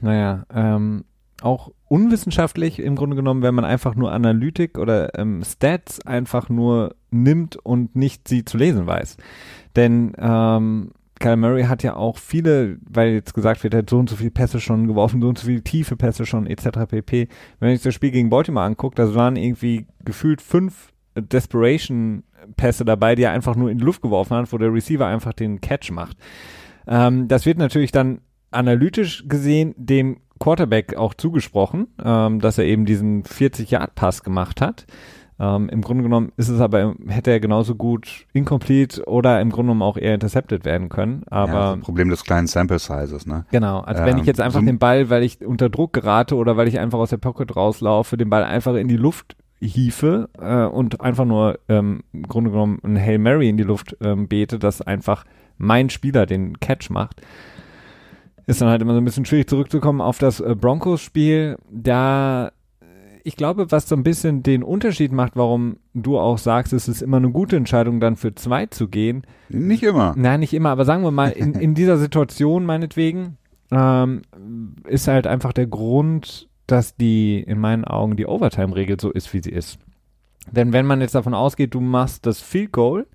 naja, 0.03 0.45
ähm, 0.55 1.05
auch 1.41 1.71
unwissenschaftlich 1.89 2.79
im 2.79 2.97
Grunde 2.97 3.17
genommen, 3.17 3.43
wenn 3.43 3.55
man 3.55 3.65
einfach 3.65 3.95
nur 3.95 4.13
Analytik 4.13 4.79
oder 4.79 5.19
ähm, 5.19 5.43
Stats 5.45 6.05
einfach 6.07 6.49
nur 6.49 6.95
nimmt 7.11 7.57
und 7.57 7.97
nicht 7.97 8.29
sie 8.29 8.45
zu 8.45 8.57
lesen 8.59 8.87
weiß. 8.87 9.17
Denn 9.77 10.13
ähm, 10.19 10.91
Kyle 11.23 11.37
Murray 11.37 11.65
hat 11.65 11.83
ja 11.83 11.95
auch 11.95 12.19
viele, 12.19 12.79
weil 12.89 13.13
jetzt 13.13 13.33
gesagt 13.33 13.63
wird, 13.63 13.75
er 13.75 13.79
hat 13.79 13.91
so 13.91 13.99
und 13.99 14.11
so 14.11 14.17
viele 14.17 14.33
Pässe 14.33 14.61
schon 14.61 14.89
geworfen, 14.89 15.23
so 15.23 15.29
und 15.29 15.39
so 15.39 15.47
viele 15.47 15.63
tiefe 15.63 15.97
Pässe 15.97 16.27
schon, 16.27 16.47
etc. 16.47 16.87
pp. 16.89 17.29
Wenn 17.61 17.75
sich 17.75 17.83
das 17.83 17.95
Spiel 17.95 18.11
gegen 18.11 18.29
Baltimore 18.29 18.67
anguckt, 18.67 18.99
das 18.99 19.15
waren 19.15 19.37
irgendwie 19.37 19.87
gefühlt 20.05 20.43
fünf 20.43 20.93
Desperation-Pässe 21.15 22.85
dabei, 22.85 23.15
die 23.15 23.23
er 23.23 23.33
einfach 23.33 23.55
nur 23.55 23.71
in 23.71 23.79
die 23.79 23.85
Luft 23.85 24.03
geworfen 24.03 24.37
hat, 24.37 24.53
wo 24.53 24.59
der 24.59 24.73
Receiver 24.73 25.07
einfach 25.07 25.33
den 25.33 25.61
Catch 25.61 25.91
macht. 25.93 26.17
Ähm, 26.87 27.29
das 27.29 27.47
wird 27.47 27.59
natürlich 27.59 27.93
dann 27.93 28.21
analytisch 28.51 29.25
gesehen 29.29 29.75
dem 29.77 30.19
Quarterback 30.41 30.97
auch 30.97 31.15
zugesprochen, 31.15 31.87
ähm, 32.05 32.41
dass 32.41 32.59
er 32.59 32.65
eben 32.65 32.85
diesen 32.85 33.23
40-Yard-Pass 33.23 34.25
gemacht 34.25 34.61
hat. 34.61 34.87
Ähm, 35.41 35.69
Im 35.71 35.81
Grunde 35.81 36.03
genommen 36.03 36.33
ist 36.37 36.49
es 36.49 36.61
aber, 36.61 36.95
hätte 37.09 37.31
er 37.31 37.41
genauso 37.41 37.75
gut 37.75 38.27
incomplete 38.33 39.05
oder 39.07 39.41
im 39.41 39.51
Grunde 39.51 39.73
genommen 39.73 39.83
auch 39.83 39.97
eher 39.97 40.15
intercepted 40.15 40.65
werden 40.65 40.89
können. 40.89 41.25
Aber 41.31 41.53
ja, 41.53 41.77
das 41.77 41.85
Problem 41.85 42.11
des 42.11 42.25
kleinen 42.25 42.47
Sample 42.47 42.79
Sizes, 42.79 43.27
ne? 43.27 43.47
Genau. 43.51 43.81
Also 43.81 44.03
ähm, 44.03 44.07
wenn 44.09 44.19
ich 44.19 44.27
jetzt 44.27 44.41
einfach 44.41 44.61
so 44.61 44.67
den 44.67 44.79
Ball, 44.79 45.11
weil 45.11 45.23
ich 45.23 45.45
unter 45.45 45.69
Druck 45.69 45.93
gerate 45.95 46.37
oder 46.37 46.57
weil 46.57 46.69
ich 46.69 46.79
einfach 46.79 46.99
aus 46.99 47.11
der 47.11 47.17
Pocket 47.17 47.57
rauslaufe, 47.57 48.17
den 48.17 48.31
Ball 48.31 48.45
einfach 48.45 48.75
in 48.75 48.89
die 48.89 48.97
Luft 48.97 49.37
hiefe 49.61 50.29
äh, 50.39 50.65
und 50.65 51.01
einfach 51.01 51.25
nur 51.25 51.59
ähm, 51.69 52.03
im 52.13 52.23
Grunde 52.25 52.51
genommen 52.51 52.81
ein 52.83 52.99
Hail 52.99 53.19
Mary 53.19 53.49
in 53.49 53.57
die 53.57 53.63
Luft 53.63 53.97
ähm, 54.01 54.29
bete, 54.29 54.59
dass 54.59 54.83
einfach 54.83 55.25
mein 55.57 55.91
Spieler 55.91 56.27
den 56.27 56.59
Catch 56.61 56.91
macht, 56.91 57.23
ist 58.47 58.61
dann 58.61 58.69
halt 58.69 58.83
immer 58.83 58.95
so 58.95 59.01
ein 59.01 59.05
bisschen 59.05 59.25
schwierig 59.25 59.49
zurückzukommen 59.49 60.01
auf 60.01 60.19
das 60.19 60.41
äh, 60.41 60.55
Broncos-Spiel. 60.55 61.57
Da 61.71 62.51
ich 63.25 63.37
glaube, 63.37 63.71
was 63.71 63.89
so 63.89 63.95
ein 63.95 64.03
bisschen 64.03 64.43
den 64.43 64.63
Unterschied 64.63 65.13
macht, 65.13 65.37
warum 65.37 65.77
du 65.95 66.19
auch 66.19 66.39
sagst, 66.39 66.73
es 66.73 66.89
ist 66.89 67.03
immer 67.03 67.19
eine 67.19 67.31
gute 67.31 67.57
Entscheidung, 67.57 68.01
dann 68.01 68.17
für 68.17 68.35
zwei 68.35 68.67
zu 68.67 68.89
gehen. 68.89 69.25
Nicht 69.49 69.83
immer. 69.83 70.15
Nein, 70.17 70.41
nicht 70.41 70.55
immer, 70.55 70.71
aber 70.71 70.85
sagen 70.85 71.05
wir 71.05 71.11
mal, 71.11 71.31
in, 71.31 71.55
in 71.55 71.75
dieser 71.75 71.99
Situation 71.99 72.65
meinetwegen, 72.65 73.37
ähm, 73.71 74.23
ist 74.87 75.09
halt 75.09 75.27
einfach 75.27 75.53
der 75.53 75.67
Grund, 75.67 76.49
dass 76.67 76.97
die, 76.97 77.41
in 77.41 77.59
meinen 77.59 77.85
Augen, 77.85 78.17
die 78.17 78.27
Overtime-Regel 78.27 79.01
so 79.01 79.11
ist, 79.11 79.33
wie 79.33 79.43
sie 79.43 79.51
ist. 79.51 79.79
Denn 80.51 80.73
wenn 80.73 80.87
man 80.87 81.01
jetzt 81.01 81.15
davon 81.15 81.35
ausgeht, 81.35 81.75
du 81.75 81.81
machst 81.81 82.27
das 82.27 82.41
Field 82.41 82.73
Goal, 82.73 83.07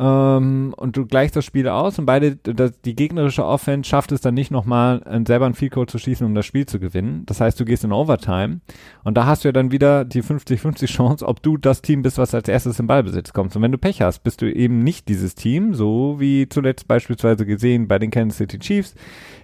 ähm, 0.00 0.72
und 0.78 0.96
du 0.96 1.04
gleichst 1.04 1.36
das 1.36 1.44
Spiel 1.44 1.68
aus 1.68 1.98
und 1.98 2.06
beide, 2.06 2.36
das, 2.36 2.80
die 2.80 2.96
gegnerische 2.96 3.44
Offense 3.44 3.86
schafft 3.86 4.12
es 4.12 4.22
dann 4.22 4.32
nicht 4.32 4.50
nochmal, 4.50 5.02
selber 5.26 5.44
ein 5.44 5.52
Field 5.52 5.72
Goal 5.72 5.86
zu 5.86 5.98
schießen, 5.98 6.26
um 6.26 6.34
das 6.34 6.46
Spiel 6.46 6.64
zu 6.64 6.80
gewinnen. 6.80 7.24
Das 7.26 7.42
heißt, 7.42 7.60
du 7.60 7.66
gehst 7.66 7.84
in 7.84 7.92
Overtime 7.92 8.60
und 9.04 9.18
da 9.18 9.26
hast 9.26 9.44
du 9.44 9.48
ja 9.48 9.52
dann 9.52 9.72
wieder 9.72 10.06
die 10.06 10.22
50-50 10.22 10.86
Chance, 10.86 11.28
ob 11.28 11.42
du 11.42 11.58
das 11.58 11.82
Team 11.82 12.00
bist, 12.00 12.16
was 12.16 12.34
als 12.34 12.48
erstes 12.48 12.80
im 12.80 12.86
Ballbesitz 12.86 13.34
kommt. 13.34 13.54
Und 13.54 13.60
wenn 13.60 13.72
du 13.72 13.78
Pech 13.78 14.00
hast, 14.00 14.20
bist 14.20 14.40
du 14.40 14.50
eben 14.50 14.82
nicht 14.82 15.06
dieses 15.06 15.34
Team, 15.34 15.74
so 15.74 16.16
wie 16.18 16.48
zuletzt 16.48 16.88
beispielsweise 16.88 17.44
gesehen 17.44 17.86
bei 17.86 17.98
den 17.98 18.10
Kansas 18.10 18.38
City 18.38 18.58
Chiefs 18.58 18.94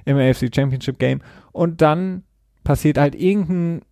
im 0.07 0.16
AFC 0.16 0.49
Championship 0.55 0.99
Game. 0.99 1.20
Und 1.53 1.83
dann 1.83 2.23
passiert 2.65 2.97
halt 2.97 3.15
irgendein 3.15 3.83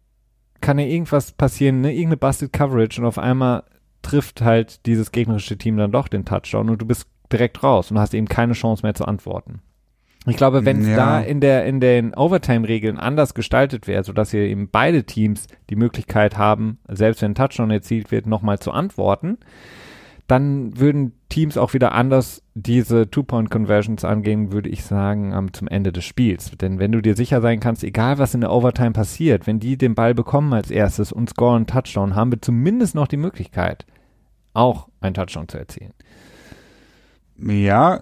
kann 0.62 0.78
ja 0.78 0.86
irgendwas 0.86 1.32
passieren, 1.32 1.82
ne? 1.82 1.92
irgendeine 1.92 2.16
Busted 2.16 2.50
Coverage 2.50 2.98
und 2.98 3.06
auf 3.06 3.18
einmal 3.18 3.64
trifft 4.04 4.42
halt 4.42 4.86
dieses 4.86 5.12
gegnerische 5.12 5.58
Team 5.58 5.76
dann 5.76 5.92
doch 5.92 6.08
den 6.08 6.24
Touchdown 6.24 6.70
und 6.70 6.80
du 6.80 6.86
bist 6.86 7.08
direkt 7.32 7.62
raus 7.62 7.90
und 7.90 7.98
hast 7.98 8.14
eben 8.14 8.28
keine 8.28 8.52
Chance 8.52 8.82
mehr 8.84 8.94
zu 8.94 9.06
antworten. 9.06 9.60
Ich 10.26 10.36
glaube, 10.36 10.64
wenn 10.64 10.80
es 10.80 10.88
ja. 10.88 10.96
da 10.96 11.20
in 11.20 11.40
der 11.40 11.66
in 11.66 11.80
den 11.80 12.14
Overtime-Regeln 12.14 12.96
anders 12.98 13.34
gestaltet 13.34 13.86
wäre, 13.86 14.04
sodass 14.04 14.30
hier 14.30 14.42
eben 14.42 14.70
beide 14.70 15.04
Teams 15.04 15.48
die 15.68 15.76
Möglichkeit 15.76 16.38
haben, 16.38 16.78
selbst 16.88 17.20
wenn 17.20 17.32
ein 17.32 17.34
Touchdown 17.34 17.70
erzielt 17.70 18.10
wird, 18.10 18.26
nochmal 18.26 18.58
zu 18.58 18.72
antworten, 18.72 19.36
dann 20.26 20.78
würden 20.78 21.12
Teams 21.28 21.58
auch 21.58 21.74
wieder 21.74 21.92
anders 21.92 22.42
diese 22.54 23.10
Two-Point-Conversions 23.10 24.04
angehen, 24.04 24.52
würde 24.52 24.70
ich 24.70 24.84
sagen, 24.84 25.34
um, 25.34 25.52
zum 25.52 25.68
Ende 25.68 25.92
des 25.92 26.04
Spiels. 26.04 26.52
Denn 26.52 26.78
wenn 26.78 26.92
du 26.92 27.02
dir 27.02 27.16
sicher 27.16 27.42
sein 27.42 27.60
kannst, 27.60 27.84
egal 27.84 28.16
was 28.16 28.34
in 28.34 28.40
der 28.40 28.52
Overtime 28.52 28.92
passiert, 28.92 29.46
wenn 29.46 29.60
die 29.60 29.76
den 29.76 29.94
Ball 29.94 30.14
bekommen 30.14 30.54
als 30.54 30.70
erstes 30.70 31.12
und 31.12 31.28
scoren 31.28 31.66
Touchdown, 31.66 32.14
haben 32.14 32.32
wir 32.32 32.40
zumindest 32.40 32.94
noch 32.94 33.08
die 33.08 33.18
Möglichkeit, 33.18 33.84
auch 34.54 34.88
einen 35.00 35.14
Touchdown 35.14 35.48
zu 35.48 35.58
erzielen. 35.58 35.92
Ja, 37.36 38.00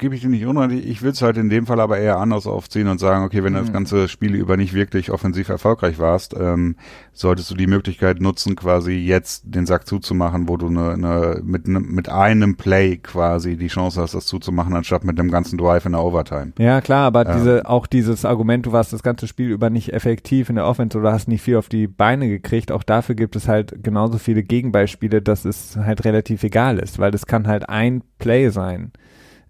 gebe 0.00 0.14
ich 0.14 0.22
dir 0.22 0.28
nicht 0.28 0.46
unrecht. 0.46 0.84
Ich 0.84 1.02
würde 1.02 1.12
es 1.12 1.22
halt 1.22 1.36
in 1.36 1.48
dem 1.48 1.66
Fall 1.66 1.78
aber 1.78 1.98
eher 1.98 2.18
anders 2.18 2.46
aufziehen 2.46 2.88
und 2.88 2.98
sagen, 2.98 3.24
okay, 3.24 3.44
wenn 3.44 3.52
du 3.52 3.60
mhm. 3.60 3.64
das 3.64 3.72
ganze 3.72 4.08
Spiel 4.08 4.34
über 4.34 4.56
nicht 4.56 4.74
wirklich 4.74 5.10
offensiv 5.12 5.48
erfolgreich 5.48 5.98
warst, 5.98 6.34
ähm, 6.34 6.76
solltest 7.12 7.50
du 7.50 7.54
die 7.54 7.66
Möglichkeit 7.66 8.20
nutzen, 8.20 8.56
quasi 8.56 8.92
jetzt 8.92 9.44
den 9.44 9.66
Sack 9.66 9.86
zuzumachen, 9.86 10.48
wo 10.48 10.56
du 10.56 10.70
ne, 10.70 10.96
ne, 10.96 11.40
mit, 11.44 11.68
ne, 11.68 11.80
mit 11.80 12.08
einem 12.08 12.56
Play 12.56 12.96
quasi 12.96 13.56
die 13.56 13.68
Chance 13.68 14.00
hast, 14.00 14.14
das 14.14 14.26
zuzumachen, 14.26 14.74
anstatt 14.74 15.04
mit 15.04 15.18
dem 15.18 15.30
ganzen 15.30 15.58
Drive 15.58 15.84
in 15.84 15.92
der 15.92 16.02
Overtime. 16.02 16.52
Ja, 16.58 16.80
klar, 16.80 17.06
aber 17.06 17.26
ähm. 17.26 17.36
diese, 17.36 17.68
auch 17.68 17.86
dieses 17.86 18.24
Argument, 18.24 18.66
du 18.66 18.72
warst 18.72 18.92
das 18.92 19.02
ganze 19.02 19.28
Spiel 19.28 19.50
über 19.50 19.70
nicht 19.70 19.92
effektiv 19.92 20.48
in 20.48 20.56
der 20.56 20.66
Offense 20.66 20.98
oder 20.98 21.12
hast 21.12 21.28
nicht 21.28 21.42
viel 21.42 21.56
auf 21.56 21.68
die 21.68 21.86
Beine 21.86 22.28
gekriegt, 22.28 22.72
auch 22.72 22.82
dafür 22.82 23.14
gibt 23.14 23.36
es 23.36 23.46
halt 23.46 23.84
genauso 23.84 24.18
viele 24.18 24.42
Gegenbeispiele, 24.42 25.20
dass 25.20 25.44
es 25.44 25.76
halt 25.76 26.04
relativ 26.04 26.42
egal 26.42 26.78
ist, 26.78 26.98
weil 26.98 27.10
das 27.10 27.26
kann 27.26 27.46
halt 27.46 27.68
ein 27.68 28.02
Play 28.18 28.48
sein. 28.48 28.92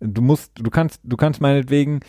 Du 0.00 0.22
musst, 0.22 0.52
du 0.54 0.70
kannst, 0.70 1.00
du 1.04 1.16
kannst 1.16 1.40
meinetwegen 1.40 2.00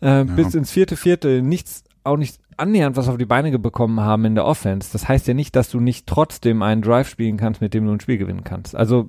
äh, 0.00 0.06
ja. 0.06 0.22
bis 0.24 0.54
ins 0.54 0.70
vierte 0.70 0.96
Viertel 0.96 1.42
nichts, 1.42 1.84
auch 2.04 2.16
nicht 2.16 2.38
annähernd 2.56 2.96
was 2.96 3.08
auf 3.08 3.16
die 3.16 3.26
Beine 3.26 3.58
bekommen 3.58 4.00
haben 4.00 4.24
in 4.24 4.34
der 4.34 4.44
Offense. 4.44 4.90
Das 4.92 5.08
heißt 5.08 5.26
ja 5.26 5.34
nicht, 5.34 5.56
dass 5.56 5.70
du 5.70 5.80
nicht 5.80 6.06
trotzdem 6.06 6.62
einen 6.62 6.82
Drive 6.82 7.08
spielen 7.08 7.36
kannst, 7.36 7.60
mit 7.60 7.74
dem 7.74 7.86
du 7.86 7.92
ein 7.92 8.00
Spiel 8.00 8.18
gewinnen 8.18 8.44
kannst. 8.44 8.76
Also 8.76 9.08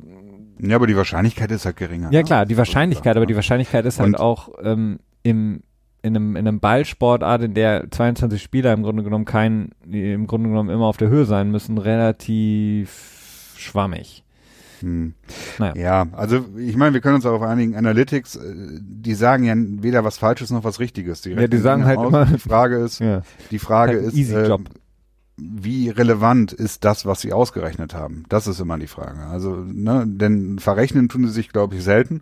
ja, 0.59 0.75
aber 0.75 0.87
die 0.87 0.95
Wahrscheinlichkeit 0.95 1.51
ist 1.51 1.65
halt 1.65 1.77
geringer. 1.77 2.11
Ja 2.11 2.19
ne? 2.19 2.23
klar, 2.23 2.45
die 2.45 2.57
Wahrscheinlichkeit, 2.57 3.17
aber 3.17 3.25
die 3.25 3.35
Wahrscheinlichkeit 3.35 3.85
ist 3.85 3.99
halt 3.99 4.19
auch 4.19 4.49
ähm, 4.63 4.99
im 5.23 5.63
in 6.03 6.17
einem, 6.17 6.35
in 6.35 6.47
einem 6.47 6.59
Ballsportart, 6.59 7.43
in 7.43 7.53
der 7.53 7.89
22 7.89 8.43
Spieler 8.43 8.73
im 8.73 8.83
Grunde 8.83 9.03
genommen 9.03 9.23
kein, 9.23 9.69
im 9.89 10.27
Grunde 10.27 10.49
genommen 10.49 10.69
immer 10.69 10.85
auf 10.85 10.97
der 10.97 11.07
Höhe 11.07 11.23
sein 11.23 11.49
müssen, 11.49 11.77
relativ 11.77 13.55
schwammig. 13.57 14.25
Hm. 14.83 15.13
Naja. 15.59 15.73
Ja, 15.75 16.07
also 16.11 16.45
ich 16.57 16.75
meine, 16.75 16.93
wir 16.93 16.99
können 16.99 17.15
uns 17.15 17.25
auch 17.25 17.35
auf 17.35 17.41
einigen 17.41 17.77
Analytics, 17.77 18.35
äh, 18.35 18.41
die 18.81 19.13
sagen 19.13 19.45
ja 19.45 19.55
weder 19.57 20.03
was 20.03 20.17
Falsches 20.17 20.51
noch 20.51 20.65
was 20.65 20.81
Richtiges. 20.81 21.21
Die 21.21 21.31
ja, 21.31 21.47
die 21.47 21.57
sagen 21.57 21.85
halt 21.85 21.99
aus. 21.99 22.09
immer. 22.09 22.25
Die 22.25 22.37
Frage 22.37 22.77
ist, 22.77 22.99
ja. 22.99 23.21
die 23.49 23.59
Frage 23.59 23.93
halt 23.93 24.03
ist, 24.07 24.13
easy 24.13 24.35
äh, 24.35 24.47
Job. 24.47 24.63
wie 25.37 25.89
relevant 25.89 26.51
ist 26.51 26.83
das, 26.83 27.05
was 27.05 27.21
sie 27.21 27.31
ausgerechnet 27.31 27.93
haben? 27.93 28.25
Das 28.27 28.45
ist 28.45 28.59
immer 28.59 28.77
die 28.77 28.87
Frage. 28.87 29.21
Also, 29.21 29.55
ne, 29.55 30.03
denn 30.05 30.59
verrechnen 30.59 31.07
tun 31.07 31.25
sie 31.25 31.31
sich, 31.31 31.49
glaube 31.49 31.75
ich, 31.75 31.83
selten. 31.83 32.21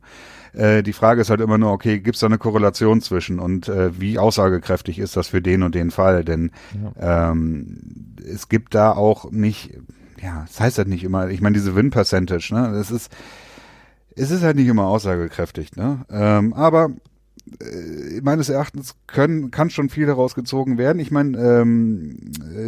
Äh, 0.54 0.84
die 0.84 0.94
Frage 0.94 1.22
ist 1.22 1.32
halt 1.32 1.42
immer 1.42 1.58
nur, 1.58 1.72
okay, 1.72 2.00
gibt 2.00 2.16
es 2.16 2.20
da 2.20 2.28
eine 2.28 2.38
Korrelation 2.38 3.02
zwischen 3.02 3.40
und 3.40 3.70
äh, 3.70 4.00
wie 4.00 4.20
aussagekräftig 4.20 5.00
ist 5.00 5.18
das 5.18 5.30
für 5.30 5.42
den 5.42 5.64
und 5.64 5.74
den 5.74 5.90
Fall? 5.90 6.24
Denn 6.24 6.52
ja. 7.00 7.32
ähm, 7.32 7.78
es 8.24 8.50
gibt 8.50 8.76
da 8.76 8.92
auch 8.92 9.32
nicht, 9.32 9.80
ja, 10.22 10.46
das 10.48 10.60
heißt 10.60 10.78
halt 10.78 10.88
nicht 10.88 11.04
immer, 11.04 11.30
ich 11.30 11.42
meine, 11.42 11.54
diese 11.54 11.76
Win-Percentage, 11.76 12.54
ne, 12.54 12.72
das 12.74 12.92
ist, 12.92 13.12
es 14.16 14.32
ist 14.32 14.44
halt 14.44 14.56
nicht 14.58 14.68
immer 14.68 14.86
aussagekräftig, 14.86 15.76
ne, 15.76 16.06
ähm, 16.10 16.54
aber 16.54 16.92
äh, 17.60 18.22
meines 18.22 18.50
Erachtens 18.50 18.96
können, 19.08 19.52
kann 19.52 19.70
schon 19.70 19.90
viel 19.90 20.06
daraus 20.06 20.36
gezogen 20.36 20.78
werden. 20.78 21.00
Ich 21.00 21.12
meine, 21.12 21.38
ähm, 21.38 22.18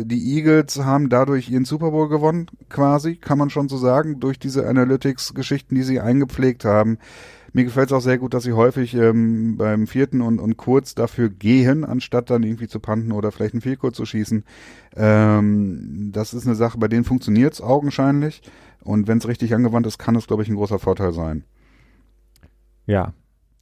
die 0.06 0.36
Eagles 0.36 0.80
haben 0.84 1.10
dadurch 1.10 1.50
ihren 1.50 1.66
Super 1.66 1.92
Bowl 1.92 2.10
gewonnen, 2.10 2.48
quasi, 2.70 3.16
kann 3.16 3.38
man 3.38 3.50
schon 3.50 3.70
so 3.70 3.78
sagen, 3.78 4.20
durch 4.20 4.40
diese 4.40 4.68
Analytics-Geschichten, 4.68 5.76
die 5.76 5.84
sie 5.84 6.00
eingepflegt 6.00 6.66
haben. 6.66 6.98
Mir 7.56 7.66
gefällt 7.66 7.90
es 7.90 7.94
auch 7.94 8.02
sehr 8.02 8.18
gut, 8.18 8.34
dass 8.34 8.44
sie 8.44 8.54
häufig 8.54 8.96
ähm, 8.96 9.58
beim 9.58 9.86
vierten 9.86 10.22
und, 10.22 10.40
und 10.40 10.58
kurz 10.58 10.96
dafür 10.96 11.30
gehen, 11.30 11.86
anstatt 11.86 12.32
dann 12.32 12.42
irgendwie 12.42 12.68
zu 12.68 12.80
panten 12.80 13.12
oder 13.12 13.32
vielleicht 13.32 13.54
ein 13.54 13.62
Vielkurz 13.62 13.96
zu 13.96 14.06
schießen. 14.06 14.44
Ähm, 14.96 16.10
das 16.12 16.34
ist 16.34 16.48
eine 16.48 16.56
Sache, 16.56 16.80
bei 16.80 16.88
denen 16.88 17.04
funktioniert 17.04 17.54
es 17.54 17.62
augenscheinlich. 17.62 18.42
Und 18.84 19.08
wenn 19.08 19.20
es 19.20 19.28
richtig 19.28 19.54
angewandt 19.54 19.86
ist, 19.86 20.00
kann 20.00 20.16
es, 20.16 20.26
glaube 20.26 20.42
ich, 20.42 20.50
ein 20.50 20.56
großer 20.56 20.80
Vorteil 20.80 21.14
sein. 21.14 21.44
Ja. 22.88 23.14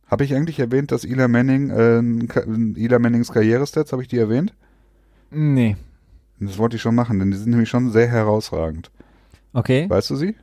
Habe 0.07 0.23
ich 0.23 0.33
eigentlich 0.33 0.59
erwähnt, 0.59 0.91
dass 0.91 1.03
Ila 1.03 1.27
Manning, 1.27 1.69
äh, 1.69 2.79
Ila 2.79 2.97
Mannings 2.97 3.31
Karrierestats, 3.31 3.91
habe 3.91 4.01
ich 4.01 4.07
die 4.07 4.17
erwähnt? 4.17 4.53
Nee. 5.31 5.75
Das 6.39 6.57
wollte 6.57 6.77
ich 6.77 6.81
schon 6.81 6.95
machen, 6.95 7.19
denn 7.19 7.31
die 7.31 7.37
sind 7.37 7.51
nämlich 7.51 7.69
schon 7.69 7.91
sehr 7.91 8.07
herausragend. 8.07 8.89
Okay. 9.53 9.89
Weißt 9.89 10.09
du 10.09 10.15
sie? 10.15 10.35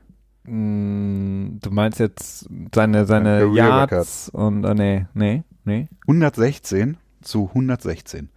Mm, 0.49 1.59
du 1.61 1.71
meinst 1.71 1.99
jetzt 1.99 2.49
seine, 2.75 3.05
seine 3.05 3.47
Yards 3.47 4.29
und, 4.31 4.65
äh, 4.65 4.75
nee, 4.75 5.07
nee, 5.15 5.45
nee. 5.65 5.89
116 6.03 6.97
zu 7.23 7.49
116. 7.49 8.31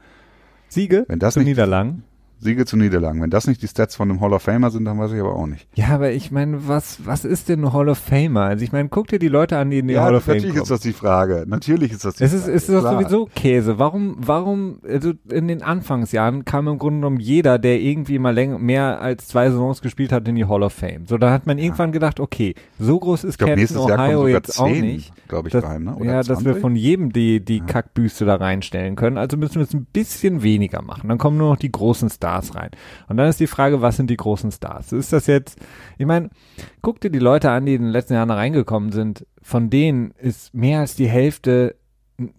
Siege 0.68 1.06
Wenn 1.08 1.20
das 1.20 1.34
zu 1.34 1.40
nicht, 1.40 1.50
Niederlagen. 1.50 2.04
Siege 2.42 2.66
zu 2.66 2.76
Niederlagen. 2.76 3.22
Wenn 3.22 3.30
das 3.30 3.46
nicht 3.46 3.62
die 3.62 3.68
Stats 3.68 3.96
von 3.96 4.10
einem 4.10 4.20
Hall 4.20 4.34
of 4.34 4.42
Famer 4.42 4.72
sind, 4.72 4.86
dann 4.86 4.98
weiß 4.98 5.12
ich 5.12 5.20
aber 5.20 5.36
auch 5.36 5.46
nicht. 5.46 5.68
Ja, 5.76 5.90
aber 5.90 6.12
ich 6.12 6.32
meine, 6.32 6.68
was, 6.68 7.06
was 7.06 7.24
ist 7.24 7.50
denn 7.50 7.64
ein 7.64 7.74
Hall 7.74 7.88
of 7.88 8.00
Famer? 8.00 8.42
Also 8.42 8.64
ich 8.64 8.72
meine, 8.72 8.90
guck 8.90 9.08
dir 9.08 9.20
die 9.20 9.28
Leute 9.28 9.60
an, 9.60 9.70
die 9.70 9.80
in 9.80 9.88
die 9.88 9.94
ja, 9.94 10.04
Hall 10.04 10.16
of 10.16 10.24
Fame 10.24 10.38
natürlich 10.38 10.56
ist 10.56 10.72
das 10.72 10.80
die 10.80 10.94
Frage. 10.94 11.46
Natürlich 11.48 11.92
ist 11.92 12.04
das 12.04 12.16
die 12.16 12.24
es 12.24 12.32
Frage. 12.32 12.52
Ist, 12.52 12.64
es 12.64 12.70
ist 12.70 12.84
doch 12.84 12.92
sowieso 12.92 13.30
Käse. 13.36 13.78
Warum, 13.78 14.16
warum, 14.20 14.80
also 14.88 15.14
in 15.30 15.48
den 15.48 15.62
Anfangsjahren 15.62 16.44
kam 16.44 16.68
im 16.68 16.80
Grunde 16.80 16.98
genommen 16.98 17.20
jeder, 17.20 17.60
der 17.60 17.80
irgendwie 17.80 18.18
mal 18.18 18.34
länger, 18.34 18.58
mehr 18.58 19.02
als 19.02 19.28
zwei 19.28 19.52
Saisons 19.52 19.82
gespielt 19.82 20.12
hat, 20.12 20.28
in 20.28 20.34
die 20.34 20.46
Hall 20.46 20.64
of 20.64 20.74
Fame. 20.74 21.06
So, 21.06 21.20
da 21.20 21.32
hat 21.32 21.46
man 21.46 21.60
irgendwann 21.60 21.90
ja. 21.90 21.94
gedacht, 21.94 22.20
okay, 22.20 22.56
so 22.80 23.00
groß 23.00 23.24
ist 23.24 23.38
glaub, 23.38 23.56
Canton, 23.56 23.78
Ohio 23.78 24.28
jetzt 24.28 24.54
10, 24.54 24.64
auch 24.64 24.70
nicht. 24.70 25.14
glaube 25.28 25.50
ich, 25.50 25.52
dass, 25.52 25.64
rein, 25.64 25.84
ne? 25.84 25.96
Oder 25.96 26.06
ja, 26.06 26.24
20? 26.24 26.28
dass 26.28 26.46
wir 26.46 26.60
von 26.60 26.76
jedem 26.76 27.14
die, 27.14 27.40
die 27.40 27.60
ja. 27.60 27.66
Kackbüste 27.66 28.26
da 28.26 28.36
reinstellen 28.36 28.96
können. 28.96 29.20
Also 29.20 29.38
müssen 29.38 29.56
wir 29.56 29.64
es 29.64 29.74
ein 29.76 29.86
bisschen 29.86 30.42
weniger 30.42 30.82
machen. 30.82 31.08
Dann 31.08 31.20
kommen 31.20 31.38
nur 31.38 31.52
noch 31.52 31.60
die 31.60 31.72
großen 31.72 32.10
Stars 32.10 32.31
rein. 32.56 32.72
Und 33.08 33.18
dann 33.18 33.28
ist 33.28 33.40
die 33.40 33.48
Frage, 33.48 33.82
was 33.82 33.98
sind 33.98 34.10
die 34.10 34.18
großen 34.18 34.52
Stars? 34.52 34.92
Ist 34.92 35.14
das 35.14 35.28
jetzt, 35.28 35.60
ich 35.98 36.06
meine, 36.06 36.30
guck 36.82 37.00
dir 37.02 37.12
die 37.12 37.20
Leute 37.20 37.52
an, 37.52 37.66
die 37.66 37.76
in 37.76 37.84
den 37.84 37.92
letzten 37.92 38.14
Jahren 38.14 38.32
reingekommen 38.32 38.92
sind. 38.92 39.26
Von 39.42 39.70
denen 39.70 40.12
ist 40.18 40.54
mehr 40.54 40.80
als 40.80 40.96
die 40.96 41.08
Hälfte 41.08 41.76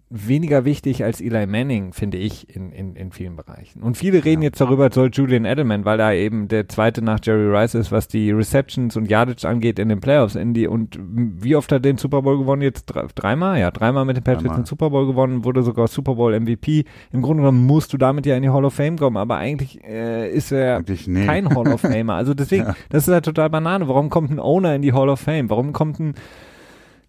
weniger 0.09 0.65
wichtig 0.65 1.03
als 1.03 1.21
Eli 1.21 1.47
Manning, 1.47 1.93
finde 1.93 2.17
ich, 2.17 2.55
in, 2.55 2.71
in, 2.71 2.95
in 2.95 3.11
vielen 3.11 3.35
Bereichen. 3.35 3.81
Und 3.81 3.97
viele 3.97 4.23
reden 4.23 4.41
ja. 4.41 4.47
jetzt 4.47 4.61
darüber, 4.61 4.91
soll 4.91 5.09
Julian 5.11 5.45
Edelman, 5.45 5.85
weil 5.85 5.99
er 5.99 6.13
eben 6.13 6.47
der 6.47 6.69
zweite 6.69 7.01
nach 7.01 7.19
Jerry 7.23 7.55
Rice 7.55 7.75
ist, 7.75 7.91
was 7.91 8.07
die 8.07 8.31
Receptions 8.31 8.95
und 8.95 9.09
Yardage 9.09 9.47
angeht 9.47 9.79
in 9.79 9.89
den 9.89 9.99
Playoffs. 9.99 10.35
In 10.35 10.53
die, 10.53 10.67
und 10.67 10.99
wie 11.01 11.55
oft 11.55 11.71
hat 11.71 11.79
er 11.79 11.91
den 11.91 11.97
Super 11.97 12.21
Bowl 12.21 12.37
gewonnen? 12.37 12.61
Jetzt 12.61 12.85
dreimal? 13.15 13.59
Ja, 13.59 13.71
dreimal 13.71 14.05
mit 14.05 14.17
den 14.17 14.23
Patriots 14.23 14.55
den 14.55 14.65
Super 14.65 14.89
Bowl 14.89 15.07
gewonnen, 15.07 15.43
wurde 15.43 15.63
sogar 15.63 15.87
Super 15.87 16.15
Bowl 16.15 16.39
MVP. 16.39 16.85
Im 17.11 17.21
Grunde 17.21 17.41
genommen 17.41 17.65
musst 17.65 17.93
du 17.93 17.97
damit 17.97 18.25
ja 18.25 18.35
in 18.35 18.43
die 18.43 18.49
Hall 18.49 18.65
of 18.65 18.73
Fame 18.73 18.97
kommen, 18.97 19.17
aber 19.17 19.37
eigentlich 19.37 19.83
äh, 19.83 20.29
ist 20.31 20.51
er 20.51 20.83
nee. 21.05 21.25
kein 21.25 21.49
Hall 21.49 21.67
of 21.67 21.81
Famer. 21.81 22.13
Also 22.13 22.33
deswegen, 22.33 22.65
ja. 22.65 22.75
das 22.89 23.07
ist 23.07 23.13
halt 23.13 23.25
total 23.25 23.49
Banane. 23.49 23.87
Warum 23.87 24.09
kommt 24.09 24.31
ein 24.31 24.39
Owner 24.39 24.75
in 24.75 24.81
die 24.81 24.93
Hall 24.93 25.09
of 25.09 25.19
Fame? 25.19 25.49
Warum 25.49 25.73
kommt 25.73 25.99
ein 25.99 26.13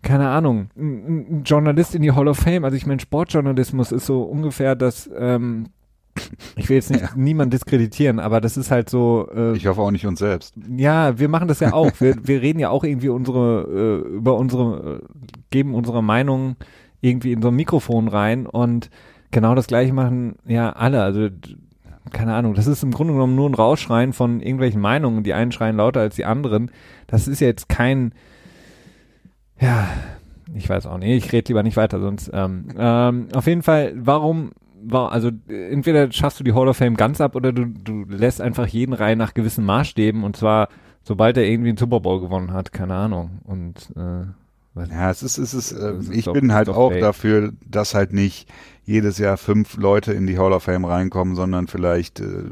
keine 0.05 0.29
Ahnung, 0.29 0.69
ein, 0.77 1.41
ein 1.41 1.43
Journalist 1.45 1.95
in 1.95 2.03
die 2.03 2.13
Hall 2.13 2.29
of 2.29 2.39
Fame. 2.39 2.65
Also 2.65 2.77
ich 2.77 2.87
meine, 2.87 3.01
Sportjournalismus 3.01 3.91
ist 3.91 4.07
so 4.07 4.23
ungefähr 4.23 4.77
das, 4.77 5.11
ähm, 5.17 5.67
ich 6.57 6.69
will 6.69 6.77
jetzt 6.77 6.91
nicht 6.91 7.03
ja. 7.03 7.11
niemand 7.17 7.53
diskreditieren, 7.53 8.21
aber 8.21 8.41
das 8.41 8.57
ist 8.57 8.71
halt 8.71 8.89
so. 8.89 9.29
Äh, 9.35 9.57
ich 9.57 9.67
hoffe 9.67 9.81
auch 9.81 9.91
nicht 9.91 10.07
uns 10.07 10.21
selbst. 10.21 10.55
Ja, 10.77 11.19
wir 11.19 11.29
machen 11.29 11.49
das 11.49 11.59
ja 11.59 11.73
auch. 11.73 11.91
wir, 11.99 12.17
wir 12.23 12.41
reden 12.41 12.61
ja 12.61 12.71
auch 12.71 12.85
irgendwie 12.85 13.09
unsere 13.09 14.03
äh, 14.07 14.15
über 14.15 14.37
unsere 14.37 15.01
äh, 15.03 15.07
geben 15.51 15.75
unsere 15.75 16.03
Meinung 16.05 16.57
irgendwie 17.01 17.33
in 17.33 17.43
so 17.43 17.49
ein 17.49 17.57
Mikrofon 17.57 18.09
rein 18.09 18.47
und 18.47 18.91
genau 19.31 19.55
das 19.55 19.67
gleiche 19.67 19.93
machen 19.93 20.37
ja 20.47 20.71
alle. 20.71 21.03
Also 21.03 21.29
keine 22.13 22.35
Ahnung, 22.35 22.55
das 22.55 22.67
ist 22.67 22.83
im 22.83 22.93
Grunde 22.93 23.15
genommen 23.15 23.35
nur 23.35 23.49
ein 23.49 23.55
Rausschreien 23.55 24.13
von 24.13 24.41
irgendwelchen 24.41 24.81
Meinungen. 24.81 25.25
Die 25.25 25.35
einen 25.35 25.53
schreien 25.53 25.77
lauter 25.77 26.01
als 26.01 26.15
die 26.15 26.25
anderen. 26.25 26.71
Das 27.07 27.27
ist 27.27 27.41
ja 27.41 27.49
jetzt 27.49 27.69
kein 27.69 28.13
ja, 29.61 29.89
ich 30.55 30.69
weiß 30.69 30.87
auch 30.87 30.99
nicht, 30.99 31.25
ich 31.25 31.33
rede 31.33 31.49
lieber 31.49 31.63
nicht 31.63 31.77
weiter, 31.77 32.01
sonst. 32.01 32.31
Ähm, 32.33 32.69
ähm, 32.77 33.29
auf 33.35 33.47
jeden 33.47 33.63
Fall, 33.63 33.93
warum, 33.97 34.53
war, 34.83 35.13
also 35.13 35.31
entweder 35.49 36.13
schaffst 36.13 36.39
du 36.41 36.45
die 36.45 36.53
Hall 36.53 36.69
of 36.69 36.77
Fame 36.77 36.97
ganz 36.97 37.21
ab 37.21 37.35
oder 37.37 37.53
du, 37.53 37.67
du 37.67 38.05
lässt 38.09 38.41
einfach 38.41 38.67
jeden 38.67 38.93
rein 38.93 39.19
nach 39.19 39.35
gewissen 39.35 39.65
Maßstäben 39.65 40.25
und 40.25 40.37
zwar 40.37 40.69
sobald 41.05 41.37
er 41.37 41.45
irgendwie 41.45 41.69
einen 41.69 41.79
Super 41.79 42.01
Bowl 42.01 42.21
gewonnen 42.21 42.53
hat, 42.53 42.73
keine 42.73 42.95
Ahnung. 42.95 43.39
Und 43.45 43.93
äh, 43.97 44.25
ja, 44.91 45.11
es 45.11 45.23
ist, 45.23 45.39
es 45.39 45.55
ist, 45.55 45.73
äh, 45.73 45.95
ich 46.11 46.25
doch, 46.25 46.33
bin 46.33 46.53
halt 46.53 46.69
auch 46.69 46.91
fake. 46.91 47.01
dafür, 47.01 47.53
dass 47.65 47.95
halt 47.95 48.13
nicht 48.13 48.49
jedes 48.85 49.19
Jahr 49.19 49.37
fünf 49.37 49.77
Leute 49.77 50.13
in 50.13 50.27
die 50.27 50.39
Hall 50.39 50.53
of 50.53 50.65
Fame 50.65 50.85
reinkommen, 50.85 51.37
sondern 51.37 51.69
vielleicht 51.69 52.21
äh, 52.21 52.51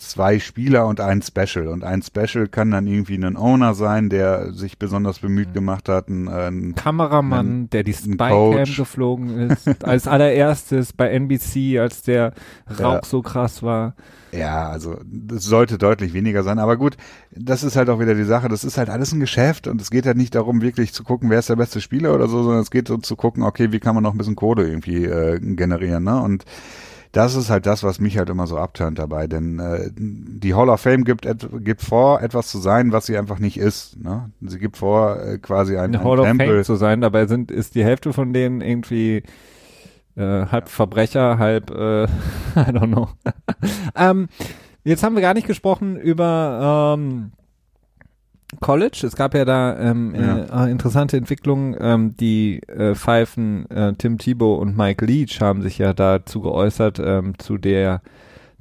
zwei 0.00 0.38
Spieler 0.38 0.86
und 0.86 1.00
ein 1.00 1.22
Special. 1.22 1.68
Und 1.68 1.84
ein 1.84 2.02
Special 2.02 2.48
kann 2.48 2.70
dann 2.70 2.86
irgendwie 2.86 3.16
ein 3.16 3.36
Owner 3.36 3.74
sein, 3.74 4.08
der 4.08 4.52
sich 4.52 4.78
besonders 4.78 5.20
bemüht 5.20 5.54
gemacht 5.54 5.88
hat. 5.88 6.08
Ein, 6.08 6.28
ein 6.28 6.74
Kameramann, 6.74 7.62
ein, 7.62 7.70
der 7.70 7.84
die 7.84 7.92
Spycam 7.92 8.64
geflogen 8.64 9.50
ist. 9.50 9.68
als 9.84 10.08
allererstes 10.08 10.92
bei 10.92 11.10
NBC, 11.10 11.78
als 11.78 12.02
der 12.02 12.32
Rauch 12.68 12.94
ja. 12.94 13.00
so 13.04 13.22
krass 13.22 13.62
war. 13.62 13.94
Ja, 14.32 14.68
also 14.68 14.98
das 15.04 15.44
sollte 15.44 15.76
deutlich 15.76 16.12
weniger 16.12 16.42
sein. 16.42 16.58
Aber 16.58 16.76
gut, 16.76 16.96
das 17.32 17.64
ist 17.64 17.76
halt 17.76 17.88
auch 17.90 18.00
wieder 18.00 18.14
die 18.14 18.24
Sache. 18.24 18.48
Das 18.48 18.64
ist 18.64 18.78
halt 18.78 18.88
alles 18.88 19.12
ein 19.12 19.20
Geschäft 19.20 19.66
und 19.66 19.80
es 19.80 19.90
geht 19.90 20.06
halt 20.06 20.16
nicht 20.16 20.34
darum, 20.34 20.62
wirklich 20.62 20.92
zu 20.92 21.04
gucken, 21.04 21.30
wer 21.30 21.40
ist 21.40 21.48
der 21.48 21.56
beste 21.56 21.80
Spieler 21.80 22.14
oder 22.14 22.28
so, 22.28 22.42
sondern 22.42 22.62
es 22.62 22.70
geht 22.70 22.88
so 22.88 22.96
zu 22.98 23.16
gucken, 23.16 23.42
okay, 23.42 23.72
wie 23.72 23.80
kann 23.80 23.94
man 23.94 24.04
noch 24.04 24.12
ein 24.12 24.18
bisschen 24.18 24.36
Kohle 24.36 24.68
irgendwie 24.68 25.04
äh, 25.04 25.40
generieren. 25.40 26.04
Ne? 26.04 26.20
Und 26.20 26.44
das 27.12 27.34
ist 27.34 27.50
halt 27.50 27.66
das, 27.66 27.82
was 27.82 27.98
mich 27.98 28.18
halt 28.18 28.30
immer 28.30 28.46
so 28.46 28.56
abturnt 28.56 28.98
dabei, 28.98 29.26
denn 29.26 29.58
äh, 29.58 29.90
die 29.96 30.54
Hall 30.54 30.68
of 30.68 30.80
Fame 30.80 31.04
gibt, 31.04 31.26
gibt 31.64 31.82
vor, 31.82 32.22
etwas 32.22 32.48
zu 32.48 32.58
sein, 32.58 32.92
was 32.92 33.06
sie 33.06 33.16
einfach 33.18 33.38
nicht 33.40 33.56
ist. 33.56 34.00
Ne? 34.00 34.30
Sie 34.40 34.58
gibt 34.58 34.76
vor, 34.76 35.20
äh, 35.20 35.38
quasi 35.38 35.76
ein, 35.76 35.94
ein 35.94 36.04
Hall 36.04 36.18
Tempel. 36.18 36.46
of 36.46 36.54
Fame 36.54 36.64
zu 36.64 36.76
sein, 36.76 37.00
dabei 37.00 37.26
sind 37.26 37.50
ist 37.50 37.74
die 37.74 37.84
Hälfte 37.84 38.12
von 38.12 38.32
denen 38.32 38.60
irgendwie 38.60 39.24
äh, 40.16 40.46
halb 40.46 40.68
Verbrecher, 40.68 41.38
halb 41.38 41.70
äh, 41.70 42.04
I 42.54 42.70
don't 42.70 42.88
know. 42.88 43.08
ähm, 43.96 44.28
jetzt 44.84 45.02
haben 45.02 45.14
wir 45.14 45.22
gar 45.22 45.34
nicht 45.34 45.48
gesprochen 45.48 45.96
über 45.96 46.94
ähm, 46.96 47.32
College. 48.58 49.02
Es 49.06 49.14
gab 49.14 49.34
ja 49.34 49.44
da 49.44 49.78
ähm, 49.78 50.14
ja. 50.14 50.66
Äh, 50.66 50.70
interessante 50.70 51.16
Entwicklungen. 51.16 51.76
Ähm, 51.80 52.16
die 52.16 52.60
äh, 52.68 52.94
Pfeifen 52.94 53.70
äh, 53.70 53.92
Tim 53.94 54.18
Thibault 54.18 54.60
und 54.60 54.76
Mike 54.76 55.04
Leach 55.04 55.40
haben 55.40 55.62
sich 55.62 55.78
ja 55.78 55.92
dazu 55.92 56.40
geäußert, 56.40 56.98
ähm, 56.98 57.38
zu 57.38 57.58
der 57.58 58.02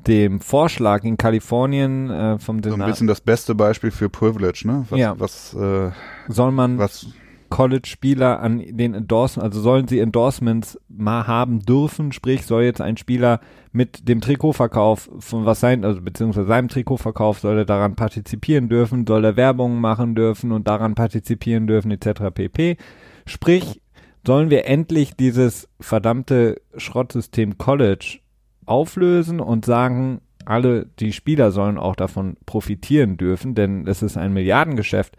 dem 0.08 0.40
Vorschlag 0.40 1.04
in 1.04 1.18
Kalifornien 1.18 2.10
äh, 2.10 2.40
vom 2.40 2.64
Senat. 2.64 2.78
So 2.78 2.84
ein 2.84 2.90
bisschen 2.90 3.08
das 3.08 3.20
beste 3.20 3.54
Beispiel 3.56 3.92
für 3.92 4.10
Privilege, 4.10 4.62
ne? 4.66 4.86
Was, 4.90 5.00
ja. 5.00 5.16
was 5.20 5.54
äh, 5.56 5.92
soll 6.28 6.52
man 6.52 6.78
was 6.78 7.08
College-Spieler 7.50 8.40
an 8.40 8.60
den 8.60 8.94
Endorsements, 8.94 9.44
also 9.44 9.62
sollen 9.62 9.88
sie 9.88 10.00
Endorsements 10.00 10.80
mal 10.88 11.28
haben 11.28 11.60
dürfen, 11.60 12.12
sprich 12.12 12.46
soll 12.46 12.64
jetzt 12.64 12.82
ein 12.82 12.98
Spieler 12.98 13.40
mit 13.72 14.08
dem 14.08 14.22
Trikotverkauf 14.22 15.10
von 15.20 15.46
was 15.46 15.60
sein, 15.60 15.84
also 15.84 16.02
beziehungsweise 16.02 16.48
seinem 16.48 16.70
Trikotverkauf 16.70 17.40
soll 17.40 17.60
er 17.60 17.66
daran 17.66 17.96
partizipieren 17.96 18.70
dürfen, 18.70 19.06
soll 19.06 19.26
er 19.26 19.36
Werbung 19.36 19.80
machen 19.82 20.16
dürfen 20.16 20.52
und 20.52 20.68
daran 20.68 20.96
partizipieren 20.96 21.68
dürfen 21.68 21.92
etc. 21.92 22.34
pp. 22.34 22.78
Sprich, 23.26 23.82
sollen 24.26 24.50
wir 24.50 24.66
endlich 24.66 25.16
dieses 25.16 25.68
verdammte 25.80 26.62
Schrottsystem 26.76 27.58
College 27.58 28.20
auflösen 28.66 29.40
und 29.40 29.66
sagen, 29.66 30.22
alle 30.46 30.88
die 31.00 31.14
Spieler 31.14 31.52
sollen 31.52 31.78
auch 31.78 31.96
davon 31.96 32.38
profitieren 32.46 33.18
dürfen, 33.18 33.56
denn 33.56 33.88
es 33.88 34.02
ist 34.02 34.18
ein 34.18 34.34
Milliardengeschäft 34.34 35.16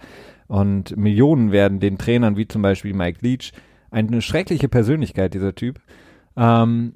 und 0.50 0.96
Millionen 0.96 1.52
werden 1.52 1.78
den 1.78 1.96
Trainern, 1.96 2.36
wie 2.36 2.48
zum 2.48 2.60
Beispiel 2.60 2.92
Mike 2.92 3.20
Leach, 3.22 3.52
eine 3.92 4.20
schreckliche 4.20 4.68
Persönlichkeit, 4.68 5.32
dieser 5.32 5.54
Typ, 5.54 5.78
ähm, 6.36 6.94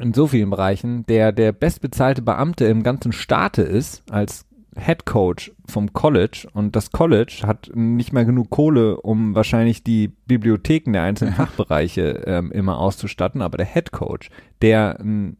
in 0.00 0.12
so 0.12 0.26
vielen 0.26 0.50
Bereichen, 0.50 1.06
der 1.06 1.30
der 1.30 1.52
bestbezahlte 1.52 2.22
Beamte 2.22 2.64
im 2.64 2.82
ganzen 2.82 3.12
Staate 3.12 3.62
ist, 3.62 4.02
als 4.10 4.46
Head 4.76 5.06
Coach 5.06 5.52
vom 5.64 5.92
College. 5.92 6.48
Und 6.54 6.74
das 6.74 6.90
College 6.90 7.42
hat 7.46 7.70
nicht 7.72 8.12
mehr 8.12 8.24
genug 8.24 8.50
Kohle, 8.50 9.00
um 9.00 9.36
wahrscheinlich 9.36 9.84
die 9.84 10.08
Bibliotheken 10.08 10.92
der 10.92 11.04
einzelnen 11.04 11.34
Fachbereiche 11.34 12.24
ähm, 12.26 12.50
immer 12.50 12.78
auszustatten, 12.78 13.42
aber 13.42 13.58
der 13.58 13.66
Head 13.66 13.92
Coach, 13.92 14.28
der 14.60 14.98
ein 14.98 15.36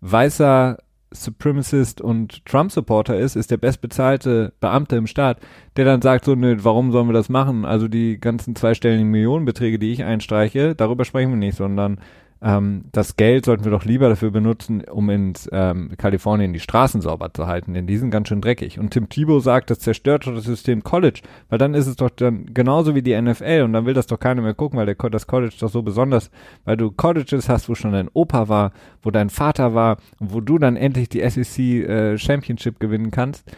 weißer 0.00 0.78
Supremacist 1.10 2.00
und 2.00 2.44
Trump-Supporter 2.44 3.18
ist, 3.18 3.36
ist 3.36 3.50
der 3.50 3.56
bestbezahlte 3.56 4.52
Beamte 4.60 4.96
im 4.96 5.06
Staat, 5.06 5.40
der 5.76 5.84
dann 5.84 6.02
sagt 6.02 6.24
so, 6.24 6.34
nö, 6.34 6.56
warum 6.60 6.92
sollen 6.92 7.08
wir 7.08 7.14
das 7.14 7.28
machen? 7.28 7.64
Also 7.64 7.88
die 7.88 8.18
ganzen 8.18 8.54
zweistelligen 8.54 9.08
Millionenbeträge, 9.10 9.78
die 9.78 9.92
ich 9.92 10.04
einstreiche, 10.04 10.74
darüber 10.74 11.04
sprechen 11.04 11.30
wir 11.30 11.36
nicht, 11.36 11.56
sondern 11.56 12.00
ähm, 12.40 12.84
das 12.92 13.16
Geld 13.16 13.44
sollten 13.44 13.64
wir 13.64 13.72
doch 13.72 13.84
lieber 13.84 14.08
dafür 14.08 14.30
benutzen, 14.30 14.84
um 14.84 15.10
in 15.10 15.32
ähm, 15.50 15.92
Kalifornien 15.98 16.52
die 16.52 16.60
Straßen 16.60 17.00
sauber 17.00 17.32
zu 17.34 17.46
halten, 17.46 17.74
denn 17.74 17.86
die 17.86 17.96
sind 17.96 18.10
ganz 18.10 18.28
schön 18.28 18.40
dreckig. 18.40 18.78
Und 18.78 18.90
Tim 18.90 19.08
Thibault 19.08 19.42
sagt, 19.42 19.70
das 19.70 19.80
zerstört 19.80 20.26
doch 20.26 20.34
das 20.34 20.44
System 20.44 20.84
College, 20.84 21.20
weil 21.48 21.58
dann 21.58 21.74
ist 21.74 21.88
es 21.88 21.96
doch 21.96 22.10
dann 22.10 22.54
genauso 22.54 22.94
wie 22.94 23.02
die 23.02 23.20
NFL 23.20 23.62
und 23.64 23.72
dann 23.72 23.86
will 23.86 23.94
das 23.94 24.06
doch 24.06 24.20
keiner 24.20 24.42
mehr 24.42 24.54
gucken, 24.54 24.78
weil 24.78 24.86
der, 24.86 24.94
das 25.10 25.26
College 25.26 25.54
doch 25.58 25.70
so 25.70 25.82
besonders, 25.82 26.30
weil 26.64 26.76
du 26.76 26.92
Colleges 26.92 27.48
hast, 27.48 27.68
wo 27.68 27.74
schon 27.74 27.92
dein 27.92 28.08
Opa 28.12 28.48
war, 28.48 28.72
wo 29.02 29.10
dein 29.10 29.30
Vater 29.30 29.74
war 29.74 29.96
und 30.20 30.32
wo 30.32 30.40
du 30.40 30.58
dann 30.58 30.76
endlich 30.76 31.08
die 31.08 31.28
SEC 31.28 31.58
äh, 31.58 32.18
Championship 32.18 32.78
gewinnen 32.78 33.10
kannst. 33.10 33.50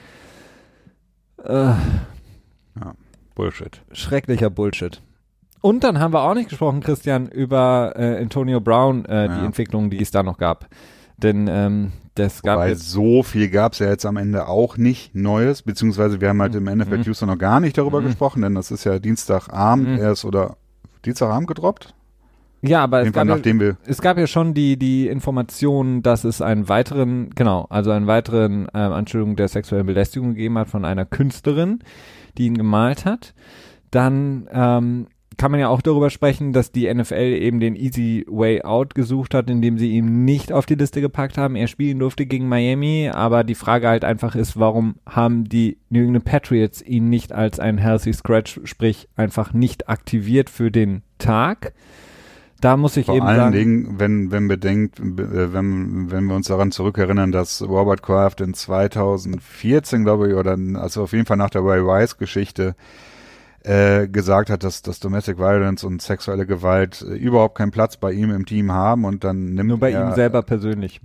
Äh, 1.44 1.52
ja, 1.52 2.94
Bullshit. 3.34 3.82
Schrecklicher 3.92 4.48
Bullshit. 4.48 5.02
Und 5.60 5.84
dann 5.84 5.98
haben 5.98 6.14
wir 6.14 6.22
auch 6.22 6.34
nicht 6.34 6.48
gesprochen, 6.48 6.80
Christian, 6.80 7.28
über 7.28 7.92
äh, 7.96 8.22
Antonio 8.22 8.60
Brown, 8.60 9.04
äh, 9.04 9.26
ja. 9.26 9.38
die 9.38 9.46
Entwicklung, 9.46 9.90
die 9.90 10.00
es 10.00 10.10
da 10.10 10.22
noch 10.22 10.38
gab. 10.38 10.68
Denn 11.18 11.48
ähm, 11.50 11.92
das 12.14 12.42
gab 12.42 12.58
Weil 12.58 12.76
so 12.76 13.22
viel 13.22 13.50
gab 13.50 13.74
es 13.74 13.78
ja 13.78 13.88
jetzt 13.88 14.06
am 14.06 14.16
Ende 14.16 14.48
auch 14.48 14.76
nicht 14.76 15.14
Neues, 15.14 15.62
beziehungsweise 15.62 16.20
wir 16.20 16.28
haben 16.28 16.40
halt 16.40 16.54
im 16.54 16.64
NFL 16.64 16.98
mhm. 16.98 17.02
Houston 17.04 17.28
noch 17.28 17.38
gar 17.38 17.60
nicht 17.60 17.76
darüber 17.76 18.00
mhm. 18.00 18.06
gesprochen, 18.06 18.42
denn 18.42 18.54
das 18.54 18.70
ist 18.70 18.84
ja 18.84 18.98
Dienstagabend 18.98 19.88
mhm. 19.88 19.98
erst 19.98 20.24
oder 20.24 20.56
Dienstagabend 21.04 21.48
gedroppt. 21.48 21.94
Ja, 22.62 22.82
aber 22.82 23.00
es 23.00 23.12
gab, 23.12 23.26
ja, 23.26 23.74
es 23.86 24.02
gab 24.02 24.18
ja 24.18 24.26
schon 24.26 24.52
die, 24.52 24.76
die 24.76 25.08
Information, 25.08 26.02
dass 26.02 26.24
es 26.24 26.42
einen 26.42 26.68
weiteren, 26.68 27.30
genau, 27.30 27.66
also 27.70 27.90
einen 27.90 28.06
weiteren 28.06 28.66
äh, 28.74 28.78
Anschuldigung 28.78 29.36
der 29.36 29.48
sexuellen 29.48 29.86
Belästigung 29.86 30.34
gegeben 30.34 30.58
hat 30.58 30.68
von 30.68 30.84
einer 30.84 31.06
Künstlerin, 31.06 31.78
die 32.36 32.46
ihn 32.46 32.58
gemalt 32.58 33.06
hat. 33.06 33.32
Dann 33.90 34.46
ähm, 34.52 35.06
kann 35.40 35.52
man 35.52 35.60
ja 35.60 35.68
auch 35.68 35.80
darüber 35.80 36.10
sprechen, 36.10 36.52
dass 36.52 36.70
die 36.70 36.92
NFL 36.92 37.14
eben 37.14 37.60
den 37.60 37.74
easy 37.74 38.26
way 38.28 38.60
out 38.60 38.94
gesucht 38.94 39.32
hat, 39.32 39.48
indem 39.48 39.78
sie 39.78 39.92
ihn 39.92 40.26
nicht 40.26 40.52
auf 40.52 40.66
die 40.66 40.74
Liste 40.74 41.00
gepackt 41.00 41.38
haben. 41.38 41.56
Er 41.56 41.66
spielen 41.66 41.98
durfte 41.98 42.26
gegen 42.26 42.46
Miami, 42.46 43.10
aber 43.10 43.42
die 43.42 43.54
Frage 43.54 43.88
halt 43.88 44.04
einfach 44.04 44.34
ist, 44.34 44.60
warum 44.60 44.96
haben 45.06 45.44
die 45.44 45.78
New 45.88 46.02
England 46.02 46.26
Patriots 46.26 46.82
ihn 46.82 47.08
nicht 47.08 47.32
als 47.32 47.58
ein 47.58 47.78
healthy 47.78 48.12
scratch, 48.12 48.60
sprich 48.64 49.08
einfach 49.16 49.54
nicht 49.54 49.88
aktiviert 49.88 50.50
für 50.50 50.70
den 50.70 51.00
Tag? 51.16 51.72
Da 52.60 52.76
muss 52.76 52.98
ich 52.98 53.06
Vor 53.06 53.16
eben 53.16 53.24
allen 53.24 53.38
sagen, 53.38 53.52
Dingen, 53.54 53.94
wenn 53.98 54.30
wenn 54.30 54.46
bedenkt, 54.46 55.00
äh, 55.00 55.54
wenn 55.54 56.10
wenn 56.10 56.24
wir 56.24 56.36
uns 56.36 56.48
daran 56.48 56.70
zurückerinnern, 56.70 57.32
dass 57.32 57.62
Robert 57.62 58.02
Kraft 58.02 58.42
in 58.42 58.52
2014, 58.52 60.04
glaube 60.04 60.28
ich, 60.28 60.34
oder 60.34 60.58
also 60.74 61.04
auf 61.04 61.14
jeden 61.14 61.24
Fall 61.24 61.38
nach 61.38 61.48
der 61.48 61.64
Ray 61.64 61.80
Rice 61.80 62.18
Geschichte 62.18 62.74
äh, 63.62 64.08
gesagt 64.08 64.50
hat, 64.50 64.64
dass, 64.64 64.82
dass 64.82 65.00
Domestic 65.00 65.38
Violence 65.38 65.84
und 65.84 66.00
sexuelle 66.00 66.46
Gewalt 66.46 67.02
äh, 67.02 67.14
überhaupt 67.14 67.56
keinen 67.56 67.70
Platz 67.70 67.96
bei 67.96 68.12
ihm 68.12 68.30
im 68.30 68.46
Team 68.46 68.72
haben 68.72 69.04
und 69.04 69.24
dann 69.24 69.54
nimmt 69.54 69.68
Nur 69.68 69.78
bei 69.78 69.92
er, 69.92 70.08
ihm 70.08 70.14
selber 70.14 70.42
persönlich. 70.42 71.00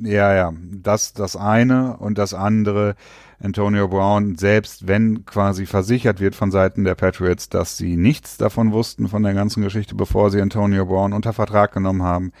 Ja, 0.00 0.34
ja, 0.34 0.52
das 0.72 1.12
das 1.12 1.36
eine 1.36 1.96
und 1.98 2.18
das 2.18 2.34
andere. 2.34 2.96
Antonio 3.42 3.88
Brown, 3.88 4.36
selbst 4.36 4.86
wenn 4.86 5.26
quasi 5.26 5.66
versichert 5.66 6.20
wird 6.20 6.36
von 6.36 6.52
Seiten 6.52 6.84
der 6.84 6.94
Patriots, 6.94 7.48
dass 7.48 7.76
sie 7.76 7.96
nichts 7.96 8.36
davon 8.36 8.70
wussten 8.70 9.08
von 9.08 9.24
der 9.24 9.34
ganzen 9.34 9.64
Geschichte, 9.64 9.96
bevor 9.96 10.30
sie 10.30 10.40
Antonio 10.40 10.86
Brown 10.86 11.12
unter 11.12 11.32
Vertrag 11.32 11.72
genommen 11.72 12.02
haben, 12.02 12.32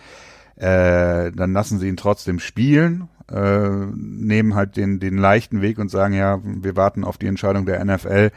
äh, 0.56 1.32
dann 1.32 1.52
lassen 1.52 1.80
sie 1.80 1.88
ihn 1.88 1.96
trotzdem 1.96 2.38
spielen, 2.38 3.08
äh, 3.28 3.68
nehmen 3.94 4.54
halt 4.54 4.76
den, 4.76 5.00
den 5.00 5.18
leichten 5.18 5.60
Weg 5.60 5.78
und 5.78 5.90
sagen, 5.90 6.14
ja, 6.14 6.38
wir 6.44 6.76
warten 6.76 7.02
auf 7.02 7.18
die 7.18 7.26
Entscheidung 7.26 7.66
der 7.66 7.84
NFL. 7.84 8.30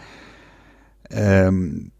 Ähm, 1.16 1.92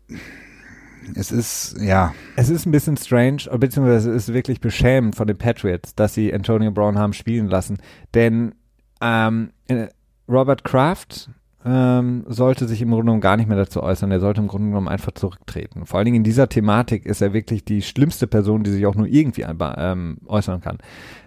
es 1.16 1.32
ist, 1.32 1.78
ja. 1.80 2.14
Es 2.36 2.50
ist 2.50 2.66
ein 2.66 2.72
bisschen 2.72 2.98
strange, 2.98 3.44
beziehungsweise 3.58 4.12
es 4.12 4.28
ist 4.28 4.34
wirklich 4.34 4.60
beschämend 4.60 5.16
von 5.16 5.28
den 5.28 5.38
Patriots, 5.38 5.96
dass 5.96 6.14
sie 6.14 6.34
Antonio 6.34 6.72
Brown 6.72 6.98
haben 6.98 7.14
spielen 7.14 7.48
lassen. 7.48 7.78
Denn 8.14 8.56
ähm, 9.02 9.52
äh, 9.68 9.88
Robert 10.28 10.64
Kraft 10.64 11.30
ähm, 11.66 12.24
sollte 12.28 12.68
sich 12.68 12.82
im 12.82 12.90
Grunde 12.90 13.06
genommen 13.06 13.22
gar 13.22 13.38
nicht 13.38 13.48
mehr 13.48 13.58
dazu 13.58 13.82
äußern. 13.82 14.12
Er 14.12 14.20
sollte 14.20 14.40
im 14.40 14.48
Grunde 14.48 14.68
genommen 14.68 14.88
einfach 14.88 15.14
zurücktreten. 15.14 15.88
Vor 15.88 15.98
allen 15.98 16.06
Dingen 16.06 16.18
in 16.18 16.24
dieser 16.24 16.48
Thematik 16.48 17.08
ist 17.08 17.22
er 17.22 17.34
wirklich 17.34 17.66
die 17.66 17.82
schlimmste 17.82 18.28
Person, 18.28 18.64
die 18.64 18.70
sich 18.70 18.86
auch 18.86 18.94
nur 18.94 19.08
irgendwie 19.08 19.46
ähm, 19.48 20.18
äußern 20.28 20.62
kann. 20.62 20.78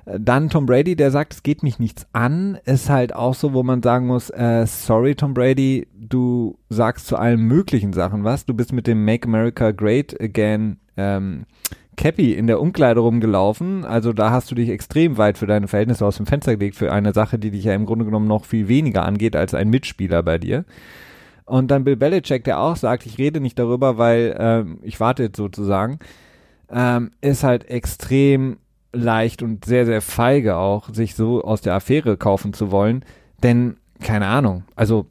Äh, 0.05 0.21
dann 0.21 0.49
Tom 0.49 0.67
Brady, 0.67 0.95
der 0.95 1.11
sagt, 1.11 1.35
es 1.35 1.43
geht 1.43 1.65
mich 1.65 1.81
nichts 1.81 2.07
an, 2.13 2.57
ist 2.65 2.89
halt 2.89 3.15
auch 3.15 3.35
so, 3.35 3.53
wo 3.53 3.65
man 3.65 3.83
sagen 3.83 4.07
muss, 4.07 4.31
äh, 4.31 4.65
sorry 4.67 5.17
Tom 5.17 5.35
Brady, 5.35 5.89
du 5.93 6.57
sagst 6.69 7.09
zu 7.09 7.17
allen 7.17 7.41
möglichen 7.41 7.93
Sachen 7.93 8.23
was. 8.23 8.47
Du 8.47 8.55
bist 8.55 8.73
mit 8.73 8.87
dem 8.87 9.05
Make 9.05 9.27
America 9.27 9.73
Great 9.73 10.21
Again 10.21 10.79
ähm, 10.97 11.47
Cappy 11.99 12.33
in 12.33 12.47
der 12.47 12.61
Umkleide 12.61 13.01
rumgelaufen. 13.01 13.85
Also 13.85 14.15
da 14.15 14.31
hast 14.31 14.51
du 14.51 14.55
dich 14.55 14.71
extrem 14.71 15.19
weit 15.19 15.37
für 15.37 15.47
deine 15.47 15.69
Verhältnisse 15.69 16.07
aus 16.07 16.17
dem 16.17 16.25
Fenster 16.25 16.57
gelegt 16.57 16.77
für 16.77 16.93
eine 16.93 17.13
Sache, 17.13 17.39
die 17.39 17.51
dich 17.51 17.65
ja 17.65 17.75
im 17.75 17.85
Grunde 17.85 18.07
genommen 18.07 18.29
noch 18.29 18.47
viel 18.47 18.69
weniger 18.69 19.05
angeht 19.05 19.37
als 19.37 19.53
ein 19.53 19.69
Mitspieler 19.69 20.23
bei 20.23 20.39
dir. 20.39 20.65
Und 21.45 21.71
dann 21.71 21.85
Bill 21.85 21.97
Belichick, 21.97 22.45
der 22.45 22.61
auch 22.61 22.77
sagt, 22.77 23.05
ich 23.05 23.19
rede 23.19 23.41
nicht 23.41 23.59
darüber, 23.59 23.99
weil 23.99 24.37
ähm, 24.39 24.79
ich 24.83 25.01
warte 25.01 25.25
jetzt 25.25 25.37
sozusagen, 25.37 25.99
ähm, 26.71 27.11
ist 27.21 27.43
halt 27.43 27.69
extrem 27.69 28.59
leicht 28.93 29.43
und 29.43 29.65
sehr, 29.65 29.85
sehr 29.85 30.01
feige 30.01 30.57
auch, 30.57 30.93
sich 30.95 31.15
so 31.15 31.43
aus 31.43 31.61
der 31.61 31.75
Affäre 31.75 32.17
kaufen 32.17 32.53
zu 32.53 32.71
wollen. 32.71 33.05
Denn, 33.43 33.77
keine 34.01 34.27
Ahnung, 34.27 34.65
also 34.77 35.07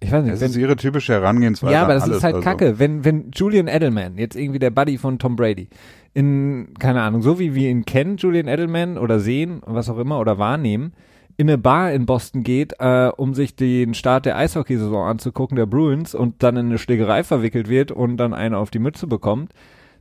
ich 0.00 0.12
weiß 0.12 0.22
nicht. 0.24 0.34
Das 0.34 0.40
wenn, 0.40 0.50
ist 0.50 0.56
ihre 0.56 0.76
typische 0.76 1.14
Herangehensweise. 1.14 1.72
Ja, 1.72 1.82
aber 1.82 1.94
das 1.94 2.04
alles, 2.04 2.18
ist 2.18 2.24
halt 2.24 2.36
also. 2.36 2.44
kacke. 2.44 2.78
Wenn, 2.78 3.04
wenn 3.04 3.30
Julian 3.34 3.66
Edelman, 3.66 4.18
jetzt 4.18 4.36
irgendwie 4.36 4.58
der 4.58 4.70
Buddy 4.70 4.98
von 4.98 5.18
Tom 5.18 5.36
Brady, 5.36 5.68
in, 6.12 6.74
keine 6.78 7.02
Ahnung, 7.02 7.22
so 7.22 7.38
wie 7.38 7.54
wir 7.54 7.70
ihn 7.70 7.84
kennen, 7.84 8.16
Julian 8.16 8.48
Edelman, 8.48 8.98
oder 8.98 9.20
sehen, 9.20 9.62
was 9.64 9.88
auch 9.88 9.98
immer, 9.98 10.18
oder 10.18 10.38
wahrnehmen, 10.38 10.92
in 11.38 11.48
eine 11.48 11.58
Bar 11.58 11.92
in 11.92 12.06
Boston 12.06 12.42
geht, 12.42 12.74
äh, 12.78 13.10
um 13.14 13.34
sich 13.34 13.56
den 13.56 13.94
Start 13.94 14.26
der 14.26 14.36
Eishockeysaison 14.36 15.06
anzugucken, 15.06 15.56
der 15.56 15.66
Bruins, 15.66 16.14
und 16.14 16.42
dann 16.42 16.56
in 16.56 16.66
eine 16.66 16.78
Schlägerei 16.78 17.24
verwickelt 17.24 17.68
wird 17.68 17.92
und 17.92 18.16
dann 18.16 18.32
eine 18.32 18.58
auf 18.58 18.70
die 18.70 18.78
Mütze 18.78 19.06
bekommt, 19.06 19.52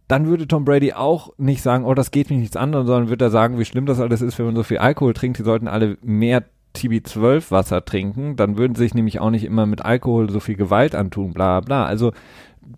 dann 0.08 0.28
würde 0.28 0.48
Tom 0.48 0.66
Brady 0.66 0.94
auch 0.94 1.32
nicht 1.38 1.62
sagen, 1.62 1.84
oh, 1.84 1.94
das 1.94 2.12
geht 2.12 2.30
mich 2.30 2.40
nichts 2.40 2.56
an, 2.56 2.72
sondern 2.72 3.10
würde 3.10 3.26
er 3.26 3.32
sagen, 3.32 3.60
wie 3.60 3.66
schlimm 3.66 3.86
das 3.86 4.00
alles 4.00 4.22
ist, 4.22 4.38
wenn 4.38 4.46
man 4.46 4.56
so 4.56 4.64
viel 4.64 4.78
Alkohol 4.78 5.14
trinkt, 5.14 5.40
die 5.40 5.44
sollten 5.44 5.68
alle 5.68 5.98
mehr 6.02 6.44
TB12 6.76 7.52
Wasser 7.52 7.86
trinken, 7.86 8.36
dann 8.36 8.58
würden 8.58 8.76
sie 8.76 8.84
sich 8.84 8.94
nämlich 8.94 9.20
auch 9.20 9.30
nicht 9.30 9.44
immer 9.44 9.66
mit 9.66 9.84
Alkohol 9.84 10.30
so 10.30 10.40
viel 10.40 10.56
Gewalt 10.56 10.96
antun, 10.96 11.34
bla 11.34 11.60
bla. 11.62 11.86
Also 11.86 12.12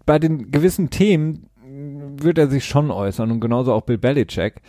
bei 0.06 0.20
den 0.20 0.52
gewissen 0.52 0.90
Themen 0.90 1.50
würde 1.64 2.42
er 2.42 2.48
sich 2.48 2.66
schon 2.66 2.92
äußern 2.92 3.32
und 3.32 3.40
genauso 3.40 3.74
auch 3.74 3.82
Bill 3.82 3.98
Belichick. 3.98 4.62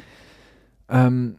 Ähm, 0.89 1.37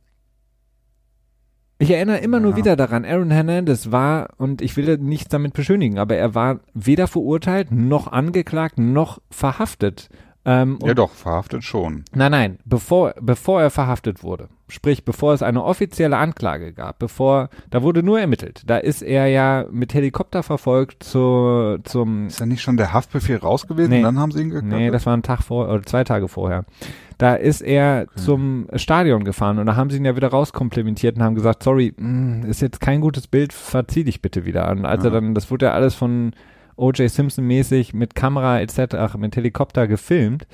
ich 1.82 1.92
erinnere 1.92 2.18
immer 2.18 2.38
ja. 2.38 2.44
nur 2.44 2.58
wieder 2.58 2.76
daran, 2.76 3.06
Aaron 3.06 3.32
Hernandez 3.32 3.92
war, 3.92 4.32
und 4.38 4.62
ich 4.62 4.76
will 4.76 4.98
nichts 4.98 5.30
damit 5.30 5.54
beschönigen, 5.54 5.98
aber 5.98 6.16
er 6.18 6.36
war 6.36 6.60
weder 6.74 7.08
verurteilt, 7.08 7.72
noch 7.72 8.08
angeklagt, 8.08 8.78
noch 8.78 9.20
verhaftet. 9.30 10.10
Ähm, 10.46 10.80
ja 10.84 10.94
doch, 10.94 11.12
verhaftet 11.12 11.64
schon. 11.64 12.06
Nein, 12.14 12.32
nein, 12.32 12.60
bevor, 12.64 13.14
bevor 13.20 13.62
er 13.62 13.70
verhaftet 13.70 14.24
wurde. 14.24 14.48
Sprich, 14.70 15.04
bevor 15.04 15.34
es 15.34 15.42
eine 15.42 15.64
offizielle 15.64 16.18
Anklage 16.18 16.74
gab, 16.74 17.00
bevor, 17.00 17.50
da 17.72 17.84
wurde 17.84 18.04
nur 18.04 18.20
ermittelt. 18.20 18.64
Da 18.66 18.78
ist 18.78 19.02
er 19.02 19.28
ja 19.28 19.66
mit 19.70 19.94
Helikopter 19.94 20.44
verfolgt 20.44 21.04
zu, 21.04 21.80
zum. 21.84 22.28
Ist 22.28 22.40
ja 22.40 22.46
nicht 22.46 22.62
schon 22.62 22.78
der 22.78 22.94
Haftbefehl 22.94 23.38
raus 23.38 23.68
gewesen? 23.68 23.90
Nee, 23.90 24.02
dann 24.02 24.18
haben 24.18 24.32
sie 24.32 24.42
ihn 24.42 24.50
gekappt? 24.52 24.72
Nee, 24.72 24.92
das 24.92 25.06
war 25.06 25.18
ein 25.18 25.24
Tag 25.24 25.44
vor, 25.44 25.68
oder 25.68 25.84
zwei 25.84 26.04
Tage 26.04 26.28
vorher. 26.28 26.66
Da 27.18 27.36
ist 27.36 27.62
er 27.62 28.06
okay. 28.10 28.22
zum 28.22 28.68
Stadion 28.76 29.26
gefahren 29.26 29.60
und 29.60 29.66
da 29.66 29.76
haben 29.76 29.90
sie 29.90 29.98
ihn 29.98 30.06
ja 30.06 30.16
wieder 30.16 30.30
rauskomplimentiert 30.30 31.18
und 31.18 31.24
haben 31.24 31.36
gesagt, 31.36 31.64
sorry, 31.64 31.94
mh, 31.98 32.08
mm, 32.08 32.50
ist 32.50 32.62
jetzt 32.62 32.80
kein 32.80 33.02
gutes 33.02 33.28
Bild, 33.28 33.52
verzieh 33.52 34.06
dich 34.06 34.22
bitte 34.22 34.46
wieder. 34.46 34.70
Und 34.72 34.86
als 34.86 35.04
ja. 35.04 35.10
er 35.10 35.14
dann, 35.14 35.34
das 35.34 35.52
wurde 35.52 35.66
ja 35.66 35.74
alles 35.74 35.96
von 35.96 36.32
O.J. 36.80 37.10
Simpson 37.10 37.46
mäßig 37.46 37.94
mit 37.94 38.16
Kamera 38.16 38.62
etc., 38.62 38.96
ach, 38.96 39.16
mit 39.16 39.36
Helikopter 39.36 39.88
gefilmt. 39.88 40.48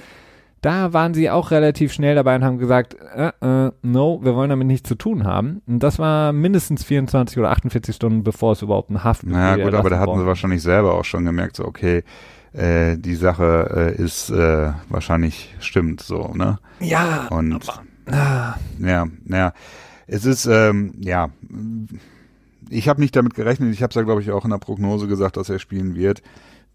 Da 0.62 0.94
waren 0.94 1.14
sie 1.14 1.30
auch 1.30 1.52
relativ 1.52 1.94
schnell 1.94 2.16
dabei 2.16 2.36
und 2.36 2.44
haben 2.44 2.58
gesagt, 2.58 2.96
äh, 3.16 3.32
äh, 3.40 3.72
no, 3.84 4.20
wir 4.24 4.34
wollen 4.36 4.50
damit 4.50 4.66
nichts 4.66 4.90
zu 4.90 4.96
tun 4.96 5.24
haben. 5.24 5.62
Und 5.68 5.84
das 5.84 6.00
war 6.00 6.34
mindestens 6.34 6.84
24 6.84 7.38
oder 7.38 7.52
48 7.52 7.96
Stunden, 7.96 8.24
bevor 8.24 8.54
es 8.54 8.64
überhaupt 8.64 8.90
ein 8.90 9.04
Haft 9.04 9.28
Naja 9.28 9.64
gut, 9.64 9.76
aber 9.76 9.92
da 9.92 10.00
hatten 10.00 10.18
sie 10.18 10.26
wahrscheinlich 10.26 10.64
selber 10.64 10.96
auch 10.96 11.06
schon 11.06 11.24
gemerkt, 11.24 11.58
so 11.58 11.66
okay, 11.66 12.04
äh, 12.54 12.98
die 12.98 13.14
Sache 13.14 13.94
äh, 13.98 14.02
ist 14.02 14.32
äh, 14.32 14.72
wahrscheinlich 14.90 15.54
stimmt 15.60 16.02
so, 16.02 16.34
ne? 16.34 16.58
Ja. 16.80 17.28
Und 17.30 17.54
aber, 17.54 17.84
ah. 18.12 18.56
ja, 18.80 19.06
ja. 19.26 19.54
Es 20.08 20.26
ist, 20.26 20.46
ähm, 20.46 20.94
ja, 21.00 21.30
ich 22.70 22.88
habe 22.88 23.02
nicht 23.02 23.16
damit 23.16 23.34
gerechnet. 23.34 23.74
Ich 23.74 23.82
habe 23.82 23.92
es 23.92 23.96
ja, 23.96 24.02
glaube 24.02 24.22
ich, 24.22 24.32
auch 24.32 24.46
in 24.46 24.52
der 24.52 24.58
Prognose 24.58 25.08
gesagt, 25.08 25.38
dass 25.38 25.50
er 25.50 25.60
spielen 25.60 25.96
wird. 25.96 26.22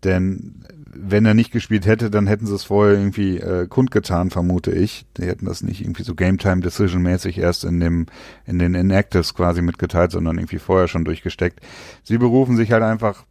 Denn 0.04 0.64
wenn 0.92 1.26
er 1.26 1.34
nicht 1.34 1.52
gespielt 1.52 1.86
hätte, 1.86 2.10
dann 2.10 2.26
hätten 2.26 2.46
sie 2.46 2.54
es 2.54 2.64
vorher 2.64 2.94
irgendwie 2.94 3.36
äh, 3.36 3.66
kundgetan, 3.66 4.30
vermute 4.30 4.72
ich. 4.72 5.04
Die 5.18 5.26
hätten 5.26 5.44
das 5.44 5.62
nicht 5.62 5.82
irgendwie 5.82 6.04
so 6.04 6.14
Game 6.14 6.38
Time 6.38 6.62
Decision 6.62 7.02
mäßig 7.02 7.36
erst 7.38 7.64
in 7.64 7.80
dem 7.80 8.06
in 8.46 8.58
den 8.58 8.74
Inactives 8.74 9.34
quasi 9.34 9.60
mitgeteilt, 9.60 10.10
sondern 10.10 10.38
irgendwie 10.38 10.58
vorher 10.58 10.88
schon 10.88 11.04
durchgesteckt. 11.04 11.60
Sie 12.02 12.16
berufen 12.16 12.56
sich 12.56 12.72
halt 12.72 12.82
einfach 12.82 13.26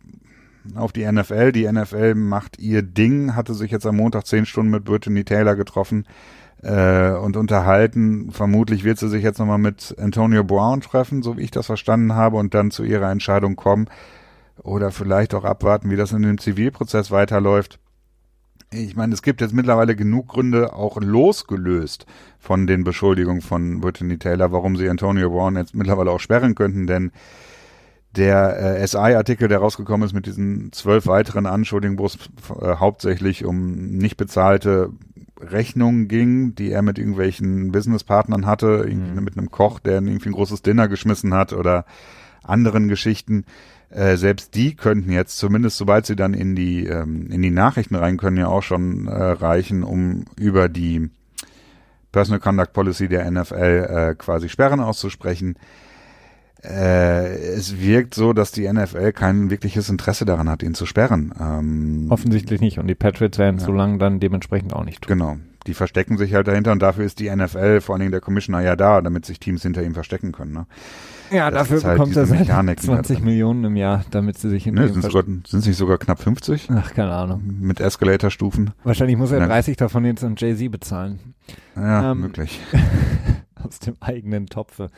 auf 0.75 0.91
die 0.91 1.11
NFL. 1.11 1.51
Die 1.53 1.69
NFL 1.71 2.13
macht 2.13 2.59
ihr 2.59 2.83
Ding, 2.83 3.35
hatte 3.35 3.55
sich 3.55 3.71
jetzt 3.71 3.87
am 3.87 3.97
Montag 3.97 4.27
zehn 4.27 4.45
Stunden 4.45 4.71
mit 4.71 4.83
Brittany 4.83 5.23
Taylor 5.23 5.55
getroffen 5.55 6.05
äh, 6.61 7.11
und 7.11 7.37
unterhalten. 7.37 8.31
Vermutlich 8.31 8.83
wird 8.83 8.99
sie 8.99 9.09
sich 9.09 9.23
jetzt 9.23 9.39
nochmal 9.39 9.57
mit 9.57 9.95
Antonio 9.99 10.43
Brown 10.43 10.81
treffen, 10.81 11.21
so 11.21 11.37
wie 11.37 11.41
ich 11.41 11.51
das 11.51 11.67
verstanden 11.67 12.15
habe, 12.15 12.37
und 12.37 12.53
dann 12.53 12.71
zu 12.71 12.83
ihrer 12.83 13.11
Entscheidung 13.11 13.55
kommen. 13.55 13.87
Oder 14.61 14.91
vielleicht 14.91 15.33
auch 15.33 15.45
abwarten, 15.45 15.89
wie 15.89 15.95
das 15.95 16.11
in 16.11 16.21
dem 16.21 16.37
Zivilprozess 16.37 17.11
weiterläuft. 17.11 17.79
Ich 18.71 18.95
meine, 18.95 19.13
es 19.13 19.23
gibt 19.23 19.41
jetzt 19.41 19.53
mittlerweile 19.53 19.95
genug 19.95 20.27
Gründe, 20.27 20.73
auch 20.73 20.97
losgelöst 21.01 22.05
von 22.37 22.67
den 22.67 22.83
Beschuldigungen 22.83 23.41
von 23.41 23.79
Brittany 23.79 24.19
Taylor, 24.19 24.51
warum 24.51 24.75
sie 24.75 24.89
Antonio 24.89 25.29
Brown 25.29 25.55
jetzt 25.55 25.73
mittlerweile 25.73 26.11
auch 26.11 26.19
sperren 26.19 26.53
könnten, 26.53 26.85
denn 26.85 27.11
der 28.15 28.79
äh, 28.79 28.87
SI-Artikel, 28.87 29.47
der 29.47 29.59
rausgekommen 29.59 30.05
ist 30.05 30.13
mit 30.13 30.25
diesen 30.25 30.71
zwölf 30.71 31.05
weiteren 31.07 31.45
Anschuldigungen, 31.45 31.99
wo 31.99 32.05
es 32.05 32.17
äh, 32.59 32.75
hauptsächlich 32.75 33.45
um 33.45 33.97
nicht 33.97 34.17
bezahlte 34.17 34.91
Rechnungen 35.39 36.07
ging, 36.07 36.55
die 36.55 36.71
er 36.71 36.81
mit 36.81 36.97
irgendwelchen 36.97 37.71
Businesspartnern 37.71 38.45
hatte, 38.45 38.87
mhm. 38.87 39.23
mit 39.23 39.37
einem 39.37 39.51
Koch, 39.51 39.79
der 39.79 39.95
irgendwie 39.95 40.29
ein 40.29 40.33
großes 40.33 40.61
Dinner 40.61 40.87
geschmissen 40.87 41.33
hat 41.33 41.53
oder 41.53 41.85
anderen 42.43 42.87
Geschichten. 42.87 43.45
Äh, 43.89 44.17
selbst 44.17 44.55
die 44.55 44.75
könnten 44.75 45.11
jetzt, 45.11 45.37
zumindest 45.37 45.77
sobald 45.77 46.05
sie 46.05 46.15
dann 46.15 46.33
in 46.33 46.55
die 46.55 46.85
ähm, 46.85 47.27
in 47.31 47.41
die 47.41 47.51
Nachrichten 47.51 47.95
rein 47.95 48.17
können, 48.17 48.37
ja 48.37 48.47
auch 48.47 48.63
schon 48.63 49.07
äh, 49.07 49.11
reichen, 49.11 49.83
um 49.83 50.25
über 50.37 50.69
die 50.69 51.09
Personal 52.11 52.39
Conduct 52.39 52.73
Policy 52.73 53.07
der 53.07 53.29
NFL 53.29 54.11
äh, 54.11 54.15
quasi 54.15 54.49
Sperren 54.49 54.79
auszusprechen 54.79 55.55
äh, 56.63 57.37
es 57.37 57.79
wirkt 57.79 58.13
so, 58.13 58.33
dass 58.33 58.51
die 58.51 58.71
NFL 58.71 59.13
kein 59.13 59.49
wirkliches 59.49 59.89
Interesse 59.89 60.25
daran 60.25 60.49
hat, 60.49 60.61
ihn 60.61 60.73
zu 60.73 60.85
sperren. 60.85 61.33
Ähm, 61.39 62.07
Offensichtlich 62.09 62.59
nicht. 62.59 62.79
Und 62.79 62.87
die 62.87 62.95
Patriots 62.95 63.37
werden 63.37 63.59
ja. 63.59 63.65
so 63.65 63.71
lange 63.71 63.97
dann 63.97 64.19
dementsprechend 64.19 64.73
auch 64.73 64.83
nicht 64.83 65.03
tun. 65.03 65.17
Genau. 65.17 65.37
Die 65.67 65.73
verstecken 65.73 66.17
sich 66.17 66.33
halt 66.33 66.47
dahinter 66.47 66.71
und 66.71 66.81
dafür 66.81 67.05
ist 67.05 67.19
die 67.19 67.33
NFL, 67.33 67.81
vor 67.81 67.95
allen 67.95 67.99
Dingen 67.99 68.11
der 68.11 68.21
Commissioner 68.21 68.61
ja 68.61 68.75
da, 68.75 69.01
damit 69.01 69.25
sich 69.25 69.39
Teams 69.39 69.61
hinter 69.61 69.83
ihm 69.83 69.93
verstecken 69.93 70.31
können. 70.31 70.53
Ne? 70.53 70.65
Ja, 71.31 71.51
das 71.51 71.69
dafür 71.69 71.83
halt 71.83 71.97
bekommt 71.97 72.17
er 72.17 72.25
seit 72.25 72.79
20 72.79 73.21
Millionen 73.21 73.65
im 73.65 73.75
Jahr, 73.75 74.03
damit 74.09 74.37
sie 74.37 74.49
sich 74.49 74.63
hinter 74.63 74.83
ne, 74.83 74.87
ihm 74.87 75.01
verstecken. 75.01 75.43
Sind 75.47 75.59
es 75.59 75.67
nicht 75.67 75.77
sogar 75.77 75.97
knapp 75.97 76.19
50? 76.21 76.69
Ach, 76.73 76.93
keine 76.93 77.11
Ahnung. 77.11 77.43
Mit 77.59 77.79
Escalator-Stufen. 77.79 78.71
Wahrscheinlich 78.83 79.17
muss 79.17 79.31
er 79.31 79.45
30 79.45 79.77
davon 79.77 80.05
jetzt 80.05 80.23
an 80.23 80.35
Jay-Z 80.37 80.71
bezahlen. 80.71 81.19
Ja, 81.75 82.11
ähm, 82.11 82.21
möglich. 82.21 82.59
aus 83.55 83.79
dem 83.79 83.95
eigenen 83.99 84.47
Topfe. 84.47 84.89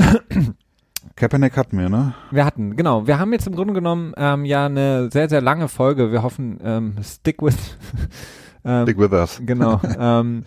Kaepernick 1.16 1.56
hatten 1.56 1.78
wir, 1.78 1.88
ne? 1.88 2.14
Wir 2.30 2.44
hatten, 2.44 2.76
genau. 2.76 3.06
Wir 3.06 3.18
haben 3.18 3.32
jetzt 3.32 3.46
im 3.46 3.54
Grunde 3.54 3.74
genommen 3.74 4.14
ähm, 4.16 4.44
ja 4.44 4.66
eine 4.66 5.10
sehr, 5.10 5.28
sehr 5.28 5.40
lange 5.40 5.68
Folge. 5.68 6.12
Wir 6.12 6.22
hoffen, 6.22 6.58
ähm, 6.64 6.94
stick 7.02 7.42
with. 7.42 7.76
ähm, 8.64 8.84
stick 8.84 8.98
with 8.98 9.12
us. 9.12 9.40
Genau. 9.44 9.80
ähm, 9.98 10.44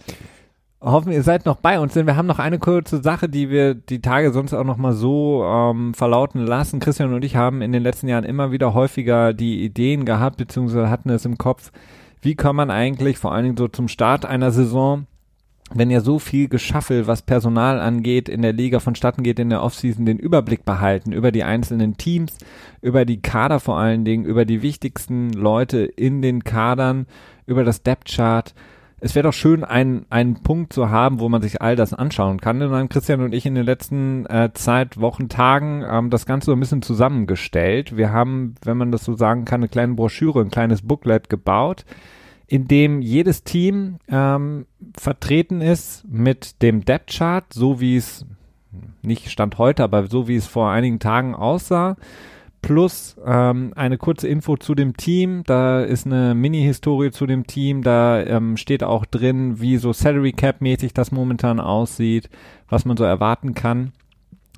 hoffen, 0.81 1.11
ihr 1.11 1.23
seid 1.23 1.45
noch 1.45 1.57
bei 1.57 1.79
uns, 1.79 1.93
denn 1.93 2.07
wir 2.07 2.15
haben 2.15 2.27
noch 2.27 2.39
eine 2.39 2.59
kurze 2.59 3.01
Sache, 3.01 3.29
die 3.29 3.49
wir 3.49 3.73
die 3.73 4.01
Tage 4.01 4.31
sonst 4.31 4.53
auch 4.53 4.63
noch 4.63 4.77
mal 4.77 4.93
so 4.93 5.43
ähm, 5.45 5.93
verlauten 5.93 6.45
lassen. 6.45 6.79
Christian 6.79 7.13
und 7.13 7.23
ich 7.23 7.35
haben 7.35 7.61
in 7.61 7.71
den 7.71 7.83
letzten 7.83 8.07
Jahren 8.07 8.23
immer 8.23 8.51
wieder 8.51 8.73
häufiger 8.73 9.33
die 9.33 9.63
Ideen 9.63 10.05
gehabt, 10.05 10.37
beziehungsweise 10.37 10.89
hatten 10.89 11.09
es 11.09 11.25
im 11.25 11.37
Kopf, 11.37 11.71
wie 12.21 12.35
kann 12.35 12.55
man 12.55 12.71
eigentlich 12.71 13.17
vor 13.17 13.33
allen 13.33 13.43
Dingen 13.43 13.57
so 13.57 13.67
zum 13.67 13.87
Start 13.87 14.25
einer 14.25 14.51
Saison 14.51 15.05
wenn 15.71 15.89
ja 15.89 16.01
so 16.01 16.19
viel 16.19 16.49
Geschaffel, 16.49 17.07
was 17.07 17.21
Personal 17.21 17.79
angeht, 17.79 18.29
in 18.29 18.41
der 18.41 18.53
Liga 18.53 18.79
vonstatten 18.79 19.23
geht 19.23 19.39
in 19.39 19.49
der 19.49 19.63
Offseason, 19.63 20.05
den 20.05 20.19
Überblick 20.19 20.65
behalten 20.65 21.11
über 21.11 21.31
die 21.31 21.43
einzelnen 21.43 21.97
Teams, 21.97 22.37
über 22.81 23.05
die 23.05 23.21
Kader 23.21 23.59
vor 23.59 23.77
allen 23.77 24.05
Dingen, 24.05 24.25
über 24.25 24.45
die 24.45 24.61
wichtigsten 24.61 25.31
Leute 25.31 25.79
in 25.79 26.21
den 26.21 26.43
Kadern, 26.43 27.07
über 27.45 27.63
das 27.63 27.81
Depth 27.81 28.09
Chart. 28.13 28.53
Es 28.99 29.15
wäre 29.15 29.23
doch 29.23 29.33
schön, 29.33 29.65
einen, 29.65 30.05
einen 30.09 30.43
Punkt 30.43 30.71
zu 30.71 30.89
haben, 30.89 31.19
wo 31.19 31.27
man 31.27 31.41
sich 31.41 31.61
all 31.61 31.75
das 31.75 31.93
anschauen 31.93 32.39
kann. 32.39 32.61
Und 32.61 32.69
dann 32.69 32.79
haben 32.79 32.89
Christian 32.89 33.21
und 33.21 33.33
ich 33.33 33.45
in 33.45 33.55
den 33.55 33.65
letzten 33.65 34.25
äh, 34.27 34.51
Zeit, 34.53 34.99
Wochen, 34.99 35.27
Tagen 35.27 35.83
ähm, 35.89 36.09
das 36.09 36.25
Ganze 36.25 36.45
so 36.45 36.51
ein 36.53 36.59
bisschen 36.59 36.81
zusammengestellt. 36.81 37.97
Wir 37.97 38.13
haben, 38.13 38.55
wenn 38.63 38.77
man 38.77 38.93
das 38.93 39.03
so 39.03 39.13
sagen 39.15 39.43
kann, 39.43 39.59
eine 39.59 39.67
kleine 39.67 39.95
Broschüre, 39.95 40.39
ein 40.39 40.51
kleines 40.51 40.83
Booklet 40.83 41.29
gebaut 41.29 41.83
in 42.53 42.67
dem 42.67 43.01
jedes 43.01 43.43
Team 43.43 43.97
ähm, 44.07 44.67
vertreten 44.95 45.59
ist 45.59 46.05
mit 46.07 46.61
dem 46.61 46.85
Depth 46.85 47.09
Chart, 47.09 47.51
so 47.51 47.81
wie 47.81 47.97
es 47.97 48.27
nicht 49.01 49.31
stand 49.31 49.57
heute, 49.57 49.83
aber 49.83 50.05
so 50.05 50.27
wie 50.27 50.35
es 50.35 50.45
vor 50.45 50.69
einigen 50.69 50.99
Tagen 50.99 51.33
aussah, 51.33 51.97
plus 52.61 53.15
ähm, 53.25 53.73
eine 53.75 53.97
kurze 53.97 54.27
Info 54.27 54.55
zu 54.55 54.75
dem 54.75 54.95
Team. 54.95 55.41
Da 55.47 55.81
ist 55.81 56.05
eine 56.05 56.35
Mini-Historie 56.35 57.09
zu 57.09 57.25
dem 57.25 57.47
Team. 57.47 57.81
Da 57.81 58.21
ähm, 58.21 58.55
steht 58.55 58.83
auch 58.83 59.07
drin, 59.07 59.59
wie 59.59 59.77
so 59.77 59.91
Salary 59.91 60.33
Cap 60.33 60.61
mäßig 60.61 60.93
das 60.93 61.11
momentan 61.11 61.59
aussieht, 61.59 62.29
was 62.69 62.85
man 62.85 62.97
so 62.97 63.03
erwarten 63.03 63.55
kann, 63.55 63.93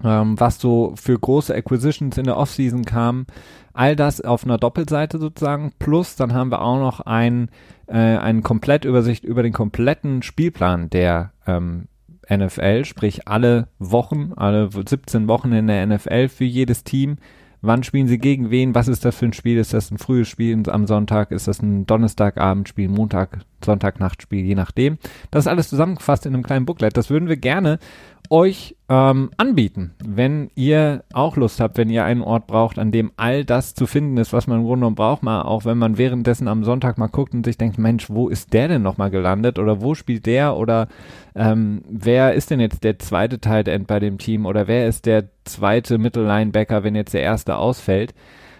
ähm, 0.04 0.40
was 0.40 0.60
so 0.60 0.94
für 0.96 1.18
große 1.18 1.54
Acquisitions 1.54 2.18
in 2.18 2.26
der 2.26 2.38
Offseason 2.38 2.86
kam. 2.86 3.26
All 3.74 3.96
das 3.96 4.22
auf 4.22 4.44
einer 4.44 4.58
Doppelseite 4.58 5.20
sozusagen. 5.20 5.74
Plus 5.80 6.16
dann 6.16 6.34
haben 6.34 6.52
wir 6.52 6.62
auch 6.62 6.80
noch 6.80 7.02
ein, 7.02 7.50
äh, 7.88 7.98
eine 7.98 8.42
Komplettübersicht 8.42 9.24
über 9.24 9.44
den 9.44 9.54
kompletten 9.54 10.22
Spielplan 10.22 10.90
der 10.90 11.32
ähm, 11.46 11.88
NFL, 12.30 12.86
sprich 12.86 13.28
alle 13.28 13.68
Wochen, 13.80 14.34
alle 14.36 14.70
17 14.72 15.28
Wochen 15.28 15.52
in 15.52 15.68
der 15.68 15.86
NFL 15.86 16.30
für 16.30 16.46
jedes 16.46 16.84
Team. 16.84 17.18
Wann 17.62 17.82
spielen 17.82 18.08
sie 18.08 18.20
gegen 18.20 18.52
wen? 18.52 18.76
Was 18.76 18.88
ist 18.88 19.06
das 19.06 19.16
für 19.16 19.26
ein 19.26 19.34
Spiel? 19.34 19.58
Ist 19.58 19.74
das 19.74 19.90
ein 19.90 19.98
frühes 19.98 20.28
Spiel 20.28 20.70
am 20.70 20.86
Sonntag? 20.86 21.32
Ist 21.32 21.48
das 21.48 21.64
ein 21.64 21.88
Donnerstagabendspiel, 21.88 22.90
Montag, 22.90 23.40
Sonntagnachtspiel, 23.64 24.46
je 24.46 24.54
nachdem? 24.54 25.00
Das 25.32 25.46
ist 25.46 25.48
alles 25.48 25.70
zusammengefasst 25.70 26.28
in 26.28 26.36
einem 26.36 26.44
kleinen 26.44 26.68
Booklet. 26.68 26.96
Das 26.96 27.10
würden 27.10 27.28
wir 27.28 27.38
gerne 27.38 27.80
euch 28.30 28.76
ähm, 28.90 29.32
anbieten, 29.38 29.94
wenn 30.06 30.50
ihr 30.56 31.04
auch 31.14 31.38
Lust 31.38 31.60
habt, 31.60 31.78
wenn 31.78 31.90
ihr 31.90 32.06
einen 32.06 32.22
Ort 32.22 32.48
braucht, 32.48 32.78
an 32.78 32.92
dem 32.92 33.12
all 33.18 33.46
das 33.46 33.74
zu 33.74 33.88
finden 33.88 34.18
ist, 34.18 34.34
was 34.34 34.48
man 34.48 34.60
im 34.60 34.66
Grunde 34.66 34.90
braucht, 34.92 35.24
mal 35.24 35.42
auch 35.42 35.66
wenn 35.66 35.78
man 35.78 35.98
währenddessen 35.98 36.48
am 36.48 36.64
Sonntag 36.64 36.98
mal 36.98 37.08
guckt 37.08 37.34
und 37.34 37.46
sich 37.46 37.58
denkt, 37.58 37.78
Mensch, 37.78 38.10
wo 38.10 38.28
ist 38.30 38.54
der 38.54 38.68
denn 38.68 38.82
nochmal 38.82 39.10
gelandet 39.10 39.60
oder 39.60 39.82
wo 39.82 39.96
spielt 39.96 40.26
der 40.26 40.56
oder 40.58 40.88
ähm, 41.36 41.82
wer 41.90 42.34
ist 42.34 42.52
denn 42.52 42.60
jetzt 42.60 42.84
der 42.84 43.00
zweite 43.00 43.40
Tight 43.40 43.68
End 43.68 43.88
bei 43.88 44.00
dem 44.00 44.18
Team 44.18 44.46
oder 44.46 44.68
wer 44.68 44.88
ist 44.88 45.06
der 45.06 45.26
zweite 45.44 45.98
Mittellinebacker, 45.98 46.84
wenn 46.84 46.96
jetzt 46.96 47.14
der 47.14 47.22
erste 47.22 47.58
ausfällt. 47.58 48.14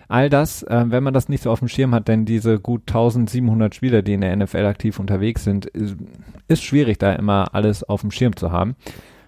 All 0.08 0.30
das, 0.30 0.62
äh, 0.64 0.86
wenn 0.88 1.04
man 1.04 1.14
das 1.14 1.30
nicht 1.30 1.44
so 1.44 1.52
auf 1.52 1.60
dem 1.60 1.68
Schirm 1.68 1.96
hat, 1.96 2.08
denn 2.08 2.26
diese 2.26 2.60
gut 2.60 2.84
1700 2.88 3.74
Spieler, 3.74 4.02
die 4.02 4.14
in 4.14 4.22
der 4.22 4.36
NFL 4.36 4.66
aktiv 4.66 5.00
unterwegs 5.00 5.44
sind, 5.44 5.66
ist, 5.66 5.98
ist 6.48 6.64
schwierig, 6.64 7.00
da 7.00 7.14
immer 7.14 7.56
alles 7.56 7.84
auf 7.84 8.02
dem 8.02 8.12
Schirm 8.12 8.36
zu 8.36 8.52
haben. 8.52 8.76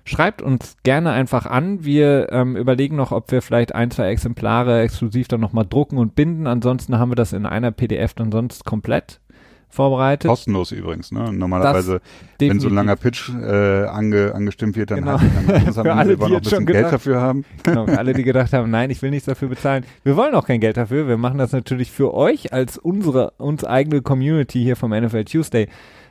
Schreibt 0.07 0.41
uns 0.41 0.77
gerne 0.83 1.11
einfach 1.11 1.45
an. 1.45 1.83
Wir 1.83 2.31
ähm, 2.31 2.55
überlegen 2.55 2.95
noch, 2.95 3.11
ob 3.11 3.29
wir 3.29 3.41
vielleicht 3.41 3.75
ein, 3.75 3.91
zwei 3.91 4.07
Exemplare 4.07 4.79
exklusiv 4.79 5.27
dann 5.27 5.41
nochmal 5.41 5.65
drucken 5.69 5.97
und 5.97 6.15
binden. 6.15 6.47
Ansonsten 6.47 6.97
haben 6.97 7.11
wir 7.11 7.15
das 7.15 7.33
in 7.33 7.45
einer 7.45 7.71
PDF 7.71 8.13
dann 8.13 8.31
sonst 8.31 8.63
komplett 8.63 9.19
vorbereitet. 9.67 10.29
Kostenlos 10.29 10.71
übrigens, 10.71 11.11
ne? 11.11 11.33
Normalerweise, 11.33 11.99
wenn 12.39 12.61
so 12.61 12.69
ein 12.69 12.75
langer 12.75 12.95
Pitch 12.95 13.29
äh, 13.29 13.83
ange, 13.83 14.33
angestimmt 14.33 14.77
wird, 14.77 14.91
dann 14.91 14.99
genau. 14.99 15.19
hat 15.19 15.29
dann 15.45 15.73
für 15.73 15.93
alle, 15.93 16.15
die 16.15 16.21
noch 16.21 16.31
ein 16.31 16.41
bisschen 16.41 16.65
Geld 16.65 16.93
dafür 16.93 17.19
haben. 17.19 17.43
Genau, 17.63 17.85
für 17.85 17.97
alle, 17.97 18.13
die 18.13 18.23
gedacht 18.23 18.53
haben, 18.53 18.71
nein, 18.71 18.89
ich 18.91 19.01
will 19.01 19.09
nichts 19.09 19.25
dafür 19.25 19.49
bezahlen. 19.49 19.83
Wir 20.05 20.15
wollen 20.15 20.33
auch 20.35 20.47
kein 20.47 20.61
Geld 20.61 20.77
dafür. 20.77 21.09
Wir 21.09 21.17
machen 21.17 21.37
das 21.37 21.51
natürlich 21.51 21.91
für 21.91 22.13
euch 22.13 22.53
als 22.53 22.77
unsere 22.77 23.31
uns 23.31 23.65
eigene 23.65 24.01
Community 24.01 24.63
hier 24.63 24.77
vom 24.77 24.91
NFL 24.91 25.25
Tuesday. 25.25 25.67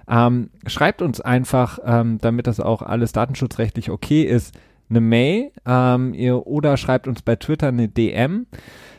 Ähm, 0.09 0.51
schreibt 0.67 1.03
uns 1.03 1.21
einfach, 1.21 1.79
ähm, 1.85 2.19
damit 2.21 2.47
das 2.47 2.61
auch 2.61 2.83
alles 2.83 3.13
datenschutzrechtlich 3.13 3.91
okay 3.91 4.23
ist, 4.23 4.55
eine 4.89 5.01
Mail 5.01 5.51
ähm, 5.67 6.15
ihr, 6.15 6.47
oder 6.47 6.77
schreibt 6.77 7.09
uns 7.09 7.23
bei 7.23 7.35
Twitter 7.37 7.69
eine 7.69 7.89
DM, 7.89 8.47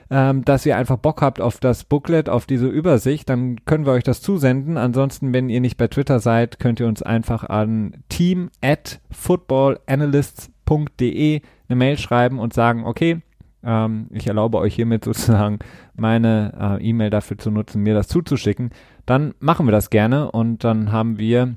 ähm, 0.09 0.45
dass 0.45 0.65
ihr 0.65 0.77
einfach 0.77 0.97
Bock 0.97 1.21
habt 1.21 1.41
auf 1.41 1.59
das 1.59 1.84
Booklet, 1.84 2.29
auf 2.29 2.45
diese 2.45 2.67
Übersicht, 2.67 3.27
dann 3.29 3.65
können 3.65 3.85
wir 3.85 3.91
euch 3.93 4.03
das 4.03 4.21
zusenden. 4.21 4.77
Ansonsten, 4.77 5.34
wenn 5.34 5.49
ihr 5.49 5.61
nicht 5.61 5.77
bei 5.77 5.88
Twitter 5.88 6.19
seid, 6.19 6.59
könnt 6.59 6.79
ihr 6.79 6.85
uns 6.88 7.01
einfach 7.01 7.43
an 7.43 8.03
team 8.09 8.51
at 8.61 8.99
footballanalysts.de 9.11 11.41
eine 11.69 11.75
Mail 11.75 11.97
schreiben 11.97 12.39
und 12.39 12.53
sagen, 12.53 12.85
okay, 12.85 13.21
ähm, 13.68 14.07
ich 14.11 14.26
erlaube 14.26 14.57
euch 14.57 14.73
hiermit 14.73 15.03
sozusagen 15.06 15.60
meine 15.95 16.80
äh, 16.81 16.89
E-Mail 16.89 17.11
dafür 17.11 17.38
zu 17.38 17.52
nutzen, 17.52 17.84
mir 17.84 17.94
das 17.94 18.07
zuzuschicken 18.07 18.72
dann 19.07 19.34
machen 19.39 19.65
wir 19.65 19.72
das 19.72 19.89
gerne 19.89 20.30
und 20.30 20.64
dann 20.64 20.91
haben 20.91 21.18
wir 21.18 21.56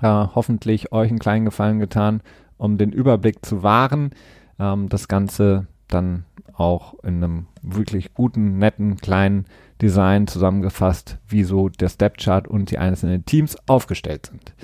äh, 0.00 0.08
hoffentlich 0.34 0.92
euch 0.92 1.10
einen 1.10 1.20
kleinen 1.20 1.44
Gefallen 1.44 1.78
getan, 1.78 2.22
um 2.56 2.78
den 2.78 2.90
Überblick 2.90 3.44
zu 3.44 3.62
wahren. 3.62 4.10
Ähm, 4.58 4.88
das 4.88 5.06
Ganze 5.06 5.66
dann 5.88 6.24
auch 6.54 6.94
in 7.04 7.22
einem 7.22 7.46
wirklich 7.62 8.14
guten, 8.14 8.58
netten, 8.58 8.96
kleinen 8.96 9.44
Design 9.82 10.26
zusammengefasst, 10.26 11.18
wie 11.28 11.44
so 11.44 11.68
der 11.68 11.90
Stepchart 11.90 12.48
und 12.48 12.70
die 12.70 12.78
einzelnen 12.78 13.26
Teams 13.26 13.56
aufgestellt 13.68 14.26
sind. 14.26 14.54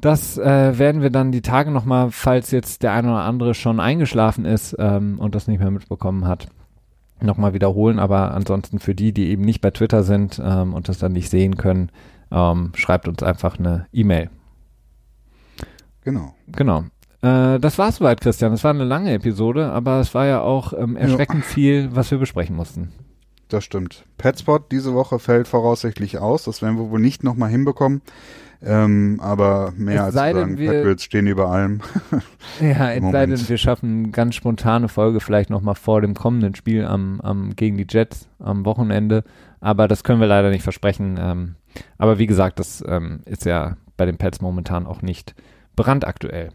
Das 0.00 0.36
äh, 0.36 0.78
werden 0.78 1.02
wir 1.02 1.10
dann 1.10 1.32
die 1.32 1.42
Tage 1.42 1.70
nochmal, 1.70 2.10
falls 2.10 2.50
jetzt 2.50 2.82
der 2.82 2.92
eine 2.92 3.08
oder 3.08 3.22
andere 3.22 3.54
schon 3.54 3.80
eingeschlafen 3.80 4.44
ist 4.44 4.76
ähm, 4.78 5.18
und 5.18 5.34
das 5.34 5.48
nicht 5.48 5.58
mehr 5.58 5.70
mitbekommen 5.70 6.26
hat, 6.26 6.48
nochmal 7.20 7.54
wiederholen, 7.54 7.98
aber 7.98 8.34
ansonsten 8.34 8.78
für 8.78 8.94
die, 8.94 9.12
die 9.12 9.28
eben 9.28 9.42
nicht 9.42 9.60
bei 9.60 9.70
Twitter 9.70 10.02
sind 10.02 10.40
ähm, 10.44 10.74
und 10.74 10.88
das 10.88 10.98
dann 10.98 11.12
nicht 11.12 11.30
sehen 11.30 11.56
können, 11.56 11.90
ähm, 12.30 12.72
schreibt 12.74 13.08
uns 13.08 13.22
einfach 13.22 13.58
eine 13.58 13.86
E-Mail. 13.92 14.30
Genau. 16.04 16.34
Genau. 16.48 16.84
Äh, 17.22 17.58
das 17.58 17.78
war 17.78 17.90
soweit, 17.90 18.20
Christian. 18.20 18.52
Es 18.52 18.64
war 18.64 18.72
eine 18.72 18.84
lange 18.84 19.12
Episode, 19.12 19.72
aber 19.72 20.00
es 20.00 20.14
war 20.14 20.26
ja 20.26 20.40
auch 20.40 20.72
ähm, 20.72 20.96
erschreckend 20.96 21.44
ja. 21.44 21.50
viel, 21.50 21.96
was 21.96 22.10
wir 22.10 22.18
besprechen 22.18 22.54
mussten. 22.54 22.92
Das 23.48 23.64
stimmt. 23.64 24.04
Petspot 24.18 24.72
diese 24.72 24.92
Woche 24.94 25.18
fällt 25.18 25.48
voraussichtlich 25.48 26.18
aus. 26.18 26.44
Das 26.44 26.62
werden 26.62 26.78
wir 26.78 26.90
wohl 26.90 27.00
nicht 27.00 27.22
nochmal 27.24 27.50
hinbekommen. 27.50 28.02
Ähm, 28.66 29.20
aber 29.22 29.72
mehr 29.76 29.94
es 29.94 30.00
als 30.00 30.14
sagen, 30.14 30.58
wir, 30.58 30.98
stehen 30.98 31.26
über 31.26 31.50
allem. 31.50 31.80
ja, 32.60 32.92
es 32.92 33.12
sei 33.12 33.26
denn, 33.26 33.48
wir 33.48 33.58
schaffen 33.58 34.04
eine 34.04 34.10
ganz 34.10 34.34
spontane 34.34 34.88
Folge 34.88 35.20
vielleicht 35.20 35.50
nochmal 35.50 35.76
vor 35.76 36.00
dem 36.00 36.14
kommenden 36.14 36.54
Spiel 36.54 36.84
am, 36.84 37.20
am, 37.20 37.54
gegen 37.54 37.76
die 37.76 37.86
Jets 37.88 38.28
am 38.38 38.64
Wochenende. 38.64 39.22
Aber 39.60 39.88
das 39.88 40.04
können 40.04 40.20
wir 40.20 40.26
leider 40.26 40.50
nicht 40.50 40.62
versprechen. 40.62 41.16
Ähm, 41.18 41.54
aber 41.96 42.18
wie 42.18 42.26
gesagt, 42.26 42.58
das 42.58 42.82
ähm, 42.86 43.20
ist 43.24 43.44
ja 43.44 43.76
bei 43.96 44.04
den 44.04 44.16
Pets 44.16 44.40
momentan 44.40 44.86
auch 44.86 45.00
nicht 45.00 45.34
brandaktuell. 45.76 46.50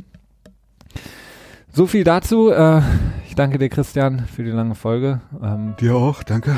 So 1.72 1.88
viel 1.88 2.04
dazu. 2.04 2.52
Äh, 2.52 2.82
ich 3.28 3.36
danke 3.36 3.58
dir, 3.58 3.70
Christian, 3.70 4.20
für 4.20 4.44
die 4.44 4.52
lange 4.52 4.76
Folge. 4.76 5.22
Ähm, 5.42 5.76
dir 5.80 5.96
auch, 5.96 6.24
danke 6.24 6.58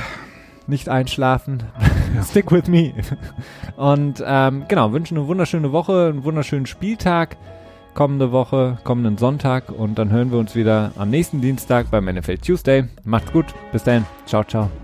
nicht 0.67 0.89
einschlafen. 0.89 1.63
Stick 2.29 2.51
with 2.51 2.67
me. 2.67 2.93
Und 3.75 4.23
ähm, 4.25 4.65
genau, 4.67 4.91
wünschen 4.91 5.17
eine 5.17 5.27
wunderschöne 5.27 5.71
Woche, 5.71 6.09
einen 6.09 6.23
wunderschönen 6.23 6.65
Spieltag 6.65 7.37
kommende 7.93 8.31
Woche, 8.31 8.77
kommenden 8.83 9.17
Sonntag 9.17 9.69
und 9.69 9.97
dann 9.97 10.11
hören 10.11 10.31
wir 10.31 10.39
uns 10.39 10.55
wieder 10.55 10.91
am 10.97 11.09
nächsten 11.09 11.41
Dienstag 11.41 11.91
beim 11.91 12.05
NFL 12.05 12.37
Tuesday. 12.37 12.85
Macht's 13.03 13.31
gut, 13.31 13.45
bis 13.71 13.83
dahin, 13.83 14.05
ciao, 14.25 14.43
ciao. 14.43 14.82